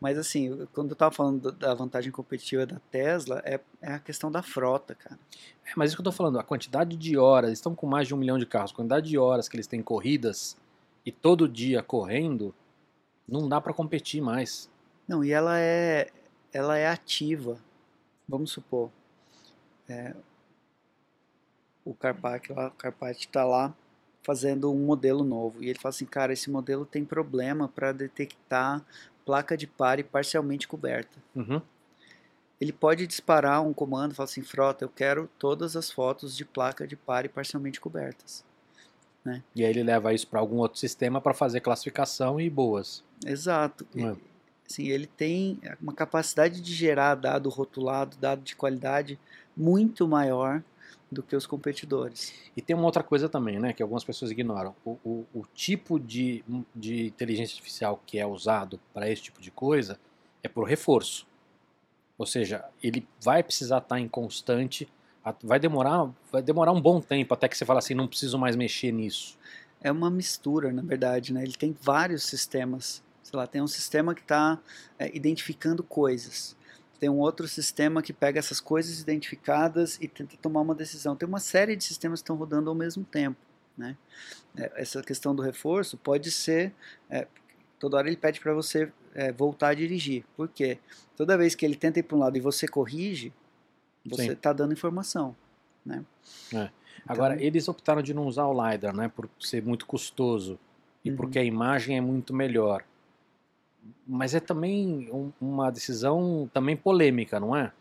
Mas 0.00 0.18
assim, 0.18 0.66
quando 0.72 0.90
eu 0.90 0.96
tava 0.96 1.14
falando 1.14 1.40
do- 1.40 1.52
da 1.52 1.72
vantagem 1.74 2.10
competitiva 2.10 2.66
da 2.66 2.80
Tesla, 2.90 3.40
é, 3.44 3.60
é 3.80 3.92
a 3.94 3.98
questão 4.00 4.30
da 4.32 4.42
frota, 4.42 4.94
cara. 4.96 5.18
É, 5.64 5.70
mas 5.76 5.90
isso 5.90 5.96
que 5.96 6.00
eu 6.00 6.04
tô 6.04 6.12
falando, 6.12 6.38
a 6.40 6.44
quantidade 6.44 6.96
de 6.96 7.16
horas, 7.16 7.48
eles 7.48 7.58
estão 7.58 7.74
com 7.74 7.86
mais 7.86 8.08
de 8.08 8.14
um 8.14 8.18
milhão 8.18 8.38
de 8.38 8.46
carros, 8.46 8.72
a 8.72 8.74
quantidade 8.74 9.08
de 9.08 9.16
horas 9.18 9.48
que 9.48 9.54
eles 9.56 9.66
têm 9.68 9.82
corridas 9.82 10.56
e 11.06 11.12
todo 11.12 11.48
dia 11.48 11.82
correndo, 11.82 12.52
não 13.28 13.48
dá 13.48 13.60
para 13.60 13.72
competir 13.72 14.20
mais. 14.20 14.68
Não, 15.06 15.24
e 15.24 15.30
ela 15.30 15.58
é, 15.58 16.08
ela 16.52 16.76
é 16.76 16.88
ativa. 16.88 17.58
Vamos 18.28 18.50
supor, 18.50 18.90
é, 19.88 20.14
o 21.84 21.94
Carpac 21.94 22.52
lá, 22.52 22.72
está 23.10 23.44
lá 23.44 23.74
fazendo 24.22 24.72
um 24.72 24.84
modelo 24.84 25.24
novo 25.24 25.62
e 25.62 25.70
ele 25.70 25.78
fala 25.78 25.90
assim, 25.90 26.04
cara, 26.04 26.32
esse 26.32 26.50
modelo 26.50 26.84
tem 26.84 27.04
problema 27.04 27.68
para 27.68 27.92
detectar 27.92 28.84
placa 29.24 29.56
de 29.56 29.66
pare 29.66 30.02
parcialmente 30.02 30.68
coberta. 30.68 31.16
Uhum. 31.34 31.62
Ele 32.60 32.72
pode 32.72 33.06
disparar 33.06 33.62
um 33.62 33.72
comando, 33.72 34.14
falar 34.14 34.24
assim, 34.24 34.42
frota, 34.42 34.84
eu 34.84 34.88
quero 34.88 35.30
todas 35.38 35.76
as 35.76 35.90
fotos 35.90 36.36
de 36.36 36.44
placa 36.44 36.86
de 36.86 36.96
pare 36.96 37.28
parcialmente 37.28 37.80
cobertas. 37.80 38.44
E 39.54 39.64
aí 39.64 39.70
ele 39.70 39.82
leva 39.82 40.14
isso 40.14 40.26
para 40.26 40.40
algum 40.40 40.56
outro 40.56 40.78
sistema 40.78 41.20
para 41.20 41.34
fazer 41.34 41.60
classificação 41.60 42.40
e 42.40 42.48
boas. 42.48 43.04
Exato. 43.26 43.86
É. 43.96 44.16
Assim, 44.66 44.88
ele 44.88 45.06
tem 45.06 45.60
uma 45.80 45.92
capacidade 45.92 46.60
de 46.60 46.74
gerar 46.74 47.14
dado 47.14 47.48
rotulado, 47.48 48.16
dado 48.18 48.42
de 48.42 48.54
qualidade 48.54 49.18
muito 49.58 50.06
maior 50.06 50.62
do 51.10 51.22
que 51.22 51.34
os 51.34 51.46
competidores. 51.46 52.32
E 52.56 52.62
tem 52.62 52.76
uma 52.76 52.84
outra 52.84 53.02
coisa 53.02 53.28
também, 53.28 53.58
né, 53.58 53.72
que 53.72 53.82
algumas 53.82 54.04
pessoas 54.04 54.30
ignoram. 54.30 54.74
O, 54.84 54.90
o, 55.04 55.26
o 55.34 55.44
tipo 55.54 55.98
de, 55.98 56.44
de 56.74 57.06
inteligência 57.06 57.54
artificial 57.54 58.00
que 58.06 58.18
é 58.18 58.26
usado 58.26 58.78
para 58.94 59.10
esse 59.10 59.22
tipo 59.22 59.40
de 59.40 59.50
coisa 59.50 59.98
é 60.42 60.48
por 60.48 60.64
reforço. 60.64 61.26
Ou 62.16 62.26
seja, 62.26 62.64
ele 62.82 63.06
vai 63.22 63.42
precisar 63.42 63.78
estar 63.78 63.98
em 63.98 64.08
constante, 64.08 64.88
vai 65.42 65.58
demorar, 65.58 66.10
vai 66.30 66.42
demorar 66.42 66.72
um 66.72 66.80
bom 66.80 67.00
tempo 67.00 67.32
até 67.32 67.48
que 67.48 67.56
você 67.56 67.64
fala 67.64 67.78
assim, 67.78 67.94
não 67.94 68.08
preciso 68.08 68.38
mais 68.38 68.56
mexer 68.56 68.92
nisso. 68.92 69.38
É 69.80 69.90
uma 69.92 70.10
mistura, 70.10 70.72
na 70.72 70.82
verdade, 70.82 71.32
né? 71.32 71.42
Ele 71.42 71.52
tem 71.52 71.76
vários 71.80 72.24
sistemas. 72.24 73.02
Sei 73.22 73.38
lá, 73.38 73.46
tem 73.46 73.62
um 73.62 73.68
sistema 73.68 74.14
que 74.14 74.22
está 74.22 74.58
identificando 75.12 75.82
coisas. 75.84 76.56
Tem 76.98 77.08
um 77.08 77.18
outro 77.18 77.46
sistema 77.46 78.02
que 78.02 78.12
pega 78.12 78.38
essas 78.38 78.60
coisas 78.60 79.00
identificadas 79.00 79.98
e 80.00 80.08
tenta 80.08 80.36
tomar 80.36 80.60
uma 80.62 80.74
decisão. 80.74 81.14
Tem 81.14 81.28
uma 81.28 81.38
série 81.40 81.76
de 81.76 81.84
sistemas 81.84 82.20
que 82.20 82.24
estão 82.24 82.36
rodando 82.36 82.68
ao 82.68 82.74
mesmo 82.74 83.04
tempo, 83.04 83.38
né? 83.76 83.96
É, 84.56 84.72
Essa 84.82 85.02
questão 85.02 85.34
do 85.34 85.42
reforço 85.42 85.96
pode 85.96 86.30
ser... 86.30 86.72
é, 87.08 87.26
toda 87.78 87.96
hora 87.96 88.08
ele 88.08 88.16
pede 88.16 88.40
para 88.40 88.52
você 88.52 88.92
é, 89.14 89.30
voltar 89.32 89.68
a 89.68 89.74
dirigir. 89.74 90.24
Por 90.36 90.48
quê? 90.48 90.78
Toda 91.16 91.38
vez 91.38 91.54
que 91.54 91.64
ele 91.64 91.76
tenta 91.76 92.00
ir 92.00 92.02
para 92.02 92.16
um 92.16 92.20
lado 92.20 92.36
e 92.36 92.40
você 92.40 92.66
corrige, 92.66 93.32
você 94.04 94.32
está 94.32 94.52
dando 94.52 94.72
informação, 94.72 95.36
né? 95.86 96.04
É. 96.52 96.70
Agora, 97.06 97.34
Então- 97.34 97.46
eles 97.46 97.68
optaram 97.68 98.02
de 98.02 98.12
não 98.12 98.26
usar 98.26 98.46
o 98.46 98.52
LiDAR, 98.70 98.94
né, 98.94 99.08
por 99.08 99.28
ser 99.38 99.62
muito 99.62 99.86
custoso 99.86 100.58
e 101.04 101.10
Uhum. 101.10 101.16
porque 101.16 101.38
a 101.38 101.44
imagem 101.44 101.96
é 101.96 102.00
muito 102.00 102.34
melhor. 102.34 102.84
Mas 104.06 104.34
é 104.34 104.40
também 104.40 105.08
um- 105.12 105.32
uma 105.40 105.70
decisão 105.70 106.50
também 106.52 106.76
polêmica, 106.76 107.38
não 107.38 107.54
é? 107.56 107.72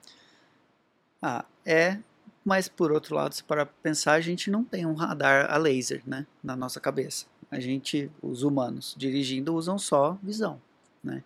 Ah, 1.21 1.45
é, 1.65 1.97
mas 2.45 2.67
por 2.67 2.91
outro 2.91 3.15
lado, 3.15 3.33
se 3.33 3.43
parar 3.43 3.65
pra 3.65 3.75
pensar, 3.81 4.13
a 4.13 4.21
gente 4.21 4.49
não 4.51 4.63
tem 4.63 4.85
um 4.85 4.93
radar 4.93 5.51
a 5.51 5.57
laser, 5.57 6.01
né, 6.05 6.25
na 6.43 6.55
nossa 6.55 6.79
cabeça. 6.79 7.25
A 7.49 7.59
gente, 7.59 8.11
os 8.21 8.43
humanos, 8.43 8.93
dirigindo, 8.97 9.55
usam 9.55 9.77
só 9.77 10.17
visão, 10.21 10.61
né? 11.03 11.23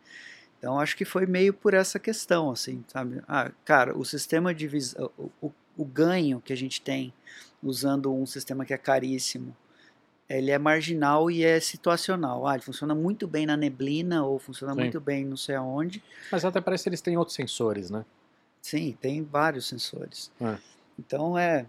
Então 0.58 0.80
acho 0.80 0.96
que 0.96 1.04
foi 1.04 1.26
meio 1.26 1.54
por 1.54 1.74
essa 1.74 1.98
questão, 2.00 2.52
assim, 2.52 2.84
sabe? 2.88 3.22
Ah, 3.28 3.52
cara, 3.66 3.98
o 3.98 4.06
sistema 4.06 4.54
de 4.54 4.68
visão, 4.68 5.10
o, 5.42 5.52
o 5.76 5.84
ganho 5.86 6.40
que 6.40 6.54
a 6.54 6.56
gente 6.56 6.80
tem 6.82 7.12
usando 7.64 8.14
um 8.14 8.26
sistema 8.26 8.64
que 8.64 8.74
é 8.74 8.78
caríssimo, 8.78 9.56
ele 10.38 10.52
é 10.52 10.58
marginal 10.58 11.30
e 11.30 11.44
é 11.44 11.60
situacional. 11.60 12.48
Ah, 12.48 12.56
ele 12.56 12.64
funciona 12.64 12.96
muito 12.96 13.28
bem 13.28 13.46
na 13.46 13.58
neblina 13.58 14.24
ou 14.24 14.40
funciona 14.40 14.74
Sim. 14.74 14.80
muito 14.82 15.00
bem 15.00 15.26
não 15.26 15.38
sei 15.38 15.56
aonde. 15.56 16.04
Mas 16.32 16.46
até 16.46 16.62
parece 16.62 16.84
que 16.84 16.90
eles 16.90 17.02
têm 17.02 17.18
outros 17.18 17.36
sensores, 17.36 17.90
né? 17.90 18.06
Sim, 18.62 18.96
tem 19.02 19.24
vários 19.24 19.68
sensores. 19.68 20.32
É. 20.40 20.58
Então 20.98 21.38
é. 21.38 21.66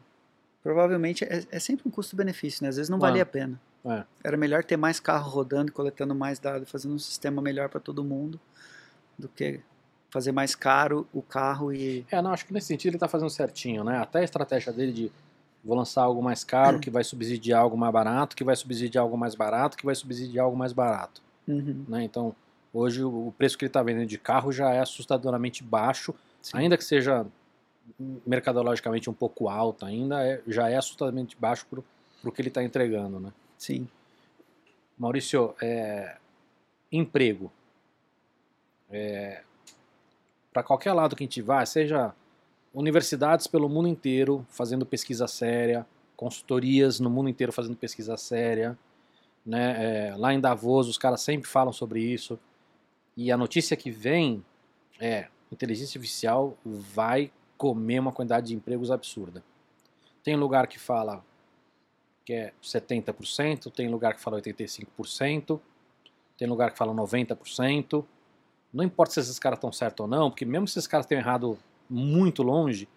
Provavelmente 0.63 1.25
é, 1.25 1.45
é 1.51 1.59
sempre 1.59 1.89
um 1.89 1.91
custo-benefício, 1.91 2.63
né? 2.63 2.69
Às 2.69 2.77
vezes 2.77 2.89
não 2.89 2.99
valia 2.99 3.25
a 3.25 3.27
pena. 3.27 3.61
É. 3.85 4.05
Era 4.23 4.37
melhor 4.37 4.63
ter 4.63 4.77
mais 4.77 5.01
carro 5.01 5.29
rodando, 5.29 5.73
coletando 5.73 6.15
mais 6.15 6.39
dados, 6.39 6.71
fazendo 6.71 6.95
um 6.95 6.99
sistema 6.99 7.43
melhor 7.43 7.69
para 7.69 7.81
todo 7.81 8.05
mundo, 8.05 8.39
do 9.19 9.29
que 9.29 9.61
fazer 10.09 10.31
mais 10.31 10.55
caro 10.55 11.07
o 11.13 11.23
carro 11.23 11.73
e. 11.73 12.07
É, 12.11 12.23
não, 12.23 12.33
acho 12.33 12.47
que 12.47 12.53
nesse 12.53 12.69
sentido 12.69 12.91
ele 12.91 12.97
está 12.97 13.09
fazendo 13.09 13.31
certinho, 13.31 13.83
né? 13.83 13.99
Até 13.99 14.21
a 14.21 14.25
estratégia 14.25 14.73
dele 14.73 14.93
de 14.93 15.13
vou 15.65 15.77
lançar 15.77 16.03
algo 16.03 16.23
mais 16.23 16.43
caro, 16.45 16.81
que 16.81 16.91
vai 16.91 17.05
subsidiar 17.05 17.61
algo 17.63 17.77
mais 17.77 17.93
barato, 17.93 18.35
que 18.37 18.43
vai 18.45 18.57
subsidiar 18.57 19.03
algo 19.05 19.17
mais 19.17 19.35
barato, 19.35 19.77
que 19.77 19.85
vai 19.87 19.95
subsidiar 19.95 20.45
algo 20.45 20.57
mais 20.57 20.73
barato, 20.73 21.23
Uhum, 21.47 21.85
né? 21.89 22.05
Então, 22.05 22.35
hoje 22.73 23.03
o 23.05 23.33
preço 23.37 23.57
que 23.59 23.65
ele 23.65 23.69
está 23.71 23.83
vendendo 23.83 24.07
de 24.09 24.19
carro 24.19 24.51
já 24.53 24.71
é 24.71 24.81
assustadoramente 24.81 25.63
baixo, 25.63 26.15
sim. 26.41 26.57
ainda 26.57 26.77
que 26.77 26.85
seja 26.85 27.27
mercadologicamente 28.27 29.09
um 29.11 29.13
pouco 29.13 29.49
alto 29.49 29.85
ainda, 29.85 30.25
é- 30.25 30.41
já 30.47 30.69
é 30.69 30.77
assustadoramente 30.77 31.37
baixo 31.39 31.67
para 31.71 31.81
o 32.29 32.33
que 32.33 32.41
ele 32.41 32.49
está 32.49 32.63
entregando, 32.63 33.19
né? 33.21 33.33
Sim. 33.59 33.89
Maurício, 34.99 35.55
é, 35.61 36.17
emprego. 36.91 37.51
Para 40.53 40.63
qualquer 40.63 40.93
lado 40.93 41.17
que 41.17 41.25
a 41.25 41.27
gente 41.27 41.41
vá, 41.41 41.65
seja 41.65 42.15
universidades 42.75 43.47
pelo 43.47 43.69
mundo 43.69 43.89
inteiro 43.89 44.47
fazendo 44.49 44.87
pesquisa 44.87 45.27
séria, 45.27 45.87
consultorias 46.17 47.01
no 47.01 47.11
mundo 47.11 47.29
inteiro 47.29 47.53
fazendo 47.53 47.77
pesquisa 47.77 48.17
séria, 48.17 48.79
né? 49.45 50.11
É, 50.11 50.17
lá 50.17 50.33
em 50.33 50.41
Davos 50.41 50.89
os 50.89 50.97
caras 50.97 51.21
sempre 51.21 51.49
falam 51.49 51.73
sobre 51.73 52.01
isso. 52.01 52.39
E 53.17 53.31
a 53.31 53.37
notícia 53.37 53.77
que 53.77 53.91
vem 53.91 54.45
é 55.01 55.29
inteligência 55.51 55.99
artificial 55.99 56.57
vai 56.65 57.31
comer 57.59 57.99
uma 57.99 58.13
quantidade 58.13 58.49
de 58.49 58.55
empregos 58.55 58.91
absurda. 58.91 59.43
Tem 60.25 60.37
lugar 60.37 60.67
que 60.67 60.79
fala 60.79 61.23
que 62.25 62.33
é 62.33 62.53
70%, 62.63 63.71
tem 63.73 63.89
lugar 63.89 64.15
que 64.15 64.21
fala 64.21 64.41
85%, 64.41 65.61
tem 66.39 66.49
lugar 66.49 66.71
que 66.71 66.79
fala 66.79 66.95
90%. 66.95 68.05
Não 68.73 68.85
importa 68.85 69.15
se 69.15 69.21
esses 69.21 69.39
caras 69.39 69.59
estão 69.59 69.73
certos 69.73 70.05
ou 70.05 70.09
não, 70.09 70.31
porque 70.31 70.45
mesmo 70.45 70.69
se 70.69 70.79
esses 70.79 70.87
caras 70.87 71.05
tenham 71.05 71.21
errado 71.21 71.59
muito 71.93 72.43
longe, 72.43 72.89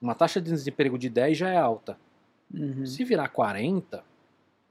uma 0.00 0.14
taxa 0.14 0.40
de 0.40 0.50
desemprego 0.50 0.98
de 0.98 1.08
10 1.08 1.38
já 1.38 1.48
é 1.48 1.56
alta. 1.56 1.98
Uhum. 2.52 2.84
Se 2.86 3.04
virar 3.04 3.28
40, 3.28 4.04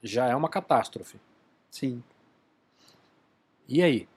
já 0.02 0.28
é 0.28 0.36
uma 0.36 0.50
catástrofe. 0.50 1.20
Sim. 1.70 2.04
E 3.68 3.82
aí? 3.82 4.08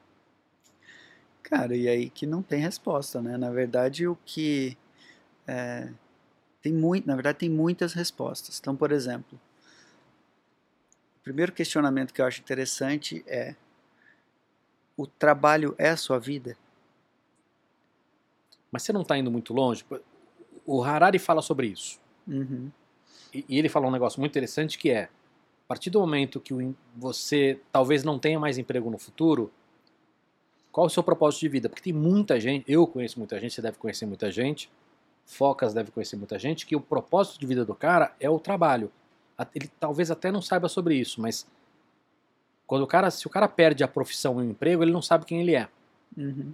Cara, 1.42 1.74
e 1.74 1.88
aí 1.88 2.10
que 2.10 2.26
não 2.26 2.42
tem 2.42 2.60
resposta, 2.60 3.20
né? 3.20 3.36
Na 3.36 3.50
verdade, 3.50 4.06
o 4.06 4.16
que 4.24 4.76
é, 5.46 5.88
tem 6.62 6.72
muito, 6.72 7.06
na 7.06 7.14
verdade, 7.14 7.38
tem 7.38 7.50
muitas 7.50 7.92
respostas. 7.92 8.58
Então, 8.60 8.76
por 8.76 8.92
exemplo, 8.92 9.40
o 11.18 11.22
primeiro 11.24 11.52
questionamento 11.52 12.14
que 12.14 12.20
eu 12.20 12.26
acho 12.26 12.40
interessante 12.40 13.24
é: 13.26 13.56
o 14.96 15.06
trabalho 15.06 15.74
é 15.76 15.88
a 15.88 15.96
sua 15.96 16.18
vida? 16.18 16.56
Mas 18.70 18.82
você 18.82 18.92
não 18.92 19.02
está 19.02 19.16
indo 19.18 19.30
muito 19.30 19.52
longe? 19.52 19.84
O 20.64 20.82
Harari 20.82 21.18
fala 21.18 21.42
sobre 21.42 21.66
isso. 21.68 21.98
Uhum. 22.26 22.70
E, 23.34 23.44
e 23.48 23.58
ele 23.58 23.68
fala 23.68 23.86
um 23.86 23.90
negócio 23.90 24.20
muito 24.20 24.32
interessante 24.32 24.78
que 24.78 24.90
é: 24.90 25.04
a 25.04 25.68
partir 25.68 25.90
do 25.90 26.00
momento 26.00 26.40
que 26.40 26.54
o 26.54 26.74
você 26.96 27.60
talvez 27.72 28.04
não 28.04 28.18
tenha 28.18 28.38
mais 28.38 28.58
emprego 28.58 28.90
no 28.90 28.98
futuro, 28.98 29.50
qual 30.70 30.86
o 30.86 30.90
seu 30.90 31.02
propósito 31.02 31.40
de 31.40 31.48
vida? 31.48 31.68
Porque 31.68 31.82
tem 31.82 31.92
muita 31.92 32.38
gente, 32.38 32.64
eu 32.70 32.86
conheço 32.86 33.18
muita 33.18 33.38
gente, 33.40 33.54
você 33.54 33.62
deve 33.62 33.78
conhecer 33.78 34.06
muita 34.06 34.30
gente, 34.30 34.70
Focas 35.24 35.72
deve 35.72 35.90
conhecer 35.90 36.16
muita 36.16 36.38
gente, 36.38 36.66
que 36.66 36.74
o 36.74 36.80
propósito 36.80 37.38
de 37.38 37.46
vida 37.46 37.64
do 37.64 37.74
cara 37.74 38.14
é 38.18 38.28
o 38.28 38.38
trabalho. 38.38 38.90
Ele 39.54 39.70
talvez 39.80 40.10
até 40.10 40.30
não 40.30 40.42
saiba 40.42 40.68
sobre 40.68 40.94
isso, 40.96 41.20
mas 41.20 41.46
quando 42.66 42.82
o 42.82 42.86
cara, 42.86 43.10
se 43.10 43.26
o 43.26 43.30
cara 43.30 43.48
perde 43.48 43.82
a 43.82 43.88
profissão 43.88 44.40
e 44.40 44.46
o 44.46 44.50
emprego, 44.50 44.82
ele 44.82 44.92
não 44.92 45.02
sabe 45.02 45.24
quem 45.24 45.40
ele 45.40 45.54
é. 45.54 45.68
Uhum. 46.16 46.52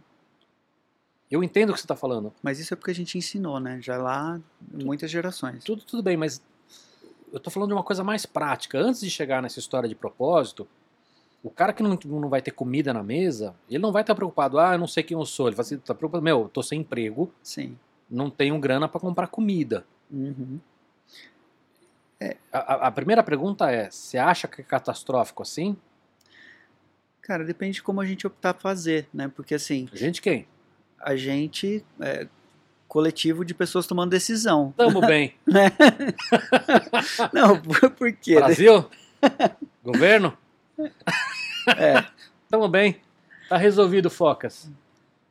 Eu 1.31 1.43
entendo 1.43 1.71
o 1.71 1.73
que 1.73 1.81
você 1.81 1.85
está 1.85 1.97
falando. 1.97 2.33
Mas 2.43 2.59
isso 2.61 2.73
é 2.73 2.77
porque 2.77 2.91
a 2.91 2.95
gente 2.95 3.19
ensinou, 3.19 3.59
né? 3.59 3.81
Já 3.83 3.97
lá, 3.97 4.41
muitas 4.73 5.11
gerações. 5.11 5.65
Tudo, 5.65 5.83
tudo 5.83 6.03
bem, 6.03 6.17
mas 6.17 6.41
eu 7.33 7.41
tô 7.41 7.51
falando 7.51 7.71
de 7.71 7.75
uma 7.75 7.83
coisa 7.83 8.05
mais 8.05 8.25
prática. 8.25 8.79
Antes 8.79 9.01
de 9.01 9.11
chegar 9.11 9.43
nessa 9.43 9.59
história 9.59 9.89
de 9.89 9.95
propósito, 9.95 10.69
o 11.43 11.51
cara 11.51 11.73
que 11.73 11.83
não, 11.83 11.99
não 12.05 12.29
vai 12.29 12.41
ter 12.41 12.53
comida 12.53 12.93
na 12.95 13.03
mesa, 13.03 13.55
ele 13.69 13.81
não 13.81 13.91
vai 13.93 14.03
estar 14.03 14.15
preocupado, 14.15 14.59
ah, 14.59 14.75
eu 14.75 14.79
não 14.79 14.87
sei 14.87 15.03
quem 15.03 15.17
eu 15.19 15.25
sou. 15.27 15.49
Ele 15.49 15.57
vai 15.57 15.65
estar 15.65 15.95
preocupado, 15.95 16.23
meu, 16.23 16.43
eu 16.43 16.49
tô 16.49 16.63
sem 16.63 16.81
emprego, 16.81 17.33
Sim. 17.43 17.77
não 18.09 18.31
tenho 18.31 18.57
grana 18.61 18.89
para 18.89 19.01
comprar 19.01 19.27
comida. 19.27 19.85
Uhum. 20.11 20.61
A, 22.53 22.59
a- 22.59 22.87
a 22.87 22.91
primeira 22.91 23.23
pergunta 23.23 23.71
é, 23.71 23.91
você 23.91 24.17
acha 24.17 24.49
que 24.49 24.61
é 24.61 24.65
catastrófico 24.65 25.43
assim? 25.43 25.77
Cara, 27.21 27.45
depende 27.45 27.75
de 27.75 27.83
como 27.83 28.01
a 28.01 28.07
gente 28.07 28.27
optar 28.27 28.55
fazer, 28.55 29.09
né? 29.13 29.29
Porque 29.29 29.55
assim, 29.55 29.89
Gente 29.93 30.23
quem? 30.23 30.47
A 31.01 31.17
gente 31.17 31.85
é 32.01 32.27
coletivo 32.89 33.45
de 33.45 33.53
pessoas 33.55 33.87
tomando 33.87 34.11
decisão. 34.11 34.73
Tamo 34.77 35.01
bem. 35.07 35.35
Não, 37.33 37.61
por, 37.61 37.91
por 37.91 38.13
quê? 38.13 38.37
Brasil? 38.37 38.89
Governo? 39.85 40.37
É, 41.77 42.05
Tamo 42.49 42.69
bem. 42.69 43.01
Tá 43.49 43.57
resolvido, 43.57 44.09
Focas. 44.09 44.71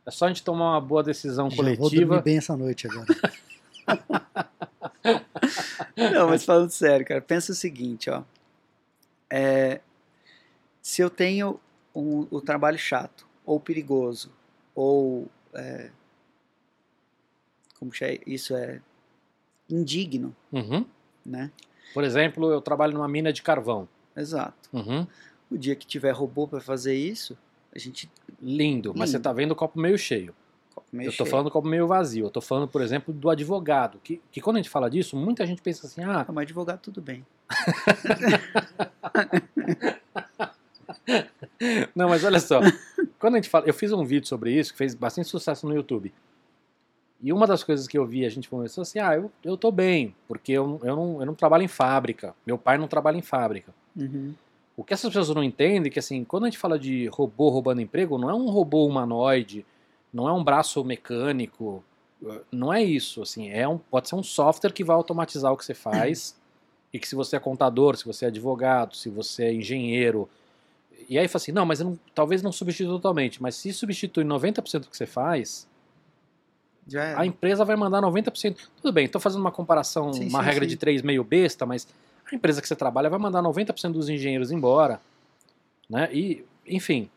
É 0.06 0.12
só 0.12 0.26
a 0.26 0.28
gente 0.28 0.44
tomar 0.44 0.72
uma 0.74 0.82
boa 0.82 1.02
decisão 1.02 1.50
Já 1.50 1.56
vou 1.56 1.66
dormir 1.66 1.78
coletiva. 1.78 2.22
bem 2.22 2.38
essa 2.40 2.58
noite 2.58 2.88
agora. 2.88 3.06
não, 5.96 6.28
mas 6.28 6.44
falando 6.44 6.70
sério, 6.72 7.06
cara, 7.06 7.22
pensa 7.22 7.54
o 7.54 7.56
seguinte, 7.56 8.10
ó. 8.10 8.24
É, 9.30 9.80
se 10.82 11.02
eu 11.02 11.10
tenho 11.10 11.58
um, 11.96 12.28
o 12.30 12.42
trabalho 12.42 12.78
chato, 12.78 13.26
ou 13.46 13.60
perigoso, 13.60 14.30
ou 14.76 15.28
é, 15.56 15.90
como 17.80 17.92
é, 18.02 18.20
isso 18.28 18.56
é 18.56 18.80
indigno, 19.70 20.36
Uhum. 20.52 20.86
né? 21.26 21.52
Por 21.94 22.04
exemplo, 22.04 22.52
eu 22.52 22.62
trabalho 22.62 22.94
numa 22.94 23.08
mina 23.08 23.32
de 23.34 23.42
carvão. 23.42 23.88
Exato. 24.16 24.70
Uhum. 24.74 25.08
O 25.50 25.58
dia 25.58 25.76
que 25.76 25.86
tiver 25.86 26.12
robô 26.12 26.48
para 26.48 26.60
fazer 26.60 26.96
isso, 26.96 27.38
a 27.74 27.80
gente 27.80 28.10
Lindo, 28.42 28.94
mas 28.96 29.10
você 29.12 29.18
Lindo. 29.18 29.24
tá 29.24 29.34
vendo 29.34 29.52
o 29.52 29.56
copo 29.56 29.80
meio 29.80 29.98
cheio. 29.98 30.34
meio 30.92 31.08
eu 31.08 31.12
tô 31.12 31.18
cheio. 31.18 31.30
falando 31.30 31.46
do 31.46 31.52
copo 31.52 31.68
meio 31.68 31.88
vazio. 31.88 32.26
Eu 32.26 32.30
tô 32.30 32.42
falando, 32.42 32.68
por 32.68 32.82
exemplo, 32.82 33.14
do 33.14 33.30
advogado. 33.30 34.00
Que, 34.04 34.22
que 34.32 34.42
quando 34.42 34.58
a 34.58 34.60
gente 34.60 34.70
fala 34.70 34.90
disso, 34.90 35.16
muita 35.16 35.46
gente 35.46 35.62
pensa 35.62 35.88
assim: 35.88 36.04
Ah, 36.04 36.26
mas 36.30 36.44
advogado 36.44 36.80
tudo 36.82 37.02
bem. 37.02 37.26
não, 41.96 42.10
mas 42.10 42.24
olha 42.24 42.40
só. 42.40 42.60
Quando 43.26 43.36
a 43.36 43.38
gente 43.40 43.50
fala. 43.50 43.66
Eu 43.66 43.74
fiz 43.74 43.92
um 43.92 44.06
vídeo 44.06 44.28
sobre 44.28 44.52
isso 44.52 44.72
que 44.72 44.78
fez 44.78 44.94
bastante 44.94 45.28
sucesso 45.28 45.68
no 45.68 45.74
YouTube. 45.74 46.14
E 47.20 47.34
uma 47.34 47.48
das 47.48 47.64
coisas 47.64 47.88
que 47.88 47.98
eu 47.98 48.06
vi, 48.06 48.24
a 48.24 48.30
gente 48.30 48.48
começou 48.48 48.84
assim: 48.84 49.00
ah, 49.00 49.16
eu, 49.16 49.32
eu 49.44 49.58
tô 49.58 49.72
bem, 49.72 50.14
porque 50.28 50.52
eu, 50.52 50.80
eu, 50.84 50.96
não, 50.96 51.20
eu 51.22 51.26
não 51.26 51.34
trabalho 51.34 51.64
em 51.64 51.68
fábrica. 51.68 52.36
Meu 52.46 52.56
pai 52.56 52.78
não 52.78 52.88
trabalha 52.88 53.18
em 53.18 53.24
fábrica. 53.24 53.74
Uhum. 53.96 54.36
O 54.78 54.84
que 54.84 54.94
essas 54.94 55.12
pessoas 55.12 55.36
não 55.36 55.44
entendem 55.44 55.90
é 55.90 55.90
que, 55.90 55.98
assim, 55.98 56.24
quando 56.24 56.44
a 56.44 56.48
gente 56.48 56.60
fala 56.60 56.78
de 56.78 57.08
robô 57.08 57.50
roubando 57.50 57.82
emprego, 57.82 58.18
não 58.20 58.30
é 58.30 58.34
um 58.36 58.48
robô 58.50 58.86
humanoide, 58.86 59.66
não 60.14 60.30
é 60.30 60.34
um 60.34 60.44
braço 60.44 60.84
mecânico, 60.84 61.84
não 62.52 62.72
é 62.72 62.84
isso, 62.84 63.22
assim, 63.22 63.50
é 63.50 63.68
um, 63.68 63.78
pode 63.78 64.10
ser 64.10 64.16
um 64.16 64.24
software 64.24 64.74
que 64.74 64.84
vai 64.84 64.96
automatizar 64.96 65.52
o 65.52 65.58
que 65.58 65.64
você 65.64 65.74
faz, 65.74 66.36
e 66.94 67.00
que 67.00 67.08
se 67.08 67.16
você 67.16 67.38
é 67.38 67.40
contador, 67.40 67.96
se 67.96 68.06
você 68.06 68.26
é 68.26 68.28
advogado, 68.28 68.96
se 68.96 69.10
você 69.10 69.46
é 69.46 69.54
engenheiro, 69.54 70.30
e 71.10 71.18
aí 71.18 71.28
fala 71.28 71.38
assim, 71.38 71.52
não, 71.52 71.66
mas 71.66 71.80
não- 71.80 72.00
talvez 72.14 72.42
não 72.42 72.52
substitua 72.52 72.94
totalmente, 72.94 73.42
mas 73.42 73.56
se 73.56 73.72
substitui 73.74 74.24
90% 74.24 74.84
do 74.84 74.90
que 74.90 74.98
você 74.98 75.06
faz, 75.06 75.68
Já 76.88 77.04
é. 77.04 77.16
a 77.16 77.26
empresa 77.26 77.64
vai 77.66 77.76
mandar 77.76 78.02
90%. 78.02 78.58
Tudo 78.82 78.92
bem, 78.94 79.06
estou 79.06 79.22
fazendo 79.22 79.42
uma 79.42 79.52
comparação, 79.52 80.12
Sim, 80.14 80.30
uma 80.30 80.40
sim, 80.40 80.46
regra 80.46 80.64
sim. 80.66 80.70
de 80.70 80.78
três 80.78 81.02
meio 81.02 81.24
besta, 81.24 81.66
mas 81.66 81.88
a 82.32 82.36
empresa 82.36 82.62
que 82.62 82.68
você 82.68 82.76
trabalha 82.76 83.10
vai 83.10 83.20
mandar 83.20 83.42
90% 83.42 83.92
dos 83.94 84.10
engenheiros 84.10 84.52
embora. 84.52 85.00
Né? 85.90 86.10
E, 86.12 86.46
enfim, 86.68 87.10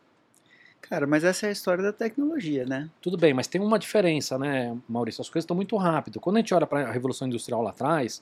Cara, 0.81 1.05
mas 1.05 1.23
essa 1.23 1.45
é 1.45 1.49
a 1.49 1.51
história 1.51 1.83
da 1.83 1.93
tecnologia, 1.93 2.65
né? 2.65 2.89
tudo 2.99 3.15
bem, 3.15 3.31
mas 3.31 3.45
tem 3.45 3.61
uma 3.61 3.77
diferença, 3.77 4.39
né, 4.39 4.75
Maurício? 4.87 5.21
As 5.21 5.29
coisas 5.29 5.43
estão 5.43 5.55
muito 5.55 5.75
rápido. 5.77 6.19
Quando 6.19 6.37
a 6.37 6.39
gente 6.39 6.51
olha 6.53 6.65
para 6.65 6.87
a 6.87 6.91
Revolução 6.91 7.27
Industrial 7.27 7.61
lá 7.61 7.69
atrás, 7.69 8.21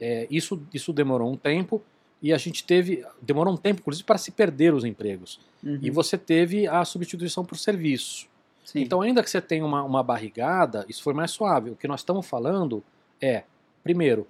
é, 0.00 0.26
isso, 0.30 0.62
isso 0.72 0.90
demorou 0.90 1.30
um 1.30 1.36
tempo 1.36 1.82
e 2.22 2.32
a 2.32 2.38
gente 2.38 2.64
teve. 2.64 3.04
Demorou 3.20 3.54
um 3.54 3.56
tempo, 3.56 3.80
inclusive, 3.80 4.04
para 4.04 4.18
se 4.18 4.30
perder 4.30 4.74
os 4.74 4.84
empregos. 4.84 5.40
Uhum. 5.62 5.78
E 5.80 5.90
você 5.90 6.18
teve 6.18 6.66
a 6.66 6.84
substituição 6.84 7.44
por 7.44 7.56
serviço. 7.56 8.26
Sim. 8.64 8.80
Então, 8.80 9.00
ainda 9.00 9.22
que 9.22 9.30
você 9.30 9.40
tenha 9.40 9.64
uma, 9.64 9.82
uma 9.82 10.02
barrigada, 10.02 10.84
isso 10.88 11.02
foi 11.02 11.14
mais 11.14 11.30
suave. 11.30 11.70
O 11.70 11.76
que 11.76 11.88
nós 11.88 12.00
estamos 12.00 12.26
falando 12.26 12.82
é, 13.20 13.44
primeiro, 13.82 14.26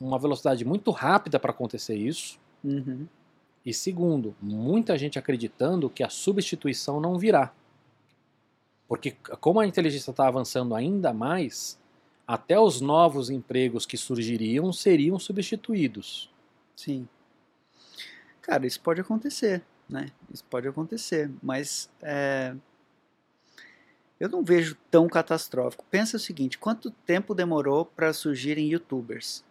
uma 0.00 0.18
velocidade 0.18 0.64
muito 0.64 0.90
rápida 0.90 1.38
para 1.38 1.50
acontecer 1.50 1.96
isso. 1.96 2.38
Uhum. 2.62 3.06
E 3.64 3.72
segundo, 3.72 4.34
muita 4.40 4.98
gente 4.98 5.18
acreditando 5.18 5.88
que 5.88 6.02
a 6.02 6.08
substituição 6.08 7.00
não 7.00 7.18
virá. 7.18 7.52
Porque, 8.88 9.16
como 9.40 9.60
a 9.60 9.66
inteligência 9.66 10.10
está 10.10 10.26
avançando 10.26 10.74
ainda 10.74 11.12
mais, 11.12 11.78
até 12.26 12.58
os 12.58 12.80
novos 12.80 13.30
empregos 13.30 13.86
que 13.86 13.96
surgiriam 13.96 14.72
seriam 14.72 15.18
substituídos. 15.18 16.31
Sim. 16.76 17.08
Cara, 18.40 18.66
isso 18.66 18.80
pode 18.80 19.00
acontecer, 19.00 19.62
né? 19.88 20.06
Isso 20.32 20.44
pode 20.44 20.66
acontecer, 20.66 21.30
mas 21.42 21.88
é, 22.02 22.54
eu 24.18 24.28
não 24.28 24.42
vejo 24.42 24.76
tão 24.90 25.08
catastrófico. 25.08 25.84
Pensa 25.90 26.16
o 26.16 26.20
seguinte: 26.20 26.58
quanto 26.58 26.90
tempo 26.90 27.34
demorou 27.34 27.84
para 27.84 28.12
surgirem 28.12 28.68
YouTubers? 28.68 29.44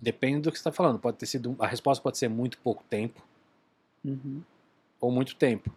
Depende 0.00 0.42
do 0.42 0.50
que 0.52 0.58
você 0.58 0.60
está 0.60 0.72
falando. 0.72 0.98
Pode 0.98 1.16
ter 1.16 1.26
sido, 1.26 1.54
a 1.58 1.66
resposta 1.66 2.02
pode 2.02 2.18
ser 2.18 2.28
muito 2.28 2.58
pouco 2.58 2.82
tempo 2.84 3.22
Uhum. 4.04 4.42
ou 5.00 5.12
muito 5.12 5.36
tempo. 5.36 5.72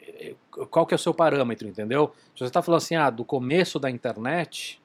É, 0.00 0.34
Qual 0.70 0.84
que 0.86 0.94
é 0.94 0.96
o 0.96 0.98
seu 0.98 1.14
parâmetro, 1.14 1.66
entendeu? 1.68 2.12
Se 2.34 2.40
você 2.40 2.44
está 2.46 2.60
falando 2.60 2.78
assim, 2.78 2.96
ah, 2.96 3.10
do 3.10 3.24
começo 3.24 3.78
da 3.78 3.90
internet, 3.90 4.81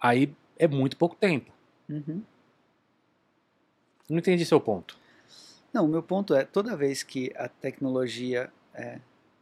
aí 0.00 0.34
é 0.58 0.66
muito 0.66 0.96
pouco 0.96 1.16
tempo. 1.16 1.52
Uhum. 1.88 2.22
Não 4.08 4.18
entendi 4.18 4.44
seu 4.44 4.60
ponto. 4.60 4.98
Não, 5.72 5.84
o 5.84 5.88
meu 5.88 6.02
ponto 6.02 6.34
é 6.34 6.44
toda 6.44 6.76
vez 6.76 7.02
que 7.02 7.32
a 7.36 7.48
tecnologia, 7.48 8.52
é, 8.74 8.98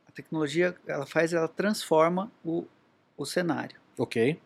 a 0.06 0.12
tecnologia, 0.12 0.76
ela 0.86 1.06
faz, 1.06 1.32
ela 1.32 1.48
transforma 1.48 2.30
o, 2.44 2.66
o 3.16 3.24
cenário. 3.24 3.76
Ok. 3.96 4.38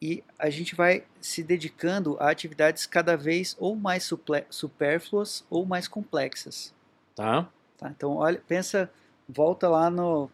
e 0.00 0.22
a 0.38 0.48
gente 0.48 0.74
vai 0.74 1.04
se 1.20 1.42
dedicando 1.42 2.16
a 2.20 2.30
atividades 2.30 2.86
cada 2.86 3.16
vez 3.16 3.56
ou 3.58 3.74
mais 3.74 4.04
suple- 4.04 4.46
supérfluas 4.48 5.44
ou 5.50 5.66
mais 5.66 5.88
complexas. 5.88 6.72
Tá? 7.14 7.48
Tá? 7.76 7.90
Então, 7.90 8.16
olha, 8.16 8.40
pensa, 8.46 8.90
volta 9.28 9.68
lá 9.68 9.90
no 9.90 10.30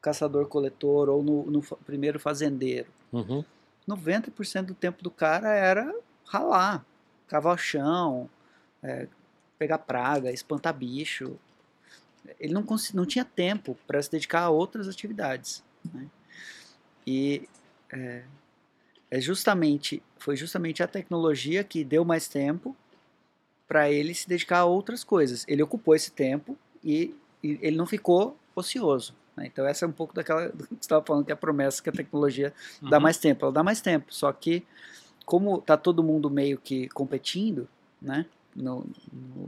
caçador-coletor 0.00 1.08
ou 1.08 1.22
no, 1.22 1.50
no 1.50 1.62
primeiro 1.84 2.18
fazendeiro. 2.18 2.88
Uhum. 3.12 3.44
90% 3.88 4.66
do 4.66 4.74
tempo 4.74 5.02
do 5.02 5.10
cara 5.10 5.48
era 5.48 5.94
ralar, 6.24 6.84
cavar 7.26 7.54
o 7.54 7.58
chão, 7.58 8.28
é, 8.82 9.08
pegar 9.58 9.78
praga, 9.78 10.30
espantar 10.30 10.74
bicho. 10.74 11.36
Ele 12.38 12.52
não, 12.52 12.64
não 12.94 13.06
tinha 13.06 13.24
tempo 13.24 13.76
para 13.86 14.02
se 14.02 14.10
dedicar 14.10 14.42
a 14.42 14.50
outras 14.50 14.88
atividades. 14.88 15.64
né? 15.92 16.06
E 17.06 17.48
é, 17.90 18.22
é 19.10 19.20
justamente, 19.20 20.02
foi 20.18 20.36
justamente 20.36 20.82
a 20.82 20.86
tecnologia 20.86 21.64
que 21.64 21.82
deu 21.82 22.04
mais 22.04 22.28
tempo 22.28 22.76
para 23.66 23.90
ele 23.90 24.14
se 24.14 24.28
dedicar 24.28 24.60
a 24.60 24.64
outras 24.64 25.02
coisas. 25.02 25.44
Ele 25.48 25.62
ocupou 25.62 25.94
esse 25.94 26.10
tempo 26.12 26.58
e, 26.84 27.14
e 27.42 27.58
ele 27.62 27.76
não 27.76 27.86
ficou 27.86 28.36
ocioso. 28.54 29.14
Né? 29.38 29.46
Então 29.46 29.66
essa 29.66 29.84
é 29.84 29.88
um 29.88 29.92
pouco 29.92 30.14
daquela 30.14 30.48
que 30.50 30.56
você 30.56 30.74
estava 30.80 31.04
falando 31.04 31.24
que 31.24 31.30
é 31.32 31.34
a 31.34 31.36
promessa 31.36 31.82
que 31.82 31.88
a 31.88 31.92
tecnologia 31.92 32.52
dá 32.82 32.96
Uhum. 32.96 33.02
mais 33.02 33.16
tempo, 33.18 33.44
ela 33.44 33.52
dá 33.52 33.62
mais 33.62 33.80
tempo. 33.80 34.12
Só 34.12 34.32
que, 34.32 34.64
como 35.24 35.60
tá 35.60 35.76
todo 35.76 36.02
mundo 36.02 36.28
meio 36.30 36.58
que 36.58 36.88
competindo, 36.88 37.68
né, 38.00 38.26
no, 38.54 38.86
no, 39.12 39.46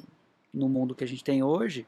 no 0.54 0.68
mundo 0.68 0.94
que 0.94 1.04
a 1.04 1.06
gente 1.06 1.24
tem 1.24 1.42
hoje, 1.42 1.86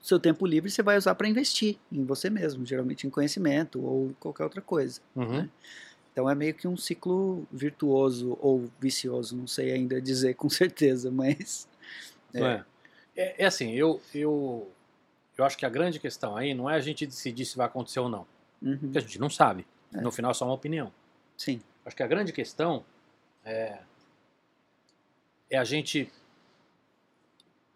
o 0.00 0.04
seu 0.06 0.20
tempo 0.20 0.46
livre 0.46 0.70
você 0.70 0.82
vai 0.82 0.96
usar 0.96 1.14
para 1.14 1.28
investir 1.28 1.76
em 1.90 2.04
você 2.04 2.30
mesmo, 2.30 2.64
geralmente 2.64 3.06
em 3.06 3.10
conhecimento 3.10 3.84
ou 3.84 4.14
qualquer 4.20 4.44
outra 4.44 4.60
coisa. 4.62 5.00
Uhum. 5.14 5.48
Então 6.12 6.30
é 6.30 6.34
meio 6.34 6.54
que 6.54 6.66
um 6.66 6.76
ciclo 6.76 7.46
virtuoso 7.52 8.38
ou 8.40 8.70
vicioso, 8.80 9.36
não 9.36 9.46
sei 9.46 9.72
ainda 9.72 10.00
dizer 10.00 10.34
com 10.34 10.48
certeza, 10.50 11.10
mas 11.10 11.68
É. 12.32 12.40
É. 12.42 12.64
É, 13.18 13.42
é 13.44 13.46
assim, 13.46 13.72
eu, 13.72 14.00
eu, 14.14 14.68
eu 15.36 15.44
acho 15.44 15.56
que 15.56 15.66
a 15.66 15.68
grande 15.68 15.98
questão 16.00 16.36
aí 16.36 16.54
não 16.54 16.68
é 16.68 16.74
a 16.74 16.80
gente 16.80 17.06
decidir 17.06 17.44
se 17.44 17.56
vai 17.56 17.66
acontecer 17.66 18.00
ou 18.00 18.08
não. 18.08 18.26
uhum, 18.62 18.78
Porque 18.78 18.98
a 18.98 19.00
gente 19.00 19.18
não 19.18 19.28
sabe. 19.30 19.66
É. 19.92 20.00
No 20.00 20.10
final 20.10 20.30
é 20.30 20.34
só 20.34 20.44
uma 20.44 20.54
opinião. 20.54 20.92
sim, 21.36 21.60
Acho 21.84 21.94
que 21.94 22.02
a 22.02 22.06
grande 22.06 22.32
questão 22.32 22.84
é, 23.44 23.78
é 25.48 25.56
a 25.56 25.62
gente 25.62 26.10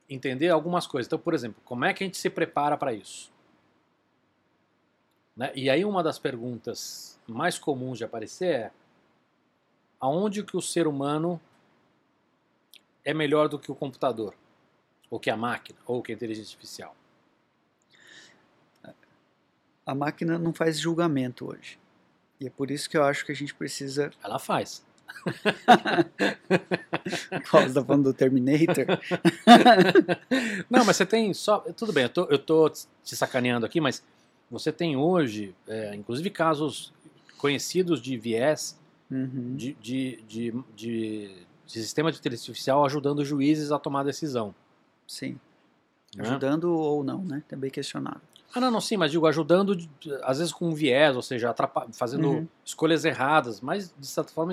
entender 0.08 0.48
algumas 0.48 0.84
coisas. 0.86 1.06
Então, 1.06 1.18
por 1.18 1.32
exemplo, 1.32 1.62
como 1.64 1.84
é 1.84 1.94
que 1.94 2.02
a 2.02 2.06
gente 2.06 2.18
se 2.18 2.28
prepara 2.28 2.76
para 2.76 2.92
isso? 2.92 3.30
Né? 5.36 5.52
E 5.54 5.70
aí 5.70 5.84
uma 5.84 6.02
das 6.02 6.18
perguntas 6.18 7.20
mais 7.26 7.56
comuns 7.58 7.98
de 7.98 8.04
aparecer 8.04 8.52
é 8.52 8.72
aonde 10.00 10.42
que 10.42 10.56
o 10.56 10.60
ser 10.60 10.88
humano 10.88 11.40
é 13.04 13.14
melhor 13.14 13.48
do 13.48 13.58
que 13.58 13.70
o 13.70 13.74
computador? 13.74 14.34
Ou 15.08 15.20
que 15.20 15.30
a 15.30 15.36
máquina? 15.36 15.78
Ou 15.86 16.02
que 16.02 16.10
a 16.10 16.14
inteligência 16.14 16.52
artificial? 16.54 16.96
A 19.90 19.94
máquina 19.94 20.38
não 20.38 20.52
faz 20.52 20.78
julgamento 20.78 21.50
hoje. 21.50 21.76
E 22.40 22.46
é 22.46 22.50
por 22.50 22.70
isso 22.70 22.88
que 22.88 22.96
eu 22.96 23.02
acho 23.02 23.26
que 23.26 23.32
a 23.32 23.34
gente 23.34 23.52
precisa 23.54 24.10
Ela 24.22 24.38
faz. 24.38 24.88
Qual, 27.50 27.64
você 27.64 27.74
tá 27.74 27.84
falando 27.84 28.04
do 28.04 28.14
Terminator? 28.14 28.86
Não, 30.70 30.84
mas 30.84 30.96
você 30.96 31.04
tem 31.04 31.34
só. 31.34 31.58
Tudo 31.76 31.92
bem, 31.92 32.04
eu 32.04 32.08
tô, 32.08 32.24
eu 32.26 32.38
tô 32.38 32.70
te 32.70 33.16
sacaneando 33.16 33.66
aqui, 33.66 33.80
mas 33.80 34.04
você 34.48 34.70
tem 34.70 34.96
hoje, 34.96 35.52
é, 35.66 35.96
inclusive 35.96 36.30
casos 36.30 36.92
conhecidos 37.36 38.00
de 38.00 38.16
viés 38.16 38.78
Uhum, 39.10 39.56
de, 39.56 39.72
de, 39.80 40.22
de, 40.28 40.54
de- 40.76 41.46
sistema 41.66 42.12
de 42.12 42.18
inteligência 42.20 42.52
artificial 42.52 42.86
ajudando 42.86 43.24
juízes 43.24 43.72
a 43.72 43.78
tomar 43.80 44.04
decisão. 44.04 44.54
Sim. 45.04 45.36
né? 46.14 46.28
Ajudando 46.28 46.72
ou 46.72 47.02
não, 47.02 47.24
né? 47.24 47.42
Também 47.48 47.72
questionável. 47.72 48.20
Ah, 48.54 48.60
não, 48.60 48.70
não, 48.70 48.80
sim, 48.80 48.96
mas 48.96 49.10
digo, 49.12 49.26
ajudando, 49.26 49.76
às 50.22 50.38
vezes 50.38 50.52
com 50.52 50.68
um 50.68 50.74
viés, 50.74 51.14
ou 51.14 51.22
seja, 51.22 51.54
fazendo 51.92 52.28
Uhum. 52.28 52.48
escolhas 52.64 53.04
erradas, 53.04 53.60
mas 53.60 53.94
de 53.96 54.06
certa 54.06 54.32
forma. 54.32 54.52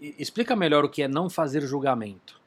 Explica 0.00 0.54
melhor 0.54 0.84
o 0.84 0.88
que 0.88 1.02
é 1.02 1.08
não 1.08 1.28
fazer 1.30 1.62
julgamento. 1.62 2.38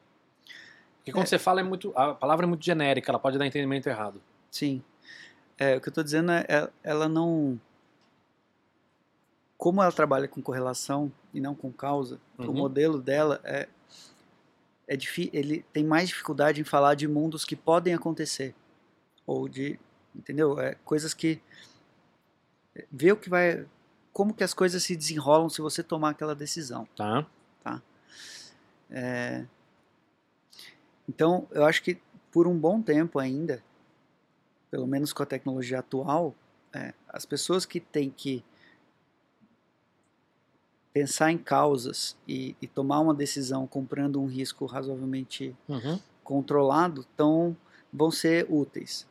Porque 0.98 1.12
quando 1.12 1.24
É. 1.24 1.28
você 1.28 1.40
fala, 1.40 1.60
é 1.62 1.64
muito, 1.64 1.92
a 1.96 2.14
palavra 2.14 2.46
é 2.46 2.48
muito 2.48 2.64
genérica, 2.64 3.12
ela 3.12 3.20
pode 3.20 3.38
dar 3.38 3.46
entendimento 3.48 3.88
errado. 3.88 4.22
Sim. 4.52 4.84
É, 5.58 5.76
o 5.76 5.82
que 5.82 5.88
eu 5.90 5.92
estou 5.92 6.04
dizendo 6.04 6.32
é, 6.32 6.46
é- 6.48 6.70
ela 6.84 7.10
não. 7.10 7.60
Como 9.58 9.82
ela 9.82 9.92
trabalha 9.92 10.28
com 10.28 10.42
correlação 10.42 11.12
e 11.34 11.42
não 11.42 11.54
com 11.54 11.72
causa, 11.72 12.20
o 12.38 12.44
Uhum. 12.44 12.54
modelo 12.54 13.02
dela 13.02 13.42
é, 13.44 13.68
é 14.88 14.98
ele 15.34 15.66
tem 15.74 15.84
mais 15.84 16.08
dificuldade 16.08 16.62
em 16.62 16.64
falar 16.64 16.94
de 16.96 17.08
mundos 17.08 17.44
que 17.44 17.56
podem 17.58 17.94
acontecer. 17.94 18.56
Ou 19.28 19.50
de. 19.50 19.78
Entendeu? 20.20 20.60
É, 20.60 20.76
coisas 20.84 21.14
que. 21.14 21.42
Ver 22.92 23.14
o 23.14 23.18
que 23.18 23.30
vai. 23.30 23.66
Como 24.12 24.34
que 24.34 24.44
as 24.44 24.54
coisas 24.54 24.84
se 24.84 24.96
desenrolam 24.96 25.50
se 25.50 25.62
você 25.62 25.82
tomar 25.82 26.10
aquela 26.10 26.36
decisão. 26.36 26.88
Tá? 27.64 27.82
Então, 31.08 31.48
eu 31.52 31.66
acho 31.66 31.82
que 31.82 32.00
por 32.32 32.48
um 32.48 32.58
bom 32.58 32.82
tempo 32.82 33.18
ainda, 33.18 33.64
pelo 34.70 34.86
menos 34.86 35.12
com 35.12 35.24
a 35.24 35.26
tecnologia 35.26 35.80
atual, 35.80 36.36
é, 36.74 36.94
as 37.08 37.26
pessoas 37.26 37.66
que 37.66 37.80
têm 37.80 38.12
que 38.12 38.44
pensar 40.94 41.32
em 41.32 41.38
causas 41.38 42.16
e, 42.28 42.56
e 42.62 42.68
tomar 42.68 43.00
uma 43.00 43.14
decisão 43.14 43.66
comprando 43.66 44.22
um 44.22 44.28
risco 44.28 44.66
razoavelmente 44.66 45.56
Uhum. 45.68 46.00
controlado 46.24 47.06
tão, 47.18 47.58
vão 47.92 48.12
ser 48.12 48.46
úteis. 48.50 49.08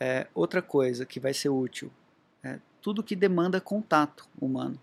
É, 0.00 0.26
outra 0.34 0.60
coisa 0.60 1.06
que 1.06 1.20
vai 1.20 1.32
ser 1.34 1.48
útil 1.48 1.90
é 2.42 2.58
tudo 2.82 3.02
que 3.02 3.16
demanda 3.16 3.60
contato 3.60 4.26
humano. 4.40 4.78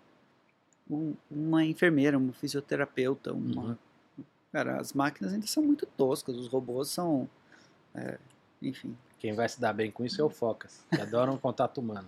Um- 0.89 1.15
uma 1.29 1.63
enfermeira, 1.63 2.17
um 2.17 2.33
fisioterapeuta, 2.33 3.31
uma, 3.33 3.61
Uhum. 3.63 3.77
Cara, 4.51 4.81
as 4.81 4.91
máquinas 4.91 5.31
ainda 5.33 5.47
são 5.47 5.63
muito 5.63 5.85
toscas, 5.85 6.35
os 6.35 6.47
robôs 6.47 6.89
são. 6.89 7.29
é, 7.95 8.17
enfim. 8.61 8.97
Quem 9.19 9.33
vai 9.33 9.47
se 9.47 9.61
dar 9.61 9.71
bem 9.71 9.89
com 9.91 10.03
isso 10.03 10.19
é 10.19 10.23
o 10.25 10.29
Focas, 10.29 10.83
que 10.89 10.99
adora 10.99 11.31
um 11.31 11.37
contato 11.37 11.77
humano. 11.79 12.07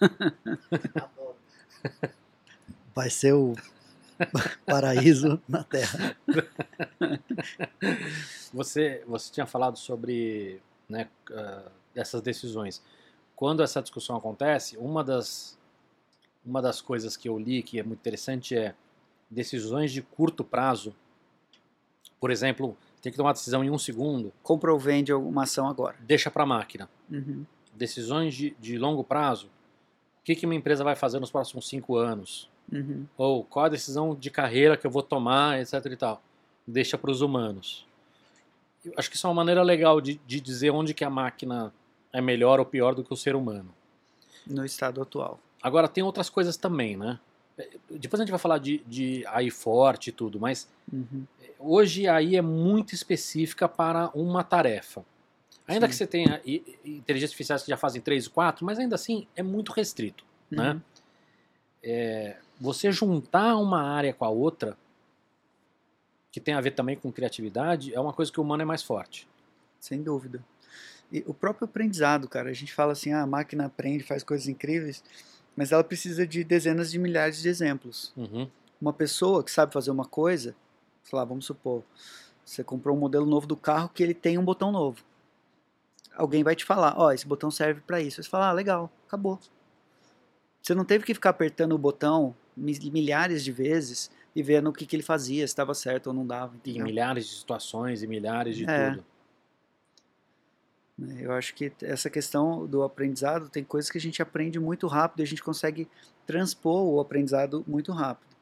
Vai 2.94 3.10
ser 3.10 3.32
o 3.34 3.54
paraíso 4.66 5.40
na 5.48 5.62
Terra. 5.62 6.16
Você, 8.52 9.04
você 9.06 9.32
tinha 9.32 9.46
falado 9.46 9.78
sobre 9.78 10.60
né, 10.88 11.08
ah, 11.32 11.70
essas 11.98 12.20
decisões. 12.22 12.82
Quando 13.36 13.62
essa 13.62 13.80
discussão 13.82 14.16
acontece, 14.16 14.76
uma 14.76 15.02
das, 15.04 15.58
uma 16.44 16.60
das 16.62 16.80
coisas 16.80 17.16
que 17.16 17.28
eu 17.28 17.38
li 17.38 17.62
que 17.62 17.78
é 17.78 17.82
muito 17.82 18.00
interessante 18.00 18.56
é 18.56 18.74
decisões 19.30 19.92
de 19.92 20.02
curto 20.02 20.42
prazo. 20.44 20.94
Por 22.20 22.30
exemplo, 22.30 22.76
tem 23.00 23.12
que 23.12 23.16
tomar 23.16 23.28
uma 23.30 23.34
decisão 23.34 23.62
em 23.62 23.70
um 23.70 23.78
segundo, 23.78 24.32
Compra 24.42 24.72
ou 24.72 24.78
vende 24.78 25.12
alguma 25.12 25.44
ação 25.44 25.68
agora. 25.68 25.96
deixa 26.00 26.30
para 26.30 26.42
a 26.42 26.46
máquina. 26.46 26.88
Uhum, 27.10 27.44
Decisões 27.74 28.34
de, 28.34 28.56
de 28.58 28.76
longo 28.76 29.04
prazo, 29.04 29.46
o 30.20 30.24
que, 30.24 30.34
que 30.34 30.46
minha 30.46 30.58
empresa 30.58 30.82
vai 30.82 30.96
fazer 30.96 31.20
nos 31.20 31.30
próximos 31.30 31.68
cinco 31.68 31.96
anos? 31.96 32.50
uhum, 32.72 33.06
Ou 33.16 33.44
qual 33.44 33.66
a 33.66 33.68
decisão 33.68 34.14
de 34.16 34.30
carreira 34.30 34.76
que 34.76 34.86
eu 34.86 34.90
vou 34.90 35.02
tomar, 35.02 35.60
etc 35.60 35.84
e 35.86 35.96
tal. 35.96 36.22
Deixa 36.66 36.98
para 36.98 37.10
os 37.10 37.20
humanos. 37.20 37.86
Eu 38.84 38.92
acho 38.96 39.08
que 39.08 39.16
isso 39.16 39.26
é 39.26 39.30
uma 39.30 39.34
maneira 39.36 39.62
legal 39.62 40.00
de, 40.00 40.20
de 40.26 40.40
dizer 40.40 40.70
onde 40.70 40.92
que 40.92 41.04
a 41.04 41.10
máquina 41.10 41.72
é 42.12 42.20
melhor 42.20 42.58
ou 42.60 42.66
pior 42.66 42.94
do 42.94 43.04
que 43.04 43.12
o 43.12 43.16
ser 43.16 43.34
humano. 43.36 43.74
No 44.46 44.64
estado 44.64 45.00
atual. 45.02 45.38
Agora, 45.62 45.88
tem 45.88 46.02
outras 46.02 46.30
coisas 46.30 46.56
também, 46.56 46.96
né? 46.96 47.18
É, 47.58 47.68
Depois 47.90 48.20
a 48.20 48.24
gente 48.24 48.30
vai 48.30 48.38
falar 48.38 48.58
de, 48.58 48.78
de 48.86 49.26
AI 49.26 49.50
forte 49.50 50.08
e 50.08 50.12
tudo, 50.12 50.38
mas 50.40 50.68
Uhum, 50.90 51.26
hoje 51.58 52.06
a 52.06 52.14
AI 52.16 52.36
é 52.36 52.40
muito 52.42 52.94
específica 52.94 53.68
para 53.68 54.08
uma 54.14 54.42
tarefa. 54.42 55.04
Ainda 55.66 55.84
Sim. 55.86 55.90
que 55.90 55.96
você 55.96 56.06
tenha 56.06 56.40
i- 56.46 56.78
i- 56.82 56.96
inteligências 56.96 57.32
artificiais 57.32 57.62
que 57.62 57.68
já 57.68 57.76
fazem 57.76 58.00
3 58.00 58.24
e 58.24 58.30
4, 58.30 58.64
mas 58.64 58.78
ainda 58.78 58.94
assim 58.94 59.26
é 59.36 59.42
muito 59.42 59.70
restrito. 59.72 60.24
Né? 60.50 60.72
uhum. 60.72 62.34
você 62.58 62.90
juntar 62.90 63.56
uma 63.56 63.82
área 63.82 64.12
com 64.14 64.24
a 64.24 64.28
outra, 64.30 64.76
que 66.32 66.40
tem 66.40 66.54
a 66.54 66.60
ver 66.60 66.70
também 66.72 66.96
com 66.96 67.12
criatividade, 67.12 67.94
é 67.94 68.00
uma 68.00 68.12
coisa 68.12 68.32
que 68.32 68.40
o 68.40 68.42
humano 68.42 68.62
é 68.62 68.64
mais 68.66 68.82
forte. 68.82 69.28
Sem 69.78 70.02
dúvida. 70.02 70.42
E 71.10 71.24
o 71.26 71.32
próprio 71.32 71.64
aprendizado, 71.64 72.28
cara. 72.28 72.50
A 72.50 72.52
gente 72.52 72.72
fala 72.74 72.92
assim, 72.92 73.12
ah, 73.12 73.22
a 73.22 73.26
máquina 73.26 73.66
aprende, 73.66 74.04
faz 74.04 74.22
coisas 74.22 74.46
incríveis, 74.46 75.02
mas 75.56 75.72
ela 75.72 75.82
precisa 75.82 76.26
de 76.26 76.44
dezenas 76.44 76.90
de 76.90 76.98
milhares 76.98 77.40
de 77.40 77.48
exemplos. 77.48 78.12
Uhum. 78.16 78.48
Uma 78.80 78.92
pessoa 78.92 79.42
que 79.42 79.50
sabe 79.50 79.72
fazer 79.72 79.90
uma 79.90 80.04
coisa, 80.04 80.54
sei 81.02 81.18
lá, 81.18 81.24
vamos 81.24 81.46
supor, 81.46 81.82
você 82.44 82.62
comprou 82.62 82.96
um 82.96 83.00
modelo 83.00 83.26
novo 83.26 83.46
do 83.46 83.56
carro 83.56 83.88
que 83.88 84.02
ele 84.02 84.14
tem 84.14 84.38
um 84.38 84.44
botão 84.44 84.70
novo. 84.70 85.02
Alguém 86.14 86.42
vai 86.44 86.54
te 86.54 86.64
falar, 86.64 86.94
ó, 86.96 87.12
esse 87.12 87.26
botão 87.26 87.50
serve 87.50 87.80
para 87.80 88.00
isso. 88.00 88.22
Você 88.22 88.28
fala, 88.28 88.48
ah, 88.48 88.52
legal, 88.52 88.90
acabou. 89.06 89.38
Você 90.62 90.74
não 90.74 90.84
teve 90.84 91.04
que 91.04 91.14
ficar 91.14 91.30
apertando 91.30 91.72
o 91.72 91.78
botão 91.78 92.34
mi- 92.56 92.90
milhares 92.92 93.42
de 93.42 93.52
vezes 93.52 94.10
e 94.34 94.42
vendo 94.42 94.68
o 94.68 94.72
que, 94.72 94.84
que 94.84 94.96
ele 94.96 95.02
fazia, 95.02 95.46
se 95.46 95.52
estava 95.52 95.72
certo 95.74 96.08
ou 96.08 96.12
não 96.12 96.26
dava. 96.26 96.54
E 96.54 96.58
entendeu? 96.70 96.84
milhares 96.84 97.26
de 97.26 97.34
situações 97.36 98.02
e 98.02 98.06
milhares 98.06 98.56
de 98.56 98.68
É. 98.68 98.90
tudo. 98.90 99.04
Né? 100.98 101.18
Eu 101.20 101.32
acho 101.32 101.54
que 101.54 101.72
essa 101.82 102.10
questão 102.10 102.66
do 102.66 102.82
aprendizado 102.82 103.48
tem 103.48 103.62
coisas 103.62 103.90
que 103.90 103.98
a 103.98 104.00
gente 104.00 104.20
aprende 104.20 104.58
muito 104.58 104.86
rápido 104.88 105.20
e 105.20 105.22
a 105.22 105.26
gente 105.26 105.42
consegue 105.42 105.88
transpor 106.26 106.82
o 106.84 106.98
aprendizado 106.98 107.64
muito 107.66 107.92
rápido. 107.92 108.36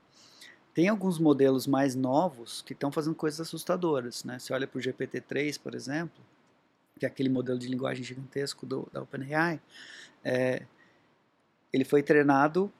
Tem 0.72 0.88
alguns 0.88 1.18
modelos 1.18 1.66
mais 1.66 1.94
novos 1.94 2.62
que 2.62 2.72
estão 2.72 2.90
fazendo 2.90 3.14
coisas 3.14 3.40
assustadoras. 3.40 4.24
Né? 4.24 4.38
Você 4.38 4.52
olha 4.52 4.66
para 4.66 4.78
o 4.78 4.82
GPT-3, 4.82 5.60
por 5.60 5.74
exemplo, 5.74 6.22
que 6.98 7.04
é 7.04 7.08
aquele 7.08 7.28
modelo 7.28 7.58
de 7.58 7.68
linguagem 7.68 8.02
gigantesco 8.02 8.64
do, 8.64 8.88
da 8.92 9.02
OpenAI, 9.02 9.60
é, 10.24 10.62
ele 11.72 11.84
foi 11.84 12.02
treinado 12.02 12.72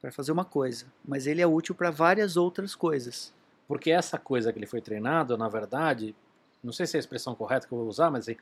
para 0.00 0.10
fazer 0.10 0.32
uma 0.32 0.44
coisa, 0.44 0.86
mas 1.04 1.26
ele 1.26 1.40
é 1.40 1.46
útil 1.46 1.74
para 1.74 1.90
várias 1.90 2.36
outras 2.36 2.74
coisas. 2.74 3.32
Porque 3.66 3.90
essa 3.90 4.18
coisa 4.18 4.52
que 4.52 4.58
ele 4.58 4.66
foi 4.66 4.80
treinado, 4.80 5.36
na 5.36 5.48
verdade, 5.48 6.14
não 6.62 6.72
sei 6.72 6.86
se 6.86 6.96
é 6.96 6.98
a 6.98 7.00
expressão 7.00 7.34
correta 7.34 7.66
que 7.66 7.72
eu 7.72 7.78
vou 7.78 7.88
usar, 7.88 8.10
mas 8.10 8.28
é, 8.28 8.36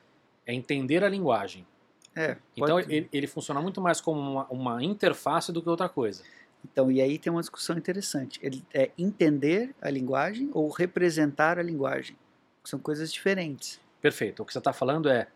é 0.47 0.55
entender 0.55 1.05
a 1.05 1.09
linguagem. 1.09 1.67
É, 2.15 2.37
Então 2.57 2.81
ele, 2.81 3.09
ele 3.13 3.27
funciona 3.27 3.61
muito 3.61 3.81
mais 3.81 4.01
como 4.01 4.19
uma, 4.19 4.47
uma 4.47 4.83
interface 4.83 5.53
do 5.53 5.63
que 5.63 5.69
outra 5.69 5.89
coisa. 5.89 6.23
Então, 6.65 6.91
e 6.91 7.01
aí 7.01 7.19
tem 7.19 7.31
uma 7.31 7.41
discussão 7.41 7.77
interessante. 7.77 8.41
Ele 8.43 8.65
é 8.73 8.91
entender 8.99 9.75
a 9.81 9.91
linguagem 9.91 10.51
ou 10.53 10.69
representar 10.71 11.59
a 11.59 11.63
linguagem? 11.63 12.17
São 12.65 12.79
coisas 12.79 13.13
diferentes. 13.13 13.79
Perfeito. 14.01 14.43
O 14.43 14.47
que 14.47 14.53
você 14.53 14.59
está 14.59 14.73
falando 14.73 15.09
é, 15.09 15.29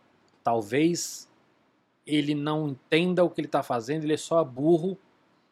talvez 0.43 1.29
ele 2.07 2.35
não 2.35 2.71
entenda 2.71 3.23
o 3.23 3.31
que 3.31 3.41
ele 3.41 3.47
está 3.47 3.63
fazendo, 3.63 4.05
ele 4.05 4.15
é 4.15 4.17
só 4.17 4.43
burro 4.43 4.99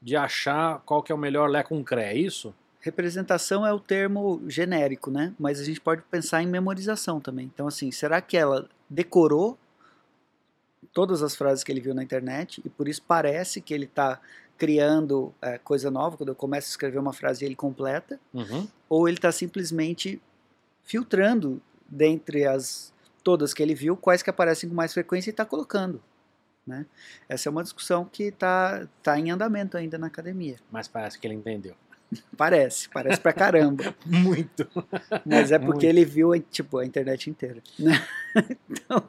de 0.01 0.17
achar 0.17 0.81
qual 0.81 1.03
que 1.03 1.13
é 1.13 1.15
o 1.15 1.19
melhor 1.19 1.49
Lé 1.49 1.63
com 1.63 1.85
Cré, 1.85 2.13
é 2.13 2.17
isso? 2.17 2.55
Representação 2.81 3.67
é 3.67 3.73
o 3.73 3.81
termo 3.81 4.41
genérico, 4.47 5.11
né? 5.11 5.35
Mas 5.39 5.61
a 5.61 5.65
gente 5.65 5.81
pode 5.81 6.03
pensar 6.03 6.43
em 6.43 6.47
memorização 6.47 7.21
também. 7.21 7.51
Então, 7.53 7.67
assim, 7.67 7.91
será 7.91 8.21
que 8.21 8.37
ela 8.37 8.69
decorou 8.89 9.59
todas 10.93 11.23
as 11.23 11.35
frases 11.35 11.65
que 11.65 11.73
ele 11.73 11.81
viu 11.81 11.95
na 11.95 12.03
internet 12.03 12.63
e 12.65 12.69
por 12.69 12.89
isso 12.89 13.03
parece 13.07 13.61
que 13.61 13.75
ele 13.75 13.85
está 13.85 14.21
criando 14.57 15.35
é, 15.43 15.59
coisa 15.59 15.91
nova? 15.91 16.17
Quando 16.17 16.29
eu 16.29 16.35
começo 16.35 16.69
a 16.69 16.71
escrever 16.71 16.99
uma 16.99 17.13
frase, 17.13 17.45
ele 17.45 17.57
completa. 17.57 18.21
Uhum. 18.33 18.69
ou 18.89 19.09
ele 19.09 19.19
está 19.19 19.33
simplesmente 19.33 20.21
filtrando 20.85 21.61
dentre 21.89 22.47
as 22.47 22.93
todas 23.23 23.53
que 23.53 23.63
ele 23.63 23.75
viu 23.75 23.97
quais 23.97 24.23
que 24.23 24.31
aparecem 24.31 24.69
com 24.69 24.75
mais 24.75 24.95
frequência 24.95 25.31
e 25.31 25.33
está 25.33 25.45
colocando. 25.45 26.03
Né? 26.67 26.87
Essa 27.29 27.49
é 27.49 27.51
uma 27.51 27.63
discussão 27.63 28.05
que 28.05 28.25
está 28.25 28.87
tá 29.03 29.19
em 29.19 29.31
andamento 29.31 29.77
ainda 29.77 29.99
na 29.99 30.07
academia. 30.07 30.57
Mas 30.71 30.87
parece 30.87 31.19
que 31.19 31.27
ele 31.27 31.35
entendeu. 31.35 31.75
Parece, 32.37 32.89
parece 32.89 33.21
pra 33.21 33.33
caramba. 33.33 33.95
Muito. 34.07 34.67
Mas 35.27 35.53
é 35.53 35.59
porque 35.59 35.73
Muito. 35.73 35.85
ele 35.85 36.05
viu 36.05 36.31
tipo, 36.51 36.79
a 36.79 36.85
internet 36.87 37.29
inteira. 37.31 37.63
Né? 37.79 37.93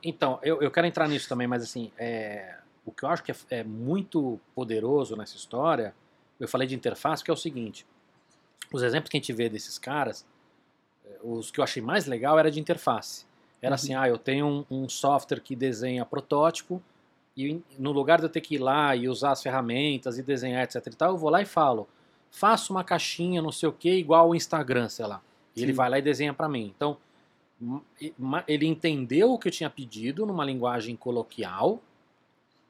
Então, 0.03 0.39
eu, 0.41 0.61
eu 0.61 0.71
quero 0.71 0.87
entrar 0.87 1.07
nisso 1.07 1.29
também, 1.29 1.45
mas 1.47 1.61
assim, 1.61 1.91
é, 1.97 2.55
o 2.85 2.91
que 2.91 3.03
eu 3.03 3.09
acho 3.09 3.21
que 3.23 3.31
é, 3.31 3.35
é 3.51 3.63
muito 3.63 4.39
poderoso 4.55 5.15
nessa 5.15 5.35
história, 5.35 5.93
eu 6.39 6.47
falei 6.47 6.67
de 6.67 6.73
interface, 6.75 7.23
que 7.23 7.29
é 7.29 7.33
o 7.33 7.37
seguinte, 7.37 7.85
os 8.73 8.81
exemplos 8.81 9.09
que 9.09 9.17
a 9.17 9.19
gente 9.19 9.31
vê 9.33 9.49
desses 9.49 9.77
caras, 9.77 10.25
é, 11.05 11.17
os 11.21 11.51
que 11.51 11.59
eu 11.59 11.63
achei 11.63 11.81
mais 11.81 12.05
legal 12.07 12.39
era 12.39 12.49
de 12.49 12.59
interface. 12.59 13.25
Era 13.61 13.71
Uhum. 13.71 13.75
assim, 13.75 13.93
ah, 13.95 14.07
eu 14.07 14.17
tenho 14.17 14.65
um, 14.69 14.83
um 14.83 14.89
software 14.89 15.41
que 15.41 15.55
desenha 15.55 16.05
protótipo, 16.05 16.81
e 17.37 17.61
no 17.77 17.91
lugar 17.91 18.17
de 18.19 18.25
eu 18.25 18.29
ter 18.29 18.41
que 18.41 18.55
ir 18.55 18.59
lá 18.59 18.95
e 18.95 19.07
usar 19.07 19.31
as 19.31 19.43
ferramentas 19.43 20.17
e 20.17 20.23
desenhar, 20.23 20.63
etc 20.63 20.85
e 20.87 20.95
tal, 20.95 21.11
eu 21.11 21.17
vou 21.17 21.29
lá 21.29 21.41
e 21.41 21.45
falo, 21.45 21.87
faça 22.31 22.71
uma 22.71 22.83
caixinha, 22.83 23.41
não 23.41 23.51
sei 23.51 23.69
o 23.69 23.73
que, 23.73 23.91
igual 23.91 24.29
o 24.29 24.35
Instagram, 24.35 24.89
sei 24.89 25.05
lá. 25.05 25.21
E 25.55 25.63
ele 25.63 25.73
vai 25.73 25.89
lá 25.89 25.99
e 25.99 26.01
desenha 26.01 26.33
para 26.33 26.47
mim. 26.47 26.73
Então, 26.75 26.97
ele 28.47 28.65
entendeu 28.65 29.33
o 29.33 29.37
que 29.37 29.47
eu 29.47 29.51
tinha 29.51 29.69
pedido 29.69 30.25
numa 30.25 30.45
linguagem 30.45 30.95
coloquial 30.95 31.81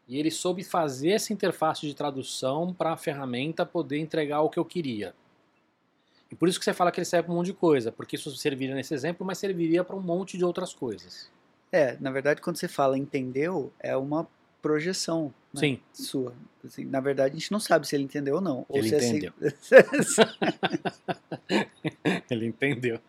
e 0.08 0.18
ele 0.18 0.32
soube 0.32 0.64
fazer 0.64 1.12
essa 1.12 1.32
interface 1.32 1.86
de 1.86 1.94
tradução 1.94 2.74
para 2.74 2.94
a 2.94 2.98
ferramenta 2.98 3.64
poder 3.66 4.00
entregar 4.00 4.42
o 4.42 4.50
que 4.50 4.58
eu 4.58 4.66
queria. 4.66 5.14
E 6.32 6.36
por 6.36 6.50
isso 6.50 6.58
que 6.58 6.66
você 6.66 6.74
fala 6.74 6.92
que 6.92 7.00
ele 7.00 7.06
serve 7.06 7.26
para 7.26 7.34
um 7.34 7.38
monte 7.38 7.48
de 7.48 7.54
coisa, 7.54 7.92
porque 7.92 8.16
isso 8.16 8.36
serviria 8.36 8.74
nesse 8.74 8.94
exemplo, 8.94 9.26
mas 9.26 9.38
serviria 9.38 9.84
para 9.84 9.96
um 9.96 10.02
monte 10.02 10.38
de 10.38 10.44
outras 10.44 10.74
coisas. 10.74 11.30
É, 11.72 11.96
na 12.00 12.10
verdade, 12.10 12.42
quando 12.42 12.58
você 12.58 12.68
fala 12.68 12.98
entendeu, 12.98 13.72
é 13.80 13.96
uma 13.96 14.28
projeção 14.62 15.34
né, 15.54 15.60
Sim, 15.62 15.80
sua. 15.94 16.34
Assim, 16.64 16.84
na 16.86 17.00
verdade, 17.00 17.36
a 17.36 17.40
gente 17.40 17.52
não 17.52 17.60
sabe 17.60 17.88
se 17.88 17.96
ele 17.96 18.04
entendeu 18.04 18.36
ou 18.36 18.42
não. 18.42 18.66
Ou 18.68 18.80
Ele 18.80 18.90
se 18.90 18.96
é 18.96 18.98
assim- 18.98 19.18
entendeu. 19.18 19.34
ele 22.30 22.46
entendeu. 22.48 23.00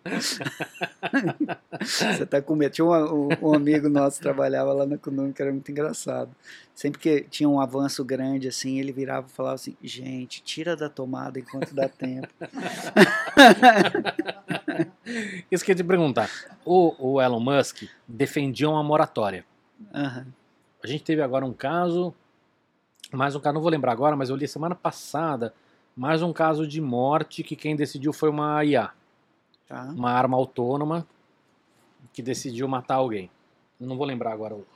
Você 1.80 2.24
tá 2.26 2.40
com 2.40 2.54
medo. 2.54 2.72
Tinha 2.72 2.84
um, 2.86 3.28
um- 3.42 3.54
amigo 3.54 3.88
nosso 3.88 4.16
que 4.18 4.22
trabalhava 4.22 4.72
lá 4.72 4.86
na 4.86 4.96
Kunumi 4.96 5.32
que 5.32 5.42
era 5.42 5.50
muito 5.52 5.68
engraçado. 5.70 6.30
Sempre 6.74 7.00
que 7.00 7.20
tinha 7.22 7.48
um 7.48 7.60
avanço 7.60 8.04
grande 8.04 8.46
assim, 8.48 8.78
ele 8.78 8.92
virava 8.92 9.26
e 9.28 9.32
falava 9.32 9.56
assim: 9.56 9.76
gente, 9.82 10.42
tira 10.42 10.76
da 10.76 10.88
tomada 10.88 11.38
enquanto 11.40 11.74
dá 11.74 11.88
tempo. 11.88 12.28
Isso 15.50 15.64
que 15.64 15.72
eu 15.72 15.74
ia 15.74 15.82
te 15.82 15.84
perguntar. 15.84 16.30
O, 16.64 17.14
o 17.14 17.20
Elon 17.20 17.40
Musk 17.40 17.82
defendia 18.06 18.70
uma 18.70 18.82
moratória. 18.82 19.44
Aham. 19.92 20.26
A 20.82 20.86
gente 20.86 21.04
teve 21.04 21.20
agora 21.22 21.44
um 21.44 21.52
caso, 21.52 22.14
mais 23.12 23.34
um 23.36 23.40
caso, 23.40 23.54
não 23.54 23.60
vou 23.60 23.70
lembrar 23.70 23.92
agora, 23.92 24.16
mas 24.16 24.30
eu 24.30 24.36
li 24.36 24.48
semana 24.48 24.74
passada, 24.74 25.52
mais 25.96 26.22
um 26.22 26.32
caso 26.32 26.66
de 26.66 26.80
morte 26.80 27.42
que 27.42 27.54
quem 27.54 27.76
decidiu 27.76 28.12
foi 28.12 28.30
uma 28.30 28.64
IA, 28.64 28.90
Tá. 29.68 29.84
uma 29.94 30.10
arma 30.10 30.36
autônoma 30.36 31.06
que 32.12 32.22
decidiu 32.22 32.66
matar 32.66 32.96
alguém. 32.96 33.30
Não 33.78 33.96
vou 33.96 34.04
lembrar 34.06 34.32
agora 34.32 34.54
o. 34.54 34.66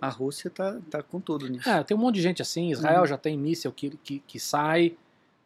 A 0.00 0.08
Rússia 0.08 0.48
tá, 0.48 0.78
tá 0.90 1.02
com 1.02 1.20
tudo 1.20 1.48
nisso. 1.48 1.68
É, 1.68 1.82
tem 1.82 1.94
um 1.96 2.00
monte 2.00 2.14
de 2.16 2.22
gente 2.22 2.40
assim. 2.40 2.70
Israel 2.70 3.00
Uhum. 3.00 3.06
já 3.06 3.18
tem 3.18 3.36
míssil 3.36 3.72
que, 3.72 3.90
que, 3.98 4.20
que 4.20 4.38
sai, 4.40 4.96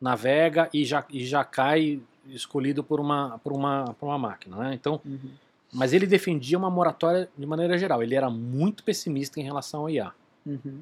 navega 0.01 0.69
e 0.73 0.85
já, 0.85 1.05
e 1.11 1.25
já 1.27 1.43
cai 1.45 2.01
escolhido 2.27 2.85
por 2.85 3.01
uma, 3.01 3.39
por 3.43 3.53
uma, 3.53 3.95
por 3.99 4.07
uma 4.07 4.19
máquina. 4.19 4.57
Né? 4.59 4.75
Então, 4.75 5.01
Uhum. 5.05 5.31
Mas 5.73 5.93
ele 5.93 6.07
defendia 6.07 6.57
uma 6.57 6.71
moratória 6.71 7.29
de 7.37 7.47
maneira 7.47 7.77
geral. 7.79 8.03
Ele 8.03 8.15
era 8.15 8.31
muito 8.31 8.83
pessimista 8.83 9.39
em 9.39 9.43
relação 9.43 9.81
ao 9.81 9.91
IA. 9.91 10.13
Uhum. 10.47 10.81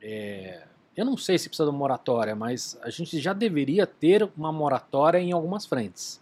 É, 0.00 0.62
eu 0.96 1.04
não 1.04 1.16
sei 1.16 1.38
se 1.38 1.48
precisa 1.48 1.64
de 1.64 1.70
uma 1.70 1.78
moratória, 1.78 2.34
mas 2.34 2.78
a 2.82 2.90
gente 2.90 3.18
já 3.20 3.32
deveria 3.32 3.86
ter 3.86 4.28
uma 4.36 4.52
moratória 4.52 5.18
em 5.18 5.32
algumas 5.32 5.66
frentes. 5.66 6.20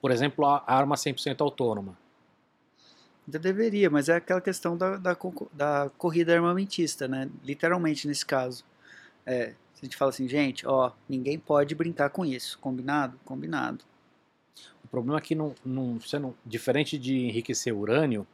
Por 0.00 0.10
exemplo, 0.10 0.44
a 0.44 0.62
arma 0.66 0.96
100% 0.96 1.40
autônoma. 1.40 1.96
Ainda 3.26 3.38
deveria, 3.38 3.88
mas 3.88 4.10
é 4.10 4.16
aquela 4.16 4.40
questão 4.40 4.76
da, 4.76 4.98
da, 4.98 5.16
da 5.52 5.90
corrida 5.96 6.34
armamentista, 6.34 7.08
né? 7.08 7.30
Literalmente 7.42 8.06
nesse 8.06 8.24
caso. 8.24 8.64
É, 9.24 9.54
a 9.80 9.84
gente 9.84 9.96
fala 9.96 10.10
assim, 10.10 10.28
gente, 10.28 10.66
ó, 10.66 10.92
ninguém 11.08 11.38
pode 11.38 11.74
brincar 11.74 12.10
com 12.10 12.24
isso. 12.24 12.58
Combinado? 12.58 13.18
Combinado. 13.24 13.84
O 14.84 14.88
problema 14.88 15.18
é 15.18 15.20
que, 15.20 15.34
não, 15.34 15.54
não, 15.64 15.98
você 15.98 16.18
não, 16.18 16.34
diferente 16.44 16.98
de 16.98 17.16
enriquecer 17.26 17.74
urânio, 17.74 18.26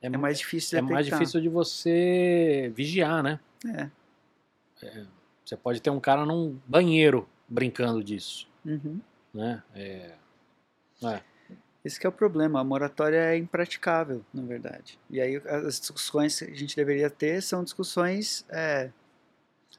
é, 0.00 0.06
É 0.08 0.10
mais 0.10 0.38
difícil 0.38 0.80
de 0.80 0.84
é 0.84 0.94
mais 0.94 1.06
difícil 1.06 1.40
de 1.40 1.48
você 1.48 2.72
vigiar, 2.74 3.22
né? 3.22 3.38
É. 3.68 3.88
Você 5.44 5.56
pode 5.56 5.80
ter 5.80 5.90
um 5.90 6.00
cara 6.00 6.26
num 6.26 6.58
banheiro 6.66 7.28
brincando 7.48 8.02
disso, 8.02 8.48
Uhum. 8.64 9.00
né? 9.32 9.62
É, 9.74 10.14
Esse 11.84 12.00
que 12.00 12.06
é 12.06 12.08
o 12.08 12.12
problema, 12.12 12.60
a 12.60 12.64
moratória 12.64 13.18
é 13.18 13.36
impraticável, 13.36 14.24
na 14.34 14.42
verdade. 14.42 14.98
E 15.10 15.20
aí 15.20 15.36
as 15.46 15.78
discussões 15.78 16.38
que 16.38 16.44
a 16.46 16.54
gente 16.54 16.74
deveria 16.74 17.10
ter 17.10 17.40
são 17.42 17.62
discussões, 17.62 18.44
é, 18.48 18.90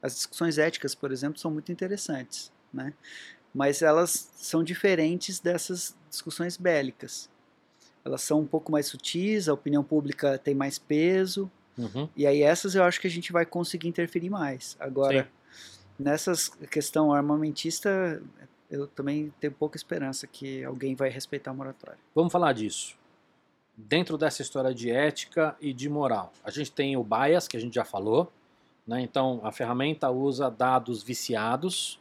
as 0.01 0.15
discussões 0.15 0.57
éticas, 0.57 0.95
por 0.95 1.11
exemplo, 1.11 1.39
são 1.39 1.51
muito 1.51 1.71
interessantes, 1.71 2.51
né? 2.73 2.93
Mas 3.53 3.81
elas 3.81 4.31
são 4.35 4.63
diferentes 4.63 5.39
dessas 5.39 5.95
discussões 6.09 6.57
bélicas. 6.57 7.29
Elas 8.03 8.21
são 8.21 8.41
um 8.41 8.45
pouco 8.45 8.71
mais 8.71 8.87
sutis, 8.87 9.47
a 9.47 9.53
opinião 9.53 9.83
pública 9.83 10.37
tem 10.37 10.53
mais 10.53 10.77
peso, 10.77 11.49
uhum, 11.77 12.09
e 12.15 12.27
aí 12.27 12.41
essas 12.41 12.75
eu 12.75 12.83
acho 12.83 12.99
que 12.99 13.07
a 13.07 13.09
gente 13.09 13.31
vai 13.31 13.45
conseguir 13.45 13.87
interferir 13.87 14.29
mais. 14.29 14.75
Agora, 14.79 15.29
nessas 15.97 16.49
questão 16.49 17.13
armamentista, 17.13 18.21
eu 18.69 18.87
também 18.87 19.33
tenho 19.39 19.53
pouca 19.53 19.77
esperança 19.77 20.27
que 20.27 20.63
alguém 20.63 20.95
vai 20.95 21.09
respeitar 21.09 21.51
a 21.51 21.53
moratória. 21.53 21.99
Vamos 22.13 22.31
falar 22.31 22.51
disso. 22.53 22.97
Dentro 23.75 24.17
dessa 24.17 24.41
história 24.41 24.73
de 24.73 24.91
ética 24.91 25.55
e 25.61 25.73
de 25.73 25.87
moral, 25.87 26.33
a 26.43 26.51
gente 26.51 26.71
tem 26.71 26.97
o 26.97 27.03
bias, 27.03 27.47
que 27.47 27.55
a 27.55 27.59
gente 27.59 27.73
já 27.73 27.85
falou, 27.85 28.31
né? 28.85 29.01
Então 29.01 29.39
a 29.43 29.51
ferramenta 29.51 30.09
usa 30.09 30.51
dados 30.51 31.01
viciados, 31.01 31.99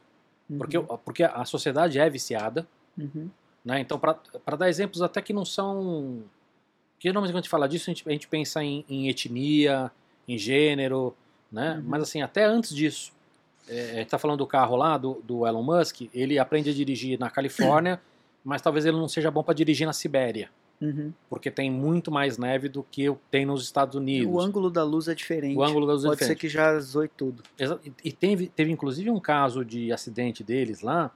Uhum, 0.61 0.99
porque 1.05 1.23
a 1.23 1.45
sociedade 1.45 1.99
é 1.99 2.09
viciada, 2.11 2.67
uhum, 2.99 3.29
né? 3.65 3.81
Então, 3.81 3.99
para 3.99 4.57
dar 4.57 4.69
exemplos 4.69 5.03
até 5.03 5.23
que 5.23 5.33
não 5.33 5.45
são. 5.45 6.23
Que 6.99 7.09
normalmente 7.09 7.33
quando 7.33 7.39
a 7.39 7.43
gente 7.43 7.51
fala 7.51 7.69
disso, 7.69 7.91
a 7.91 7.95
gente, 7.95 8.09
a 8.09 8.13
gente 8.13 8.29
pensa 8.29 8.63
em, 8.63 8.85
em 8.89 9.09
etnia, 9.09 9.91
em 10.29 10.39
gênero, 10.39 11.15
né? 11.51 11.77
Uhum. 11.77 11.85
Mas 11.87 12.03
assim, 12.03 12.23
até 12.23 12.45
antes 12.45 12.75
disso. 12.75 13.13
é, 13.69 13.91
a 13.91 13.95
gente 13.97 14.09
tá 14.09 14.19
falando 14.19 14.39
do 14.39 14.47
carro 14.47 14.77
lá, 14.77 14.97
do, 14.99 15.21
do 15.25 15.47
Elon 15.47 15.63
Musk, 15.63 16.03
ele 16.13 16.39
aprende 16.39 16.71
a 16.71 16.73
dirigir 16.73 17.19
na 17.19 17.31
Califórnia, 17.31 18.01
mas 18.45 18.63
talvez 18.63 18.85
ele 18.85 18.97
não 18.97 19.09
seja 19.09 19.31
bom 19.31 19.43
para 19.43 19.55
dirigir 19.55 19.87
na 19.87 19.93
Sibéria, 19.93 20.51
Uhum. 20.83 21.13
porque 21.31 21.49
tem 21.49 21.71
muito 21.71 22.11
mais 22.11 22.37
neve 22.37 22.69
do 22.69 22.83
que 22.83 23.07
tem 23.31 23.47
nos 23.47 23.63
Estados 23.63 23.95
Unidos. 23.95 24.35
O 24.35 24.41
ângulo 24.41 24.69
da 24.69 24.83
luz 24.83 25.07
é 25.07 25.15
diferente. 25.15 25.57
O 25.57 25.63
ângulo 25.63 25.87
da 25.87 25.93
luz 25.93 26.05
é 26.05 26.09
Pode 26.09 26.19
ser 26.19 26.35
diferente. 26.35 26.41
que 26.41 26.49
já 26.49 26.81
zoe 26.81 27.07
tudo. 27.09 27.45
E 27.57 27.93
e 28.09 28.13
teve, 28.13 28.49
teve 28.49 28.73
inclusive 28.73 29.09
um 29.09 29.21
caso 29.21 29.65
de 29.65 29.93
acidente 29.93 30.43
deles 30.43 30.81
lá, 30.81 31.13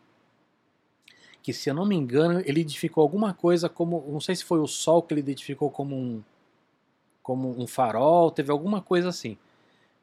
que 1.42 1.52
se 1.52 1.68
eu 1.68 1.74
não 1.74 1.84
me 1.84 1.96
engano, 1.96 2.40
ele 2.46 2.60
identificou 2.60 3.02
alguma 3.02 3.34
coisa 3.34 3.68
como, 3.68 4.04
não 4.08 4.20
sei 4.20 4.36
se 4.36 4.44
foi 4.44 4.60
o 4.60 4.66
sol 4.66 5.02
que 5.02 5.14
ele 5.14 5.20
identificou 5.20 5.70
como 5.70 5.96
um, 5.96 6.22
como 7.22 7.60
um 7.60 7.66
farol, 7.66 8.30
teve 8.30 8.52
alguma 8.52 8.80
coisa 8.80 9.08
assim. 9.08 9.36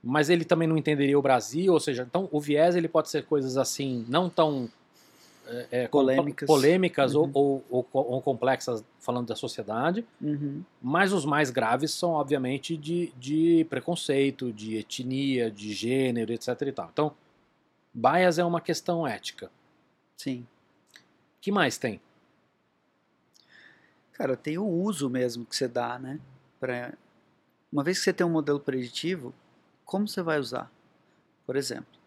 Mas 0.04 0.30
ele 0.30 0.44
também 0.44 0.68
não 0.68 0.78
entenderia 0.78 1.18
o 1.18 1.22
Brasil, 1.22 1.72
ou 1.72 1.80
seja, 1.80 2.04
então 2.04 2.28
o 2.32 2.42
viés 2.42 2.76
ele 2.76 2.90
pode 2.90 3.10
ser 3.10 3.26
coisas 3.26 3.56
assim, 3.56 4.06
não 4.10 4.30
tão 4.30 4.70
é, 5.46 5.68
é, 5.84 5.88
Polêmicas. 5.88 6.48
polêmicas 6.48 7.16
ou- 7.16 7.26
Uhum. 7.26 7.32
ou, 7.34 7.66
ou, 7.70 7.88
ou 7.94 8.22
complexas 8.22 8.84
falando 9.00 9.28
da 9.28 9.36
sociedade, 9.36 10.06
Uhum. 10.22 10.64
mas 10.82 11.12
os 11.14 11.26
mais 11.26 11.50
graves 11.50 11.92
são, 11.92 12.12
obviamente, 12.12 12.78
de, 12.78 13.12
de 13.18 13.66
preconceito, 13.70 14.52
de 14.54 14.78
etnia, 14.78 15.52
de 15.52 15.74
gênero, 15.74 16.32
etc. 16.32 16.50
E 16.62 16.72
tal. 16.72 16.90
Então, 16.92 17.16
bias 17.94 18.40
é 18.40 18.44
uma 18.46 18.62
questão 18.62 19.06
ética. 19.08 19.52
Sim. 20.18 20.46
que 21.42 21.52
mais 21.52 21.78
tem? 21.78 22.00
Cara, 24.14 24.38
tem 24.38 24.58
o 24.58 24.66
uso 24.66 25.10
mesmo 25.10 25.46
que 25.46 25.56
você 25.56 25.68
dá, 25.68 25.98
né? 26.00 26.20
Pra... 26.60 26.94
Uma 27.72 27.84
vez 27.84 27.98
que 27.98 28.04
você 28.06 28.14
tem 28.14 28.26
um 28.26 28.30
modelo 28.30 28.60
preditivo, 28.60 29.34
como 29.84 30.08
você 30.08 30.22
vai 30.22 30.40
usar? 30.40 30.72
Por 31.46 31.56
exemplo, 31.56 32.00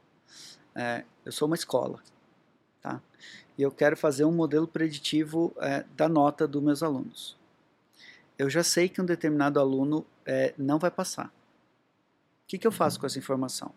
é, 0.74 1.04
eu 1.24 1.32
sou 1.32 1.46
uma 1.46 1.56
escola, 1.56 2.00
tá? 2.86 3.02
E 3.58 3.62
eu 3.62 3.70
quero 3.72 3.96
fazer 3.96 4.24
um 4.24 4.32
modelo 4.32 4.68
preditivo 4.68 5.52
é, 5.58 5.84
da 5.96 6.08
nota 6.08 6.46
dos 6.46 6.62
meus 6.62 6.82
alunos. 6.82 7.36
Eu 8.38 8.48
já 8.48 8.62
sei 8.62 8.88
que 8.88 9.00
um 9.00 9.04
determinado 9.04 9.58
aluno 9.58 10.06
é, 10.24 10.54
não 10.56 10.78
vai 10.78 10.90
passar. 10.90 11.26
O 11.26 11.30
que, 12.46 12.58
que 12.58 12.66
eu 12.66 12.70
faço 12.70 13.00
com 13.00 13.06
essa 13.06 13.18
informação? 13.18 13.72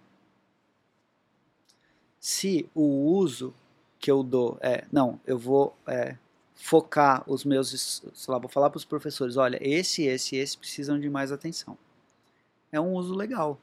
Se 2.19 2.69
o 2.75 2.83
uso 2.83 3.53
que 3.97 4.11
eu 4.11 4.21
dou 4.21 4.57
é, 4.61 4.85
não, 4.91 5.19
eu 5.25 5.39
vou 5.39 5.75
é, 5.87 6.15
focar 6.53 7.23
os 7.25 7.43
meus, 7.43 8.03
sei 8.13 8.31
lá, 8.31 8.37
vou 8.37 8.49
falar 8.49 8.69
para 8.69 8.77
os 8.77 8.85
professores, 8.85 9.37
olha, 9.37 9.57
esse, 9.61 10.03
esse, 10.03 10.35
esse 10.35 10.57
precisam 10.57 10.99
de 10.99 11.09
mais 11.09 11.31
atenção. 11.31 11.77
É 12.71 12.79
um 12.79 12.93
uso 12.93 13.15
legal. 13.15 13.57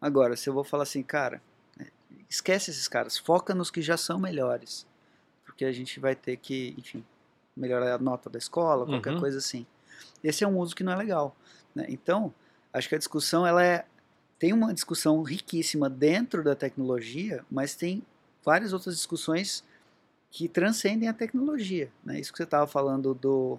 Agora, 0.00 0.36
se 0.36 0.48
eu 0.48 0.54
vou 0.54 0.64
falar 0.64 0.84
assim, 0.84 1.02
cara, 1.02 1.42
esquece 2.32 2.70
esses 2.70 2.88
caras, 2.88 3.18
foca 3.18 3.54
nos 3.54 3.70
que 3.70 3.82
já 3.82 3.96
são 3.96 4.18
melhores, 4.18 4.86
porque 5.44 5.64
a 5.64 5.72
gente 5.72 6.00
vai 6.00 6.14
ter 6.16 6.36
que, 6.38 6.74
enfim, 6.78 7.04
melhorar 7.56 7.94
a 7.94 7.98
nota 7.98 8.30
da 8.30 8.38
escola, 8.38 8.86
qualquer 8.86 9.12
Uhum. 9.12 9.20
coisa 9.20 9.38
assim. 9.38 9.66
Esse 10.24 10.42
é 10.42 10.48
um 10.48 10.58
uso 10.58 10.74
que 10.74 10.82
não 10.82 10.92
é 10.92 10.96
legal. 10.96 11.36
né? 11.74 11.86
Então, 11.88 12.32
acho 12.72 12.88
que 12.88 12.94
a 12.94 12.98
discussão 12.98 13.46
ela 13.46 13.64
é 13.64 13.84
tem 14.38 14.52
uma 14.52 14.74
discussão 14.74 15.22
riquíssima 15.22 15.88
dentro 15.88 16.42
da 16.42 16.54
tecnologia, 16.56 17.44
mas 17.50 17.76
tem 17.76 18.02
várias 18.44 18.72
outras 18.72 18.96
discussões 18.96 19.62
que 20.30 20.48
transcendem 20.48 21.08
a 21.08 21.12
tecnologia. 21.14 21.92
Né? 22.04 22.18
Isso 22.18 22.32
que 22.32 22.38
você 22.38 22.42
estava 22.42 22.66
falando 22.66 23.14
do, 23.14 23.58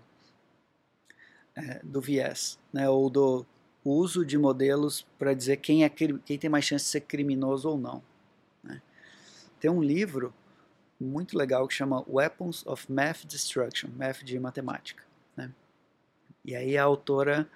é, 1.56 1.80
do 1.84 2.02
viés, 2.02 2.60
né? 2.74 2.90
ou 2.90 3.10
do 3.10 3.46
uso 3.86 4.26
de 4.26 4.38
modelos 4.38 5.06
para 5.18 5.34
dizer 5.34 5.58
quem, 5.58 5.84
é, 5.86 5.90
quem 5.90 6.38
tem 6.38 6.50
mais 6.50 6.66
chance 6.66 6.86
de 6.86 6.92
ser 6.92 7.02
criminoso 7.02 7.70
ou 7.70 7.78
não. 7.78 8.02
Tem 9.64 9.72
um 9.72 9.82
livro 9.82 10.34
muito 11.00 11.38
legal 11.38 11.66
que 11.66 11.74
chama 11.74 12.04
Weapons 12.06 12.68
of 12.68 12.92
Math 12.92 13.24
Destruction, 13.24 13.90
Math 13.96 14.22
de 14.22 14.38
matemática. 14.38 15.02
Né? 15.38 15.50
E 16.44 16.54
aí 16.54 16.78
a 16.78 16.84
autora, 16.84 17.48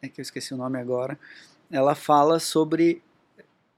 é 0.00 0.06
que 0.08 0.20
eu 0.20 0.22
esqueci 0.22 0.54
o 0.54 0.56
nome 0.56 0.78
agora, 0.78 1.18
ela 1.68 1.96
fala 1.96 2.38
sobre 2.38 3.02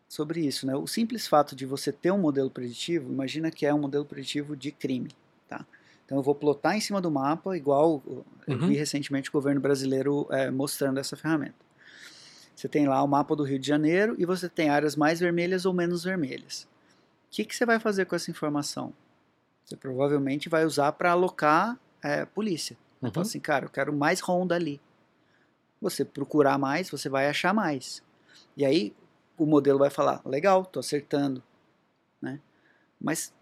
sobre 0.07 0.47
isso, 0.47 0.67
né? 0.67 0.77
O 0.77 0.87
simples 0.87 1.27
fato 1.27 1.57
de 1.57 1.65
você 1.65 1.91
ter 1.91 2.11
um 2.11 2.19
modelo 2.19 2.51
preditivo, 2.51 3.11
imagina 3.11 3.51
que 3.51 3.65
é 3.65 3.73
um 3.73 3.79
modelo 3.79 4.05
preditivo 4.05 4.55
de 4.55 4.71
crime, 4.71 5.09
tá? 5.49 5.65
Então 6.05 6.19
eu 6.19 6.23
vou 6.23 6.35
plotar 6.35 6.77
em 6.77 6.81
cima 6.83 7.01
do 7.01 7.11
mapa, 7.11 7.57
igual 7.57 8.03
eu 8.07 8.23
Uhum. 8.47 8.69
vi 8.69 8.77
recentemente 8.77 9.31
o 9.31 9.33
governo 9.33 9.63
brasileiro 9.63 10.27
é, 10.31 10.51
mostrando 10.51 11.01
essa 11.01 11.17
ferramenta. 11.17 11.55
Você 12.55 12.69
tem 12.69 12.87
lá 12.87 13.03
o 13.03 13.09
mapa 13.09 13.35
do 13.35 13.45
Rio 13.45 13.59
de 13.59 13.67
Janeiro 13.67 14.15
e 14.19 14.27
você 14.27 14.47
tem 14.47 14.69
áreas 14.69 14.95
mais 14.95 15.21
vermelhas 15.21 15.65
ou 15.65 15.73
menos 15.73 16.05
vermelhas. 16.05 16.71
O 17.33 17.35
que, 17.35 17.47
que 17.47 17.57
você 17.57 17.65
vai 17.65 17.81
fazer 17.81 18.05
com 18.05 18.15
essa 18.15 18.31
informação? 18.31 18.93
Você 19.65 19.75
provavelmente 19.75 20.51
vai 20.51 20.67
usar 20.67 20.93
para 20.93 21.13
alocar 21.13 21.81
é, 22.03 22.27
polícia. 22.27 22.77
Uhum. 23.01 23.11
Fala 23.11 23.25
assim, 23.25 23.41
cara, 23.41 23.65
eu 23.65 23.71
quero 23.71 23.91
mais 23.91 24.21
ronda 24.21 24.55
ali. 24.55 24.79
Você 25.81 26.05
procurar 26.05 26.59
mais, 26.59 26.91
você 26.91 27.09
vai 27.09 27.27
achar 27.27 27.55
mais. 27.55 28.03
E 28.55 28.67
aí 28.67 28.95
o 29.39 29.47
modelo 29.47 29.79
vai 29.79 29.89
falar, 29.89 30.21
legal, 30.27 30.63
tô 30.67 30.79
acertando, 30.79 31.43
né? 32.21 32.39
Mas 33.01 33.33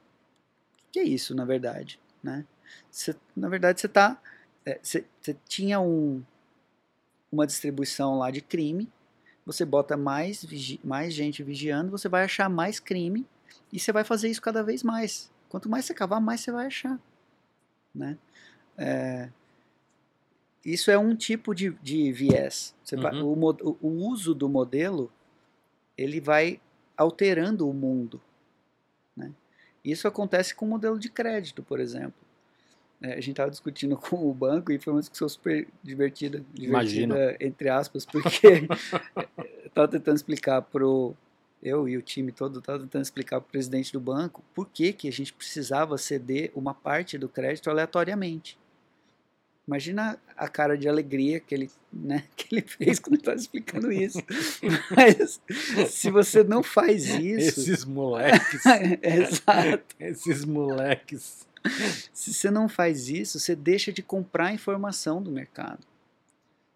o 0.86 0.92
que 0.92 1.00
é 1.00 1.04
isso, 1.04 1.34
na 1.34 1.44
verdade, 1.44 1.98
né? 2.22 2.46
Você, 2.92 3.16
na 3.36 3.48
verdade, 3.48 3.80
você 3.80 3.88
tá, 3.88 4.22
é, 4.64 4.78
você, 4.80 5.04
você 5.20 5.36
tinha 5.48 5.80
um, 5.80 6.22
uma 7.30 7.44
distribuição 7.44 8.16
lá 8.16 8.30
de 8.30 8.40
crime, 8.40 8.88
você 9.44 9.64
bota 9.64 9.96
mais, 9.96 10.46
mais 10.84 11.12
gente 11.12 11.42
vigiando, 11.42 11.90
você 11.90 12.08
vai 12.08 12.22
achar 12.22 12.48
mais 12.48 12.78
crime 12.78 13.26
e 13.72 13.78
você 13.78 13.92
vai 13.92 14.04
fazer 14.04 14.28
isso 14.28 14.42
cada 14.42 14.62
vez 14.62 14.82
mais. 14.82 15.30
Quanto 15.48 15.68
mais 15.68 15.84
você 15.84 15.94
cavar, 15.94 16.20
mais 16.20 16.40
você 16.40 16.52
vai 16.52 16.66
achar, 16.66 16.98
né? 17.94 18.16
É, 18.78 19.28
isso 20.64 20.90
é 20.90 20.98
um 20.98 21.14
tipo 21.16 21.54
de, 21.54 21.70
de 21.82 22.12
viés. 22.12 22.74
Você 22.84 22.96
vai- 22.96 23.14
Uhum. 23.14 23.32
o, 23.32 23.76
o- 23.80 24.08
uso 24.08 24.34
do 24.34 24.48
modelo 24.48 25.10
ele 25.96 26.20
vai 26.20 26.60
alterando 26.96 27.68
o 27.68 27.72
mundo. 27.74 28.20
Né? 29.16 29.32
Isso 29.84 30.06
acontece 30.06 30.54
com 30.54 30.66
o 30.66 30.68
modelo 30.68 30.98
de 30.98 31.08
crédito, 31.10 31.62
por 31.62 31.80
exemplo. 31.80 32.14
É, 33.02 33.12
a 33.14 33.16
gente 33.16 33.30
estava 33.30 33.50
discutindo 33.50 33.96
com 33.98 34.28
o 34.28 34.34
banco 34.34 34.70
e 34.70 34.78
foi 34.78 34.92
uma 34.92 35.00
discussão 35.00 35.28
super 35.28 35.66
divertida, 35.82 36.44
divertida 36.52 37.36
entre 37.40 37.68
aspas, 37.70 38.04
porque 38.04 38.68
estava 39.64 39.88
tentando 39.88 40.16
explicar 40.16 40.60
pro 40.62 41.14
eu 41.62 41.88
e 41.88 41.96
o 41.96 42.02
time 42.02 42.32
todo 42.32 42.58
estava 42.58 42.78
tentando 42.78 43.02
explicar 43.02 43.40
para 43.40 43.48
o 43.48 43.50
presidente 43.50 43.92
do 43.92 44.00
banco 44.00 44.42
por 44.54 44.68
que, 44.68 44.92
que 44.92 45.08
a 45.08 45.12
gente 45.12 45.32
precisava 45.32 45.98
ceder 45.98 46.50
uma 46.54 46.72
parte 46.72 47.18
do 47.18 47.28
crédito 47.28 47.68
aleatoriamente. 47.68 48.58
Imagina 49.66 50.18
a 50.36 50.48
cara 50.48 50.76
de 50.76 50.88
alegria 50.88 51.38
que 51.38 51.54
ele, 51.54 51.70
né, 51.92 52.24
que 52.34 52.56
ele 52.56 52.66
fez 52.66 52.98
quando 52.98 53.16
estava 53.16 53.36
explicando 53.36 53.92
isso. 53.92 54.18
Mas 54.96 55.40
se 55.88 56.10
você 56.10 56.42
não 56.42 56.62
faz 56.62 57.04
isso. 57.08 57.60
Esses 57.60 57.84
moleques. 57.84 58.62
Exato. 59.02 59.96
esses 60.00 60.44
moleques. 60.44 61.46
Se 62.12 62.32
você 62.32 62.50
não 62.50 62.68
faz 62.68 63.08
isso, 63.08 63.38
você 63.38 63.54
deixa 63.54 63.92
de 63.92 64.02
comprar 64.02 64.54
informação 64.54 65.22
do 65.22 65.30
mercado. 65.30 65.86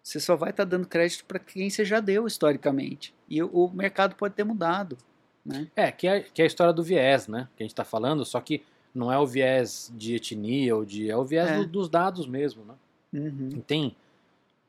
Você 0.03 0.19
só 0.19 0.35
vai 0.35 0.51
estar 0.51 0.65
dando 0.65 0.87
crédito 0.87 1.25
para 1.25 1.39
quem 1.39 1.67
você 1.67 1.83
já 1.83 1.99
deu 1.99 2.27
historicamente. 2.27 3.14
E 3.29 3.41
o, 3.41 3.67
mercado 3.69 4.15
pode 4.15 4.33
ter 4.35 4.43
mudado. 4.43 4.97
Né? 5.45 5.67
É, 5.75 5.91
que 5.91 6.07
é, 6.07 6.21
que 6.21 6.41
é 6.41 6.45
a 6.45 6.47
história 6.47 6.73
do 6.73 6.83
viés, 6.83 7.27
né? 7.27 7.47
Que 7.55 7.63
a 7.63 7.65
gente 7.65 7.75
tá 7.75 7.83
falando, 7.83 8.23
só 8.25 8.39
que 8.41 8.63
não 8.93 9.11
é 9.11 9.17
o 9.19 9.25
viés 9.27 9.91
de 9.95 10.15
etnia 10.15 10.75
ou 10.75 10.85
de. 10.85 11.09
É 11.09 11.15
o 11.17 11.23
viés 11.23 11.49
É. 11.49 11.57
do- 11.57 11.67
dos 11.67 11.89
dados 11.89 12.25
mesmo, 12.27 12.63
né? 12.65 12.73
Uhum, 13.13 13.61
tem 13.65 13.95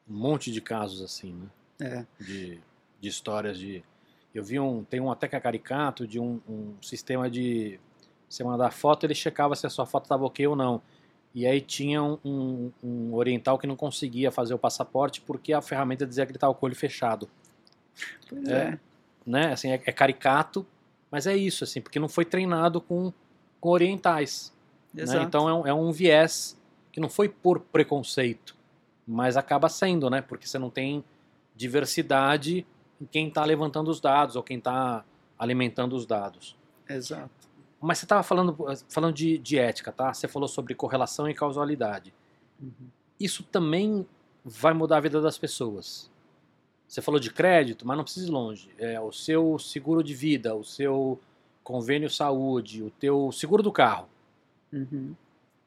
um 0.08 0.14
monte 0.16 0.50
de 0.52 0.60
casos 0.60 1.02
assim, 1.02 1.32
né? 1.80 2.06
é. 2.18 2.22
de, 2.24 2.60
de 3.00 3.08
histórias 3.08 3.58
de. 3.58 3.82
Eu 4.34 4.44
vi 4.44 4.60
um. 4.60 4.84
Tem 4.84 5.00
um 5.00 5.10
até 5.10 5.26
que 5.28 5.36
é 5.36 5.40
caricato 5.40 6.06
de 6.06 6.20
um, 6.20 6.40
um 6.48 6.74
sistema 6.82 7.30
de. 7.30 7.78
Você 8.28 8.42
mandar 8.44 8.70
foto, 8.72 9.04
ele 9.04 9.14
checava 9.14 9.54
se 9.54 9.66
a 9.66 9.70
sua 9.70 9.86
foto 9.86 10.04
estava 10.04 10.24
ok 10.24 10.46
ou 10.46 10.56
não. 10.56 10.82
E 11.34 11.46
aí 11.46 11.60
tinha 11.60 12.02
um, 12.02 12.18
um- 12.24 12.72
um 12.82 13.14
oriental 13.14 13.58
que 13.58 13.66
não 13.66 13.76
conseguia 13.76 14.30
fazer 14.32 14.52
o 14.54 14.58
passaporte 14.58 15.20
porque 15.20 15.52
a 15.52 15.62
ferramenta 15.62 16.06
dizia 16.06 16.24
que 16.26 16.32
ele 16.32 16.36
estava 16.36 16.52
com 16.54 16.64
o 16.64 16.68
olho 16.68 16.74
fechado. 16.76 17.28
Pois 18.28 18.48
É. 18.48 18.52
é. 18.52 18.78
Né? 19.26 19.52
Assim, 19.52 19.70
é, 19.70 19.82
é 19.84 19.92
caricato, 19.92 20.64
mas 21.10 21.26
é 21.26 21.36
isso, 21.36 21.64
assim, 21.64 21.80
porque 21.80 21.98
não 21.98 22.08
foi 22.08 22.24
treinado 22.24 22.80
com, 22.80 23.12
com 23.60 23.68
orientais. 23.70 24.52
né? 24.92 25.22
Então 25.22 25.48
é 25.48 25.54
um, 25.54 25.66
é 25.66 25.74
um 25.74 25.90
viés 25.92 26.56
que 26.92 27.00
não 27.00 27.08
foi 27.08 27.28
por 27.28 27.60
preconceito, 27.60 28.56
mas 29.06 29.36
acaba 29.36 29.68
sendo, 29.68 30.08
né? 30.08 30.22
Porque 30.22 30.46
você 30.46 30.58
não 30.58 30.70
tem 30.70 31.04
diversidade 31.54 32.66
em 33.00 33.06
quem 33.06 33.28
está 33.28 33.44
levantando 33.44 33.90
os 33.90 34.00
dados 34.00 34.36
ou 34.36 34.42
quem 34.42 34.58
está 34.58 35.04
alimentando 35.38 35.94
os 35.96 36.06
dados. 36.06 36.56
Exato. 36.88 37.30
Mas 37.80 37.98
você 37.98 38.04
estava 38.04 38.22
falando, 38.22 38.56
falando 38.88 39.14
de, 39.14 39.38
de 39.38 39.58
ética, 39.58 39.92
tá? 39.92 40.12
Você 40.12 40.26
falou 40.26 40.48
sobre 40.48 40.74
correlação 40.74 41.28
e 41.28 41.34
causalidade. 41.34 42.14
Uhum. 42.60 42.88
Isso 43.20 43.42
também 43.42 44.06
vai 44.44 44.72
mudar 44.72 44.98
a 44.98 45.00
vida 45.00 45.20
das 45.20 45.36
pessoas. 45.36 46.10
Você 46.88 47.02
falou 47.02 47.18
de 47.20 47.30
crédito, 47.32 47.86
mas 47.86 47.96
não 47.96 48.04
precisa 48.04 48.26
ir 48.28 48.30
longe. 48.30 48.70
É, 48.78 49.00
o 49.00 49.10
seu 49.12 49.58
seguro 49.58 50.02
de 50.02 50.14
vida, 50.14 50.54
o 50.54 50.64
seu 50.64 51.18
convênio 51.64 52.08
saúde, 52.08 52.82
o 52.82 52.90
teu 52.90 53.32
seguro 53.32 53.62
do 53.62 53.72
carro. 53.72 54.08
Uhum. 54.72 55.14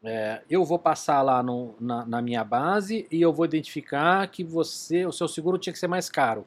É, 0.01 0.41
eu 0.49 0.63
vou 0.63 0.79
passar 0.79 1.21
lá 1.21 1.43
no- 1.43 1.75
na, 1.79 2.05
na 2.05 2.21
minha 2.21 2.41
base 2.43 3.05
e 3.11 3.21
eu 3.21 3.33
vou 3.33 3.43
identificar 3.45 4.25
que 4.27 4.43
você, 4.45 5.05
o 5.05 5.11
seu 5.11 5.27
seguro 5.27 5.57
tinha 5.57 5.73
que 5.73 5.79
ser 5.79 5.87
mais 5.87 6.09
caro. 6.09 6.45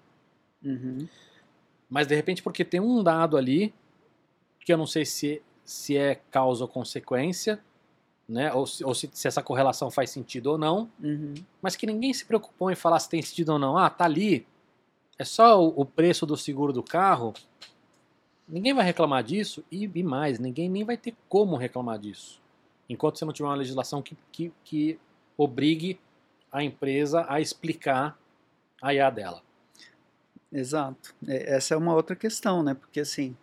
Uhum. 0.65 1.07
Mas 1.91 2.07
de 2.07 2.15
repente 2.15 2.43
porque 2.43 2.65
tem 2.65 2.81
um 2.81 3.03
dado 3.03 3.37
ali 3.37 3.75
que 4.65 4.73
eu 4.73 4.79
não 4.79 4.87
sei 4.87 5.05
se, 5.05 5.43
se 5.67 5.97
é 5.99 6.15
causa 6.31 6.65
ou 6.65 6.69
consequência, 6.69 7.61
né? 8.27 8.51
Ou, 8.55 8.67
se, 8.67 8.83
ou 8.83 8.95
se, 8.95 9.11
se 9.13 9.29
essa 9.29 9.43
correlação 9.43 9.91
faz 9.91 10.09
sentido 10.09 10.47
ou 10.53 10.57
não, 10.57 10.89
Uhum. 11.03 11.35
mas 11.61 11.77
que 11.77 11.85
ninguém 11.85 12.15
se 12.15 12.25
preocupou 12.25 12.71
em 12.71 12.75
falar 12.75 12.99
se 13.01 13.09
tem 13.11 13.21
sentido 13.21 13.51
ou 13.53 13.59
não. 13.59 13.77
Ah, 13.77 13.91
tá 13.91 14.07
ali. 14.07 14.47
É 15.19 15.25
só 15.25 15.63
o, 15.63 15.81
o 15.81 15.85
preço 15.85 16.27
do 16.27 16.37
seguro 16.37 16.73
do 16.73 16.83
carro. 16.83 17.33
Ninguém 18.49 18.75
vai 18.75 18.85
reclamar 18.85 19.23
disso 19.23 19.65
e, 19.71 19.91
e 19.93 20.03
mais, 20.03 20.39
ninguém 20.39 20.69
nem 20.69 20.85
vai 20.85 20.97
ter 20.97 21.15
como 21.29 21.57
reclamar 21.57 21.99
disso. 21.99 22.41
Enquanto 22.89 23.19
você 23.19 23.25
não 23.25 23.33
tiver 23.33 23.49
uma 23.49 23.55
legislação 23.55 24.03
que, 24.03 24.17
que, 24.31 24.53
que 24.65 24.99
obrigue 25.37 25.99
a 26.51 26.63
empresa 26.63 27.25
a 27.29 27.41
explicar 27.41 28.19
a 28.81 28.93
IA 28.93 29.09
dela. 29.11 29.43
Exato. 30.53 31.15
É, 31.27 31.55
Essa 31.55 31.75
é 31.75 31.77
uma 31.77 31.95
outra 31.95 32.15
questão, 32.15 32.63
né? 32.63 32.75
Porque 32.75 33.01
assim, 33.01 33.35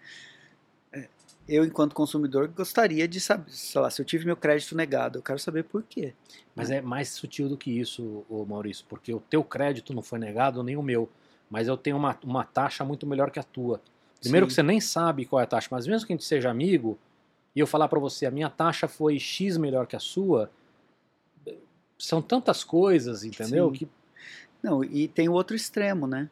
é, 0.93 1.07
eu 1.47 1.65
enquanto 1.65 1.95
consumidor 1.95 2.47
gostaria 2.49 3.07
de 3.07 3.19
saber, 3.19 3.49
sei 3.49 3.81
lá, 3.81 3.89
se 3.89 3.99
eu 3.99 4.05
tive 4.05 4.25
meu 4.25 4.37
crédito 4.37 4.75
negado, 4.75 5.17
eu 5.17 5.23
quero 5.23 5.39
saber 5.39 5.63
por 5.63 5.81
quê. 5.81 6.13
Mas 6.55 6.69
é 6.69 6.81
mais 6.81 7.09
sutil 7.09 7.49
do 7.49 7.57
que 7.57 7.71
isso, 7.71 8.23
Maurício, 8.47 8.85
porque 8.87 9.13
o 9.13 9.19
teu 9.19 9.43
crédito 9.43 9.93
não 9.93 10.03
foi 10.03 10.19
negado, 10.19 10.61
nem 10.61 10.77
o 10.77 10.83
meu. 10.83 11.09
Mas 11.49 11.67
eu 11.67 11.76
tenho 11.76 11.97
uma, 11.97 12.17
uma 12.23 12.43
taxa 12.43 12.85
muito 12.85 13.07
melhor 13.07 13.31
que 13.31 13.39
a 13.39 13.43
tua. 13.43 13.81
Primeiro 14.21 14.45
Sim. 14.45 14.47
que 14.49 14.53
você 14.53 14.63
nem 14.63 14.80
sabe 14.80 15.26
qual 15.26 15.39
é 15.39 15.43
a 15.43 15.47
taxa, 15.47 15.67
mas 15.71 15.88
mesmo 15.88 16.05
que 16.05 16.13
a 16.13 16.15
gente 16.15 16.26
seja 16.26 16.49
amigo, 16.49 16.97
e 17.55 17.59
eu 17.59 17.67
falar 17.67 17.88
pra 17.88 17.99
você, 17.99 18.26
a 18.26 18.31
minha 18.31 18.49
taxa 18.49 18.88
foi 18.88 19.17
X 19.17 19.57
melhor 19.57 19.88
que 19.88 19.95
a 19.95 19.99
sua, 19.99 20.51
são 21.97 22.21
tantas 22.21 22.63
coisas, 22.63 23.23
entendeu? 23.23 23.69
Sim. 23.69 23.76
Que 23.76 23.88
Não, 24.63 24.84
e 24.84 25.07
tem 25.07 25.27
o 25.27 25.34
outro 25.34 25.55
extremo, 25.55 26.07
né? 26.07 26.30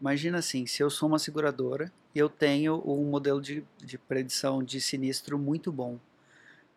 Imagina 0.00 0.38
assim, 0.38 0.66
se 0.66 0.82
eu 0.82 0.88
sou 0.88 1.08
uma 1.08 1.18
seguradora 1.18 1.92
e 2.14 2.18
eu 2.18 2.28
tenho 2.28 2.82
um 2.86 3.04
modelo 3.04 3.40
de, 3.40 3.64
de 3.78 3.98
predição 3.98 4.62
de 4.62 4.80
sinistro 4.80 5.38
muito 5.38 5.70
bom, 5.70 5.98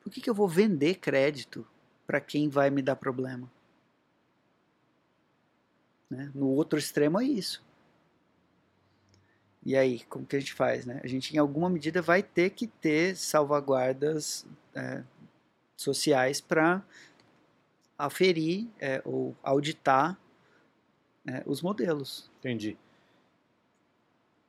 por 0.01 0.11
que, 0.11 0.19
que 0.19 0.29
eu 0.29 0.33
vou 0.33 0.47
vender 0.47 0.95
crédito 0.95 1.65
para 2.05 2.19
quem 2.19 2.49
vai 2.49 2.69
me 2.69 2.81
dar 2.81 2.95
problema? 2.95 3.49
Né? 6.09 6.29
No 6.35 6.47
outro 6.49 6.77
extremo 6.77 7.19
é 7.21 7.23
isso. 7.23 7.63
E 9.65 9.77
aí, 9.77 10.01
como 10.01 10.25
que 10.25 10.35
a 10.35 10.39
gente 10.39 10.53
faz, 10.53 10.85
né? 10.85 10.99
A 11.03 11.07
gente, 11.07 11.33
em 11.33 11.39
alguma 11.39 11.69
medida, 11.69 12.01
vai 12.01 12.21
ter 12.21 12.49
que 12.49 12.67
ter 12.67 13.15
salvaguardas 13.15 14.45
é, 14.75 15.03
sociais 15.75 16.41
para 16.41 16.83
aferir 17.97 18.67
é, 18.79 19.01
ou 19.05 19.35
auditar 19.41 20.19
é, 21.25 21.43
os 21.45 21.61
modelos. 21.61 22.29
Entendi. 22.39 22.77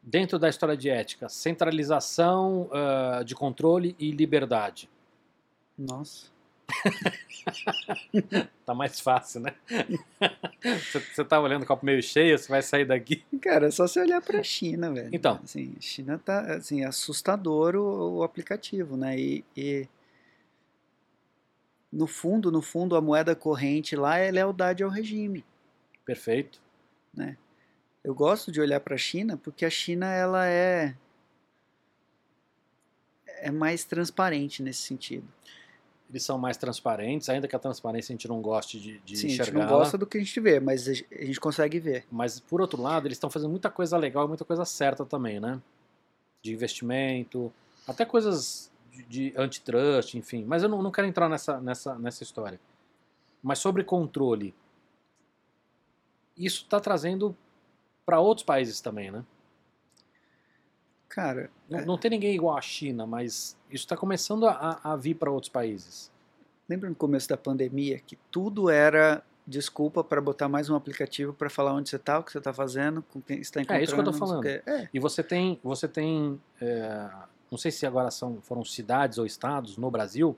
Dentro 0.02 0.38
da 0.38 0.48
história 0.48 0.76
de 0.76 0.90
ética, 0.90 1.28
centralização 1.28 2.68
ah, 2.72 3.22
de 3.24 3.34
controle 3.34 3.96
e 3.98 4.10
liberdade. 4.10 4.90
Nossa. 5.78 6.33
Tá 8.64 8.74
mais 8.74 8.98
fácil, 9.00 9.42
né? 9.42 9.54
Você 10.62 10.98
você 10.98 11.24
tá 11.24 11.38
olhando 11.38 11.64
o 11.64 11.66
copo 11.66 11.84
meio 11.84 12.02
cheio, 12.02 12.38
você 12.38 12.48
vai 12.48 12.62
sair 12.62 12.86
daqui. 12.86 13.22
Cara, 13.42 13.66
é 13.66 13.70
só 13.70 13.86
você 13.86 14.00
olhar 14.00 14.22
para 14.22 14.40
a 14.40 14.42
China, 14.42 14.90
velho. 14.90 15.10
Então. 15.12 15.38
Assim, 15.44 15.74
China 15.78 16.18
tá 16.18 16.40
assim, 16.54 16.82
assustador 16.82 17.76
o, 17.76 18.18
o 18.18 18.22
aplicativo, 18.22 18.96
né? 18.96 19.18
E, 19.18 19.44
e 19.54 19.86
no 21.92 22.06
fundo, 22.06 22.50
no 22.50 22.62
fundo, 22.62 22.96
a 22.96 23.00
moeda 23.02 23.36
corrente 23.36 23.94
lá 23.94 24.16
é 24.16 24.30
lealdade 24.30 24.82
ao 24.82 24.88
regime. 24.88 25.44
Perfeito. 26.06 26.64
Eu 28.04 28.14
gosto 28.14 28.52
de 28.52 28.60
olhar 28.60 28.80
para 28.80 28.96
a 28.96 28.98
China 28.98 29.38
porque 29.38 29.64
a 29.64 29.70
China 29.70 30.12
ela 30.12 30.46
é 30.46 30.94
é 33.38 33.50
mais 33.50 33.84
transparente 33.84 34.62
nesse 34.62 34.82
sentido. 34.82 35.26
Eles 36.14 36.22
são 36.22 36.38
mais 36.38 36.56
transparentes, 36.56 37.28
ainda 37.28 37.48
que 37.48 37.56
a 37.56 37.58
transparência 37.58 38.12
a 38.12 38.14
gente 38.14 38.28
não 38.28 38.40
goste 38.40 38.78
de, 38.78 39.00
de 39.00 39.16
Sim, 39.16 39.26
a 39.26 39.30
gente 39.30 39.40
enxergar. 39.42 39.58
não 39.58 39.68
gosta 39.68 39.98
do 39.98 40.06
que 40.06 40.16
a 40.16 40.20
gente 40.20 40.38
vê, 40.38 40.60
mas 40.60 40.86
a 40.86 40.94
gente 40.94 41.40
consegue 41.40 41.80
ver. 41.80 42.06
Mas, 42.08 42.38
por 42.38 42.60
outro 42.60 42.80
lado, 42.80 43.08
eles 43.08 43.16
estão 43.16 43.28
fazendo 43.28 43.50
muita 43.50 43.68
coisa 43.68 43.96
legal 43.96 44.24
e 44.24 44.28
muita 44.28 44.44
coisa 44.44 44.64
certa 44.64 45.04
também, 45.04 45.40
né? 45.40 45.60
De 46.40 46.52
investimento, 46.52 47.52
até 47.84 48.04
coisas 48.04 48.70
de, 48.92 49.02
de 49.02 49.34
antitrust, 49.36 50.14
enfim. 50.14 50.44
Mas 50.44 50.62
eu 50.62 50.68
não, 50.68 50.80
não 50.80 50.92
quero 50.92 51.08
entrar 51.08 51.28
nessa, 51.28 51.60
nessa, 51.60 51.96
nessa 51.96 52.22
história. 52.22 52.60
Mas 53.42 53.58
sobre 53.58 53.82
controle, 53.82 54.54
isso 56.38 56.62
está 56.62 56.78
trazendo 56.78 57.36
para 58.06 58.20
outros 58.20 58.44
países 58.44 58.80
também, 58.80 59.10
né? 59.10 59.24
Cara, 61.14 61.48
Não, 61.70 61.78
É. 61.78 61.84
não 61.84 61.96
tem 61.96 62.10
ninguém 62.10 62.34
igual 62.34 62.56
à 62.56 62.60
China, 62.60 63.06
mas 63.06 63.56
isso 63.70 63.84
está 63.84 63.96
começando 63.96 64.48
a, 64.48 64.80
a 64.82 64.96
vir 64.96 65.14
para 65.14 65.30
outros 65.30 65.48
países. 65.48 66.10
lembra 66.68 66.88
no 66.88 66.96
começo 66.96 67.28
da 67.28 67.36
pandemia 67.36 68.00
que 68.00 68.16
tudo 68.32 68.68
era 68.68 69.22
desculpa 69.46 70.02
para 70.02 70.20
botar 70.20 70.48
mais 70.48 70.68
um 70.70 70.74
aplicativo 70.74 71.32
para 71.32 71.48
falar 71.50 71.72
onde 71.74 71.88
você 71.90 71.96
está, 71.96 72.18
o 72.18 72.24
que 72.24 72.32
você 72.32 72.38
está 72.38 72.52
fazendo, 72.52 73.02
com 73.12 73.20
quem 73.20 73.38
está 73.38 73.60
encontrando. 73.60 73.80
É 73.80 73.84
isso 73.84 73.94
que 73.94 74.00
eu 74.00 74.08
o 74.10 74.12
falando. 74.12 74.44
É, 74.46 74.88
E 74.92 74.98
você 74.98 75.22
tem, 75.22 75.60
você 75.62 75.86
tem, 75.86 76.40
é, 76.60 77.10
não 77.50 77.58
sei 77.58 77.70
se 77.70 77.86
agora 77.86 78.10
são, 78.10 78.40
foram 78.42 78.64
cidades 78.64 79.18
ou 79.18 79.26
estados 79.26 79.76
no 79.76 79.90
Brasil, 79.90 80.36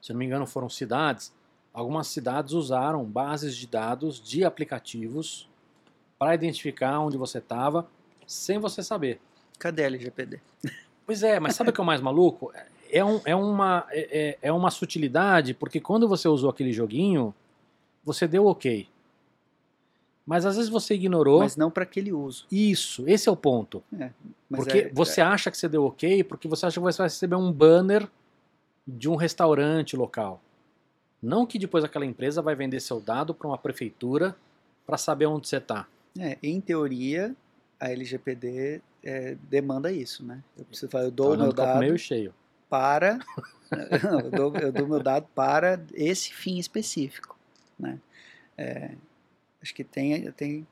se 0.00 0.12
não 0.12 0.18
me 0.18 0.26
engano 0.26 0.46
foram 0.46 0.68
cidades, 0.68 1.32
algumas 1.72 2.06
cidades 2.06 2.52
usaram 2.52 3.02
bases 3.04 3.56
de 3.56 3.66
dados 3.66 4.20
de 4.22 4.44
aplicativos 4.44 5.48
para 6.18 6.34
identificar 6.34 7.00
onde 7.00 7.16
você 7.16 7.38
estava 7.38 7.88
sem 8.26 8.58
você 8.58 8.82
saber. 8.82 9.20
Cadê 9.60 9.84
a 9.84 9.86
LGPD? 9.86 10.40
Pois 11.06 11.22
é, 11.22 11.38
mas 11.38 11.54
sabe 11.54 11.70
o 11.70 11.72
que 11.72 11.80
é 11.80 11.82
o 11.82 11.86
mais 11.86 12.00
maluco? 12.00 12.52
É, 12.90 13.04
um- 13.04 13.20
é 13.24 13.34
uma, 13.36 13.86
é, 13.90 14.18
é- 14.30 14.38
é 14.42 14.52
uma 14.52 14.70
sutilidade, 14.70 15.54
porque 15.54 15.78
quando 15.80 16.08
você 16.08 16.26
usou 16.28 16.50
aquele 16.50 16.72
joguinho, 16.72 17.32
você 18.04 18.26
deu 18.26 18.46
ok. 18.46 18.88
Mas 20.26 20.46
às 20.46 20.56
vezes 20.56 20.70
você 20.70 20.94
ignorou. 20.94 21.40
Mas 21.40 21.56
não 21.56 21.70
para 21.70 21.82
aquele 21.82 22.12
uso. 22.12 22.46
Isso, 22.50 23.04
esse 23.08 23.28
é 23.28 23.32
o 23.32 23.36
ponto. 23.36 23.82
Mas 23.90 24.10
Porque 24.64 24.78
é- 24.78 24.90
você 24.92 25.20
acha 25.20 25.50
que 25.50 25.56
você 25.58 25.68
deu 25.68 25.84
ok, 25.84 26.22
porque 26.24 26.46
você 26.48 26.66
acha 26.66 26.74
que 26.80 26.84
você 26.84 26.98
vai 26.98 27.06
receber 27.08 27.36
um 27.36 27.52
banner 27.52 28.08
de 28.86 29.08
um 29.08 29.16
restaurante 29.16 29.96
local. 29.96 30.40
Não 31.22 31.44
que 31.46 31.58
depois 31.58 31.84
aquela 31.84 32.06
empresa 32.06 32.40
vai 32.40 32.54
vender 32.54 32.80
seu 32.80 33.00
dado 33.00 33.34
para 33.34 33.46
uma 33.46 33.58
prefeitura 33.58 34.34
para 34.86 34.96
saber 34.96 35.26
onde 35.26 35.48
você 35.48 35.56
está. 35.58 35.86
é, 36.18 36.36
em 36.42 36.60
teoria, 36.60 37.34
a 37.78 37.90
LGPD 37.90 38.80
é, 39.02 39.36
demanda 39.48 39.90
isso, 39.92 40.24
né? 40.24 40.42
Eu 40.56 40.64
preciso 40.64 40.96
eu 40.98 41.10
dou 41.10 41.26
o 41.26 41.30
meu 41.30 41.38
Olhando 41.40 41.52
o 41.52 41.54
copo 41.54 41.66
dado 41.66 41.78
meio 41.80 41.98
cheio. 41.98 42.34
para. 42.68 43.18
Eu, 43.72 44.30
dou, 44.32 44.56
eu 44.58 44.72
dou 44.72 44.88
meu 44.88 44.98
dado 45.00 45.28
para 45.32 45.80
esse 45.94 46.34
fim 46.34 46.58
específico, 46.58 47.38
né? 47.78 48.00
É, 48.58 48.96
acho 49.62 49.72
que 49.72 49.84
tem, 49.84 50.28
tem 50.32 50.66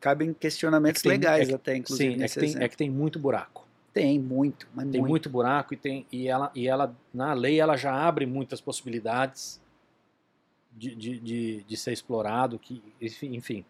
cabem 0.00 0.34
questionamentos 0.34 0.98
É 0.98 1.02
que 1.02 1.08
tem- 1.08 1.12
legais 1.12 1.48
é 1.50 1.54
até, 1.54 1.76
inclusive, 1.76 2.16
Sim, 2.16 2.20
é 2.24 2.26
que, 2.28 2.34
tem, 2.40 2.62
é 2.64 2.68
que 2.68 2.76
tem 2.76 2.90
muito 2.90 3.20
buraco. 3.20 3.64
Tem 3.94 4.18
muito, 4.18 4.66
mas 4.74 4.88
Tem 4.90 5.00
muito. 5.00 5.10
muito 5.10 5.30
buraco 5.30 5.72
e, 5.72 5.76
tem, 5.76 6.04
e, 6.10 6.26
ela, 6.26 6.50
e 6.52 6.66
ela, 6.66 6.96
na 7.14 7.32
lei, 7.32 7.60
ela 7.60 7.76
já 7.76 7.94
abre 7.94 8.26
muitas 8.26 8.60
possibilidades 8.60 9.60
de, 10.72 10.94
de, 10.96 11.20
de, 11.20 11.62
de 11.62 11.76
ser 11.76 11.92
explorado, 11.92 12.58
que, 12.58 12.82
enfim. 13.22 13.64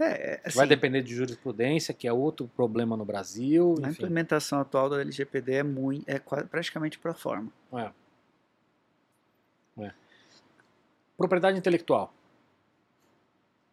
É, 0.00 0.40
assim, 0.44 0.56
vai 0.56 0.66
depender 0.66 1.02
de 1.02 1.14
jurisprudência, 1.14 1.94
que 1.94 2.08
é 2.08 2.12
outro 2.12 2.48
problema 2.56 2.96
no 2.96 3.04
Brasil, 3.04 3.76
a 3.78 3.82
enfim. 3.88 3.92
implementação 3.92 4.60
atual 4.60 4.90
da 4.90 5.00
LGPD 5.00 5.52
é, 5.54 5.62
muito, 5.62 6.04
é 6.08 6.18
praticamente 6.18 6.98
pro 6.98 7.14
forma. 7.14 7.50
É. 7.72 7.90
É. 9.84 9.92
Propriedade 11.16 11.58
intelectual. 11.58 12.12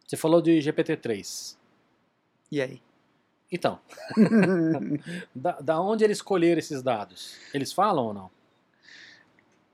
Você 0.07 0.15
falou 0.15 0.41
de 0.41 0.59
GPT-3. 0.59 1.57
E 2.51 2.61
aí? 2.61 2.81
Então, 3.51 3.79
da, 5.33 5.59
da 5.59 5.81
onde 5.81 6.03
eles 6.03 6.17
escolheram 6.17 6.59
esses 6.59 6.83
dados? 6.83 7.37
Eles 7.53 7.73
falam 7.73 8.05
ou 8.05 8.13
não? 8.13 8.31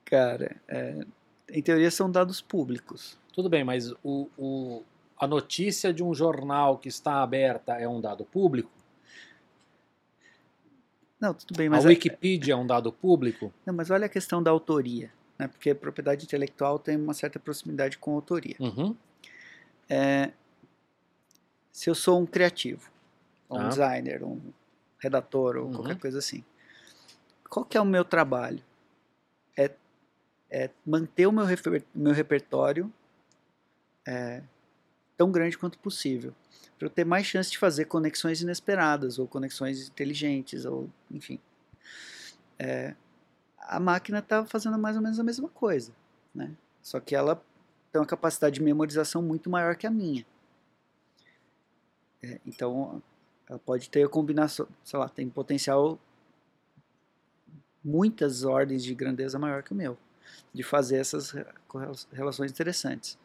Cara, 0.06 0.56
é, 0.68 1.06
em 1.49 1.61
teoria 1.61 1.91
são 1.91 2.10
dados 2.10 2.40
públicos. 2.40 3.18
Tudo 3.34 3.49
bem, 3.49 3.64
mas 3.64 3.91
o, 4.03 4.30
o- 4.38 4.84
a 5.19 5.26
notícia 5.27 5.94
de 5.94 6.03
um 6.03 6.14
jornal 6.14 6.77
que 6.77 6.88
está 6.88 7.22
aberta 7.23 7.73
é 7.73 7.88
um 7.88 7.99
dado 8.02 8.23
público? 8.26 8.69
Não, 11.19 11.34
tudo 11.34 11.56
bem, 11.57 11.68
mas, 11.69 11.84
a- 11.85 11.89
Wikipedia 11.89 12.53
é 12.53 12.56
um 12.56 12.65
dado 12.68 12.91
público? 12.91 13.52
não, 13.65 13.73
mas 13.73 13.89
olha 13.89 14.06
a 14.06 14.10
questão 14.10 14.41
da 14.44 14.52
autoria, 14.52 15.11
né? 15.38 15.48
Porque 15.48 15.72
a 15.72 15.76
propriedade 15.76 16.23
intelectual 16.26 16.77
tem 16.77 16.95
uma 16.95 17.14
certa 17.14 17.39
proximidade 17.39 17.98
com 17.98 18.11
a 18.11 18.15
autoria. 18.15 18.56
Uhum. 18.60 18.95
Se 21.72 21.89
eu 21.89 21.95
sou 21.95 22.19
um 22.19 22.26
criativo, 22.26 22.89
um 23.49 23.56
Tá. 23.57 23.68
designer, 23.69 24.23
um 24.23 24.39
redator 24.99 25.57
ou 25.57 25.65
Uhum. 25.68 25.73
qualquer 25.76 25.98
coisa 25.99 26.19
assim, 26.19 26.44
qual 27.49 27.65
que 27.65 27.77
é 27.77 27.81
o 27.81 27.85
meu 27.85 28.03
trabalho? 28.03 28.64
É, 29.56 29.72
é 30.49 30.69
manter 30.85 31.27
o 31.27 31.31
meu, 31.31 31.45
reper, 31.45 31.84
meu 31.94 32.14
repertório 32.14 32.91
é, 34.06 34.41
tão 35.18 35.31
grande 35.31 35.57
quanto 35.57 35.80
possível, 35.80 36.34
para 36.77 36.88
eu 36.88 36.91
ter 36.91 37.06
mais 37.06 37.26
chance 37.26 37.49
de 37.49 37.57
fazer 37.57 37.85
conexões 37.85 38.41
inesperadas 38.41 39.18
ou 39.18 39.27
conexões 39.27 39.88
inteligentes 39.88 40.64
ou 40.65 40.89
enfim. 41.11 41.39
É, 42.60 42.95
a 43.60 43.80
máquina 43.80 44.19
está 44.19 44.45
fazendo 44.45 44.77
mais 44.77 44.95
ou 44.95 45.02
menos 45.02 45.19
a 45.19 45.23
mesma 45.23 45.49
coisa, 45.49 45.91
né? 46.34 46.52
Só 46.81 46.99
que 46.99 47.15
ela 47.15 47.41
tem 47.91 47.99
uma 47.99 48.07
capacidade 48.07 48.56
de 48.56 48.64
memorização 48.64 49.22
muito 49.22 49.49
maior 49.49 49.76
que 49.76 49.85
a 49.88 49.91
minha. 49.91 50.26
É, 52.23 52.39
então, 52.45 53.02
ela 53.48 53.60
pode 53.60 53.89
ter 53.89 54.03
a 54.03 54.10
combinação, 54.10 54.68
sei 54.84 54.99
lá, 54.99 55.10
tem 55.10 55.30
potencial 55.30 55.99
muitas 57.84 58.44
ordens 58.44 58.84
de 58.84 58.94
grandeza 58.94 59.39
maior 59.39 59.64
que 59.64 59.72
o 59.72 59.76
meu, 59.76 59.98
de 60.53 60.64
fazer 60.64 60.98
essas 60.98 61.34
relações 62.11 62.52
interessantes. 62.52 63.18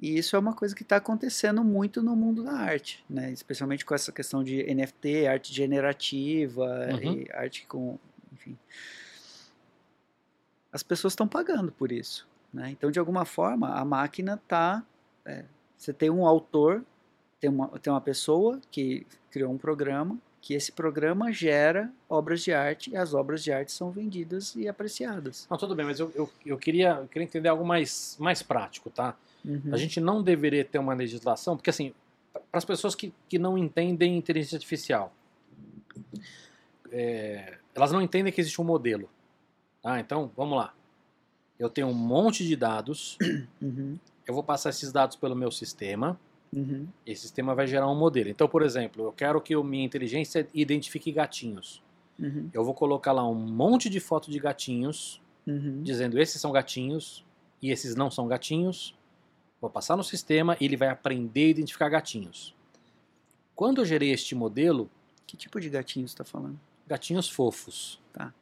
E 0.00 0.16
isso 0.16 0.34
é 0.34 0.38
uma 0.38 0.54
coisa 0.54 0.74
que 0.74 0.82
está 0.82 0.96
acontecendo 0.96 1.62
muito 1.62 2.02
no 2.02 2.16
mundo 2.16 2.42
da 2.42 2.52
arte, 2.52 3.04
né? 3.08 3.30
especialmente 3.30 3.84
com 3.84 3.94
essa 3.94 4.10
questão 4.10 4.42
de 4.42 4.62
NFT, 4.74 5.26
arte 5.26 5.52
generativa, 5.52 6.64
uhum. 6.64 7.24
arte 7.34 7.66
com. 7.66 7.98
Enfim. 8.32 8.56
As 10.72 10.82
pessoas 10.82 11.12
estão 11.12 11.28
pagando 11.28 11.70
por 11.70 11.92
isso. 11.92 12.26
Né? 12.52 12.70
Então, 12.70 12.90
de 12.90 12.98
alguma 12.98 13.26
forma, 13.26 13.74
a 13.74 13.84
máquina 13.84 14.40
está. 14.42 14.82
É, 15.26 15.44
você 15.76 15.92
tem 15.92 16.08
um 16.08 16.26
autor, 16.26 16.82
tem 17.38 17.50
uma, 17.50 17.68
tem 17.78 17.92
uma 17.92 18.00
pessoa 18.00 18.58
que 18.70 19.06
criou 19.30 19.52
um 19.52 19.58
programa, 19.58 20.18
que 20.40 20.54
esse 20.54 20.72
programa 20.72 21.30
gera 21.30 21.92
obras 22.08 22.40
de 22.40 22.54
arte 22.54 22.90
e 22.90 22.96
as 22.96 23.12
obras 23.12 23.44
de 23.44 23.52
arte 23.52 23.70
são 23.70 23.90
vendidas 23.90 24.54
e 24.56 24.66
apreciadas. 24.66 25.46
Não, 25.50 25.58
tudo 25.58 25.74
bem, 25.74 25.84
mas 25.84 26.00
eu, 26.00 26.10
eu, 26.14 26.30
eu, 26.44 26.56
queria, 26.56 26.98
eu 27.02 27.08
queria 27.08 27.24
entender 27.24 27.48
algo 27.50 27.66
mais, 27.66 28.16
mais 28.18 28.42
prático, 28.42 28.88
tá? 28.88 29.14
Uhum. 29.44 29.70
A 29.72 29.76
gente 29.76 30.00
não 30.00 30.22
deveria 30.22 30.64
ter 30.64 30.78
uma 30.78 30.94
legislação, 30.94 31.56
porque 31.56 31.70
assim, 31.70 31.92
para 32.32 32.58
as 32.58 32.64
pessoas 32.64 32.94
que, 32.94 33.12
que 33.28 33.38
não 33.38 33.56
entendem 33.56 34.16
inteligência 34.16 34.56
artificial, 34.56 35.12
é, 36.90 37.58
elas 37.74 37.92
não 37.92 38.02
entendem 38.02 38.32
que 38.32 38.40
existe 38.40 38.60
um 38.60 38.64
modelo. 38.64 39.08
Tá? 39.82 40.00
Então, 40.00 40.30
vamos 40.36 40.56
lá. 40.56 40.74
Eu 41.58 41.68
tenho 41.68 41.88
um 41.88 41.94
monte 41.94 42.46
de 42.46 42.56
dados, 42.56 43.18
uhum. 43.60 43.98
eu 44.26 44.34
vou 44.34 44.42
passar 44.42 44.70
esses 44.70 44.90
dados 44.92 45.16
pelo 45.16 45.36
meu 45.36 45.50
sistema, 45.50 46.18
uhum. 46.52 46.86
esse 47.06 47.22
sistema 47.22 47.54
vai 47.54 47.66
gerar 47.66 47.88
um 47.88 47.94
modelo. 47.94 48.28
Então, 48.28 48.48
por 48.48 48.62
exemplo, 48.62 49.04
eu 49.04 49.12
quero 49.12 49.40
que 49.40 49.54
a 49.54 49.62
minha 49.62 49.84
inteligência 49.84 50.46
identifique 50.54 51.12
gatinhos. 51.12 51.82
Uhum. 52.18 52.50
Eu 52.52 52.64
vou 52.64 52.74
colocar 52.74 53.12
lá 53.12 53.26
um 53.26 53.34
monte 53.34 53.88
de 53.88 54.00
fotos 54.00 54.30
de 54.30 54.38
gatinhos, 54.38 55.20
uhum. 55.46 55.82
dizendo 55.82 56.18
esses 56.18 56.40
são 56.40 56.52
gatinhos 56.52 57.24
e 57.62 57.70
esses 57.70 57.94
não 57.94 58.10
são 58.10 58.26
gatinhos. 58.26 58.94
Vou 59.60 59.68
passar 59.70 59.96
no 59.96 60.04
sistema 60.04 60.56
e 60.60 60.64
ele 60.64 60.76
vai 60.76 60.88
aprender 60.88 61.46
a 61.46 61.48
identificar 61.48 61.88
gatinhos. 61.88 62.54
Quando 63.54 63.82
eu 63.82 63.84
gerei 63.84 64.10
este 64.10 64.34
modelo. 64.34 64.90
Que 65.26 65.36
tipo 65.36 65.60
de 65.60 65.68
gatinhos 65.68 66.10
está 66.10 66.24
falando? 66.24 66.58
Gatinhos 66.88 67.28
fofos. 67.28 68.00
Tá. 68.12 68.32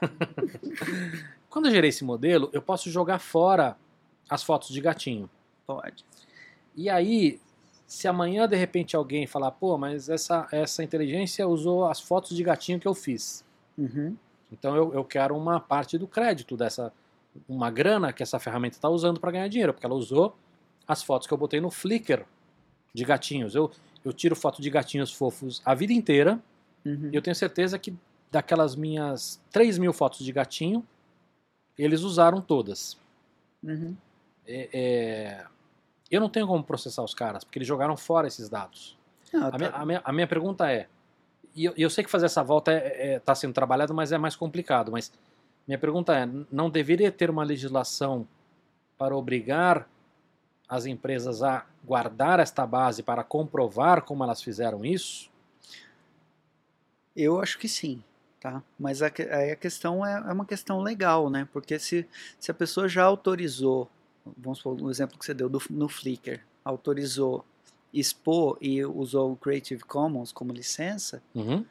Quando 1.48 1.66
eu 1.66 1.72
gerei 1.72 1.88
esse 1.88 2.04
modelo, 2.04 2.48
eu 2.52 2.62
posso 2.62 2.90
jogar 2.90 3.18
fora 3.18 3.76
as 4.28 4.42
fotos 4.42 4.68
de 4.68 4.80
gatinho. 4.80 5.28
Pode. 5.66 6.04
E 6.76 6.88
aí, 6.88 7.40
se 7.86 8.06
amanhã 8.06 8.46
de 8.46 8.54
repente 8.54 8.94
alguém 8.94 9.26
falar, 9.26 9.50
pô, 9.50 9.76
mas 9.76 10.08
essa, 10.08 10.46
essa 10.52 10.84
inteligência 10.84 11.48
usou 11.48 11.86
as 11.86 11.98
fotos 11.98 12.36
de 12.36 12.44
gatinho 12.44 12.78
que 12.78 12.86
eu 12.86 12.94
fiz. 12.94 13.44
Uhum. 13.76 14.16
Então 14.52 14.76
eu, 14.76 14.94
eu 14.94 15.04
quero 15.04 15.36
uma 15.36 15.58
parte 15.58 15.98
do 15.98 16.06
crédito 16.06 16.56
dessa, 16.56 16.92
uma 17.48 17.70
grana 17.70 18.12
que 18.12 18.22
essa 18.22 18.38
ferramenta 18.38 18.76
está 18.76 18.88
usando 18.88 19.18
para 19.18 19.32
ganhar 19.32 19.48
dinheiro, 19.48 19.72
porque 19.72 19.86
ela 19.86 19.94
usou 19.94 20.36
as 20.90 21.04
fotos 21.04 21.28
que 21.28 21.32
eu 21.32 21.38
botei 21.38 21.60
no 21.60 21.70
Flickr 21.70 22.24
de 22.92 23.04
gatinhos. 23.04 23.54
Eu, 23.54 23.70
eu 24.04 24.12
tiro 24.12 24.34
foto 24.34 24.60
de 24.60 24.68
gatinhos 24.68 25.12
fofos 25.12 25.62
a 25.64 25.72
vida 25.72 25.92
inteira. 25.92 26.40
Uhum. 26.84 27.10
E 27.12 27.16
eu 27.16 27.22
tenho 27.22 27.36
certeza 27.36 27.78
que 27.78 27.94
daquelas 28.28 28.74
minhas 28.74 29.40
3 29.52 29.78
mil 29.78 29.92
fotos 29.92 30.24
de 30.24 30.32
gatinho, 30.32 30.84
eles 31.78 32.02
usaram 32.02 32.40
todas. 32.40 32.98
Uhum. 33.62 33.96
É, 34.44 34.68
é, 34.72 35.46
eu 36.10 36.20
não 36.20 36.28
tenho 36.28 36.46
como 36.48 36.64
processar 36.64 37.04
os 37.04 37.14
caras, 37.14 37.44
porque 37.44 37.58
eles 37.58 37.68
jogaram 37.68 37.96
fora 37.96 38.26
esses 38.26 38.48
dados. 38.48 38.98
Ah, 39.32 39.46
a, 39.46 39.50
tá. 39.52 39.58
minha, 39.58 39.70
a, 39.70 39.86
minha, 39.86 40.02
a, 40.04 40.12
minha, 40.12 40.26
pergunta 40.26 40.72
é, 40.72 40.88
e 41.54 41.66
eu, 41.66 41.74
eu, 41.76 41.88
sei 41.88 42.02
que 42.02 42.10
fazer 42.10 42.26
essa 42.26 42.42
volta 42.42 42.72
está 42.72 42.88
é, 42.88 43.12
é, 43.12 43.18
tá 43.20 43.32
sendo 43.32 43.54
trabalhado, 43.54 43.94
mas 43.94 44.10
é 44.10 44.18
mais 44.18 44.34
complicado, 44.34 44.90
mas 44.90 45.12
minha 45.68 45.78
pergunta 45.78 46.16
é, 46.16 46.28
não 46.50 46.68
deveria 46.68 47.12
ter 47.12 47.30
uma 47.30 47.44
legislação 47.44 48.26
para 48.98 49.16
obrigar 49.16 49.88
as 50.70 50.86
empresas 50.86 51.42
a 51.42 51.66
guardar 51.84 52.38
esta 52.38 52.64
base 52.64 53.02
para 53.02 53.24
comprovar 53.24 54.02
como 54.02 54.22
elas 54.22 54.40
fizeram 54.40 54.84
isso? 54.84 55.28
Eu 57.16 57.40
acho 57.40 57.58
que 57.58 57.68
sim, 57.68 58.04
tá? 58.38 58.62
Mas 58.78 59.02
a, 59.02 59.08
a 59.08 59.56
questão 59.56 60.06
é, 60.06 60.12
é, 60.14 60.32
uma 60.32 60.46
questão 60.46 60.80
legal, 60.80 61.28
né? 61.28 61.48
Porque 61.52 61.76
se, 61.76 62.06
se 62.38 62.52
a 62.52 62.54
pessoa 62.54 62.88
já 62.88 63.02
autorizou, 63.02 63.90
vamos 64.38 64.58
supor, 64.58 64.80
um 64.80 64.88
exemplo 64.88 65.18
que 65.18 65.24
você 65.24 65.34
deu 65.34 65.48
do, 65.48 65.60
no 65.68 65.88
Flickr, 65.88 66.40
autorizou 66.64 67.44
expor 67.92 68.56
e 68.60 68.84
usou 68.84 69.32
o 69.32 69.36
Creative 69.36 69.82
Commons 69.82 70.30
como 70.30 70.52
licença, 70.52 71.20
uhum. 71.34 71.64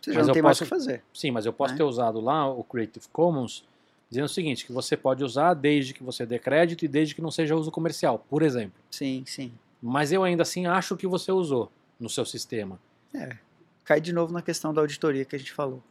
você 0.00 0.14
já 0.14 0.20
mas 0.20 0.26
não 0.28 0.32
tem 0.32 0.42
posso, 0.42 0.48
mais 0.48 0.60
o 0.60 0.64
que 0.64 0.70
fazer. 0.70 1.04
Sim, 1.12 1.30
mas 1.30 1.44
eu 1.44 1.52
posso 1.52 1.74
né? 1.74 1.76
ter 1.76 1.84
usado 1.84 2.22
lá 2.22 2.50
o 2.50 2.64
Creative 2.64 3.06
Commons 3.12 3.68
dizendo 4.08 4.24
o 4.24 4.28
seguinte, 4.28 4.64
que 4.64 4.72
você 4.72 4.96
pode 4.96 5.22
usar 5.22 5.54
desde 5.54 5.92
que 5.92 6.02
você 6.02 6.24
dê 6.24 6.38
crédito 6.38 6.84
e 6.84 6.88
desde 6.88 7.14
que 7.14 7.20
não 7.20 7.30
seja 7.30 7.54
uso 7.54 7.70
comercial, 7.70 8.24
por 8.28 8.42
exemplo. 8.42 8.80
Sim, 8.90 9.22
sim. 9.26 9.52
Mas 9.82 10.12
eu 10.12 10.24
ainda 10.24 10.42
assim 10.42 10.66
acho 10.66 10.96
que 10.96 11.06
você 11.06 11.30
usou 11.30 11.70
no 12.00 12.08
seu 12.08 12.24
sistema. 12.24 12.80
É, 13.14 13.36
cai 13.84 14.00
de 14.00 14.12
novo 14.12 14.32
na 14.32 14.42
questão 14.42 14.72
da 14.72 14.80
auditoria 14.80 15.24
que 15.24 15.36
a 15.36 15.38
gente 15.38 15.52
falou. 15.52 15.82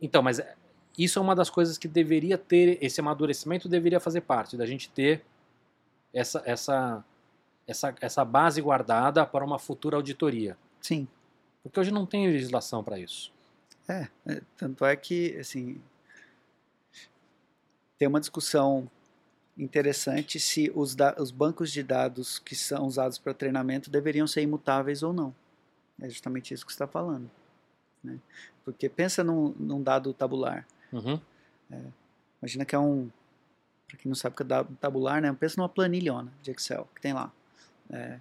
Então, 0.00 0.22
mas 0.22 0.40
isso 0.96 1.18
é 1.18 1.22
uma 1.22 1.34
das 1.34 1.48
coisas 1.48 1.78
que 1.78 1.86
deveria 1.86 2.36
ter, 2.36 2.78
esse 2.82 3.00
amadurecimento 3.00 3.68
deveria 3.68 4.00
fazer 4.00 4.20
parte, 4.22 4.56
da 4.56 4.66
gente 4.66 4.90
ter 4.90 5.24
essa, 6.12 6.42
essa, 6.44 7.04
essa, 7.66 7.94
essa 8.00 8.24
base 8.24 8.60
guardada 8.60 9.24
para 9.24 9.44
uma 9.44 9.58
futura 9.58 9.96
auditoria. 9.96 10.56
Sim. 10.80 11.06
Porque 11.62 11.78
hoje 11.78 11.90
não 11.90 12.04
tem 12.04 12.26
legislação 12.26 12.82
para 12.82 12.98
isso. 12.98 13.32
É, 13.88 14.08
é, 14.26 14.42
tanto 14.56 14.84
é 14.84 14.94
que, 14.96 15.36
assim, 15.38 15.80
tem 17.98 18.06
uma 18.06 18.20
discussão 18.20 18.88
interessante 19.56 20.38
se 20.38 20.70
os, 20.74 20.96
os, 21.18 21.30
bancos 21.32 21.72
de 21.72 21.82
dados 21.82 22.38
que 22.38 22.54
são 22.54 22.86
usados 22.86 23.18
para 23.18 23.34
treinamento 23.34 23.90
deveriam 23.90 24.26
ser 24.26 24.42
imutáveis 24.42 25.02
ou 25.02 25.12
não. 25.12 25.34
É 26.00 26.08
justamente 26.08 26.54
isso 26.54 26.64
que 26.64 26.70
você 26.70 26.76
está 26.76 26.86
falando. 26.86 27.28
Né? 28.02 28.18
Porque 28.64 28.88
pensa 28.88 29.24
num, 29.24 29.52
num 29.58 29.82
dado 29.82 30.14
tabular. 30.14 30.64
Uhum. 30.92 31.20
É, 31.72 31.82
imagina 32.40 32.64
que 32.64 32.74
é 32.74 32.78
um. 32.78 33.10
Para 33.88 33.96
quem 33.96 34.08
não 34.08 34.14
sabe 34.14 34.34
o 34.34 34.36
que 34.36 34.42
é 34.42 34.46
dado 34.46 34.76
tabular, 34.76 35.20
né? 35.20 35.32
pensa 35.32 35.56
numa 35.58 35.68
planilhona 35.68 36.32
de 36.40 36.52
Excel 36.52 36.88
que 36.94 37.00
tem 37.00 37.12
lá. 37.12 37.32
É, 37.90 38.20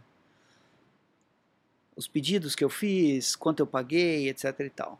os 1.95 2.07
pedidos 2.07 2.55
que 2.55 2.63
eu 2.63 2.69
fiz, 2.69 3.35
quanto 3.35 3.59
eu 3.59 3.67
paguei, 3.67 4.29
etc. 4.29 4.59
e 4.59 4.69
tal. 4.69 4.99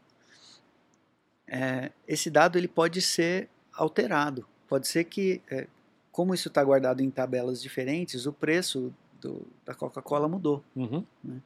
É, 1.47 1.91
esse 2.07 2.29
dado 2.29 2.57
ele 2.57 2.67
pode 2.67 3.01
ser 3.01 3.49
alterado 3.73 4.45
Pode 4.67 4.87
ser 4.87 5.05
que, 5.05 5.41
é, 5.49 5.67
como 6.11 6.33
isso 6.33 6.47
está 6.47 6.63
guardado 6.63 7.01
em 7.01 7.09
tabelas 7.09 7.61
diferentes, 7.61 8.25
o 8.25 8.33
preço 8.33 8.93
do, 9.21 9.47
da 9.65 9.73
Coca-Cola 9.73 10.27
mudou. 10.27 10.63
Uhum. 10.75 11.05
Né? 11.23 11.41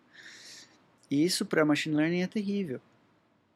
E 1.10 1.24
isso 1.24 1.46
para 1.46 1.66
machine 1.66 1.96
learning 1.96 2.22
é 2.22 2.28
terrível, 2.28 2.82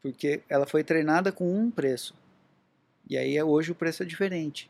porque 0.01 0.41
ela 0.47 0.65
foi 0.65 0.83
treinada 0.83 1.31
com 1.31 1.57
um 1.57 1.71
preço 1.71 2.13
e 3.07 3.17
aí 3.17 3.41
hoje 3.41 3.71
o 3.71 3.75
preço 3.75 4.03
é 4.03 4.05
diferente. 4.05 4.69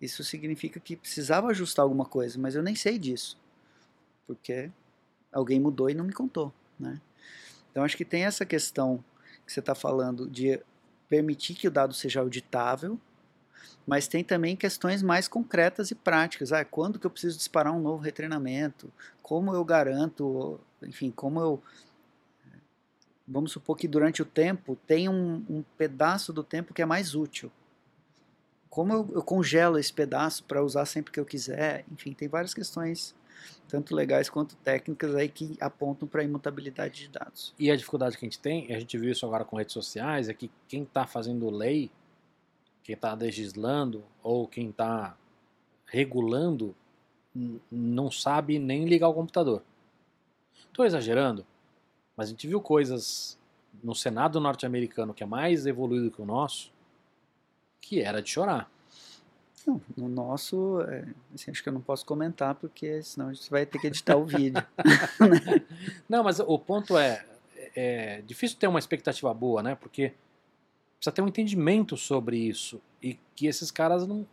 Isso 0.00 0.22
significa 0.22 0.78
que 0.78 0.96
precisava 0.96 1.48
ajustar 1.48 1.82
alguma 1.82 2.04
coisa, 2.04 2.38
mas 2.38 2.54
eu 2.54 2.62
nem 2.62 2.74
sei 2.74 2.98
disso, 2.98 3.38
porque 4.26 4.70
alguém 5.32 5.58
mudou 5.58 5.90
e 5.90 5.94
não 5.94 6.04
me 6.04 6.12
contou, 6.12 6.52
né? 6.78 7.00
Então 7.70 7.82
acho 7.82 7.96
que 7.96 8.04
tem 8.04 8.24
essa 8.24 8.46
questão 8.46 9.04
que 9.44 9.52
você 9.52 9.60
está 9.60 9.74
falando 9.74 10.28
de 10.28 10.60
permitir 11.08 11.54
que 11.54 11.66
o 11.66 11.70
dado 11.70 11.92
seja 11.92 12.20
auditável 12.20 13.00
mas 13.86 14.08
tem 14.08 14.24
também 14.24 14.56
questões 14.56 15.02
mais 15.02 15.28
concretas 15.28 15.90
e 15.90 15.94
práticas. 15.94 16.52
Ah, 16.52 16.64
quando 16.64 16.98
que 16.98 17.06
eu 17.06 17.10
preciso 17.10 17.36
disparar 17.36 17.72
um 17.72 17.80
novo 17.80 18.02
retreinamento? 18.02 18.92
Como 19.22 19.54
eu 19.54 19.64
garanto, 19.64 20.60
enfim, 20.82 21.10
como 21.10 21.40
eu 21.40 21.62
vamos 23.26 23.52
supor 23.52 23.76
que 23.76 23.88
durante 23.88 24.20
o 24.20 24.24
tempo 24.24 24.76
tem 24.86 25.08
um, 25.08 25.44
um 25.48 25.64
pedaço 25.78 26.32
do 26.32 26.44
tempo 26.44 26.74
que 26.74 26.82
é 26.82 26.86
mais 26.86 27.14
útil. 27.14 27.50
Como 28.68 28.92
eu, 28.92 29.08
eu 29.14 29.22
congelo 29.22 29.78
esse 29.78 29.92
pedaço 29.92 30.44
para 30.44 30.62
usar 30.62 30.84
sempre 30.84 31.12
que 31.12 31.20
eu 31.20 31.24
quiser? 31.24 31.84
Enfim, 31.90 32.12
tem 32.12 32.28
várias 32.28 32.52
questões 32.52 33.14
tanto 33.68 33.94
legais 33.94 34.28
quanto 34.28 34.56
técnicas 34.56 35.14
aí 35.14 35.28
que 35.28 35.56
apontam 35.60 36.06
para 36.06 36.20
a 36.20 36.24
imutabilidade 36.24 37.00
de 37.00 37.08
dados. 37.08 37.54
E 37.58 37.70
a 37.70 37.76
dificuldade 37.76 38.16
que 38.16 38.24
a 38.24 38.28
gente 38.28 38.38
tem, 38.38 38.72
a 38.74 38.78
gente 38.78 38.96
viu 38.98 39.10
isso 39.10 39.24
agora 39.26 39.44
com 39.44 39.56
redes 39.56 39.72
sociais, 39.72 40.28
é 40.28 40.34
que 40.34 40.50
quem 40.68 40.82
está 40.82 41.06
fazendo 41.06 41.48
lei, 41.50 41.90
quem 42.84 42.94
está 42.94 43.14
legislando 43.14 44.04
ou 44.22 44.46
quem 44.46 44.68
está 44.68 45.16
regulando, 45.86 46.76
não 47.72 48.10
sabe 48.10 48.58
nem 48.58 48.84
ligar 48.84 49.08
o 49.08 49.14
computador. 49.14 49.62
Estou 50.66 50.84
exagerando, 50.84 51.44
mas 52.16 52.28
a 52.28 52.30
gente 52.30 52.46
viu 52.46 52.60
coisas 52.60 53.38
no 53.82 53.94
Senado 53.94 54.38
norte-americano 54.38 55.14
que 55.14 55.22
é 55.22 55.26
mais 55.26 55.66
evoluído 55.66 56.10
que 56.10 56.20
o 56.20 56.26
nosso, 56.26 56.72
que 57.80 58.02
era 58.02 58.22
de 58.22 58.30
chorar. 58.30 58.70
Não, 59.66 59.80
no 59.96 60.08
nosso, 60.08 60.82
é, 60.82 61.06
assim, 61.34 61.50
acho 61.50 61.62
que 61.62 61.68
eu 61.70 61.72
não 61.72 61.80
posso 61.80 62.04
comentar 62.04 62.54
porque 62.54 63.02
senão 63.02 63.28
a 63.30 63.32
gente 63.32 63.50
vai 63.50 63.64
ter 63.64 63.78
que 63.78 63.86
editar 63.86 64.14
o 64.14 64.26
vídeo. 64.26 64.62
Não, 66.06 66.22
mas 66.22 66.38
o 66.38 66.58
ponto 66.58 66.98
é, 66.98 67.24
é 67.74 68.20
difícil 68.26 68.58
ter 68.58 68.66
uma 68.66 68.78
expectativa 68.78 69.32
boa, 69.32 69.62
né? 69.62 69.74
Porque 69.74 70.12
precisa 71.04 71.12
ter 71.12 71.22
um 71.22 71.28
entendimento 71.28 71.96
sobre 71.96 72.38
isso 72.38 72.80
e 73.02 73.18
que 73.36 73.46
esses 73.46 73.70
caras 73.70 74.06
não 74.06 74.26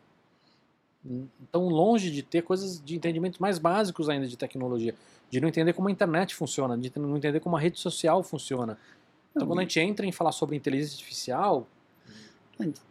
estão 1.43 1.67
longe 1.67 2.11
de 2.11 2.21
ter 2.21 2.43
coisas 2.43 2.81
de 2.81 2.95
entendimento 2.95 3.41
mais 3.41 3.57
básicos 3.57 4.07
ainda 4.07 4.27
de 4.27 4.37
tecnologia, 4.37 4.95
de 5.29 5.41
não 5.41 5.49
entender 5.49 5.73
como 5.73 5.89
a 5.89 5.91
internet 5.91 6.33
funciona, 6.35 6.77
de 6.77 6.91
não 6.97 7.17
entender 7.17 7.39
como 7.39 7.57
a 7.57 7.59
rede 7.59 7.79
social 7.79 8.23
funciona. 8.23 8.77
Então, 9.31 9.47
quando 9.47 9.59
a 9.59 9.61
gente 9.63 9.79
entra 9.79 10.05
em 10.05 10.11
falar 10.11 10.31
sobre 10.31 10.55
inteligência 10.55 10.95
artificial, 10.95 11.67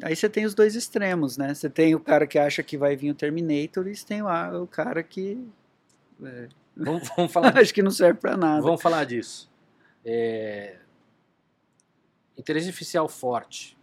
Aí 0.02 0.16
você 0.16 0.28
tem 0.28 0.44
os 0.44 0.52
dois 0.52 0.74
extremos, 0.74 1.36
né? 1.36 1.55
Você 1.55 1.70
tem 1.70 1.94
o 1.94 2.01
cara 2.01 2.27
que 2.27 2.36
acha 2.36 2.61
que 2.61 2.77
vai 2.77 2.97
vir 2.97 3.12
o 3.12 3.15
Terminator 3.15 3.86
e 3.86 3.94
você 3.94 4.05
tem 4.05 4.20
o, 4.20 4.27
o 4.65 4.66
cara 4.66 5.01
que 5.01 5.47
é, 6.24 6.48
vamos, 6.77 7.09
vamos 7.16 7.32
falar 7.32 7.55
acha 7.57 7.73
que 7.73 7.81
não 7.81 7.93
serve 7.93 8.19
para 8.19 8.36
nada. 8.36 8.62
Vamos 8.62 8.82
falar 8.82 9.05
disso. 9.05 9.48
É... 10.05 10.80
Inteligência 12.41 12.71
artificial 12.71 13.09
forte. 13.09 13.77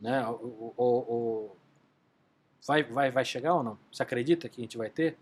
Né? 0.00 0.26
O, 0.26 0.72
o- 0.76 0.84
o- 0.86 1.56
Vai, 2.66 2.82
vai, 2.84 3.10
vai 3.10 3.24
chegar 3.24 3.54
ou 3.54 3.62
não? 3.64 3.76
Você 3.92 4.02
acredita 4.04 4.48
que 4.48 4.60
a 4.60 4.64
gente 4.64 4.78
vai 4.78 4.88
ter? 4.88 5.16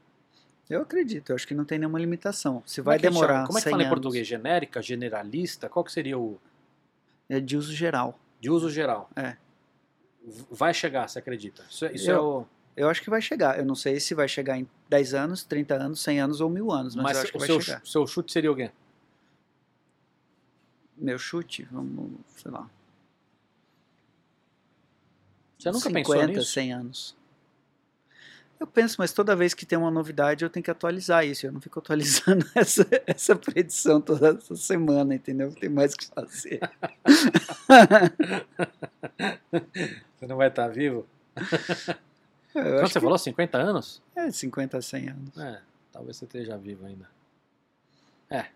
Eu 0.69 0.83
acredito, 0.83 1.31
eu 1.31 1.37
acho 1.37 1.49
que 1.49 1.55
não 1.55 1.65
tem 1.65 1.79
nenhuma 1.79 1.99
limitação. 1.99 2.63
Se 2.67 2.81
vai 2.83 2.97
é 2.97 2.99
gente 2.99 3.09
demorar? 3.13 3.47
Como 3.47 3.59
é 3.59 3.61
que 3.61 3.65
100 3.65 3.71
fala 3.71 3.83
em 3.83 3.87
anos, 3.87 3.95
português? 3.99 4.27
Genérica, 4.27 4.81
generalista? 4.83 5.69
Qual 5.69 5.83
que 5.85 5.91
seria 5.91 6.19
o 6.19 6.39
É 7.29 7.41
de 7.41 7.57
uso 7.57 7.73
geral. 7.73 8.19
de 8.39 8.51
uso 8.51 8.71
geral? 8.71 9.09
É. 9.17 9.37
Vai 10.51 10.73
chegar, 10.75 11.09
você 11.09 11.19
acredita? 11.19 11.65
Isso, 11.69 11.85
é- 11.87 11.93
isso 11.93 12.11
é 12.11 12.15
Eu- 12.15 12.25
o. 12.25 12.47
Eu 12.77 12.89
acho 12.89 13.03
que 13.03 13.11
vai 13.11 13.21
chegar. 13.23 13.59
Eu 13.59 13.65
não 13.65 13.75
sei 13.75 13.99
se 13.99 14.15
vai 14.15 14.29
chegar 14.29 14.57
em 14.59 14.69
10 14.89 15.13
anos, 15.15 15.43
30 15.43 15.75
anos, 15.75 16.01
100 16.01 16.21
anos 16.21 16.41
ou 16.41 16.49
mil 16.51 16.71
anos, 16.71 16.95
mas, 16.95 17.03
Mas 17.05 17.17
eu 17.17 17.23
acho 17.23 17.31
que 17.33 17.37
o 17.37 17.41
vai 17.41 17.47
seu, 17.49 17.61
chegar. 17.61 17.85
seu 17.85 18.07
chute 18.07 18.31
seria 18.33 18.53
o 18.53 18.55
quê? 18.57 18.71
Meu 21.01 21.19
chute, 21.19 21.67
vamos, 21.71 22.13
sei 22.37 22.51
lá. 22.51 22.69
Você 25.59 25.71
nunca 25.71 25.89
50, 25.89 26.03
pensou 26.03 26.27
nisso? 26.27 26.53
100 26.53 26.73
anos. 26.73 27.17
Eu 28.59 28.67
penso, 28.67 28.97
mas 28.99 29.11
toda 29.11 29.35
vez 29.35 29.55
que 29.55 29.65
tem 29.65 29.79
uma 29.79 29.91
novidade 29.91 30.45
eu 30.45 30.51
tenho 30.51 30.63
que 30.63 30.71
atualizar 30.71 31.25
isso. 31.25 31.47
Eu 31.47 31.53
não 31.53 31.63
fico 31.63 31.79
atualizando 31.79 32.47
essa, 32.55 32.87
essa 33.07 33.35
predição 33.35 33.99
toda 34.03 34.37
essa 34.37 34.55
semana, 34.55 35.15
entendeu? 35.15 35.51
Tem 35.55 35.71
mais 35.71 35.95
o 35.95 35.97
que 35.97 36.07
fazer. 36.07 36.61
Você 40.19 40.27
não 40.27 40.37
vai 40.37 40.49
estar 40.49 40.69
vivo? 40.69 41.07
Quando 42.53 42.67
acho 42.81 42.89
você 42.89 42.95
que 42.95 43.01
falou 43.01 43.17
50 43.17 43.59
anos? 43.59 44.03
é 44.15 44.31
50 44.31 44.77
a 44.77 44.83
100 44.83 45.09
anos. 45.09 45.39
É, 45.39 45.63
talvez 45.93 46.17
você 46.17 46.25
esteja 46.25 46.59
vivo 46.59 46.85
ainda. 46.85 47.09
É, 48.29 48.47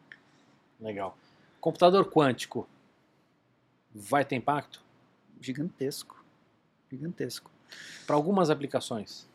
legal. 0.80 1.16
Computador 1.64 2.04
quântico 2.10 2.68
vai 3.94 4.22
ter 4.22 4.36
impacto? 4.36 4.82
Gigantesco. 5.40 6.22
Gigantesco. 6.92 7.50
Para 8.06 8.16
algumas 8.16 8.50
aplicações. 8.50 9.26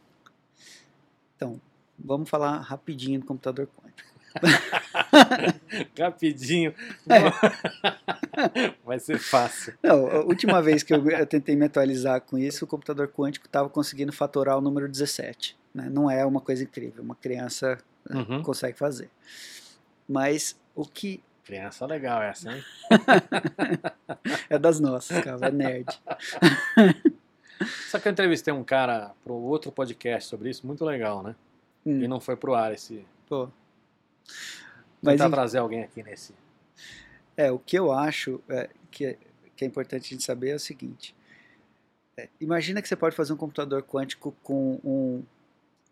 Então, 1.35 1.59
vamos 1.97 2.29
falar 2.29 2.59
rapidinho 2.59 3.19
do 3.19 3.25
computador 3.25 3.67
quântico. 3.75 4.07
Rapidinho. 5.97 6.75
Vai 8.85 8.99
ser 8.99 9.17
fácil. 9.17 9.75
Não, 9.81 10.05
a 10.05 10.19
última 10.19 10.61
vez 10.61 10.83
que 10.83 10.93
eu, 10.93 11.09
eu 11.09 11.25
tentei 11.25 11.55
me 11.55 11.65
atualizar 11.65 12.21
com 12.21 12.37
isso, 12.37 12.63
o 12.63 12.67
computador 12.67 13.07
quântico 13.07 13.47
estava 13.47 13.69
conseguindo 13.69 14.11
fatorar 14.11 14.55
o 14.55 14.61
número 14.61 14.87
17. 14.87 15.57
Né? 15.73 15.89
Não 15.89 16.11
é 16.11 16.23
uma 16.23 16.41
coisa 16.41 16.61
incrível, 16.61 17.03
uma 17.03 17.15
criança 17.15 17.79
né, 18.07 18.21
Uhum. 18.21 18.43
consegue 18.43 18.77
fazer. 18.77 19.09
Mas 20.07 20.55
o 20.75 20.85
que 20.85 21.23
Criança 21.49 21.83
legal 21.87 22.21
essa, 22.21 22.51
hein? 22.51 22.63
é 24.47 24.59
das 24.59 24.79
nossas, 24.79 25.19
cara, 25.23 25.47
é 25.47 25.51
nerd. 25.51 25.99
Só 27.89 27.97
que 27.99 28.07
eu 28.07 28.11
entrevistei 28.11 28.53
um 28.53 28.63
cara 28.63 29.13
para 29.23 29.33
outro 29.33 29.71
podcast 29.71 30.29
sobre 30.29 30.51
isso, 30.51 30.67
muito 30.67 30.85
legal, 30.85 31.23
né? 31.23 31.35
Hum, 31.83 32.03
E 32.03 32.07
não 32.07 32.19
foi 32.19 32.35
pro 32.35 32.53
ar 32.53 32.71
esse. 32.71 33.03
pô. 33.27 33.49
Mas 35.01 35.13
Tentar 35.13 35.25
enfim, 35.25 35.31
trazer 35.33 35.57
alguém 35.57 35.81
aqui 35.81 36.03
nesse. 36.03 36.35
é, 37.35 37.51
o 37.51 37.57
que 37.57 37.79
eu 37.79 37.91
acho 37.91 38.39
é, 38.47 38.69
que, 38.91 39.07
é, 39.07 39.17
que 39.55 39.65
é 39.65 39.67
importante 39.67 40.05
a 40.05 40.09
gente 40.09 40.23
saber 40.23 40.49
é 40.51 40.55
o 40.55 40.59
seguinte. 40.59 41.15
É, 42.15 42.29
imagina 42.39 42.79
que 42.79 42.87
você 42.87 42.95
pode 42.95 43.15
fazer 43.15 43.33
um 43.33 43.37
computador 43.37 43.81
quântico 43.81 44.35
com 44.43 44.79
um, 44.83 45.23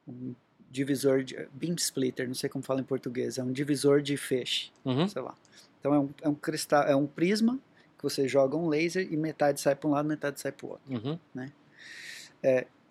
um 0.08 0.36
divisor 0.70 1.24
de 1.24 1.48
beam 1.54 1.76
splitter, 1.76 2.28
não 2.28 2.36
sei 2.36 2.50
como 2.50 2.64
fala 2.64 2.82
em 2.82 2.84
português, 2.84 3.38
é 3.38 3.44
um 3.44 3.52
divisor 3.52 4.02
de 4.02 4.18
feixe. 4.18 4.72
Uhum. 4.84 5.08
sei 5.08 5.22
lá. 5.22 5.36
Então 5.80 5.94
é 5.94 6.00
um, 6.00 6.10
é 6.24 6.30
um 6.30 6.36
cristal, 6.36 6.84
é 6.84 6.96
um 6.96 7.08
prisma 7.08 7.60
que 7.98 8.04
você 8.04 8.28
joga 8.28 8.56
um 8.56 8.68
laser 8.68 9.08
e 9.12 9.18
metade 9.18 9.60
sai 9.60 9.76
para 9.76 9.90
um 9.90 9.92
lado, 9.92 10.08
metade 10.08 10.40
sai 10.40 10.52
para 10.52 10.66
o 10.66 10.70
outro. 10.72 10.94
Uhum. 10.94 11.20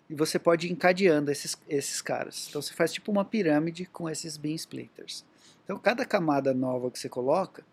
E 0.09 0.15
você 0.15 0.39
pode 0.39 0.67
ir 0.67 0.71
encadeando 0.71 1.31
esses, 1.31 1.57
esses 1.67 2.01
caras. 2.01 2.47
Então 2.49 2.61
você 2.61 2.73
faz 2.73 2.93
tipo 2.93 3.11
uma 3.11 3.25
pirâmide 3.25 3.85
com 3.85 4.09
esses 4.09 4.37
beam 4.37 4.55
splitters. 4.55 5.25
Então 5.63 5.77
cada 5.77 6.05
camada 6.05 6.53
nova 6.53 6.89
que 6.89 6.97
você 6.97 7.09
coloca, 7.09 7.63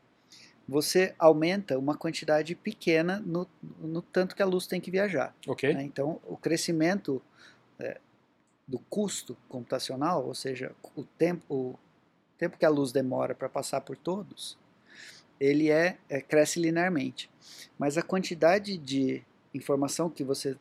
você 0.66 1.14
aumenta 1.18 1.78
uma 1.78 1.96
quantidade 1.96 2.54
pequena 2.54 3.22
no, 3.24 3.46
no 3.80 4.02
tanto 4.02 4.34
que 4.34 4.42
a 4.42 4.46
luz 4.46 4.66
tem 4.66 4.80
que 4.80 4.90
viajar. 4.90 5.34
Ok. 5.46 5.72
né? 5.74 5.84
Então 5.84 6.20
o 6.26 6.36
crescimento 6.36 7.22
é, 7.78 8.00
do 8.66 8.78
custo 8.78 9.36
computacional, 9.48 10.26
ou 10.26 10.34
seja, 10.34 10.72
o 10.96 11.04
tempo, 11.04 11.54
o 11.54 11.78
tempo 12.38 12.56
que 12.56 12.64
a 12.64 12.70
luz 12.70 12.92
demora 12.92 13.34
para 13.34 13.48
passar 13.48 13.80
por 13.82 13.96
todos, 13.96 14.58
ele 15.38 15.70
é, 15.70 15.98
é, 16.08 16.20
cresce 16.20 16.60
linearmente. 16.60 17.30
Mas 17.78 17.98
a 17.98 18.02
quantidade 18.02 18.76
de 18.78 19.22
informação 19.52 20.08
que 20.08 20.24
você. 20.24 20.56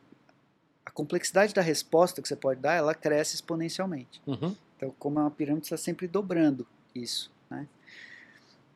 A 0.84 0.90
complexidade 0.90 1.54
da 1.54 1.62
resposta 1.62 2.20
que 2.20 2.28
você 2.28 2.36
pode 2.36 2.60
dar, 2.60 2.74
ela 2.74 2.94
cresce 2.94 3.34
exponencialmente. 3.34 4.20
Uhum. 4.26 4.54
Então, 4.76 4.94
como 4.98 5.18
é 5.18 5.22
uma 5.22 5.30
pirâmide, 5.30 5.64
está 5.64 5.78
sempre 5.78 6.06
dobrando 6.06 6.66
isso. 6.94 7.32
Né? 7.48 7.66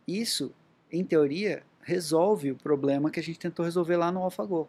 Isso, 0.06 0.54
em 0.90 1.04
teoria, 1.04 1.62
resolve 1.82 2.50
o 2.50 2.56
problema 2.56 3.10
que 3.10 3.20
a 3.20 3.22
gente 3.22 3.38
tentou 3.38 3.62
resolver 3.62 3.96
lá 3.96 4.10
no 4.10 4.22
AlphaGo, 4.22 4.68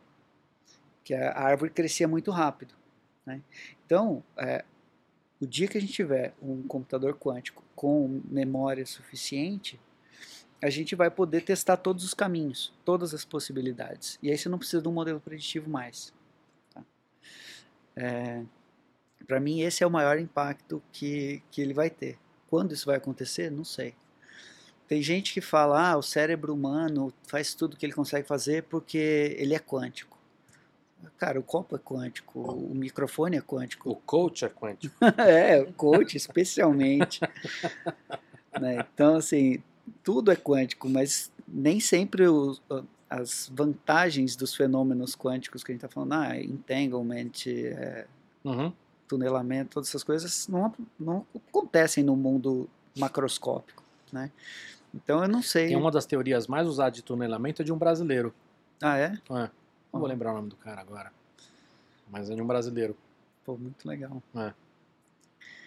que 1.03 1.13
a 1.13 1.39
árvore 1.39 1.71
crescia 1.71 2.09
muito 2.09 2.29
rápido. 2.29 2.75
Né? 3.29 3.41
Então, 3.85 4.23
é, 4.37 4.65
o 5.39 5.45
dia 5.45 5.67
que 5.67 5.77
a 5.77 5.81
gente 5.81 5.93
tiver 5.93 6.33
um 6.41 6.63
computador 6.63 7.15
quântico 7.15 7.63
com 7.75 8.21
memória 8.25 8.85
suficiente, 8.85 9.79
a 10.61 10.69
gente 10.69 10.95
vai 10.95 11.11
poder 11.11 11.41
testar 11.41 11.77
todos 11.77 12.03
os 12.03 12.13
caminhos, 12.13 12.73
todas 12.83 13.13
as 13.13 13.23
possibilidades. 13.23 14.17
E 14.21 14.31
aí 14.31 14.37
você 14.37 14.49
não 14.49 14.57
precisa 14.57 14.81
de 14.81 14.87
um 14.87 14.91
modelo 14.91 15.19
preditivo 15.19 15.69
mais. 15.69 16.11
Tá? 16.73 16.83
É, 17.95 18.43
Para 19.27 19.39
mim, 19.39 19.61
esse 19.61 19.83
é 19.83 19.87
o 19.87 19.91
maior 19.91 20.17
impacto 20.17 20.81
que, 20.91 21.41
que 21.51 21.61
ele 21.61 21.73
vai 21.73 21.89
ter. 21.89 22.17
Quando 22.49 22.73
isso 22.73 22.87
vai 22.87 22.97
acontecer, 22.97 23.51
não 23.51 23.63
sei. 23.63 23.95
Tem 24.87 25.03
gente 25.03 25.31
que 25.35 25.39
fala, 25.39 25.91
ah, 25.91 25.97
o 25.97 26.01
cérebro 26.01 26.51
humano 26.51 27.13
faz 27.27 27.53
tudo 27.53 27.77
que 27.77 27.85
ele 27.85 27.93
consegue 27.93 28.27
fazer 28.27 28.63
porque 28.63 29.35
ele 29.37 29.53
é 29.53 29.59
quântico. 29.59 30.18
Cara, 31.17 31.39
o 31.39 31.43
copo 31.43 31.75
é 31.75 31.79
quântico, 31.79 32.39
o 32.39 32.73
microfone 32.75 33.37
é 33.37 33.41
quântico, 33.41 33.89
O 33.89 33.95
coach 33.95 34.45
é 34.45 34.49
quântico. 34.49 34.95
é, 35.19 35.61
o 35.61 35.73
coach 35.73 36.15
especialmente. 36.15 37.19
né? 38.59 38.85
Então, 38.93 39.15
assim, 39.15 39.61
tudo 40.03 40.31
é 40.31 40.35
quântico, 40.35 40.89
mas 40.89 41.31
nem 41.47 41.79
sempre 41.79 42.27
os- 42.27 42.61
as 43.09 43.49
vantagens 43.53 44.35
dos 44.35 44.53
fenômenos 44.55 45.15
quânticos 45.15 45.63
que 45.63 45.71
a 45.71 45.73
gente 45.73 45.83
está 45.83 45.93
falando, 45.93 46.13
ah, 46.13 46.37
entanglement, 46.39 47.31
é, 47.47 48.05
Uhum. 48.43 48.71
tunelamento, 49.07 49.71
todas 49.71 49.89
essas 49.89 50.03
coisas 50.03 50.47
não, 50.47 50.73
não 50.99 51.25
acontecem 51.49 52.03
no 52.03 52.15
mundo 52.15 52.69
macroscópico, 52.97 53.83
né? 54.11 54.31
Então 54.93 55.21
eu 55.23 55.27
não 55.27 55.41
sei. 55.41 55.67
Tem 55.67 55.75
uma 55.75 55.91
das 55.91 56.05
teorias 56.05 56.47
mais 56.47 56.67
usadas 56.67 56.93
de 56.95 57.03
tunelamento 57.03 57.61
é 57.61 57.65
de 57.65 57.71
um 57.73 57.77
brasileiro. 57.77 58.33
Ah, 58.81 58.97
é? 58.97 59.13
É. 59.31 59.49
Não 59.91 59.99
vou 59.99 60.07
lembrar 60.09 60.31
o 60.31 60.35
nome 60.35 60.49
do 60.49 60.55
cara 60.55 60.81
agora. 60.81 61.11
Mas 62.09 62.29
é 62.29 62.35
de 62.35 62.41
um 62.41 62.47
brasileiro. 62.47 62.95
Pô, 63.45 63.57
muito 63.57 63.87
legal. 63.87 64.21
É. 64.35 64.53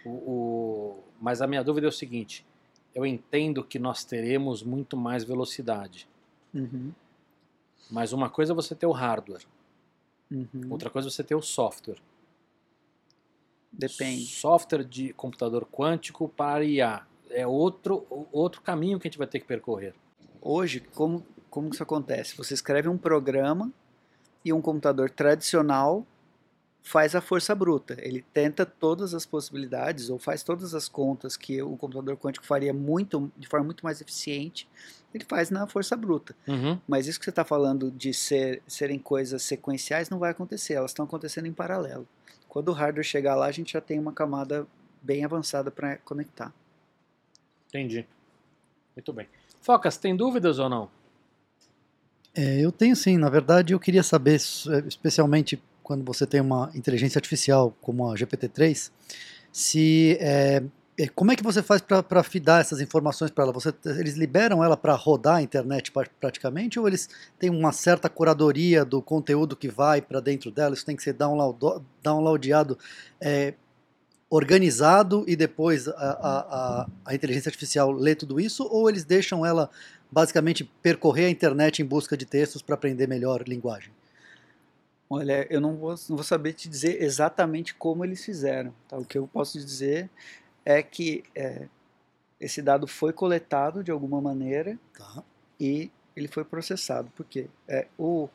O, 0.04 0.10
o- 0.10 1.04
mas 1.20 1.40
a 1.40 1.46
minha 1.46 1.62
dúvida 1.62 1.86
é 1.86 1.90
o 1.90 1.92
seguinte: 1.92 2.44
eu 2.94 3.04
entendo 3.06 3.62
que 3.64 3.78
nós 3.78 4.04
teremos 4.04 4.62
muito 4.62 4.96
mais 4.96 5.24
velocidade. 5.24 6.08
Uhum, 6.54 6.92
Mas 7.90 8.12
uma 8.12 8.28
coisa 8.28 8.52
é 8.52 8.54
você 8.54 8.74
ter 8.74 8.84
o 8.86 8.92
hardware, 8.92 9.46
uhum. 10.30 10.46
outra 10.68 10.90
coisa 10.90 11.08
é 11.08 11.10
você 11.10 11.24
ter 11.24 11.34
o 11.34 11.40
software. 11.42 11.98
Depende. 13.72 14.26
Software 14.26 14.84
de 14.84 15.12
computador 15.14 15.64
quântico 15.66 16.28
para 16.28 16.62
IA. 16.64 17.06
É 17.30 17.46
outro, 17.46 18.06
outro 18.30 18.60
caminho 18.60 19.00
que 19.00 19.08
a 19.08 19.10
gente 19.10 19.16
vai 19.18 19.26
ter 19.26 19.40
que 19.40 19.46
percorrer. 19.46 19.94
Hoje, 20.42 20.80
como, 20.94 21.24
como 21.48 21.70
isso 21.70 21.82
acontece? 21.82 22.36
Você 22.36 22.52
escreve 22.52 22.88
um 22.88 22.98
programa 22.98 23.72
e 24.44 24.52
um 24.52 24.60
computador 24.60 25.10
tradicional 25.10 26.06
faz 26.82 27.14
a 27.14 27.20
força 27.20 27.54
bruta. 27.54 27.96
Ele 28.00 28.24
tenta 28.32 28.66
todas 28.66 29.14
as 29.14 29.24
possibilidades 29.24 30.10
ou 30.10 30.18
faz 30.18 30.42
todas 30.42 30.74
as 30.74 30.88
contas 30.88 31.36
que 31.36 31.62
o 31.62 31.76
computador 31.76 32.16
quântico 32.16 32.44
faria 32.44 32.74
muito, 32.74 33.30
de 33.36 33.46
forma 33.46 33.66
muito 33.66 33.84
mais 33.84 34.00
eficiente. 34.00 34.68
Ele 35.14 35.24
faz 35.24 35.50
na 35.50 35.66
força 35.66 35.96
bruta. 35.96 36.34
Uhum. 36.46 36.78
Mas 36.88 37.06
isso 37.06 37.18
que 37.18 37.24
você 37.24 37.30
está 37.30 37.44
falando 37.44 37.90
de 37.90 38.12
ser, 38.12 38.62
serem 38.66 38.98
coisas 38.98 39.42
sequenciais 39.42 40.10
não 40.10 40.18
vai 40.18 40.30
acontecer. 40.30 40.74
Elas 40.74 40.90
estão 40.90 41.04
acontecendo 41.04 41.46
em 41.46 41.52
paralelo. 41.52 42.06
Quando 42.48 42.68
o 42.68 42.72
hardware 42.72 43.04
chegar 43.04 43.34
lá, 43.34 43.46
a 43.46 43.52
gente 43.52 43.74
já 43.74 43.80
tem 43.80 43.98
uma 43.98 44.12
camada 44.12 44.66
bem 45.00 45.24
avançada 45.24 45.70
para 45.70 45.98
conectar. 45.98 46.52
Entendi. 47.68 48.06
Muito 48.96 49.12
bem. 49.12 49.28
Focas, 49.60 49.96
tem 49.96 50.16
dúvidas 50.16 50.58
ou 50.58 50.68
não? 50.68 50.90
É, 52.34 52.60
eu 52.60 52.72
tenho 52.72 52.96
sim, 52.96 53.18
na 53.18 53.28
verdade 53.28 53.74
eu 53.74 53.80
queria 53.80 54.02
saber, 54.02 54.36
eh, 54.36 54.84
especialmente 54.86 55.62
quando 55.82 56.02
você 56.04 56.26
tem 56.26 56.40
uma 56.40 56.70
inteligência 56.74 57.18
artificial 57.18 57.76
como 57.82 58.10
a 58.10 58.14
GPT-3, 58.16 58.90
se 59.52 60.16
é, 60.18 60.62
é, 60.98 61.08
como 61.08 61.30
é 61.32 61.36
que 61.36 61.42
você 61.42 61.62
faz 61.62 61.82
para 61.82 62.22
fidar 62.22 62.60
essas 62.62 62.80
informações 62.80 63.30
para 63.30 63.44
ela? 63.44 63.52
Você, 63.52 63.74
eles 63.84 64.14
liberam 64.16 64.64
ela 64.64 64.76
para 64.78 64.94
rodar 64.94 65.36
a 65.36 65.42
internet 65.42 65.92
pra- 65.92 66.06
praticamente 66.20 66.78
ou 66.80 66.88
eles 66.88 67.08
têm 67.38 67.50
uma 67.50 67.72
certa 67.72 68.08
curadoria 68.08 68.82
do 68.84 69.02
conteúdo 69.02 69.54
que 69.56 69.68
vai 69.68 70.00
para 70.00 70.20
dentro 70.20 70.50
dela? 70.50 70.74
Isso 70.74 70.86
tem 70.86 70.96
que 70.96 71.02
ser 71.02 71.12
download, 71.12 71.58
downloadado, 72.02 72.78
é, 73.20 73.52
organizado 74.30 75.24
e 75.28 75.36
depois 75.36 75.86
a, 75.88 75.92
a, 75.92 76.38
a, 76.82 76.86
a 77.06 77.14
inteligência 77.14 77.50
artificial 77.50 77.90
lê 77.92 78.14
tudo 78.14 78.40
isso? 78.40 78.66
Ou 78.70 78.88
eles 78.88 79.04
deixam 79.04 79.44
ela 79.44 79.68
basicamente 80.12 80.62
percorrer 80.82 81.24
a 81.26 81.30
internet 81.30 81.80
em 81.80 81.84
busca 81.86 82.16
de 82.16 82.26
textos 82.26 82.60
para 82.62 82.74
aprender 82.74 83.08
melhor 83.08 83.42
linguagem? 83.48 83.90
Olha, 85.08 85.46
eu 85.50 85.60
não 85.60 85.74
vou, 85.76 85.90
não 86.08 86.16
vou 86.16 86.22
saber 86.24 86.52
te 86.52 86.68
dizer 86.68 87.02
exatamente 87.02 87.74
como 87.74 88.04
eles 88.04 88.24
fizeram. 88.24 88.72
tá? 88.88 88.96
O 88.98 89.04
que 89.04 89.16
eu 89.18 89.26
posso 89.26 89.58
dizer 89.58 90.08
é 90.64 90.82
que 90.82 91.24
é, 91.34 91.66
esse 92.38 92.60
dado 92.62 92.86
foi 92.86 93.12
coletado 93.12 93.82
de 93.82 93.90
alguma 93.90 94.20
maneira 94.20 94.78
Tá. 94.96 95.22
e 95.58 95.90
ele 96.14 96.28
foi 96.28 96.44
processado. 96.44 97.10
Por 97.16 97.24
quê? 97.26 97.46
É, 97.66 97.86
o, 97.98 98.28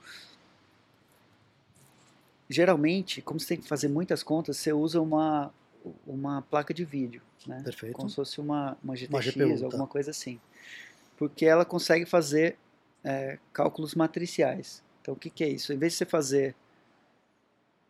geralmente, 2.50 3.22
como 3.22 3.40
você 3.40 3.48
tem 3.50 3.58
que 3.62 3.68
fazer 3.68 3.88
muitas 3.88 4.24
contas, 4.24 4.58
você 4.58 4.72
usa 4.74 5.02
uma, 5.02 5.52
uma 6.06 6.42
placa 6.44 6.74
de 6.74 6.86
vídeo, 6.86 7.22
né? 7.46 7.62
Perfeito. 7.64 7.96
como 7.96 8.10
se 8.10 8.16
fosse 8.16 8.40
uma, 8.40 8.78
uma 8.84 8.96
GTX, 8.96 9.12
Uma 9.14 9.22
GPU, 9.22 9.60
tá. 9.60 9.66
alguma 9.66 9.88
coisa 9.88 10.12
assim. 10.12 10.40
Porque 11.18 11.46
ela 11.46 11.66
consegue 11.66 12.06
fazer 12.06 12.58
é, 13.04 13.38
cálculos 13.52 13.96
matriciais. 13.96 14.84
Então, 15.02 15.14
o 15.14 15.18
que, 15.18 15.30
que 15.30 15.44
é 15.44 15.50
isso? 15.50 15.74
Em 15.74 15.78
vez 15.78 15.94
de 15.94 15.98
você 16.00 16.06
fazer 16.06 16.56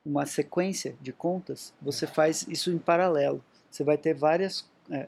uma 0.05 0.25
sequência 0.25 0.95
de 1.01 1.11
contas, 1.11 1.73
você 1.81 2.07
faz 2.07 2.45
isso 2.47 2.71
em 2.71 2.77
paralelo. 2.77 3.43
Você 3.69 3.83
vai 3.83 3.97
ter 3.97 4.13
várias. 4.13 4.65
é, 4.89 5.07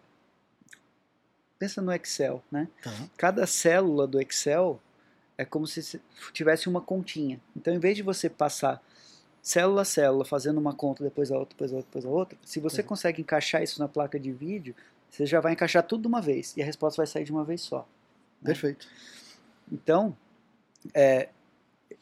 pensa 1.58 1.82
no 1.82 1.92
Excel, 1.94 2.44
né? 2.52 2.68
Tá. 2.82 2.92
Cada 3.18 3.46
célula 3.48 4.06
do 4.08 4.20
Excel 4.22 4.80
é 5.38 5.46
como 5.46 5.66
se 5.68 5.82
se 5.82 6.02
tivesse 6.34 6.68
uma 6.68 6.82
continha. 6.82 7.40
Então, 7.56 7.74
em 7.74 7.80
vez 7.80 7.96
de 7.96 8.04
você 8.04 8.30
passar 8.30 8.82
célula 9.42 9.84
a 9.84 9.86
célula 9.86 10.26
fazendo 10.26 10.58
uma 10.58 10.74
conta 10.74 11.02
depois 11.04 11.32
a 11.32 11.38
outra, 11.38 11.54
depois 11.56 11.72
a 11.72 11.76
outra, 11.78 11.88
depois 11.90 12.06
a 12.06 12.10
outra, 12.10 12.38
se 12.44 12.60
você 12.60 12.82
Uhum. 12.82 12.88
consegue 12.88 13.22
encaixar 13.22 13.64
isso 13.64 13.80
na 13.80 13.88
placa 13.88 14.20
de 14.20 14.32
vídeo, 14.34 14.76
você 15.10 15.26
já 15.26 15.40
vai 15.40 15.54
encaixar 15.54 15.82
tudo 15.84 16.02
de 16.02 16.08
uma 16.08 16.22
vez 16.22 16.56
e 16.58 16.62
a 16.62 16.66
resposta 16.66 16.98
vai 16.98 17.08
sair 17.08 17.24
de 17.24 17.32
uma 17.32 17.44
vez 17.46 17.62
só. 17.62 17.88
Perfeito. 18.44 18.88
Então, 19.72 20.16
é, 20.94 21.30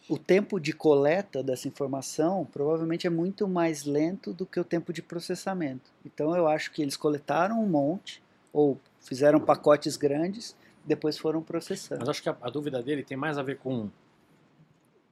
o 0.09 0.17
tempo 0.17 0.59
de 0.59 0.73
coleta 0.73 1.43
dessa 1.43 1.67
informação 1.67 2.45
provavelmente 2.45 3.07
é 3.07 3.09
muito 3.09 3.47
mais 3.47 3.83
lento 3.83 4.33
do 4.33 4.45
que 4.45 4.59
o 4.59 4.63
tempo 4.63 4.93
de 4.93 5.01
processamento. 5.01 5.91
Então, 6.05 6.35
eu 6.35 6.47
acho 6.47 6.71
que 6.71 6.81
eles 6.81 6.95
coletaram 6.95 7.61
um 7.61 7.67
monte 7.67 8.21
ou 8.53 8.79
fizeram 9.01 9.39
pacotes 9.39 9.97
grandes, 9.97 10.55
depois 10.85 11.17
foram 11.17 11.41
processando. 11.41 11.99
Mas 11.99 12.09
acho 12.09 12.23
que 12.23 12.29
a, 12.29 12.37
a 12.41 12.49
dúvida 12.49 12.81
dele 12.81 13.03
tem 13.03 13.17
mais 13.17 13.37
a 13.37 13.43
ver 13.43 13.57
com 13.57 13.89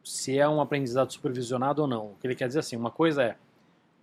se 0.03 0.37
é 0.37 0.47
um 0.47 0.61
aprendizado 0.61 1.11
supervisionado 1.11 1.81
ou 1.81 1.87
não. 1.87 2.11
O 2.11 2.15
que 2.19 2.27
ele 2.27 2.35
quer 2.35 2.47
dizer 2.47 2.59
assim, 2.59 2.75
uma 2.75 2.91
coisa 2.91 3.23
é 3.23 3.37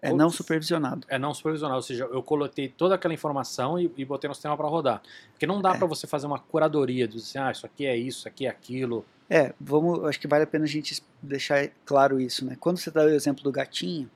É 0.03 0.13
não 0.13 0.29
supervisionado. 0.31 1.07
é 1.09 1.17
não 1.19 1.33
supervisionado, 1.33 1.77
ou 1.77 1.83
seja, 1.83 2.05
eu 2.11 2.23
coletei 2.23 2.69
toda 2.69 2.95
aquela 2.97 3.15
informação 3.15 3.79
e, 3.79 3.91
e 3.97 4.05
botei 4.05 4.27
no 4.29 4.35
sistema 4.35 4.57
para 4.57 4.67
rodar. 4.69 5.01
Porque 5.33 5.47
não 5.47 5.63
dá 5.63 5.75
É. 5.75 5.79
para 5.79 5.87
você 5.87 6.07
fazer 6.09 6.27
uma 6.27 6.39
curadoria, 6.41 7.07
dizer 7.07 7.23
assim, 7.23 7.39
ah, 7.39 7.53
isso 7.53 7.65
aqui 7.67 7.87
é 7.87 7.97
isso, 7.97 8.19
isso 8.19 8.29
aqui 8.29 8.47
é 8.47 8.51
aquilo. 8.51 9.05
É, 9.31 9.55
vamos, 9.61 10.05
acho 10.05 10.19
que 10.21 10.27
vale 10.27 10.43
a 10.45 10.47
pena 10.47 10.65
a 10.65 10.69
gente 10.69 11.03
deixar 11.23 11.69
claro 11.87 12.21
isso, 12.21 12.45
né? 12.45 12.57
Quando 12.59 12.79
você 12.79 12.91
dá 12.91 13.03
o 13.05 13.09
exemplo 13.09 13.43
do 13.45 13.53
gatinho, 13.53 14.11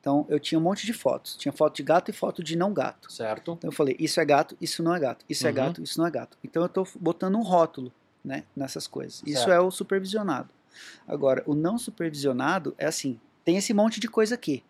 então 0.00 0.26
eu 0.28 0.38
tinha 0.40 0.58
um 0.58 0.62
monte 0.62 0.84
de 0.84 0.92
fotos. 0.92 1.36
Tinha 1.36 1.52
foto 1.52 1.76
de 1.76 1.82
gato 1.84 2.10
e 2.10 2.12
foto 2.12 2.42
de 2.42 2.56
não 2.56 2.72
gato. 2.74 3.10
Certo? 3.10 3.52
Então 3.56 3.68
eu 3.68 3.72
falei, 3.72 3.96
isso 3.98 4.20
é 4.20 4.24
gato, 4.24 4.56
isso 4.60 4.82
não 4.82 4.94
é 4.94 4.98
gato, 5.00 5.24
isso 5.28 5.46
é 5.46 5.50
Uhum. 5.50 5.54
gato, 5.56 5.82
isso 5.82 5.98
não 6.00 6.06
é 6.06 6.10
gato. 6.10 6.36
Então 6.44 6.62
eu 6.62 6.66
estou 6.66 6.86
botando 7.00 7.36
um 7.36 7.42
rótulo 7.42 7.92
né, 8.24 8.42
nessas 8.56 8.86
coisas. 8.88 9.22
Isso 9.24 9.38
Certo. 9.44 9.52
é 9.52 9.60
o 9.60 9.70
supervisionado. 9.70 10.50
Agora, 11.06 11.42
o 11.46 11.54
não 11.54 11.78
supervisionado 11.78 12.74
é 12.76 12.86
assim, 12.86 13.18
tem 13.44 13.56
esse 13.56 13.72
monte 13.72 13.98
de 14.00 14.08
coisa 14.08 14.34
aqui. 14.34 14.62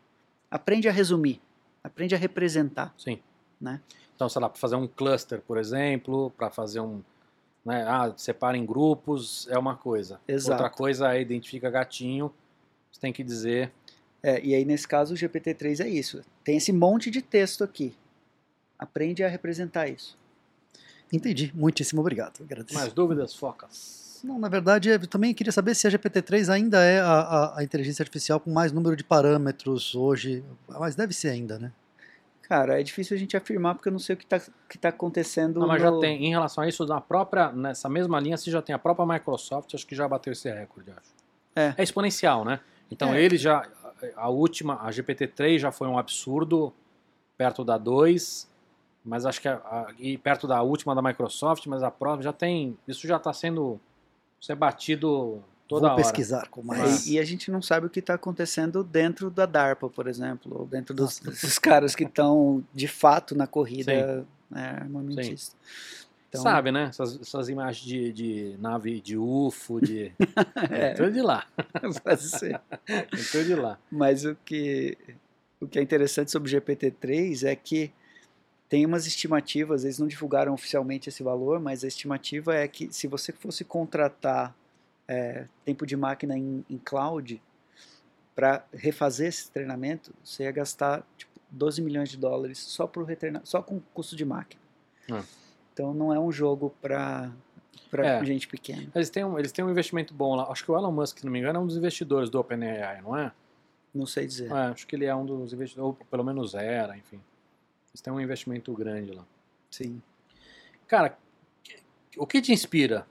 Aprende 0.51 0.89
a 0.89 0.93
resumir, 0.93 1.41
aprende 1.83 2.15
a 2.15 2.19
representar. 2.19 2.95
Sim. 2.97 3.21
Né? 3.61 3.81
Então, 4.15 4.29
sei 4.29 4.41
lá, 4.41 4.49
para 4.49 4.59
fazer 4.59 4.77
um 4.77 4.87
cluster, 4.87 5.41
por 5.41 5.59
exemplo, 5.59 6.31
para 6.37 6.51
fazer 6.51 6.81
um. 6.81 7.03
Né, 7.65 7.85
ah, 7.87 8.13
separa 8.17 8.57
em 8.57 8.65
grupos, 8.65 9.47
é 9.51 9.59
uma 9.59 9.77
coisa. 9.77 10.21
Exato. 10.27 10.53
Outra 10.53 10.71
coisa 10.71 11.15
é 11.15 11.21
identifica 11.21 11.69
gatinho, 11.69 12.33
você 12.91 13.01
tem 13.01 13.13
que 13.13 13.23
dizer. 13.23 13.71
É, 14.23 14.41
e 14.45 14.55
aí, 14.55 14.65
nesse 14.65 14.89
caso, 14.89 15.15
o 15.15 15.17
GPT-3 15.17 15.85
é 15.85 15.89
isso. 15.89 16.25
Tem 16.43 16.57
esse 16.57 16.73
monte 16.73 17.11
de 17.11 17.23
texto 17.23 17.63
aqui. 17.63 17.95
Aprende 18.79 19.23
a 19.23 19.29
representar 19.29 19.89
isso. 19.89 20.17
Entendi. 21.13 21.53
Muitíssimo 21.55 22.01
obrigado. 22.01 22.43
Agradeço. 22.43 22.75
Mais 22.75 22.93
dúvidas, 22.93 23.35
focas? 23.35 24.08
Não, 24.25 24.39
na 24.39 24.49
verdade, 24.49 24.89
eu 24.89 25.07
também 25.07 25.33
queria 25.35 25.53
saber 25.53 25.75
se 25.75 25.87
a 25.87 25.91
GPT-3 25.91 26.49
ainda 26.53 26.83
é 26.83 27.01
a, 27.01 27.07
a- 27.21 27.59
a 27.61 27.65
inteligência 27.65 28.03
artificial 28.03 28.41
com 28.41 28.51
mais 28.51 28.73
número 28.73 28.97
de 28.97 29.05
parâmetros 29.05 29.95
hoje. 29.95 30.45
Mas 30.69 30.95
deve 30.97 31.13
ser 31.15 31.29
ainda, 31.31 31.59
né? 31.59 31.73
Cara, 32.43 32.81
é 32.81 32.83
difícil 32.83 33.15
a 33.17 33.21
gente 33.21 33.37
afirmar 33.37 33.75
porque 33.75 33.89
eu 33.89 33.93
não 33.93 33.99
sei 33.99 34.15
o 34.15 34.17
que 34.17 34.25
está 34.25 34.41
que 34.69 34.79
tá 34.79 34.89
acontecendo. 34.89 35.61
Não, 35.61 35.67
mas 35.69 35.83
já 35.83 35.91
no- 35.91 36.01
tem, 36.01 36.25
em 36.25 36.31
relação 36.31 36.65
a 36.65 36.69
isso, 36.69 36.85
na 36.87 37.01
própria, 37.01 37.53
nessa 37.53 37.89
mesma 37.89 38.19
linha, 38.19 38.37
você 38.39 38.51
já 38.51 38.63
tem 38.63 38.75
a 38.75 38.79
própria 38.79 39.05
Microsoft, 39.07 39.75
acho 39.75 39.87
que 39.87 39.95
já 39.95 40.09
bateu 40.09 40.33
esse 40.33 40.51
recorde, 40.51 40.91
acho. 40.91 41.19
É. 41.55 41.75
exponencial, 41.83 42.45
né? 42.45 42.61
Então 42.91 43.13
É. 43.15 43.21
ele 43.23 43.37
já, 43.37 43.69
a 44.17 44.29
última, 44.31 44.81
a 44.83 44.91
GPT-3 44.91 45.59
já 45.59 45.71
foi 45.73 45.89
um 45.89 45.99
absurdo, 45.99 46.73
perto 47.37 47.65
da 47.65 47.77
2, 47.77 48.49
mas 49.05 49.27
acho 49.27 49.41
que, 49.43 49.49
a, 49.49 49.55
a- 49.57 49.87
e 49.99 50.17
perto 50.17 50.47
da 50.47 50.63
última 50.63 50.95
da 50.95 51.03
Microsoft, 51.03 51.67
mas 51.67 51.83
a 51.83 51.91
próxima 51.91 52.23
já 52.23 52.33
tem, 52.33 52.79
isso 52.89 53.07
já 53.07 53.17
está 53.17 53.33
sendo, 53.33 53.79
ser 54.41 54.55
batido 54.55 55.43
toda 55.67 55.89
Vou 55.89 55.91
hora. 55.91 56.03
pesquisar 56.03 56.49
com 56.49 56.61
É, 56.63 56.65
mais. 56.65 57.07
e, 57.07 57.15
e 57.15 57.19
a 57.19 57.25
gente 57.25 57.51
não 57.51 57.61
sabe 57.61 57.87
o 57.87 57.91
que 57.91 58.01
está 58.01 58.15
acontecendo 58.15 58.83
dentro 58.83 59.31
da 59.31 59.45
DARPA, 59.47 59.89
por 59.89 60.07
exemplo, 60.07 60.61
ou 60.61 60.67
dentro 60.67 60.95
dos, 60.95 61.19
desses 61.21 61.59
caras 61.59 61.95
que 61.95 62.05
estão 62.05 62.65
de 62.75 62.89
fato 62.89 63.35
na 63.37 63.47
corrida 63.47 64.27
né, 64.51 64.79
armamentista. 64.81 65.55
Então, 66.29 66.43
Sabe, 66.43 66.71
né? 66.71 66.89
Essas, 66.91 67.19
essas 67.21 67.49
imagens 67.49 67.87
de, 67.87 68.13
de 68.13 68.57
nave 68.59 69.01
de 69.01 69.17
UFO, 69.17 69.81
de. 69.81 70.13
É. 70.71 70.89
é 70.91 70.95
tudo 70.95 71.11
de 71.11 71.23
lá. 71.23 71.47
pode 72.05 72.23
ser. 72.23 72.61
É 72.87 73.03
tudo 73.03 73.45
de 73.45 73.55
lá. 73.55 73.79
Mas 73.91 74.27
o 74.27 74.37
que, 74.45 74.99
o 75.59 75.67
que 75.67 75.79
é 75.79 75.83
interessante 75.83 76.31
sobre 76.31 76.55
o 76.55 76.61
GPT-3 76.61 77.47
é 77.47 77.57
que 77.57 77.91
tem 78.69 78.85
umas 78.85 79.07
estimativas, 79.07 79.85
eles 79.85 79.99
não 79.99 80.07
divulgaram 80.07 80.53
oficialmente 80.53 81.09
esse 81.09 81.23
valor, 81.23 81.59
mas 81.59 81.83
a 81.85 81.89
estimativa 81.89 82.55
é 82.55 82.69
que 82.69 82.93
se 82.93 83.07
você 83.07 83.33
fosse 83.33 83.65
contratar 83.65 84.55
é, 85.07 85.47
tempo 85.65 85.87
de 85.87 85.97
máquina 85.97 86.37
em, 86.37 86.65
em 86.69 86.77
cloud 86.79 87.41
para 88.35 88.65
refazer 88.73 89.29
esse 89.29 89.51
treinamento, 89.51 90.15
você 90.23 90.45
ia 90.45 90.53
gastar 90.53 91.03
tipo, 91.17 91.33
12 91.51 91.81
milhões 91.81 92.11
de 92.11 92.19
dólares 92.19 92.59
só, 92.59 92.87
pro 92.87 93.07
só 93.45 93.63
com 93.63 93.81
custo 93.95 94.15
de 94.15 94.25
máquina. 94.25 94.61
Ah. 95.11 95.25
Então 95.73 95.95
não 95.95 96.13
é 96.13 96.21
um 96.21 96.31
jogo 96.31 96.75
para 96.81 97.33
É. 97.93 98.25
gente 98.25 98.47
pequena. 98.47 98.87
Eles 98.95 99.09
têm, 99.09 99.25
um, 99.25 99.39
eles 99.39 99.51
têm 99.51 99.65
um 99.65 99.71
investimento 99.71 100.13
bom 100.13 100.35
lá. 100.37 100.51
Acho 100.51 100.63
que 100.63 100.71
o 100.71 100.77
Elon 100.77 100.93
Musk, 100.93 101.19
se 101.19 101.25
não 101.25 101.33
me 101.33 101.39
engano, 101.39 101.59
é 101.59 101.63
um 101.63 101.67
dos 101.67 101.77
investidores 101.77 102.29
do 102.29 102.39
OpenAI, 102.39 103.01
não 103.01 103.17
é? 103.17 103.33
Não 103.95 104.05
sei 104.05 104.27
dizer. 104.27 104.51
É, 104.51 104.67
acho 104.67 104.87
que 104.87 104.95
ele 104.95 105.07
é 105.07 105.15
um 105.15 105.25
dos 105.25 105.53
investidores, 105.55 105.99
ou 105.99 106.07
pelo 106.11 106.23
menos 106.23 106.55
era, 106.55 106.97
enfim. 106.97 107.21
Você 107.99 108.05
tem 108.05 108.13
um 108.13 108.21
investimento 108.21 108.73
grande 108.75 109.11
lá. 109.11 109.27
Sim. 109.69 110.01
Cara, 110.87 111.19
o 112.17 112.29
que 112.29 112.41
te 112.41 112.53
inspira? 112.53 113.05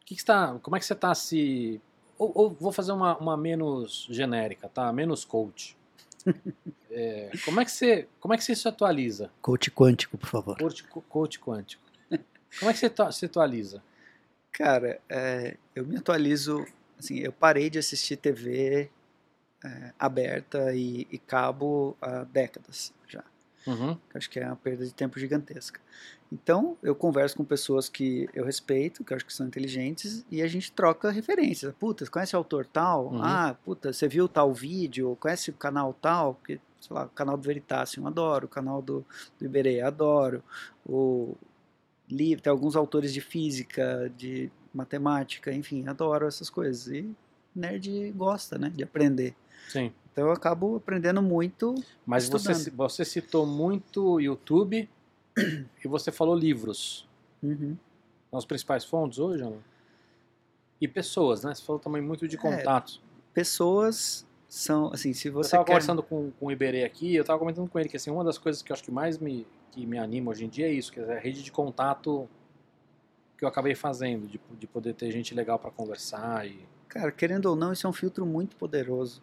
O 0.00 0.04
que 0.04 0.16
que 0.16 0.20
você 0.20 0.26
tá, 0.26 0.58
como 0.60 0.74
é 0.74 0.80
que 0.80 0.84
você 0.84 0.94
está 0.94 1.14
se. 1.14 1.80
Ou, 2.18 2.32
ou 2.34 2.50
vou 2.50 2.72
fazer 2.72 2.90
uma, 2.90 3.16
uma 3.18 3.36
menos 3.36 4.08
genérica, 4.10 4.68
tá? 4.68 4.92
Menos 4.92 5.24
coach. 5.24 5.76
É, 6.94 7.30
como, 7.46 7.58
é 7.58 7.64
que 7.64 7.70
você, 7.70 8.06
como 8.20 8.34
é 8.34 8.36
que 8.36 8.44
você 8.44 8.54
se 8.54 8.68
atualiza? 8.68 9.30
Coach 9.40 9.70
quântico, 9.70 10.18
por 10.18 10.28
favor. 10.28 10.58
Coach, 10.58 10.84
coach 11.08 11.40
quântico. 11.40 11.82
Como 12.58 12.70
é 12.70 12.74
que 12.74 12.78
você 12.78 12.92
se 13.12 13.24
atualiza? 13.24 13.82
Cara, 14.52 15.00
é, 15.08 15.56
eu 15.74 15.86
me 15.86 15.96
atualizo. 15.96 16.66
Assim, 16.98 17.20
eu 17.20 17.32
parei 17.32 17.70
de 17.70 17.78
assistir 17.78 18.18
TV 18.18 18.90
é, 19.64 19.92
aberta 19.98 20.74
e, 20.74 21.08
e 21.10 21.16
cabo 21.16 21.96
há 21.98 22.24
décadas 22.24 22.92
já. 23.08 23.24
Uhum, 23.66 23.96
que 24.10 24.18
acho 24.18 24.30
que 24.30 24.40
é 24.40 24.46
uma 24.46 24.56
perda 24.56 24.84
de 24.84 24.92
tempo 24.92 25.18
gigantesca. 25.18 25.80
Então, 26.32 26.78
eu 26.82 26.94
converso 26.94 27.36
com 27.36 27.44
pessoas 27.44 27.88
que 27.88 28.28
eu 28.32 28.44
respeito, 28.44 29.04
que 29.04 29.12
eu 29.12 29.16
acho 29.16 29.26
que 29.26 29.32
são 29.34 29.46
inteligentes, 29.46 30.24
e 30.30 30.40
a 30.40 30.48
gente 30.48 30.72
troca 30.72 31.10
referências. 31.10 31.74
Puta, 31.78 32.06
conhece 32.06 32.34
o 32.34 32.38
autor 32.38 32.64
tal? 32.64 33.08
Uhum. 33.08 33.22
Ah, 33.22 33.56
puta, 33.64 33.92
você 33.92 34.08
viu 34.08 34.26
tal 34.26 34.52
vídeo? 34.52 35.16
Conhece 35.20 35.50
o 35.50 35.54
canal 35.54 35.92
tal? 35.92 36.34
Porque, 36.34 36.58
sei 36.80 36.96
lá, 36.96 37.04
o 37.04 37.10
canal 37.10 37.36
do 37.36 37.42
Veritasium, 37.42 38.06
adoro. 38.06 38.46
O 38.46 38.48
canal 38.48 38.80
do, 38.80 39.04
do 39.38 39.44
Iberê, 39.44 39.82
adoro. 39.82 40.42
O 40.86 41.36
livro, 42.08 42.42
tem 42.42 42.50
alguns 42.50 42.76
autores 42.76 43.12
de 43.12 43.20
física, 43.20 44.10
de 44.16 44.50
matemática, 44.72 45.52
enfim, 45.52 45.86
adoro 45.86 46.26
essas 46.26 46.48
coisas. 46.48 46.86
E 46.88 47.14
nerd 47.54 48.10
gosta, 48.12 48.58
né, 48.58 48.70
de 48.74 48.82
aprender. 48.82 49.34
Sim. 49.72 49.92
Então, 50.12 50.26
eu 50.26 50.32
acabo 50.32 50.76
aprendendo 50.76 51.22
muito 51.22 51.74
Mas 52.04 52.28
você, 52.28 52.52
Estudando. 52.52 52.76
você 52.76 53.04
citou 53.04 53.46
muito 53.46 54.20
YouTube 54.20 54.86
e 55.82 55.88
você 55.88 56.12
falou 56.12 56.34
livros. 56.34 57.08
Uhum. 57.42 57.76
São 58.30 58.38
as 58.38 58.44
principais 58.44 58.84
fontes 58.84 59.18
hoje, 59.18 59.42
não? 59.42 59.56
E 60.80 60.86
pessoas, 60.86 61.42
né? 61.44 61.54
Você 61.54 61.62
falou 61.62 61.80
também 61.80 62.02
muito 62.02 62.28
de 62.28 62.36
É, 62.36 62.38
contatos. 62.38 63.00
pessoas 63.32 64.26
são, 64.48 64.92
assim, 64.92 65.14
se 65.14 65.28
eu 65.28 65.32
você 65.32 65.48
estava 65.48 65.64
quer... 65.64 65.72
conversando 65.72 66.02
com, 66.02 66.30
com 66.32 66.46
o 66.46 66.52
Iberê 66.52 66.84
aqui, 66.84 67.14
eu 67.14 67.22
estava 67.22 67.38
comentando 67.38 67.68
com 67.70 67.78
ele 67.78 67.88
que 67.88 67.96
assim, 67.96 68.10
uma 68.10 68.22
das 68.22 68.36
coisas 68.36 68.60
que 68.62 68.70
eu 68.70 68.74
acho 68.74 68.84
que 68.84 68.90
mais 68.90 69.16
me, 69.18 69.46
que 69.70 69.86
me 69.86 69.96
anima 69.98 70.30
hoje 70.30 70.44
em 70.44 70.48
dia 70.48 70.66
é 70.66 70.72
isso, 70.72 70.92
que 70.92 71.00
é 71.00 71.16
a 71.16 71.18
rede 71.18 71.42
de 71.42 71.50
contato 71.50 72.28
que 73.38 73.44
eu 73.44 73.48
acabei 73.48 73.74
fazendo, 73.74 74.26
de, 74.26 74.38
de 74.58 74.66
poder 74.66 74.92
ter 74.94 75.10
gente 75.10 75.34
legal 75.34 75.58
para 75.58 75.70
conversar 75.70 76.46
e... 76.46 76.60
Cara, 76.88 77.10
querendo 77.10 77.46
ou 77.46 77.56
não, 77.56 77.72
isso 77.72 77.86
é 77.86 77.90
um 77.90 77.92
filtro 77.94 78.26
muito 78.26 78.54
poderoso. 78.56 79.22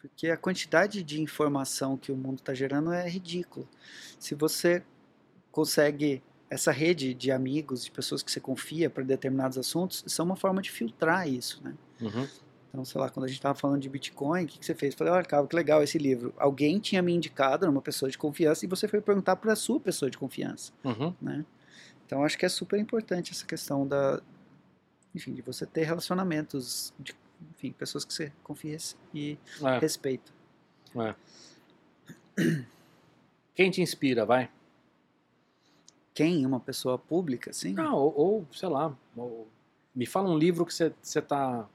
Porque 0.00 0.28
a 0.28 0.36
quantidade 0.36 1.02
de 1.02 1.20
informação 1.20 1.96
que 1.96 2.12
o 2.12 2.16
mundo 2.16 2.38
está 2.38 2.54
gerando 2.54 2.92
é 2.92 3.08
ridícula. 3.08 3.66
Se 4.18 4.34
você 4.34 4.82
consegue 5.50 6.22
essa 6.50 6.70
rede 6.72 7.12
de 7.12 7.30
amigos, 7.30 7.84
de 7.84 7.90
pessoas 7.90 8.22
que 8.22 8.30
você 8.30 8.40
confia 8.40 8.88
para 8.88 9.02
determinados 9.04 9.58
assuntos, 9.58 10.02
isso 10.06 10.22
é 10.22 10.24
uma 10.24 10.36
forma 10.36 10.62
de 10.62 10.70
filtrar 10.70 11.28
isso, 11.28 11.60
né? 11.62 11.74
Uhum, 12.00 12.26
Então, 12.70 12.84
sei 12.84 13.00
lá, 13.00 13.10
quando 13.10 13.24
a 13.24 13.28
gente 13.28 13.38
estava 13.38 13.58
falando 13.58 13.80
de 13.80 13.88
Bitcoin, 13.88 14.44
o 14.44 14.46
que, 14.46 14.58
que 14.58 14.64
você 14.64 14.74
fez? 14.74 14.94
Eu 14.94 14.98
falei, 14.98 15.12
olha, 15.12 15.24
cara, 15.24 15.46
que 15.46 15.56
legal 15.56 15.82
esse 15.82 15.98
livro. 15.98 16.32
Alguém 16.38 16.78
tinha 16.78 17.02
me 17.02 17.12
indicado, 17.12 17.68
uma 17.68 17.82
pessoa 17.82 18.10
de 18.10 18.16
confiança, 18.16 18.64
e 18.64 18.68
você 18.68 18.86
foi 18.86 19.00
perguntar 19.00 19.36
para 19.36 19.52
a 19.52 19.56
sua 19.56 19.80
pessoa 19.80 20.10
de 20.10 20.16
confiança. 20.16 20.72
uhum, 20.84 21.12
né? 21.20 21.44
Então 22.06 22.24
acho 22.24 22.38
que 22.38 22.46
é 22.46 22.48
super 22.48 22.78
importante 22.78 23.32
essa 23.32 23.44
questão 23.44 23.86
da, 23.86 24.22
enfim, 25.14 25.34
de 25.34 25.42
você 25.42 25.66
ter 25.66 25.84
relacionamentos, 25.84 26.94
de, 26.98 27.14
enfim, 27.50 27.72
pessoas 27.72 28.04
que 28.04 28.12
você 28.12 28.32
confia 28.42 28.76
e 29.14 29.38
é, 29.62 29.78
respeita. 29.78 30.32
é. 30.96 31.14
Quem 33.54 33.70
te 33.70 33.80
inspira, 33.82 34.24
vai? 34.24 34.50
Quem 36.14 36.44
uma 36.46 36.60
pessoa 36.60 36.98
pública, 36.98 37.50
assim? 37.50 37.72
Não, 37.72 37.94
ou, 37.96 38.14
ou, 38.16 38.46
sei 38.52 38.68
lá, 38.68 38.96
ou- 39.16 39.48
me 39.94 40.06
fala 40.06 40.28
um 40.28 40.38
livro 40.38 40.64
que 40.64 40.72
você 40.74 40.92
está 41.02 41.68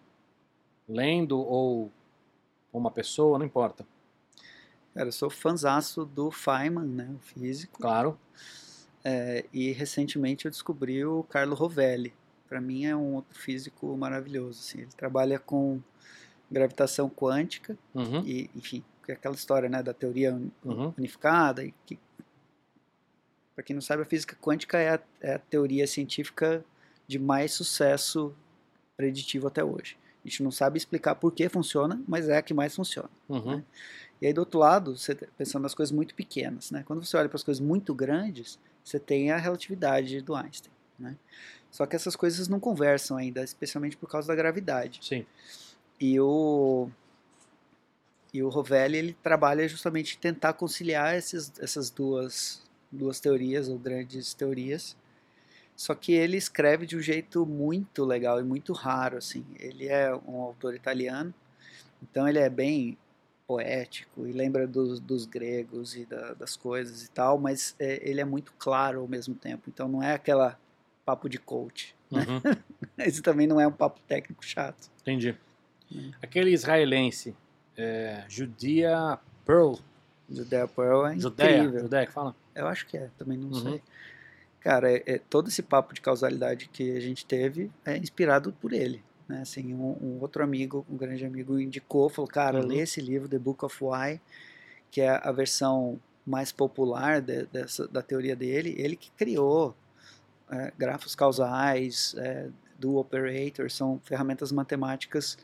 lendo 0.88 1.38
ou 1.40 1.92
uma 2.72 2.90
pessoa, 2.92 3.38
não 3.38 3.46
importa. 3.46 3.86
Cara, 4.94 5.08
eu 5.08 5.12
sou 5.12 5.30
fãzaço 5.30 6.06
do 6.06 6.30
Feynman, 6.32 6.86
né, 6.88 7.10
o 7.16 7.20
físico, 7.20 7.80
Claro. 7.82 8.18
é, 9.04 9.46
e 9.52 9.72
recentemente 9.72 10.46
eu 10.46 10.52
descobri 10.52 11.04
o 11.06 11.24
Carlo 11.24 11.56
Rovelli. 11.56 12.14
Para 12.54 12.62
mim 12.62 12.86
é 12.86 12.96
um 12.96 13.16
outro 13.16 13.36
físico 13.40 13.98
maravilhoso, 13.98 14.60
assim. 14.60 14.82
Ele 14.82 14.92
trabalha 14.96 15.40
com 15.40 15.82
gravitação 16.52 17.10
quântica 17.10 17.76
Uhum, 17.96 18.24
e, 18.24 18.48
enfim, 18.56 18.84
é 19.08 19.14
aquela 19.14 19.34
história, 19.34 19.68
né, 19.68 19.82
da 19.82 19.92
teoria 19.92 20.40
uhum, 20.64 20.94
unificada 20.96 21.66
e 21.66 21.74
que 21.84 21.98
para 23.56 23.64
quem 23.64 23.74
não 23.74 23.82
sabe 23.82 24.04
a 24.04 24.06
física 24.06 24.38
quântica 24.40 24.78
é 24.78 24.90
a, 24.90 25.00
é 25.20 25.34
a 25.34 25.40
teoria 25.40 25.88
científica 25.88 26.64
de 27.08 27.18
mais 27.18 27.54
sucesso 27.54 28.36
preditivo 28.96 29.48
até 29.48 29.64
hoje. 29.64 29.98
A 30.24 30.28
gente 30.28 30.44
não 30.44 30.52
sabe 30.52 30.78
explicar 30.78 31.16
por 31.16 31.32
que 31.32 31.50
funciona 31.50 32.00
mas 32.08 32.30
é 32.30 32.38
a 32.38 32.42
que 32.44 32.54
mais 32.54 32.76
funciona 32.76 33.10
uhum, 33.28 33.64
e 34.22 34.28
aí 34.28 34.34
do 34.34 34.42
outro 34.42 34.60
lado 34.60 34.96
você 34.96 35.16
tá 35.16 35.26
pensando 35.36 35.64
nas 35.64 35.74
coisas 35.74 35.92
muito 35.92 36.14
pequenas 36.14 36.70
né? 36.70 36.84
Quando 36.86 37.04
você 37.04 37.18
olha 37.18 37.28
para 37.28 37.38
as 37.38 37.44
coisas 37.44 37.60
muito 37.60 37.96
grandes 37.96 38.60
você 38.84 39.00
tem 39.00 39.32
a 39.32 39.38
relatividade 39.38 40.22
do 40.22 40.36
Einstein 40.36 40.72
né 41.00 41.18
só 41.74 41.88
que 41.88 41.96
essas 41.96 42.16
coisas 42.16 42.48
não 42.48 42.60
conversam 42.60 43.18
ainda 43.18 43.44
especialmente 43.44 43.98
por 43.98 44.08
causa 44.08 44.28
da 44.28 44.36
gravidade 44.36 45.00
sim. 45.02 45.26
e 46.00 46.20
o 46.20 46.88
e 48.34 48.42
o 48.44 48.50
Rovelli 48.50 48.98
ele 48.98 49.14
trabalha 49.24 49.68
justamente 49.68 50.16
em 50.16 50.20
tentar 50.20 50.54
conciliar 50.54 51.16
esses, 51.16 51.52
essas 51.60 51.90
duas 51.90 52.62
duas 52.92 53.20
teorias 53.20 53.68
ou 53.68 53.78
grandes 53.78 54.34
teorias. 54.34 54.96
Só 55.76 55.96
que 55.96 56.14
ele 56.14 56.38
escreve 56.38 56.86
de 56.86 56.96
um 56.96 57.02
jeito 57.02 57.46
muito 57.46 58.06
legal 58.06 58.40
e 58.40 58.44
muito 58.44 58.72
raro 58.74 59.18
assim. 59.18 59.44
Ele 59.60 59.88
é 59.88 60.14
um 60.28 60.40
autor 60.40 60.76
italiano, 60.76 61.34
então 62.02 62.28
ele 62.30 62.38
é 62.38 62.50
bem 62.50 62.96
poético 63.48 64.28
e 64.28 64.32
lembra 64.32 64.68
dos, 64.68 65.00
dos 65.00 65.26
gregos 65.26 65.96
e 65.96 66.06
da- 66.06 66.34
das 66.34 66.56
coisas 66.56 67.04
e 67.04 67.10
tal, 67.10 67.38
mas 67.40 67.76
é, 67.80 68.00
ele 68.08 68.22
é 68.22 68.26
muito 68.26 68.54
claro 68.58 69.02
ao 69.02 69.08
mesmo 69.08 69.34
tempo. 69.36 69.64
Então 69.68 69.88
não 69.88 70.02
é 70.02 70.14
aquela 70.14 70.58
papo 71.06 71.28
de 71.30 71.38
coach. 71.38 71.96
Uhum, 72.12 72.42
Esse 73.00 73.22
também 73.22 73.48
não 73.48 73.60
é 73.60 73.68
um 73.68 73.72
papo 73.72 74.00
técnico 74.08 74.44
chato. 74.46 74.90
entendi. 75.02 75.36
Hum. 75.92 76.12
Aquele 76.22 76.52
israelense, 76.52 77.36
é, 77.78 78.24
Judia 78.28 79.20
Pearl, 79.46 79.76
Judea 80.30 80.68
Pearl 80.68 81.06
é 81.06 81.20
Judeia, 81.20 81.58
incrível. 81.60 81.82
Judeia 81.82 82.06
que 82.08 82.12
fala? 82.14 82.36
Eu 82.56 82.68
acho 82.68 82.88
que 82.88 82.98
é, 82.98 83.10
também 83.18 83.38
não 83.38 83.50
Uhum. 83.50 83.62
sei. 83.62 83.82
Cara, 84.62 84.92
é- 84.92 85.04
é- 85.06 85.18
todo 85.20 85.50
esse 85.50 85.62
papo 85.62 85.94
de 85.94 86.00
causalidade 86.02 86.70
que 86.70 86.96
a 86.96 87.00
gente 87.00 87.26
teve 87.26 87.70
é 87.86 87.98
inspirado 87.98 88.54
por 88.54 88.72
ele. 88.72 89.04
Né? 89.28 89.42
Assim, 89.42 89.74
um, 89.74 89.98
um 90.02 90.18
outro 90.22 90.42
amigo, 90.44 90.86
um 90.90 90.96
grande 90.96 91.26
amigo, 91.26 91.60
indicou, 91.60 92.10
falou, 92.10 92.30
cara, 92.30 92.62
Uhum. 92.62 92.68
lê 92.68 92.78
esse 92.80 93.02
livro, 93.02 93.28
The 93.28 93.38
Book 93.38 93.66
of 93.66 93.78
Why, 93.84 94.22
que 94.90 95.02
é 95.02 95.10
a 95.10 95.32
versão 95.32 96.00
mais 96.26 96.52
popular 96.52 97.22
de- 97.22 97.46
dessa, 97.48 97.88
da 97.88 98.02
teoria 98.02 98.36
dele. 98.36 98.74
Ele 98.78 98.96
que 98.96 99.12
criou 99.12 99.76
é, 100.54 100.74
grafos 100.78 101.16
causais, 101.16 102.14
é, 102.18 102.50
do 102.78 102.98
operator, 102.98 103.72
são 103.72 104.00
ferramentas 104.04 104.52
matemáticas 104.52 105.38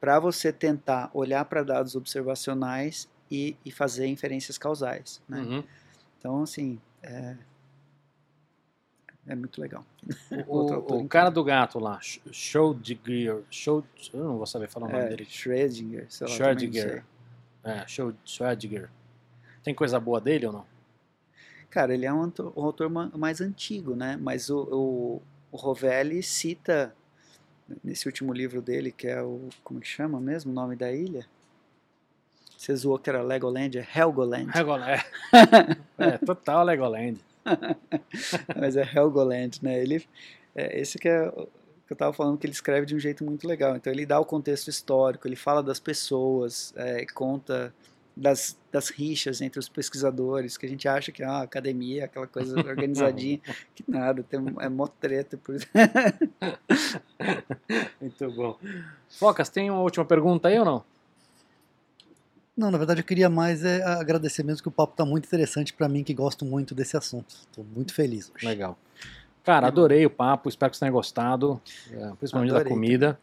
para 0.00 0.18
você 0.20 0.52
tentar 0.52 1.10
olhar 1.14 1.44
para 1.46 1.62
dados 1.62 1.94
observacionais 1.96 3.08
e, 3.30 3.56
e 3.64 3.70
fazer 3.70 4.06
inferências 4.06 4.58
causais. 4.58 5.22
Né? 5.28 5.40
Uhum. 5.40 5.64
Então, 6.18 6.42
assim, 6.42 6.78
é, 7.02 7.36
é 9.26 9.34
muito 9.34 9.60
legal. 9.60 9.84
O, 10.46 10.58
autor 10.74 11.02
o 11.02 11.08
cara 11.08 11.30
do 11.30 11.42
gato 11.42 11.78
lá, 11.78 11.98
Sch- 12.00 12.20
Schrödinger, 12.30 13.42
Schröd- 13.50 14.10
eu 14.12 14.24
não 14.24 14.36
vou 14.36 14.46
saber 14.46 14.68
falar 14.68 14.86
o 14.88 14.92
nome 14.92 15.04
É, 15.04 15.08
dele. 15.08 15.24
Schrödinger, 15.24 16.06
sei 16.10 16.26
lá. 16.26 16.34
Schrödinger. 16.34 17.04
É, 17.62 17.86
Schröd- 17.86 18.16
Schrödinger. 18.26 18.90
Tem 19.62 19.74
coisa 19.74 19.98
boa 19.98 20.20
dele 20.20 20.46
ou 20.46 20.52
não? 20.52 20.66
Cara, 21.74 21.92
ele 21.92 22.06
é 22.06 22.12
um 22.12 22.22
autor, 22.22 22.52
um 22.56 22.62
autor 22.62 22.88
ma- 22.88 23.10
mais 23.16 23.40
antigo, 23.40 23.96
né? 23.96 24.16
Mas 24.16 24.48
o, 24.48 24.62
o, 24.70 25.22
o 25.50 25.56
Rovelli 25.56 26.22
cita, 26.22 26.94
nesse 27.82 28.06
último 28.06 28.32
livro 28.32 28.62
dele, 28.62 28.92
que 28.92 29.08
é 29.08 29.20
o, 29.20 29.48
como 29.64 29.80
que 29.80 29.88
chama 29.88 30.20
mesmo 30.20 30.52
o 30.52 30.54
nome 30.54 30.76
da 30.76 30.92
ilha? 30.92 31.26
Você 32.56 32.76
zoou 32.76 32.96
que 32.96 33.10
era 33.10 33.22
Legoland, 33.22 33.76
é 33.76 33.84
Helgoland, 33.92 34.52
Legoland. 34.56 35.04
É, 35.98 36.16
total 36.18 36.64
Legoland. 36.64 37.18
mas 38.56 38.76
é 38.76 38.88
Helgoland, 38.94 39.58
né? 39.60 39.76
Ele, 39.82 40.06
é, 40.54 40.80
esse 40.80 40.96
que 40.96 41.08
é 41.08 41.28
que 41.28 41.92
eu 41.92 41.96
tava 41.96 42.12
falando, 42.12 42.38
que 42.38 42.46
ele 42.46 42.52
escreve 42.52 42.86
de 42.86 42.94
um 42.94 43.00
jeito 43.00 43.24
muito 43.24 43.48
legal. 43.48 43.74
Então 43.74 43.92
ele 43.92 44.06
dá 44.06 44.20
o 44.20 44.24
contexto 44.24 44.68
histórico, 44.70 45.26
ele 45.26 45.34
fala 45.34 45.60
das 45.60 45.80
pessoas, 45.80 46.72
é, 46.76 47.04
conta 47.12 47.74
das, 48.16 48.56
das 48.70 48.90
rixas 48.90 49.40
entre 49.40 49.58
os 49.58 49.68
pesquisadores, 49.68 50.56
que 50.56 50.66
a 50.66 50.68
gente 50.68 50.86
acha 50.86 51.10
que 51.10 51.22
é 51.22 51.26
uma 51.26 51.42
academia, 51.42 52.04
aquela 52.04 52.26
coisa 52.26 52.56
organizadinha, 52.68 53.40
que 53.74 53.84
nada, 53.88 54.22
tem, 54.22 54.40
é 54.60 54.68
mó 54.68 54.86
treta. 54.86 55.36
Por... 55.36 55.56
Muito 58.00 58.32
bom. 58.32 58.58
Focas, 59.08 59.48
tem 59.48 59.70
uma 59.70 59.80
última 59.80 60.04
pergunta 60.04 60.48
aí 60.48 60.58
ou 60.58 60.64
não? 60.64 60.84
Não, 62.56 62.70
na 62.70 62.78
verdade 62.78 63.00
eu 63.00 63.04
queria 63.04 63.28
mais 63.28 63.64
é 63.64 63.82
agradecer 63.82 64.44
mesmo 64.44 64.62
que 64.62 64.68
o 64.68 64.72
papo 64.72 64.94
tá 64.94 65.04
muito 65.04 65.26
interessante 65.26 65.72
para 65.72 65.88
mim 65.88 66.04
que 66.04 66.14
gosto 66.14 66.44
muito 66.44 66.72
desse 66.72 66.96
assunto. 66.96 67.34
Estou 67.34 67.64
muito 67.64 67.92
feliz 67.92 68.30
hoje. 68.32 68.46
Legal. 68.46 68.78
Cara, 69.42 69.66
adorei 69.66 70.06
o 70.06 70.10
papo, 70.10 70.48
espero 70.48 70.70
que 70.70 70.76
você 70.76 70.80
tenha 70.80 70.92
gostado, 70.92 71.60
é, 71.90 72.12
principalmente 72.16 72.50
Adorei 72.50 72.64
da 72.64 72.70
comida. 72.70 73.20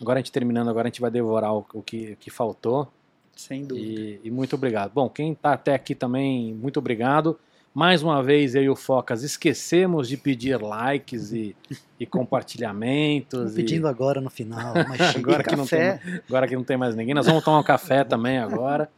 Agora 0.00 0.18
a 0.18 0.22
gente 0.22 0.32
terminando, 0.32 0.70
agora 0.70 0.88
a 0.88 0.90
gente 0.90 1.02
vai 1.02 1.10
devorar 1.10 1.52
o, 1.52 1.66
o 1.74 1.82
que, 1.82 2.12
o 2.12 2.16
que 2.16 2.30
faltou. 2.30 2.90
Sem 3.36 3.64
dúvida. 3.64 4.00
E, 4.00 4.20
e 4.24 4.30
muito 4.30 4.54
obrigado. 4.54 4.92
Bom, 4.92 5.08
quem 5.08 5.32
está 5.32 5.52
até 5.52 5.74
aqui 5.74 5.94
também, 5.94 6.54
muito 6.54 6.78
obrigado. 6.78 7.38
Mais 7.74 8.02
uma 8.02 8.22
vez, 8.22 8.54
eu 8.54 8.62
e 8.62 8.68
o 8.68 8.76
Focas 8.76 9.22
esquecemos 9.22 10.06
de 10.06 10.18
pedir 10.18 10.60
likes 10.60 11.32
e, 11.32 11.56
e 11.98 12.04
compartilhamentos. 12.04 13.50
Tô 13.50 13.56
pedindo 13.56 13.86
e, 13.86 13.90
agora 13.90 14.20
no 14.20 14.28
final, 14.28 14.74
agora, 15.16 15.42
que 15.42 15.56
não 15.56 15.66
tem, 15.66 15.98
agora 16.28 16.46
que 16.46 16.54
não 16.54 16.64
tem 16.64 16.76
mais 16.76 16.94
ninguém. 16.94 17.14
Nós 17.14 17.26
vamos 17.26 17.42
tomar 17.42 17.60
um 17.60 17.64
café 17.64 18.04
também 18.04 18.38
agora. 18.38 18.90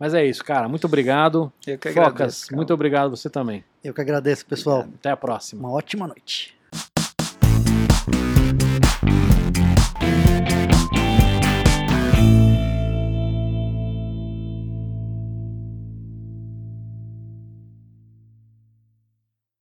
Mas 0.00 0.14
é 0.14 0.26
isso, 0.26 0.44
cara. 0.44 0.68
Muito 0.68 0.84
obrigado. 0.84 1.52
Eu 1.64 1.78
que 1.78 1.90
Focas, 1.90 2.12
agradeço, 2.12 2.56
muito 2.56 2.74
obrigado 2.74 3.10
você 3.10 3.30
também. 3.30 3.62
Eu 3.84 3.94
que 3.94 4.00
agradeço, 4.00 4.44
pessoal. 4.46 4.80
Até 4.80 5.10
a 5.10 5.16
próxima. 5.16 5.68
Uma 5.68 5.70
ótima 5.70 6.08
noite. 6.08 6.56